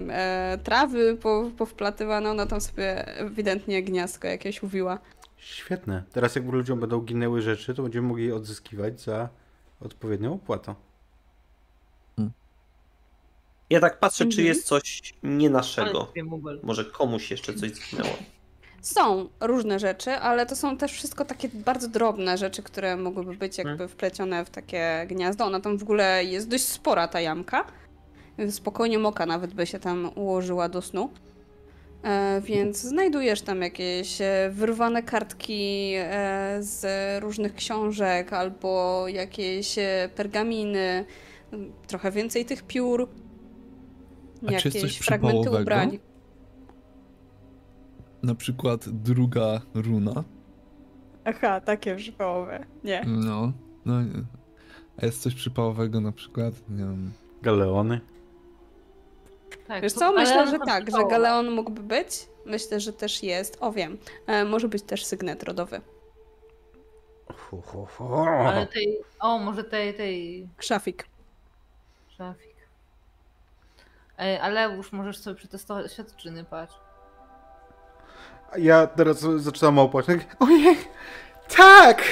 e, 0.10 0.58
trawy 0.64 1.18
po, 1.22 1.52
powplatywane. 1.58 2.32
Ona 2.32 2.46
tam 2.46 2.62
sobie 2.62 3.18
ewidentnie 3.18 3.84
gniazdko 3.84 4.28
jakieś 4.28 4.64
uwiła. 4.64 5.00
Świetne. 5.38 6.04
Teraz 6.14 6.36
jak 6.36 6.46
ludziom 6.46 6.80
będą 6.80 7.00
ginęły 7.02 7.42
rzeczy, 7.42 7.74
to 7.74 7.84
będziemy 7.84 8.08
mogli 8.08 8.26
je 8.26 8.36
odzyskiwać 8.36 9.02
za 9.02 9.30
odpowiednią 9.82 10.34
opłatą. 10.34 10.76
Ja 13.70 13.80
tak 13.80 14.00
patrzę, 14.00 14.24
czy 14.26 14.30
Mhm. 14.42 14.48
jest 14.48 14.64
coś 14.68 15.14
nie 15.24 15.50
naszego. 15.50 16.12
Może 16.64 16.86
komuś 16.86 17.32
jeszcze 17.32 17.54
coś 17.54 17.72
zginęło. 17.72 18.16
Są 18.86 19.30
różne 19.40 19.80
rzeczy, 19.80 20.12
ale 20.12 20.46
to 20.46 20.56
są 20.56 20.78
też 20.78 20.92
wszystko 20.92 21.26
takie 21.26 21.50
bardzo 21.54 21.88
drobne 21.88 22.38
rzeczy, 22.38 22.64
które 22.64 22.98
mogłyby 22.98 23.36
być 23.36 23.58
jakby 23.58 23.88
wplecione 23.88 24.46
w 24.46 24.50
takie 24.50 25.06
gniazdo. 25.08 25.46
Ona 25.46 25.60
tam 25.60 25.78
w 25.78 25.84
ogóle 25.84 26.24
jest 26.24 26.48
dość 26.48 26.64
spora 26.64 27.08
ta 27.08 27.22
jamka. 27.22 27.66
Spokojnie 28.50 29.00
moka 29.00 29.26
nawet 29.26 29.54
by 29.54 29.66
się 29.66 29.80
tam 29.80 30.12
ułożyła 30.16 30.70
do 30.70 30.82
snu. 30.82 31.10
E, 32.04 32.42
więc 32.42 32.78
znajdujesz 32.78 33.42
tam 33.42 33.62
jakieś 33.62 34.22
e, 34.22 34.50
wyrwane 34.52 35.04
kartki 35.04 35.94
e, 35.96 36.58
z 36.60 36.86
różnych 37.24 37.56
książek 37.56 38.34
albo 38.34 39.04
jakieś 39.08 39.76
pergaminy, 40.16 41.06
trochę 41.88 42.12
więcej 42.12 42.46
tych 42.46 42.64
piór, 42.64 43.10
A 44.48 44.52
jakieś 44.52 44.98
fragmenty 44.98 45.52
ubrań. 45.52 46.00
Na 48.24 48.36
przykład 48.36 48.90
druga 48.90 49.62
runa. 49.74 50.24
Aha, 51.26 51.62
takie 51.62 51.96
przypałowe. 51.96 52.66
Nie. 52.84 53.04
No, 53.08 53.52
no. 53.86 54.02
nie. 54.02 54.24
A 55.02 55.06
jest 55.06 55.22
coś 55.22 55.36
przypałowego 55.36 56.02
na 56.02 56.12
przykład? 56.12 56.54
Nie 56.70 56.78
wiem. 56.78 57.14
Galeony. 57.42 58.02
Tak, 59.68 59.84
Wiesz 59.84 59.94
co, 59.94 60.12
myślę, 60.12 60.48
że 60.48 60.60
tak, 60.60 60.92
że. 60.92 61.08
Galeon 61.08 61.52
mógłby 61.52 61.82
być. 61.82 62.28
Myślę, 62.46 62.80
że 62.80 62.94
też 62.94 63.24
jest. 63.24 63.58
O 63.60 63.72
wiem, 63.72 63.98
e, 64.28 64.46
może 64.46 64.68
być 64.68 64.84
też 64.84 65.06
sygnet 65.06 65.44
rodowy. 65.44 65.82
Fu, 67.36 67.62
fu, 67.62 67.86
fu. 67.86 68.14
Ale 68.24 68.68
tej, 68.68 68.98
o, 69.20 69.40
może 69.40 69.64
tej, 69.64 69.94
tej 69.94 70.48
Szafik. 70.60 71.08
szafik. 72.18 72.56
Ej, 74.18 74.38
ale 74.38 74.76
już 74.76 74.92
możesz 74.92 75.18
sobie 75.18 75.36
przetestować 75.36 75.94
świadczyny, 75.94 76.44
patrz. 76.44 76.76
Ja 78.58 78.88
teraz 78.88 79.20
zaczynam 79.20 79.74
małpać. 79.74 80.06
Tak, 80.06 80.36
Ojej! 80.40 80.78
Tak! 81.58 82.04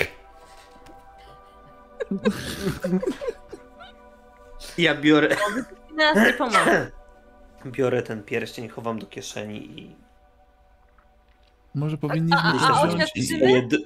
Ja 4.77 4.95
biorę, 4.95 5.35
Nas 5.95 6.15
nie 6.17 6.33
pomoże. 6.33 6.91
biorę 7.65 8.01
ten 8.03 8.23
pierścień, 8.23 8.69
chowam 8.69 8.99
do 8.99 9.05
kieszeni 9.07 9.80
i 9.80 9.95
Może 11.75 11.97
powinniśmy 11.97 12.38
a- 12.38 12.77
a 12.77 12.81
oświadczymy? 12.81 13.67
d- 13.67 13.77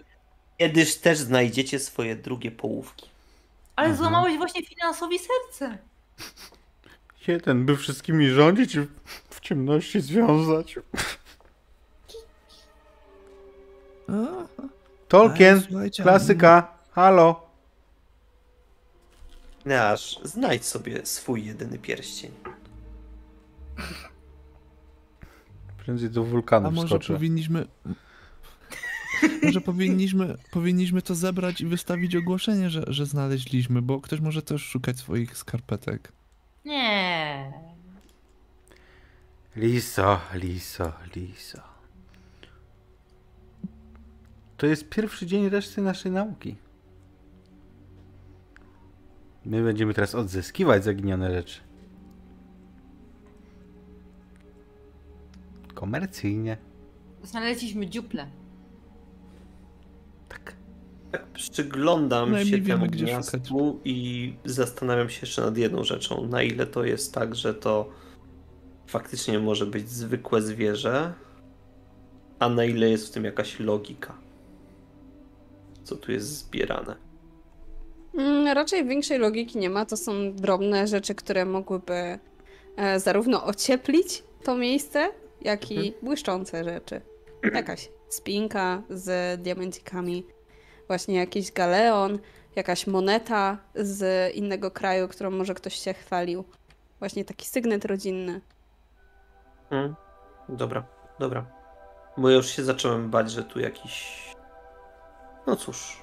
Kiedyś 0.58 0.95
też 0.95 1.18
znajdziecie 1.18 1.80
swoje 1.80 2.16
drugie 2.16 2.52
połówki. 2.52 3.10
Ale 3.76 3.88
Aha. 3.88 3.98
złamałeś 3.98 4.38
właśnie 4.38 4.66
finansowi 4.66 5.18
serce. 5.19 5.77
Jeden, 7.27 7.66
by 7.66 7.77
wszystkimi 7.77 8.30
rządzić 8.30 8.76
i 8.76 8.88
w 9.30 9.40
ciemności 9.40 10.02
związać. 10.02 10.76
A, 14.08 14.48
Tolkien, 15.08 15.61
klasyka, 16.03 16.77
halo. 16.92 17.48
Aż 19.92 20.19
znajdź 20.24 20.66
sobie 20.66 21.06
swój 21.06 21.45
jedyny 21.45 21.80
pierścień. 21.80 22.32
Prędzej 25.77 26.10
do 26.10 26.22
A 26.22 26.24
wulkanu 26.24 26.72
może 26.72 26.88
wskoczę. 26.88 27.14
powinniśmy... 27.14 27.66
Może 29.44 29.61
powinniśmy, 29.61 30.36
powinniśmy 30.52 31.02
to 31.02 31.16
zebrać 31.16 31.61
i 31.61 31.66
wystawić 31.66 32.16
ogłoszenie, 32.16 32.69
że, 32.69 32.84
że 32.88 33.06
znaleźliśmy, 33.06 33.82
bo 33.82 34.02
ktoś 34.02 34.19
może 34.19 34.42
też 34.42 34.61
szukać 34.61 34.98
swoich 34.98 35.38
skarpetek. 35.38 36.11
Nie. 36.66 37.53
Liso, 39.56 40.19
liso, 40.34 40.94
liso. 41.16 41.61
To 44.58 44.66
jest 44.66 44.90
pierwszy 44.90 45.26
dzień 45.26 45.50
reszty 45.50 45.82
naszej 45.82 46.11
nauki. 46.11 46.56
My 49.45 49.64
będziemy 49.64 49.94
teraz 49.94 50.16
odzyskiwać 50.16 50.84
zaginione 50.84 51.34
rzeczy. 51.34 51.60
Komercyjnie. 55.74 56.58
Znaleźliśmy 57.24 57.88
dziuple. 57.88 58.27
Tak. 60.30 60.56
Tak 61.11 61.26
przyglądam 61.27 62.30
się 62.30 62.34
No 62.34 62.44
wiemy, 62.44 62.66
temu 62.68 62.86
gdzie 62.86 63.06
gniazdu 63.06 63.80
i 63.86 64.34
zastanawiam 64.45 65.10
się 65.10 65.19
jeszcze 65.22 65.42
nad 65.42 65.58
jedną 65.58 65.84
rzeczą. 65.84 66.27
Na 66.27 66.44
ile 66.44 66.68
to 66.68 66.84
jest 66.84 67.14
tak, 67.14 67.36
że 67.36 67.53
to 67.53 67.90
faktycznie 68.88 69.40
może 69.40 69.66
być 69.66 69.90
zwykłe 69.90 70.42
zwierzę, 70.42 71.14
a 72.40 72.50
na 72.50 72.66
ile 72.66 72.90
jest 72.90 73.08
w 73.08 73.11
tym 73.11 73.24
jakaś 73.24 73.60
logika. 73.60 74.27
Co 75.88 75.96
tu 75.96 76.12
jest 76.12 76.28
zbierane. 76.28 76.96
Mm, 78.14 78.48
raczej 78.48 78.86
większej 78.86 79.20
logiki 79.20 79.58
nie 79.58 79.70
ma. 79.70 79.86
To 79.86 79.98
są 79.98 80.34
drobne 80.34 80.88
rzeczy, 80.88 81.16
które 81.16 81.46
mogłyby 81.46 82.20
e, 82.76 83.00
zarówno 83.00 83.46
ocieplić 83.46 84.24
to 84.44 84.56
miejsce, 84.56 85.10
jak 85.42 85.72
i 85.72 85.94
błyszczące 86.02 86.64
rzeczy. 86.64 87.02
Jakaś 87.54 87.90
spinka 88.10 88.84
z 88.90 89.42
diamencikami, 89.42 90.26
właśnie 90.88 91.16
jakiś 91.16 91.52
galeon, 91.52 92.20
jakaś 92.56 92.88
moneta 92.88 93.58
z 93.76 94.36
innego 94.36 94.72
kraju, 94.72 95.08
którą 95.08 95.32
może 95.32 95.54
ktoś 95.54 95.76
się 95.76 95.94
chwalił. 95.94 96.44
Właśnie 97.00 97.26
taki 97.26 97.48
sygnet 97.48 97.86
rodzinny. 97.86 98.42
Hmm. 99.70 99.96
Dobra, 100.50 100.84
dobra. 101.20 101.46
Bo 102.18 102.30
już 102.30 102.48
się 102.48 102.64
zacząłem 102.64 103.10
bać, 103.10 103.32
że 103.32 103.44
tu 103.44 103.60
jakiś. 103.60 104.28
No 105.48 105.56
cóż. 105.56 105.98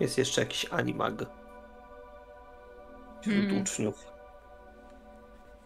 Jest 0.00 0.18
jeszcze 0.18 0.40
jakiś 0.40 0.66
animag. 0.72 1.14
Wśród 3.20 3.36
Hmm. 3.36 3.62
uczniów. 3.62 4.06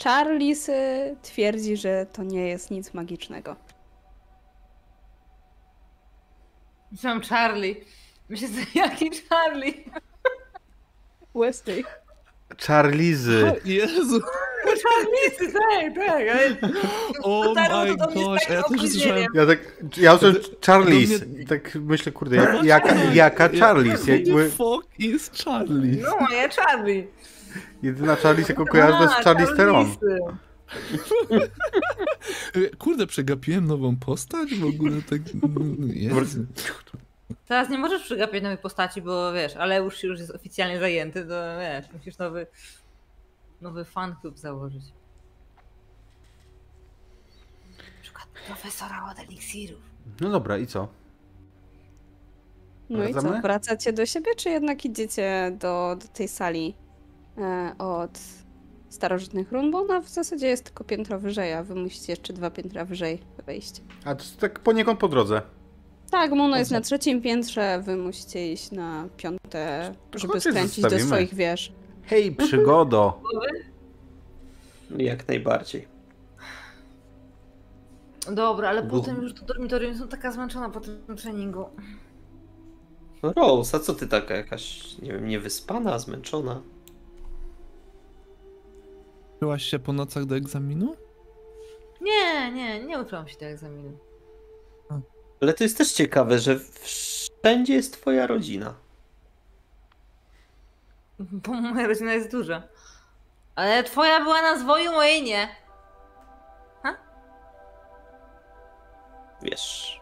Charles 0.05 0.69
y, 0.69 1.17
twierdzi, 1.23 1.77
że 1.77 2.07
to 2.13 2.23
nie 2.23 2.49
jest 2.49 2.71
nic 2.71 2.95
magicznego. 2.95 3.57
Myślałam 6.93 7.21
Charlie. 7.23 7.75
Myślę, 8.29 8.49
że 8.49 8.61
jaki 8.75 9.11
Charlie? 9.29 9.75
Wesley. 11.35 11.85
Charlizy. 12.67 13.61
Jezu! 13.65 14.21
Charlie, 14.65 15.53
tak, 15.53 15.95
tak. 16.61 16.71
Dotarło 17.23 17.85
my 17.85 17.97
gosh, 17.97 18.49
ja 18.49 18.63
też 18.63 18.91
słyszałem. 18.91 19.27
Ja 19.35 19.47
tak, 19.47 19.59
ja 19.97 20.15
usłyszałem 20.15 20.89
I 21.41 21.47
tak 21.47 21.75
myślę, 21.75 22.13
kurde, 22.13 22.37
jak, 22.37 22.65
jaka, 22.65 22.95
jaka 22.95 23.49
the 23.49 23.57
Jakby 24.07 24.51
fuck 24.51 24.89
is 24.99 25.31
Charlie? 25.45 26.03
No, 26.03 26.37
ja 26.37 26.49
Charlie. 26.49 27.07
jedyna 27.83 28.17
Charlies, 28.17 28.49
jaką 28.49 28.65
kojarzę, 28.65 28.99
to 28.99 29.03
jest 29.03 29.15
Charlize 29.15 29.57
Theron. 29.57 29.87
Charlize. 29.87 30.37
Kurde, 32.79 33.07
przegapiłem 33.07 33.67
nową 33.67 33.97
postać? 33.97 34.55
W 34.55 34.65
ogóle 34.65 34.97
tak... 35.11 35.21
Jezu. 35.95 36.47
Teraz 37.47 37.69
nie 37.69 37.79
możesz 37.79 38.03
przegapiać 38.03 38.43
nowej 38.43 38.59
postaci, 38.59 39.03
bo 39.03 39.33
wiesz, 39.33 39.57
ale 39.57 39.79
już 39.79 40.03
już 40.03 40.19
jest 40.19 40.31
oficjalnie 40.31 40.79
zajęty, 40.79 41.25
to 41.25 41.59
wiesz, 41.61 41.85
musisz 41.93 42.19
nowy, 42.19 42.47
nowy 43.61 43.85
fan 43.85 44.17
klub 44.21 44.39
założyć. 44.39 44.85
Na 47.79 48.03
przykład 48.03 48.27
profesora 48.47 49.11
od 49.13 49.19
eliksirów. 49.19 49.81
No 50.21 50.31
dobra, 50.31 50.59
i 50.59 50.67
co? 50.67 50.89
No 52.91 53.05
i 53.05 53.15
co, 53.15 53.21
Wracamy? 53.21 53.41
wracacie 53.43 53.93
do 53.93 54.07
siebie, 54.07 54.35
czy 54.35 54.51
jednak 54.51 54.85
idziecie 54.85 55.57
do, 55.61 55.97
do 56.01 56.09
tej 56.09 56.29
sali 56.29 56.75
e, 57.39 57.75
od 57.79 58.21
starożytnych 58.89 59.53
run? 59.53 59.71
Bo 59.71 59.79
ona 59.79 60.01
w 60.01 60.09
zasadzie 60.09 60.47
jest 60.47 60.65
tylko 60.65 60.85
piętro 60.85 61.19
wyżej, 61.19 61.53
a 61.53 61.63
wy 61.63 61.75
musicie 61.75 62.13
jeszcze 62.13 62.33
dwa 62.33 62.51
piętra 62.51 62.85
wyżej 62.85 63.19
wejść. 63.47 63.83
A 64.05 64.15
to 64.15 64.23
jest 64.25 64.39
tak 64.39 64.61
poniekąd 64.61 65.01
po 65.01 65.09
drodze. 65.09 65.43
Tak, 66.11 66.33
Mono 66.33 66.57
jest 66.57 66.71
na 66.71 66.81
trzecim 66.81 67.23
piętrze, 67.23 67.83
wy 67.85 67.97
musicie 67.97 68.53
iść 68.53 68.71
na 68.71 69.09
piąte, 69.17 69.95
żeby 70.15 70.41
skręcić 70.41 70.85
do 70.85 70.99
swoich 70.99 71.35
wież. 71.35 71.73
Hej, 72.11 72.33
przygodo! 72.33 73.23
Jak 74.97 75.29
najbardziej. 75.29 75.89
Dobra, 78.33 78.69
ale 78.69 78.83
Bo- 78.83 79.01
potem 79.01 79.23
już 79.23 79.33
do 79.33 79.43
dormitorium 79.47 79.99
są 79.99 80.09
taka 80.09 80.33
zmęczona 80.33 80.71
po 80.71 80.81
tym 80.81 81.17
treningu. 81.17 81.65
Rose, 83.23 83.77
a 83.77 83.81
co 83.81 83.95
ty 83.95 84.07
taka 84.07 84.37
jakaś, 84.37 84.99
nie 84.99 85.13
wiem, 85.13 85.29
niewyspana, 85.29 85.99
zmęczona? 85.99 86.63
Byłaś 89.41 89.63
się 89.63 89.79
po 89.79 89.93
nocach 89.93 90.25
do 90.25 90.37
egzaminu? 90.37 90.97
Nie, 92.01 92.53
nie, 92.53 92.85
nie 92.87 93.01
uczyłam 93.01 93.29
się 93.29 93.37
tego 93.37 93.51
egzaminu. 93.51 93.93
Ale 95.41 95.55
to 95.55 95.65
jest 95.65 95.79
też 95.79 95.93
ciekawe, 95.93 96.39
że 96.39 96.59
wszędzie 96.59 97.75
jest 97.75 97.93
twoja 97.93 98.27
rodzina. 98.27 98.75
Bo 101.47 101.53
moja 101.53 101.87
rodzina 101.87 102.13
jest 102.13 102.31
duża. 102.31 102.63
Ale 103.55 103.85
twoja 103.85 104.21
była 104.21 104.43
na 104.43 104.59
zwoju, 104.59 104.93
mojej 104.93 105.23
nie. 105.23 105.49
Wiesz, 109.43 110.01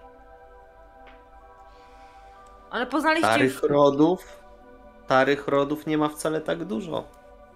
Ale 2.70 2.86
poznaliście 2.86 3.28
starych 3.28 3.52
już... 3.52 3.62
rodów, 3.62 4.42
starych 5.04 5.48
rodów 5.48 5.86
nie 5.86 5.98
ma 5.98 6.08
wcale 6.08 6.40
tak 6.40 6.64
dużo. 6.64 7.04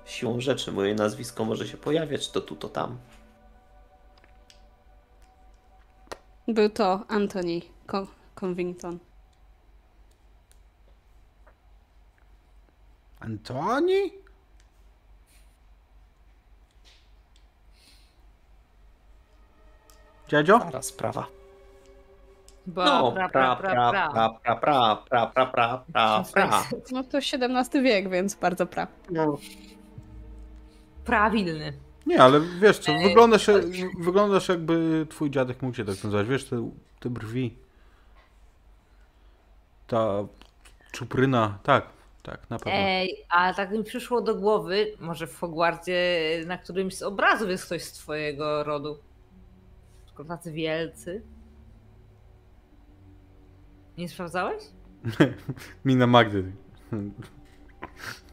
Siłą 0.04 0.40
rzeczy 0.40 0.72
moje 0.72 0.94
nazwisko 0.94 1.44
może 1.44 1.68
się 1.68 1.76
pojawiać 1.76 2.30
to 2.30 2.40
tu, 2.40 2.56
to 2.56 2.68
tam. 2.68 2.98
Był 6.48 6.70
to 6.70 7.00
Anthony 7.08 7.60
Co- 7.90 8.06
Covington. 8.34 8.98
Antoni? 13.22 14.12
Dziadzio? 20.28 20.58
Stara 20.60 20.82
sprawa. 20.82 21.28
No, 22.66 23.12
pra, 23.12 23.28
pra, 23.28 23.56
pra, 23.56 23.74
pra, 23.74 23.90
pra, 23.90 24.30
pra, 24.30 24.56
pra, 24.56 24.56
pra, 24.56 24.96
pra, 24.96 25.26
pra, 25.26 25.46
pra, 25.52 25.78
pra, 25.92 26.22
pra. 26.32 26.64
No 26.92 27.02
to 27.04 27.20
XVII 27.20 27.82
wiek, 27.82 28.08
więc 28.08 28.34
bardzo 28.34 28.66
pra. 28.66 28.88
No, 29.10 29.38
Prawilny. 31.04 31.72
Nie, 32.06 32.22
ale 32.22 32.40
wiesz 32.40 32.78
co, 32.78 32.92
wyglądasz, 32.92 33.46
wyglądasz 33.98 34.48
jakby 34.48 35.06
twój 35.10 35.30
dziadek 35.30 35.62
mógł 35.62 35.76
cię 35.76 35.84
tak 35.84 36.04
nazywać. 36.04 36.28
Wiesz, 36.28 36.44
te, 36.44 36.70
te 37.00 37.10
brwi. 37.10 37.56
Ta 39.86 40.24
czupryna. 40.92 41.58
Tak, 41.62 41.86
tak, 42.22 42.50
na 42.50 42.58
pewno. 42.58 42.72
Ej, 42.72 43.24
a 43.28 43.54
tak 43.54 43.70
mi 43.70 43.84
przyszło 43.84 44.20
do 44.20 44.34
głowy, 44.34 44.92
może 45.00 45.26
w 45.26 45.38
Hogwarcie 45.38 46.18
na 46.46 46.58
którymś 46.58 46.94
z 46.96 47.02
obrazów 47.02 47.48
jest 47.48 47.66
ktoś 47.66 47.82
z 47.82 47.92
twojego 47.92 48.64
rodu. 48.64 48.98
Przykład 50.06 50.28
tacy 50.28 50.52
wielcy. 50.52 51.22
Nie 53.98 54.08
sprawdzałeś? 54.08 54.62
Mina 55.84 56.06
Magdy. 56.06 56.52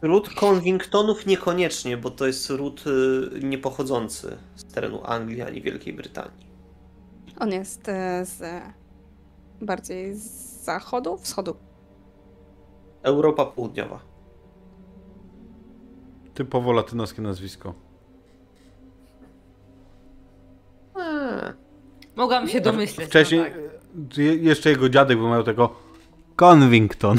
Ród 0.01 0.29
Convingtonów 0.41 1.25
niekoniecznie, 1.25 1.97
bo 1.97 2.11
to 2.11 2.27
jest 2.27 2.49
ród 2.49 2.83
y, 2.87 3.39
niepochodzący 3.43 4.37
z 4.55 4.65
terenu 4.65 5.01
Anglii 5.05 5.41
ani 5.41 5.61
Wielkiej 5.61 5.93
Brytanii. 5.93 6.49
On 7.39 7.51
jest 7.51 7.89
e, 7.89 8.25
z 8.25 8.63
bardziej 9.61 10.15
z 10.15 10.23
zachodu, 10.63 11.17
wschodu. 11.17 11.68
Europa 13.03 13.45
Południowa. 13.45 13.99
Typowo 16.33 16.71
latynoskie 16.71 17.21
nazwisko. 17.21 17.73
Eee, 20.95 21.53
Mogłam 22.15 22.47
się 22.47 22.61
domyśleć. 22.61 23.07
Wcześniej 23.09 23.41
No 23.41 23.45
tak. 23.47 24.19
e, 24.19 24.21
je- 24.23 24.35
jeszcze 24.35 24.69
jego 24.69 24.89
dziadek 24.89 25.17
by 25.17 25.23
miał 25.23 25.43
tego 25.43 25.75
Convington. 26.35 27.17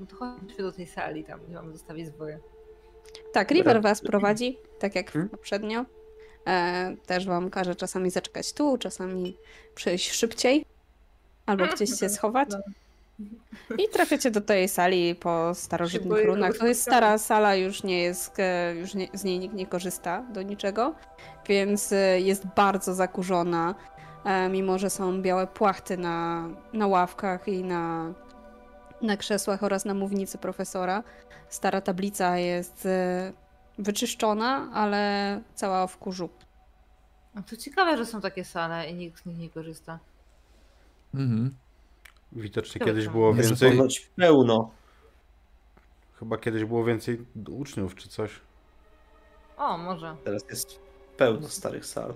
No 0.00 0.06
to 0.06 0.16
chodźmy 0.16 0.62
do 0.64 0.72
tej 0.72 0.86
sali, 0.86 1.24
tam 1.24 1.40
gdzie 1.44 1.54
mamy 1.54 1.72
zostawić 1.72 2.06
zwoje. 2.06 2.38
Tak, 3.32 3.50
River 3.50 3.82
was 3.82 4.00
prowadzi, 4.00 4.58
tak 4.78 4.94
jak 4.94 5.10
Hmm? 5.12 5.28
poprzednio. 5.28 5.84
E, 6.46 6.96
też 7.06 7.26
wam 7.26 7.50
każe 7.50 7.74
czasami 7.74 8.10
zaczekać 8.10 8.52
tu, 8.52 8.78
czasami 8.78 9.36
przyjść 9.74 10.10
szybciej, 10.12 10.64
albo 11.50 11.66
gdzieś 11.74 11.98
się 12.00 12.08
schować. 12.08 12.48
I 13.78 13.88
trafiacie 13.88 14.30
do 14.30 14.40
tej 14.40 14.68
sali 14.68 15.14
po 15.14 15.54
starożytnych 15.54 16.26
runach. 16.26 16.58
To 16.58 16.66
jest 16.66 16.82
stara 16.82 17.18
sala, 17.18 17.54
już 17.54 17.82
nie 17.82 18.02
jest, 18.02 18.38
e, 18.38 18.74
już 18.74 18.94
nie, 18.94 19.08
z 19.14 19.24
niej 19.24 19.38
nikt 19.38 19.54
nie 19.54 19.66
korzysta 19.66 20.22
do 20.22 20.42
niczego, 20.42 20.94
więc 21.46 21.92
e, 21.92 22.20
jest 22.20 22.46
bardzo 22.56 22.94
zakurzona, 22.94 23.74
e, 24.24 24.48
mimo 24.48 24.78
że 24.78 24.90
są 24.90 25.22
białe 25.22 25.46
płachty 25.46 25.96
na, 25.96 26.48
na 26.72 26.86
ławkach 26.86 27.48
i 27.48 27.64
na, 27.64 28.12
na 29.02 29.16
krzesłach 29.16 29.62
oraz 29.62 29.84
na 29.84 29.94
mównicy 29.94 30.38
profesora. 30.38 31.02
Stara 31.48 31.80
tablica 31.80 32.38
jest 32.38 32.88
wyczyszczona, 33.78 34.70
ale 34.74 35.40
cała 35.54 35.86
w 35.86 35.98
kurzu. 35.98 36.28
No 37.34 37.42
to 37.50 37.56
ciekawe, 37.56 37.96
że 37.96 38.06
są 38.06 38.20
takie 38.20 38.44
sale 38.44 38.90
i 38.90 38.94
nikt 38.94 39.22
z 39.22 39.26
nich 39.26 39.38
nie 39.38 39.50
korzysta. 39.50 39.98
Mhm. 41.14 41.54
Widocznie 42.32 42.80
kiedyś 42.86 43.08
było 43.08 43.34
Jest 43.34 43.48
więcej. 43.48 43.70
ponoć 43.76 44.10
pełno. 44.16 44.70
Chyba 46.14 46.38
kiedyś 46.38 46.64
było 46.64 46.84
więcej 46.84 47.26
uczniów 47.50 47.94
czy 47.94 48.08
coś. 48.08 48.40
O, 49.56 49.78
może. 49.78 50.16
Teraz 50.24 50.42
jest 50.50 50.80
pełno 51.16 51.48
starych 51.48 51.86
sal. 51.86 52.14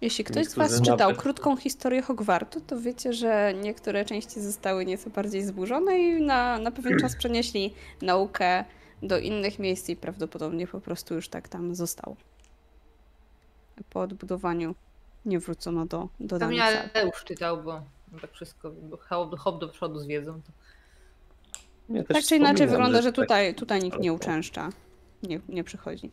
Jeśli 0.00 0.24
ktoś 0.24 0.46
z 0.46 0.54
Was 0.54 0.80
czytał 0.82 0.96
nawet- 1.08 1.16
krótką 1.22 1.56
historię 1.56 2.02
Hogwartu, 2.02 2.60
to 2.60 2.80
wiecie, 2.80 3.12
że 3.12 3.54
niektóre 3.62 4.04
części 4.04 4.40
zostały 4.40 4.84
nieco 4.86 5.10
bardziej 5.10 5.42
zburzone 5.42 5.98
i 5.98 6.22
na, 6.22 6.58
na 6.58 6.70
pewien 6.70 6.98
czas 6.98 7.16
przenieśli 7.16 7.74
naukę 8.02 8.64
do 9.02 9.18
innych 9.18 9.58
miejsc 9.58 9.88
i 9.88 9.96
prawdopodobnie 9.96 10.66
po 10.66 10.80
prostu 10.80 11.14
już 11.14 11.28
tak 11.28 11.48
tam 11.48 11.74
został. 11.74 12.16
po 13.90 14.00
odbudowaniu 14.00 14.74
nie 15.24 15.38
wrócono 15.40 15.86
do, 15.86 16.08
do 16.20 16.38
danej 16.38 16.58
Pewnie 16.58 16.76
sali. 16.78 16.90
Aleusz 16.94 17.24
czytał, 17.24 17.62
bo 17.62 17.82
tak 18.20 18.32
wszystko, 18.32 18.70
bo 18.70 18.96
hop, 19.36 19.60
do 19.60 19.68
przodu 19.68 19.98
z 19.98 20.06
wiedzą. 20.06 20.42
To... 20.42 20.52
Ja 21.88 22.04
Tak 22.04 22.22
czy 22.22 22.36
inaczej 22.36 22.66
wygląda, 22.66 23.02
że 23.02 23.12
tak- 23.12 23.24
tutaj, 23.24 23.54
tutaj 23.54 23.82
nikt 23.82 24.00
nie 24.00 24.12
uczęszcza. 24.12 24.70
Nie, 25.22 25.40
nie 25.48 25.64
przychodzi. 25.64 26.10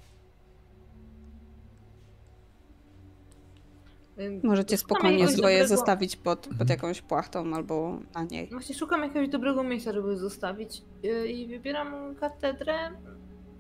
Możecie 4.44 4.78
spokojnie 4.78 5.28
swoje 5.28 5.38
dobrego- 5.38 5.68
zostawić 5.68 6.16
pod, 6.16 6.50
pod 6.58 6.70
jakąś 6.70 7.02
płachtą 7.02 7.56
albo 7.56 8.00
na 8.16 8.24
niej. 8.24 8.50
Właśnie 8.50 8.76
szukam 8.76 9.04
jakiegoś 9.04 9.30
dobrego 9.30 9.64
miejsca, 9.64 9.94
żeby 9.94 10.18
zostawić 10.18 10.82
yy, 11.04 11.28
i 11.28 11.48
wybieram 11.48 12.16
katedrę. 12.16 12.92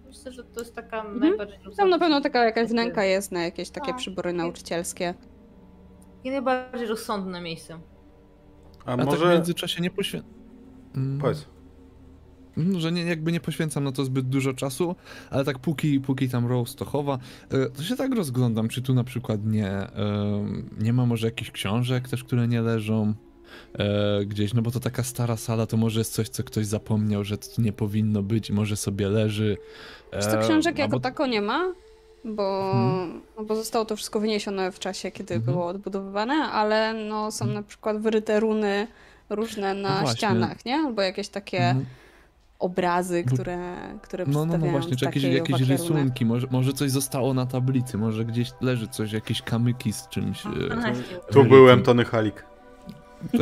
Myślę, 0.08 0.32
że 0.32 0.44
to 0.44 0.60
jest 0.60 0.76
taka 0.76 1.04
najbardziej 1.04 1.58
Mhm. 1.58 1.76
Tam 1.76 1.90
na 1.90 2.00
pewno 2.00 2.22
taka 2.22 2.46
jakaś 2.46 2.70
wnęka 2.70 3.04
jest 3.04 3.32
na 3.32 3.44
jakieś 3.44 3.70
takie 3.70 3.88
Tak. 3.88 3.98
przybory 3.98 4.34
nauczycielskie. 4.34 5.14
I 6.24 6.32
najbardziej 6.32 6.88
rozsądne 6.88 7.41
miejsce. 7.41 7.80
A, 8.85 8.93
A 8.93 8.98
tak 8.98 9.06
w 9.06 9.09
może... 9.09 9.33
międzyczasie 9.33 9.82
nie 9.82 9.90
poświęcam. 9.90 10.32
Powiedz. 11.22 11.45
Że 12.77 12.91
nie, 12.91 13.03
jakby 13.03 13.32
nie 13.32 13.40
poświęcam 13.40 13.83
na 13.83 13.91
to 13.91 14.06
zbyt 14.06 14.30
dużo 14.30 14.53
czasu, 14.53 14.95
ale 15.30 15.45
tak 15.45 15.59
póki, 15.59 16.00
póki 16.00 16.30
tam 16.30 16.48
Rose 16.48 16.75
to 16.77 16.85
chowa, 16.85 17.19
e, 17.50 17.69
to 17.69 17.83
się 17.83 17.95
tak 17.95 18.16
rozglądam, 18.16 18.67
czy 18.67 18.82
tu 18.82 18.93
na 18.93 19.03
przykład 19.03 19.45
nie, 19.45 19.69
em, 19.72 20.69
nie 20.80 20.93
ma 20.93 21.06
może 21.06 21.27
jakichś 21.27 21.51
książek 21.51 22.09
też, 22.09 22.24
które 22.24 22.48
nie 22.48 22.61
leżą 22.61 23.14
e, 23.74 24.25
gdzieś, 24.25 24.53
no 24.53 24.61
bo 24.61 24.72
to 24.72 24.80
taka 24.80 25.03
stara 25.03 25.38
sala, 25.38 25.66
to 25.66 25.77
może 25.77 26.00
jest 26.00 26.14
coś, 26.14 26.30
co 26.30 26.43
ktoś 26.43 26.66
zapomniał, 26.66 27.24
że 27.24 27.38
to 27.38 27.48
tu 27.56 27.61
nie 27.61 27.74
powinno 27.74 28.24
być 28.24 28.50
i 28.50 28.53
może 28.53 28.77
sobie 28.77 29.09
leży. 29.09 29.58
Wiesz 30.14 30.25
co, 30.25 30.38
książek 30.40 30.77
jako 30.77 30.93
albo- 30.95 31.00
tako 31.03 31.27
nie 31.27 31.41
ma, 31.41 31.74
bo, 32.25 32.72
Mhm. 32.72 33.22
no 33.38 33.43
bo 33.43 33.56
zostało 33.56 33.85
to 33.85 33.95
wszystko 33.95 34.19
wyniesione 34.19 34.72
w 34.72 34.80
czasie, 34.80 35.11
kiedy 35.11 35.35
Mhm. 35.35 35.53
było 35.53 35.67
odbudowywane, 35.67 36.33
ale 36.33 36.93
no, 36.93 37.32
są 37.32 37.45
na 37.45 37.64
przykład 37.64 37.98
wyryte 37.98 38.40
runy 38.40 38.88
różne 39.30 39.74
na 39.74 40.01
No 40.01 40.14
ścianach, 40.16 40.66
nie? 40.66 40.75
Albo 40.75 41.01
jakieś 41.01 41.30
takie 41.30 41.59
Mhm. 41.64 41.85
obrazy, 42.59 43.24
które, 43.24 43.75
które 44.01 44.25
No, 44.25 44.32
no, 44.33 44.40
no 44.40 44.45
przedstawiają 44.45 44.72
właśnie, 44.72 44.95
czy 44.98 45.06
jakieś, 45.06 45.24
jakieś 45.24 45.61
rysunki, 45.61 46.25
może, 46.25 46.48
może 46.51 46.74
coś 46.74 46.91
zostało 46.91 47.33
na 47.33 47.45
tablicy, 47.45 47.98
może 47.98 48.25
gdzieś 48.25 48.51
leży 48.61 48.88
coś, 48.88 49.11
jakieś 49.11 49.41
kamyki 49.41 49.93
z 49.93 50.08
czymś. 50.08 50.45
e, 50.45 50.50
12. 50.50 51.03
Tu 51.32 51.43
byłem, 51.45 51.83
Tony 51.83 52.06
Halik. 52.06 52.45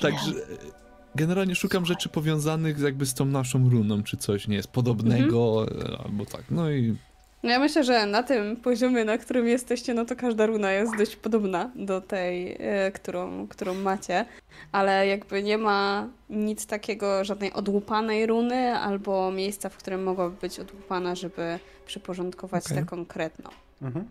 Także 0.00 0.30
e, 0.30 0.81
generalnie 1.14 1.54
szukam 1.54 1.86
rzeczy 1.86 2.08
powiązanych 2.08 2.78
jakby 2.78 3.06
z 3.06 3.14
tą 3.14 3.24
naszą 3.24 3.70
runą, 3.70 4.02
czy 4.02 4.16
coś 4.16 4.48
nie 4.48 4.56
jest 4.56 4.68
podobnego, 4.68 5.62
Mhm. 5.70 6.00
albo 6.04 6.26
tak. 6.26 6.42
No 6.50 6.70
i 6.70 6.96
No 7.42 7.50
ja 7.50 7.58
myślę, 7.58 7.84
że 7.84 8.06
na 8.06 8.22
tym 8.22 8.56
poziomie, 8.56 9.04
na 9.04 9.18
którym 9.18 9.46
jesteście, 9.48 9.94
no 9.94 10.04
to 10.04 10.16
każda 10.16 10.46
runa 10.46 10.72
jest 10.72 10.96
dość 10.96 11.16
podobna 11.16 11.70
do 11.74 12.00
tej, 12.00 12.56
e, 12.60 12.92
którą, 12.92 13.48
którą 13.48 13.74
macie, 13.74 14.24
ale 14.72 15.06
jakby 15.06 15.42
nie 15.42 15.58
ma 15.58 16.08
nic 16.30 16.66
takiego, 16.66 17.24
żadnej 17.24 17.52
odłupanej 17.52 18.26
runy 18.26 18.74
albo 18.78 19.30
miejsca, 19.32 19.68
w 19.68 19.76
którym 19.76 20.02
mogłaby 20.02 20.36
być 20.40 20.60
odłupana, 20.60 21.14
żeby 21.14 21.58
przyporządkować 21.86 22.66
Okej. 22.66 22.78
tę 22.78 22.84
konkretną. 22.84 23.50
Mhm. 23.82 24.04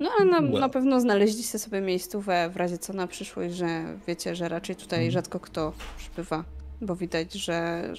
No 0.00 0.10
ale 0.18 0.30
na, 0.30 0.40
na 0.40 0.68
pewno 0.68 1.00
znaleźliście 1.00 1.58
sobie 1.58 1.80
miejscówę 1.80 2.48
w 2.50 2.56
razie 2.56 2.78
co 2.78 2.92
na 2.92 3.06
przyszłość, 3.06 3.54
że 3.54 3.98
wiecie, 4.06 4.36
że 4.36 4.48
raczej 4.48 4.76
tutaj 4.76 4.98
Mhm. 4.98 5.10
rzadko 5.12 5.40
kto 5.40 5.72
przybywa, 5.96 6.44
bo 6.80 6.96
widać, 6.96 7.32
że, 7.32 7.90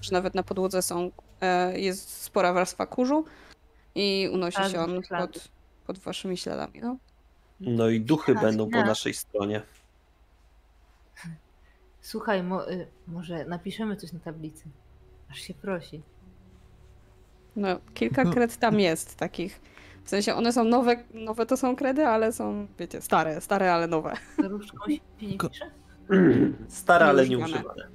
że 0.00 0.12
nawet 0.12 0.34
na 0.34 0.42
podłodze 0.42 0.82
są, 0.82 1.10
e, 1.40 1.80
jest 1.80 2.08
spora 2.22 2.52
warstwa 2.52 2.86
kurzu 2.86 3.24
i 3.94 4.28
unosi 4.32 4.56
Tak, 4.56 4.72
się 4.72 4.80
on 4.80 5.02
pod, 5.18 5.48
pod 5.86 5.98
waszymi 5.98 6.36
śladami. 6.36 6.80
No. 6.82 6.96
No 7.60 7.88
i 7.88 8.00
duchy 8.00 8.34
Tak, 8.34 8.42
będą 8.42 8.66
po 8.66 8.72
tak. 8.76 8.86
naszej 8.86 9.14
stronie. 9.14 9.62
Słuchaj, 12.00 12.42
mo, 12.42 12.70
y, 12.70 12.86
może 13.06 13.44
napiszemy 13.44 13.96
coś 13.96 14.12
na 14.12 14.18
tablicy. 14.20 14.64
Aż 15.30 15.38
się 15.40 15.54
prosi. 15.54 16.02
no 17.56 17.68
kilka 17.94 18.24
kred 18.24 18.56
tam 18.56 18.80
jest 18.80 19.16
takich. 19.16 19.60
W 20.06 20.10
sensie 20.10 20.34
one 20.34 20.52
są 20.52 20.64
nowe, 20.64 20.96
nowe 21.14 21.46
to 21.46 21.56
są 21.56 21.76
kredy, 21.76 22.06
ale 22.06 22.32
są, 22.32 22.66
wiecie, 22.78 23.00
stare, 23.02 23.40
stare, 23.40 23.72
ale 23.72 23.86
nowe. 23.86 24.12
Różdżką 24.38 24.86
się 24.86 24.92
nie 25.22 25.38
pisze? 25.38 25.70
Stare, 26.68 27.06
ale 27.06 27.28
Nieużywane. 27.28 27.52
nieużywane. 27.62 27.88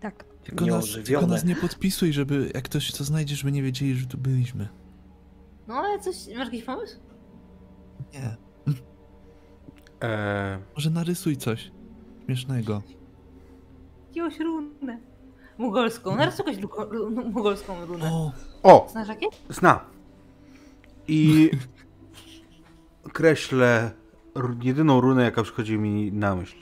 Tak. 0.00 0.24
tylko 0.44 0.66
nas, 0.66 0.84
tylko 1.04 1.26
nas 1.26 1.44
nie 1.44 1.56
podpisuj, 1.56 2.12
żeby 2.12 2.50
jak 2.54 2.64
ktoś 2.64 2.92
to 2.92 3.04
znajdzie, 3.04 3.36
żeby 3.36 3.52
nie 3.52 3.62
wiedzieli, 3.62 3.94
że 3.94 4.06
tu 4.06 4.18
byliśmy. 4.18 4.68
No 5.68 5.74
ale 5.74 5.98
coś, 5.98 6.14
masz 6.36 6.46
jakiś 6.46 6.64
pomysł? 6.64 6.96
Nie. 8.12 8.36
Eee, 10.00 10.58
Może 10.74 10.90
narysuj 10.90 11.36
coś 11.36 11.70
śmiesznego. 12.24 12.82
Jakąś 14.14 14.38
runę. 14.40 14.98
Mugolską. 15.58 16.16
Narysuj 16.16 16.44
jakąś 16.46 16.58
mugolską 17.32 17.86
runę. 17.86 18.10
O, 18.12 18.32
o, 18.62 18.88
Znasz 18.90 19.08
jakie? 19.08 19.26
zna. 19.48 19.93
I 21.08 21.50
kreślę 23.12 23.90
jedyną 24.62 25.00
runę, 25.00 25.24
jaka 25.24 25.42
przychodzi 25.42 25.78
mi 25.78 26.12
na 26.12 26.36
myśl. 26.36 26.56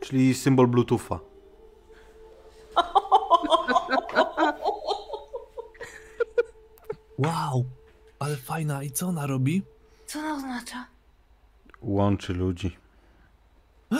Czyli 0.00 0.34
symbol 0.34 0.66
Bluetootha. 0.66 1.18
wow, 7.18 7.64
ale 8.18 8.36
fajna. 8.36 8.82
I 8.82 8.90
co 8.90 9.06
ona 9.08 9.26
robi? 9.26 9.62
Co 10.06 10.20
to 10.22 10.34
oznacza? 10.34 10.86
Łączy 11.80 12.34
ludzi. 12.34 12.76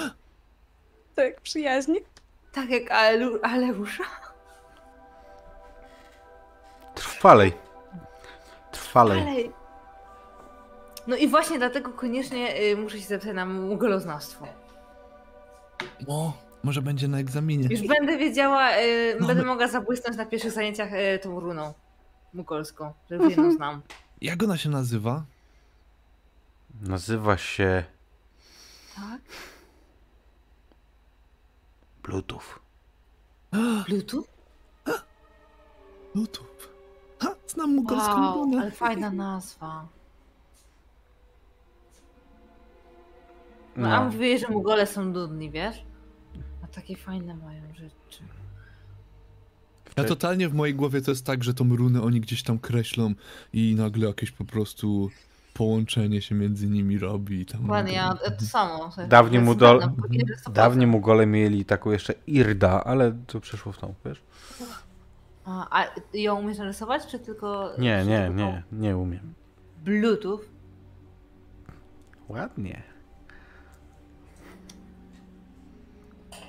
Tak, 1.15 1.41
przyjaźnie. 1.41 2.01
Tak 2.53 2.71
jak 2.71 2.83
Aleu- 2.91 3.39
Aleusza? 3.43 4.05
Trwalej. 6.95 7.53
Trwalej. 8.79 9.21
Ale... 9.21 9.33
No 11.07 11.17
i 11.17 11.29
właśnie 11.29 11.59
dlatego 11.59 11.93
koniecznie 11.93 12.61
y, 12.63 12.77
muszę 12.77 12.99
się 13.01 13.05
zapisać 13.07 13.35
na 13.35 13.47
mugoloznawstwo. 13.47 14.47
O, 16.09 16.33
może 16.63 16.83
będzie 16.83 17.09
na 17.09 17.19
egzaminie. 17.19 17.69
Już 17.71 17.89
będę 17.89 18.19
wiedziała, 18.19 18.77
y, 18.79 19.15
Mamy- 19.15 19.27
będę 19.27 19.45
mogła 19.45 19.69
zabłysnąć 19.69 20.17
na 20.17 20.27
pierwszych 20.27 20.53
zajęciach 20.53 20.93
y, 20.93 21.19
tą 21.23 21.41
runą 21.41 21.75
mugolską, 22.35 22.93
że 23.11 23.17
już 23.17 23.31
jedną 23.31 23.53
znam. 23.53 23.83
Jak 24.21 24.43
ona 24.43 24.57
się 24.57 24.69
nazywa? 24.71 25.25
Nazywa 26.83 27.37
się 27.37 27.85
Tak? 28.97 29.21
Bluetooth. 32.03 32.61
Bluetooth? 33.87 34.25
Bluetooth. 36.15 36.47
Znam 37.47 37.75
mugolską 37.75 38.21
Wow, 38.21 38.51
ale 38.61 38.71
fajna 38.71 39.11
nazwa. 39.11 39.89
No, 43.77 43.89
a 43.89 44.01
No. 44.05 44.11
mówię, 44.11 44.39
że 44.39 44.49
mugole 44.49 44.87
są 44.87 45.05
nudni, 45.05 45.51
wiesz? 45.51 45.83
A 46.65 46.67
takie 46.67 46.97
fajne 46.97 47.35
mają 47.35 47.63
rzeczy. 47.75 48.23
Ja 49.97 50.05
totalnie 50.05 50.49
w 50.49 50.55
mojej 50.55 50.75
głowie 50.75 51.01
to 51.03 51.11
jest 51.11 51.27
tak, 51.27 51.45
że 51.45 51.55
tą 51.55 51.77
runę 51.77 52.03
oni 52.03 52.21
gdzieś 52.21 52.43
tam 52.43 52.59
kreślą 52.59 53.15
i 53.53 53.75
nagle 53.79 54.07
jakieś 54.07 54.31
po 54.31 54.45
prostu 54.45 55.11
połączenie 55.55 56.23
się 56.23 56.35
między 56.35 56.67
nimi 56.67 56.99
robi. 56.99 57.41
i 57.41 57.47
Tam 57.47 57.61
Dokładnie, 57.63 57.93
ja 57.93 58.15
to 58.39 58.45
samo. 58.45 58.91
Dawniej 59.09 59.43
mu 59.43 59.55
do- 59.55 59.81
bo 59.97 60.07
nie, 60.09 60.21
że 60.29 60.35
100%. 60.37 60.53
Dawniej 60.53 60.87
Mugole 60.87 61.27
mieli 61.27 61.65
taką 61.65 61.91
jeszcze 61.91 62.15
Irda, 62.27 62.85
ale 62.85 63.13
to 63.27 63.41
przeszło 63.41 63.73
w 63.73 63.79
tą, 63.79 63.95
wiesz? 64.05 64.23
A, 65.47 65.81
a 65.83 65.87
ją 66.15 66.39
umiesz 66.41 66.59
narysować, 66.59 67.07
czy 67.07 67.19
tylko... 67.19 67.71
Nie, 67.79 68.05
nie, 68.05 68.19
tylko 68.27 68.35
nie, 68.35 68.63
nie 68.73 68.97
umiem. 68.97 69.35
Bluetooth? 69.85 70.41
Ładnie. 72.29 72.83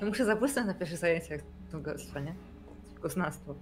No 0.02 0.08
muszę 0.08 0.26
zabłysnąć 0.26 0.68
na 0.68 0.74
pierwszych 0.74 0.98
zajęciach 1.00 1.42
mugolstwa, 1.74 2.20
nie? 2.20 2.34
Koznawstwo. 3.02 3.56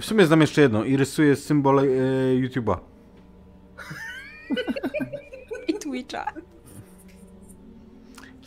W 0.00 0.04
sumie 0.04 0.26
znam 0.26 0.40
jeszcze 0.40 0.60
jedną 0.60 0.84
i 0.84 0.96
rysuję 0.96 1.36
symbol 1.36 1.78
e, 1.78 1.82
YouTube'a. 2.40 2.76
I 5.68 5.74
Twitcha. 5.74 6.32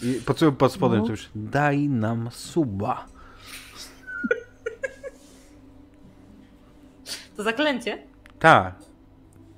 I 0.02 0.22
pod, 0.26 0.40
pod 0.58 0.74
spodem 0.74 1.00
No. 1.00 1.06
to 1.06 1.12
już 1.12 1.30
daj 1.36 1.90
nam 1.90 2.30
suba. 2.32 3.06
To 7.38 7.44
zaklęcie? 7.44 8.08
Tak. 8.40 8.76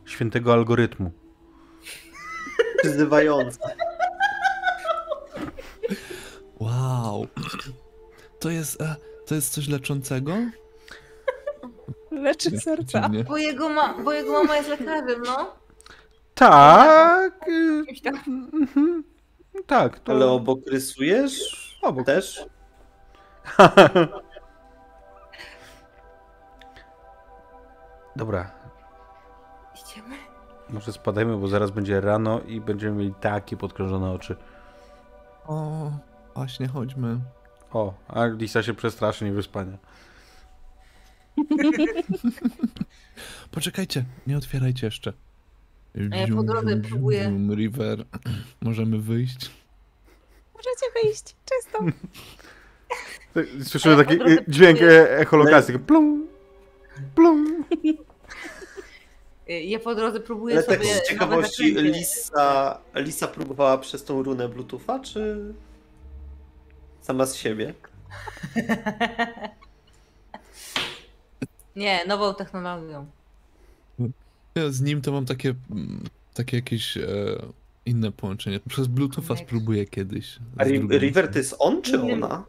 Świętego 0.05 0.53
algorytmu. 0.53 1.11
Wzywające. 2.83 3.59
Wow. 6.59 7.27
To 8.39 8.49
jest, 8.49 8.81
e, 8.81 8.95
to 9.27 9.35
jest 9.35 9.53
coś 9.53 9.67
leczącego? 9.67 10.33
Leczy 12.11 12.59
serca. 12.59 13.09
Bo 13.27 13.37
jego, 13.37 13.69
ma, 13.69 13.93
bo 14.03 14.13
jego 14.13 14.31
mama 14.31 14.57
jest 14.57 14.69
lekarzem, 14.69 15.21
no. 15.25 15.55
Tak. 16.33 17.47
y, 17.47 17.85
mhm. 18.27 19.03
Tak, 19.65 19.99
to 19.99 20.11
Ale 20.11 20.25
obok 20.25 20.59
rysujesz? 20.67 21.77
Obok. 21.81 22.05
Też? 22.05 22.45
Dobra, 28.19 28.51
Idziemy. 29.75 30.15
może 30.69 30.93
spadajmy, 30.93 31.37
bo 31.37 31.47
zaraz 31.47 31.71
będzie 31.71 32.01
rano 32.01 32.41
i 32.41 32.61
będziemy 32.61 32.95
mieli 32.95 33.13
takie 33.21 33.57
podkrążone 33.57 34.11
oczy. 34.11 34.35
O, 35.47 35.91
właśnie, 36.35 36.67
chodźmy. 36.67 37.19
O, 37.71 37.93
a 38.07 38.25
Lisa 38.25 38.63
się 38.63 38.73
przestraszy 38.73 39.25
niewyspania. 39.25 39.77
Poczekajcie, 43.51 44.05
nie 44.27 44.37
otwierajcie 44.37 44.87
jeszcze. 44.87 45.13
A 46.11 46.15
ja 46.15 46.35
po 46.35 46.43
drodze 46.43 46.77
próbuję- 46.77 47.23
zium, 47.23 47.53
River. 47.55 48.05
Możemy 48.61 48.99
wyjść. 48.99 49.51
Możecie 50.53 50.85
wyjść, 51.03 51.35
czysto. 51.45 51.79
Słyszymy 53.69 53.95
ja 53.95 54.03
taki 54.03 54.31
y, 54.31 54.45
dźwięk 54.47 54.81
e- 54.81 55.17
echolokacji, 55.17 55.73
takie 55.73 55.85
plum, 55.85 56.27
plum. 57.15 57.63
Y, 59.49 59.61
Ja 59.63 59.79
po 59.79 59.95
drodze 59.95 60.19
próbuję 60.19 60.55
Ale 60.55 60.63
sobie... 60.63 60.77
tak 60.77 60.87
z 61.05 61.09
ciekawości. 61.09 61.73
Lisa, 61.75 62.79
Lisa 62.95 63.27
próbowała 63.27 63.77
przez 63.77 64.03
tą 64.03 64.23
runę 64.23 64.49
Bluetootha, 64.49 64.99
czy 64.99 65.53
sama 67.01 67.25
z 67.25 67.35
siebie? 67.35 67.73
Nie, 71.75 72.05
nową 72.07 72.33
technologią. 72.33 73.05
Ja 74.55 74.69
z 74.71 74.81
nim 74.81 75.01
to 75.01 75.11
mam 75.11 75.25
takie, 75.25 75.55
mm, 75.71 76.03
takie 76.33 76.57
jakieś 76.57 76.97
e, 76.97 77.01
inne 77.85 78.11
połączenie. 78.11 78.59
Przez 78.69 78.87
Bluetootha 78.87 79.27
Connect. 79.27 79.47
spróbuję 79.47 79.85
kiedyś. 79.85 80.39
A 80.57 80.63
River 80.97 81.31
to 81.31 81.37
jest 81.37 81.55
on, 81.59 81.81
czy 81.81 82.01
ona? 82.01 82.45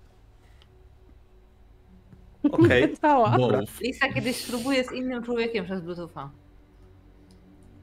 Okej. 2.53 2.95
Both. 3.37 3.81
Lisa 3.81 4.09
kiedyś 4.13 4.37
spróbuje 4.37 4.85
z 4.85 4.93
innym 4.93 5.25
człowiekiem 5.25 5.65
przez 5.65 5.81
Bluetootha. 5.81 6.31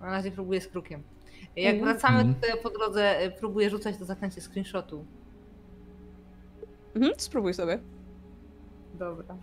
Na 0.02 0.06
razie 0.12 0.32
próbuję 0.32 0.62
z 0.62 0.68
krukiem. 0.68 1.04
Jak 1.56 1.76
Mhm. 1.76 1.94
wracamy, 1.94 2.18
Mhm. 2.20 2.36
to 2.42 2.48
ja 2.48 2.58
po 2.58 2.70
drodze 2.70 3.24
y, 3.26 3.32
próbuję 3.32 3.70
rzucać 3.70 3.98
to 3.98 4.06
zaklęcie 4.06 4.42
screenshotu. 4.42 5.06
Mhm, 6.96 7.14
spróbuj 7.18 7.54
sobie. 7.54 7.80
Dobra. 8.94 9.36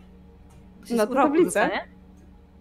Na 0.90 1.06
tablicę? 1.06 1.70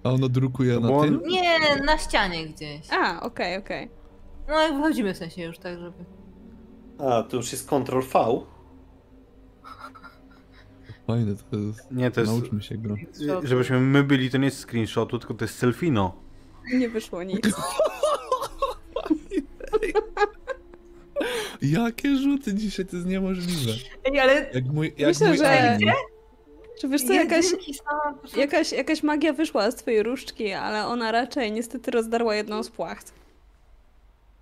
A 0.04 0.10
ono 0.10 0.30
drukuje 0.30 0.80
na 0.80 1.02
tym? 1.02 1.22
Nie, 1.28 1.60
na 1.86 1.98
ścianie 1.98 2.46
gdzieś. 2.48 2.88
A, 2.92 3.22
okej, 3.22 3.58
okej. 3.58 3.90
No 4.48 4.60
jak 4.60 4.76
wychodzimy 4.76 5.14
w 5.14 5.18
sensie 5.18 5.44
już 5.44 5.58
tak, 5.58 5.80
żeby... 5.80 6.06
A, 7.00 7.24
to 7.24 7.38
już 7.38 7.52
jest 7.52 7.68
Ctrl 7.70 8.00
V. 8.14 8.42
Fajne 11.08 11.36
to 11.52 11.58
jest. 11.58 11.92
Nie, 11.92 12.12
to 12.12 12.22
jest, 12.22 12.32
Nauczmy 12.34 12.62
się 12.62 12.78
gro. 12.78 12.96
y, 13.44 13.48
żebyśmy 13.48 13.80
my 13.80 14.04
byli, 14.04 14.30
to 14.30 14.38
nie 14.38 14.46
jest 14.46 14.60
screenshotu, 14.70 15.20
tylko 15.20 15.34
to 15.34 15.46
jest 15.46 15.58
selfino. 15.58 16.23
Nie 16.74 16.90
wyszło 16.90 17.24
nic. 17.24 17.46
Jakie 21.62 22.16
rzuty 22.16 22.54
dzisiaj, 22.54 22.86
to 22.86 22.96
jest 22.96 23.08
niemożliwe. 23.08 23.72
Ej, 24.06 24.20
ale... 24.20 24.50
Jak 24.54 24.66
mój, 24.66 24.94
jak 24.98 25.08
Myślę, 25.08 25.28
mój 25.28 25.38
że-. 25.38 25.78
Czy 26.82 26.88
wiesz 26.88 27.04
co, 27.04 27.14
jakaś, 27.14 27.46
jakaś, 28.36 28.72
jakaś 28.72 29.04
magia 29.04 29.34
wyszła 29.34 29.72
z 29.72 29.76
twojej 29.76 30.04
różdżki, 30.04 30.52
ale 30.52 30.86
ona 30.86 31.12
raczej 31.12 31.52
niestety 31.52 31.92
rozdarła 31.92 32.36
jedną 32.36 32.64
z 32.64 32.70
płacht. 32.70 33.14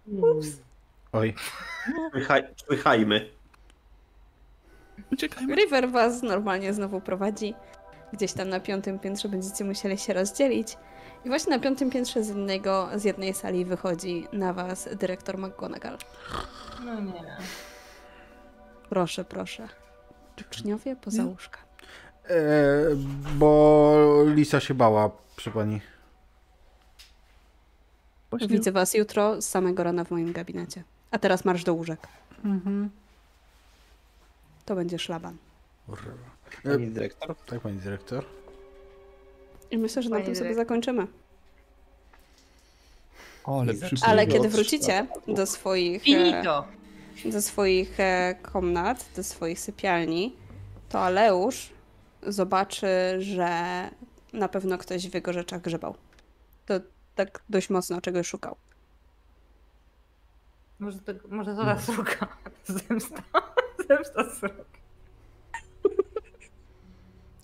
Ups. 0.07 0.47
Oj. 1.11 1.33
Człychajmy. 2.65 3.29
Uciekajmy. 5.11 5.55
River 5.55 5.89
was 5.89 6.23
normalnie 6.23 6.73
znowu 6.73 7.01
prowadzi. 7.01 7.53
Gdzieś 8.13 8.33
tam 8.33 8.49
na 8.49 8.59
piątym 8.59 8.99
piętrze 8.99 9.29
będziecie 9.29 9.63
musieli 9.63 9.97
się 9.97 10.13
rozdzielić. 10.13 10.77
I 11.25 11.29
właśnie 11.29 11.49
na 11.49 11.59
piątym 11.59 11.89
piętrze 11.89 12.23
z, 12.23 12.27
jednego, 12.27 12.89
z 12.95 13.03
jednej 13.03 13.33
sali 13.33 13.65
wychodzi 13.65 14.27
na 14.33 14.53
was 14.53 14.89
dyrektor 14.95 15.37
McGonagall. 15.37 15.97
No 16.85 16.99
nie. 16.99 17.37
Proszę, 18.89 19.23
proszę. 19.25 19.67
Uczniowie 20.47 20.95
poza 20.95 21.23
łóżka. 21.25 21.59
E, 22.29 22.35
bo 23.35 24.23
Lisa 24.25 24.59
się 24.59 24.73
bała 24.73 25.11
przy 25.35 25.51
pani. 25.51 25.81
Właśnie 28.29 28.47
Widzę 28.47 28.71
was 28.71 28.93
jutro 28.93 29.41
z 29.41 29.49
samego 29.49 29.83
rana 29.83 30.03
w 30.03 30.11
moim 30.11 30.31
gabinecie. 30.31 30.83
A 31.11 31.19
teraz 31.19 31.45
marsz 31.45 31.63
do 31.63 31.73
łóżek. 31.73 32.07
To 34.65 34.75
będzie 34.75 34.99
szlaban. 34.99 35.37
Pani 36.63 36.87
dyrektor. 36.87 37.35
Tak, 37.45 37.59
pani 37.59 37.79
dyrektor. 37.79 38.25
I 39.71 39.77
myślę, 39.77 40.03
że 40.03 40.09
na 40.09 40.15
Pani 40.15 40.25
tym 40.25 40.35
sobie 40.35 40.55
zakończymy. 40.55 41.07
O, 43.43 43.61
ale 43.61 43.73
Ale 44.01 44.27
kiedy 44.27 44.49
wrócicie 44.49 45.07
do 45.27 45.45
swoich, 45.45 46.01
e, 46.01 46.05
Finito! 46.05 46.67
do 47.25 47.41
swoich 47.41 47.99
e, 47.99 48.35
komnat, 48.41 49.05
do 49.15 49.23
swoich 49.23 49.59
sypialni, 49.59 50.35
to 50.89 50.99
Aleusz 50.99 51.69
zobaczy, 52.27 52.87
że 53.19 53.49
na 54.33 54.47
pewno 54.47 54.77
ktoś 54.77 55.09
w 55.09 55.13
jego 55.13 55.33
rzeczach 55.33 55.61
grzebał. 55.61 55.95
To 56.65 56.73
tak 57.15 57.43
dość 57.49 57.69
mocno 57.69 58.01
czegoś 58.01 58.27
szukał. 58.27 58.55
Może 60.79 60.99
to, 60.99 61.11
może 61.29 61.55
to 61.55 61.65
raz 61.65 61.83
sroka. 61.83 62.27
Zemsta. 62.89 63.23
Zemsta 63.87 64.29
sroka. 64.29 64.80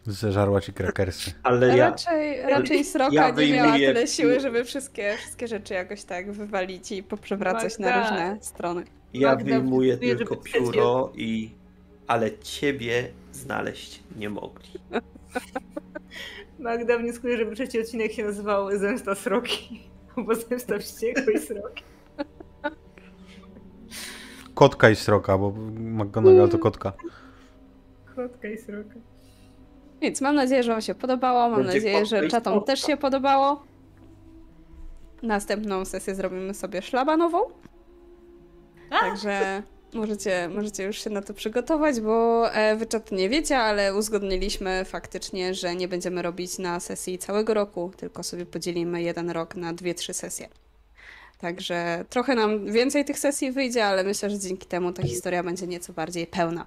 Zeżarła 0.08 0.62
ci 0.62 0.74
krakersy. 0.74 1.32
Ale 1.44 1.78
ja, 1.78 1.90
raczej, 1.90 2.42
raczej 2.42 2.86
Sroka 2.86 3.14
ja 3.14 3.32
nie 3.32 3.54
miała 3.54 3.78
tyle 3.78 4.08
siły, 4.08 4.40
żeby 4.40 4.64
wszystkie, 4.64 5.16
wszystkie 5.18 5.48
rzeczy 5.48 5.74
jakoś 5.74 6.04
tak 6.04 6.32
wywalić 6.32 6.92
i 6.92 7.04
poprzewracać 7.04 7.80
na 7.80 7.88
Magda. 7.88 8.10
różne 8.10 8.38
strony. 8.42 8.84
ja 9.14 9.30
Magda 9.30 9.46
wyjmuję 9.46 9.98
tylko 9.98 10.36
pióro 10.36 11.12
i... 11.16 11.52
Ale 12.08 12.38
ciebie 12.38 13.10
znaleźć 13.32 14.04
nie 14.18 14.30
mogli. 14.30 14.70
Magda 16.60 16.98
wnioskuje, 16.98 17.38
żeby 17.38 17.56
trzeci 17.56 17.80
odcinek 17.82 18.14
się 18.14 18.24
nazywał 18.24 18.78
Zemsta 18.78 19.16
sroki. 19.16 19.90
Albo 20.16 20.36
Zemsta 20.36 20.80
wściekłej 20.80 21.40
sroki. 21.40 21.84
Kotka 24.54 24.90
i 24.90 24.96
sroka, 24.96 25.38
bo 25.38 25.54
McGonagall 25.76 26.50
to 26.50 26.58
kotka. 26.58 26.94
Kotka 28.16 28.48
i 28.48 28.58
sroka. 28.58 28.96
Więc 30.02 30.22
mam 30.22 30.36
nadzieję, 30.36 30.64
że 30.64 30.72
Wam 30.72 30.82
się 30.82 30.96
podobało. 30.96 31.50
Mam 31.50 31.64
Będzie 31.64 31.78
nadzieję, 31.78 32.06
że 32.06 32.28
czatom 32.28 32.64
też 32.64 32.82
się 32.82 32.98
podobało. 32.98 33.64
Następną 35.22 35.86
sesję 35.86 36.16
zrobimy 36.16 36.54
sobie 36.54 36.82
szlabanową. 36.82 37.40
Także 38.90 39.64
możecie, 39.94 40.50
możecie 40.56 40.84
już 40.84 41.04
się 41.04 41.10
na 41.10 41.22
to 41.22 41.34
przygotować, 41.34 42.02
bo 42.02 42.50
e, 42.54 42.76
wy 42.76 42.86
czat 42.86 43.12
nie 43.12 43.30
wiecie, 43.30 43.58
ale 43.58 43.96
uzgodniliśmy 43.96 44.86
faktycznie, 44.86 45.54
że 45.54 45.76
nie 45.76 45.88
będziemy 45.88 46.22
robić 46.22 46.60
na 46.60 46.80
sesji 46.80 47.18
całego 47.18 47.54
roku, 47.54 47.92
tylko 47.98 48.24
sobie 48.24 48.46
podzielimy 48.46 49.02
jeden 49.02 49.30
rok 49.30 49.56
na 49.56 49.74
dwie, 49.74 49.94
trzy 49.94 50.14
sesje. 50.14 50.50
Także 51.38 52.06
trochę 52.10 52.36
nam 52.36 52.72
więcej 52.72 53.06
tych 53.06 53.20
sesji 53.20 53.52
wyjdzie, 53.52 53.86
ale 53.86 54.04
myślę, 54.04 54.30
że 54.30 54.40
dzięki 54.40 54.68
temu 54.68 54.92
ta 54.94 55.04
historia 55.04 55.44
będzie 55.44 55.68
nieco 55.68 55.94
bardziej 55.94 56.28
pełna. 56.28 56.66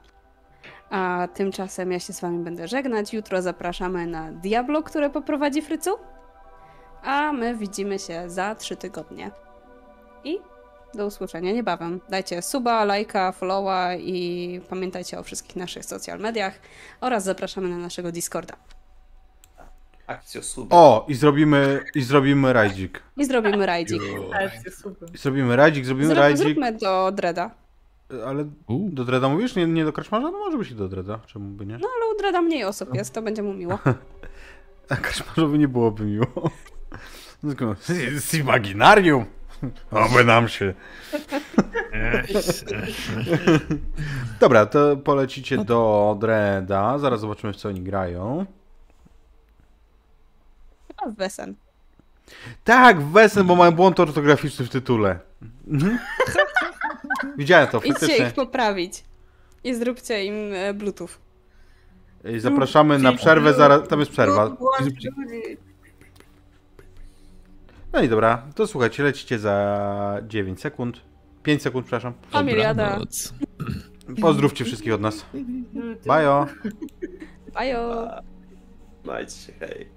A 0.90 1.28
tymczasem 1.34 1.92
ja 1.92 1.98
się 2.00 2.12
z 2.12 2.20
wami 2.20 2.44
będę 2.44 2.68
żegnać. 2.68 3.12
Jutro 3.14 3.42
zapraszamy 3.42 4.06
na 4.06 4.32
Diablo, 4.32 4.82
które 4.82 5.10
poprowadzi 5.10 5.62
Frycu. 5.62 5.90
A 7.02 7.32
my 7.32 7.56
widzimy 7.56 7.98
się 7.98 8.30
za 8.30 8.54
trzy 8.54 8.76
tygodnie. 8.76 9.30
I 10.24 10.38
do 10.94 11.06
usłyszenia 11.06 11.52
niebawem. 11.52 12.00
Dajcie 12.08 12.42
suba, 12.42 12.84
lajka, 12.84 13.32
followa 13.32 13.94
i 13.94 14.60
pamiętajcie 14.68 15.18
o 15.18 15.22
wszystkich 15.22 15.56
naszych 15.56 15.84
social 15.84 16.18
mediach 16.18 16.54
oraz 17.00 17.24
zapraszamy 17.24 17.68
na 17.68 17.76
naszego 17.76 18.12
Discorda. 18.12 18.56
Akcjo 20.06 20.42
sub. 20.42 20.72
O, 20.72 21.06
i 21.08 21.14
zrobimy, 21.14 21.84
i 21.94 22.02
zrobimy 22.02 22.52
rajdzik. 22.52 23.02
I 23.16 23.24
zrobimy 23.24 23.66
rajdzik. 23.66 24.02
I 25.14 25.18
zrobimy 25.18 25.56
rajdzik, 25.56 25.84
zrobimy 25.84 26.06
Zrób, 26.06 26.18
rajdzik. 26.18 26.46
zróbmy 26.46 26.72
do 26.72 27.12
Dreda. 27.12 27.50
Ale 28.26 28.44
U, 28.68 28.88
do 28.90 29.04
Dreda 29.04 29.28
mówisz? 29.28 29.56
Nie, 29.56 29.66
nie 29.66 29.84
do 29.84 29.92
Kraszmarza? 29.92 30.30
No 30.30 30.38
może 30.38 30.58
być 30.58 30.70
i 30.70 30.74
do 30.74 30.88
Dreda. 30.88 31.20
Czemu 31.26 31.50
by 31.50 31.66
nie? 31.66 31.78
No 31.78 31.88
ale 31.96 32.14
u 32.14 32.18
Dreda 32.18 32.42
mniej 32.42 32.64
osób 32.64 32.94
jest, 32.94 33.14
to 33.14 33.22
będzie 33.22 33.42
mu 33.42 33.54
miło. 33.54 33.78
A 34.90 34.96
Kraszmarzowi 34.96 35.58
nie 35.58 35.68
byłoby 35.68 36.04
miło. 36.04 36.26
No 37.42 37.52
Z 38.18 38.34
imaginarium! 38.34 39.24
Oby 39.90 40.24
nam 40.24 40.48
się. 40.48 40.74
Dobra, 44.40 44.66
to 44.66 44.96
polecicie 44.96 45.64
do 45.64 46.16
Dreda. 46.20 46.98
Zaraz 46.98 47.20
zobaczymy, 47.20 47.52
w 47.52 47.56
co 47.56 47.68
oni 47.68 47.80
grają. 47.80 48.46
A 50.96 51.08
w 51.08 51.14
Wesen. 51.14 51.54
Tak, 52.64 53.02
Wesen, 53.02 53.46
bo 53.46 53.56
mają 53.56 53.72
błąd 53.72 54.00
ortograficzny 54.00 54.66
w 54.66 54.68
tytule. 54.70 55.18
Widziałem 57.38 57.68
to, 57.68 57.78
Idźcie 57.78 57.92
faktycznie. 57.92 58.26
ich 58.26 58.32
poprawić. 58.34 59.04
I 59.64 59.74
zróbcie 59.74 60.24
im 60.24 60.54
e, 60.54 60.74
bluetooth. 60.74 61.08
I 62.24 62.38
Zapraszamy 62.40 62.98
na 62.98 63.12
przerwę, 63.12 63.54
zaraz, 63.54 63.88
tam 63.88 64.00
jest 64.00 64.12
przerwa. 64.12 64.56
No 67.92 68.02
i 68.02 68.08
dobra, 68.08 68.42
to 68.54 68.66
słuchajcie, 68.66 69.02
lecicie 69.02 69.38
za 69.38 70.18
9 70.28 70.60
sekund. 70.60 71.00
5 71.42 71.62
sekund, 71.62 71.86
przepraszam. 71.86 72.12
Familiada. 72.30 72.98
Pozdrówcie 74.20 74.64
wszystkich 74.64 74.94
od 74.94 75.00
nas. 75.00 75.26
Bajo. 76.06 76.46
Bajo. 77.54 78.08
Znajdź 79.04 79.32
się, 79.32 79.52
hej. 79.52 79.88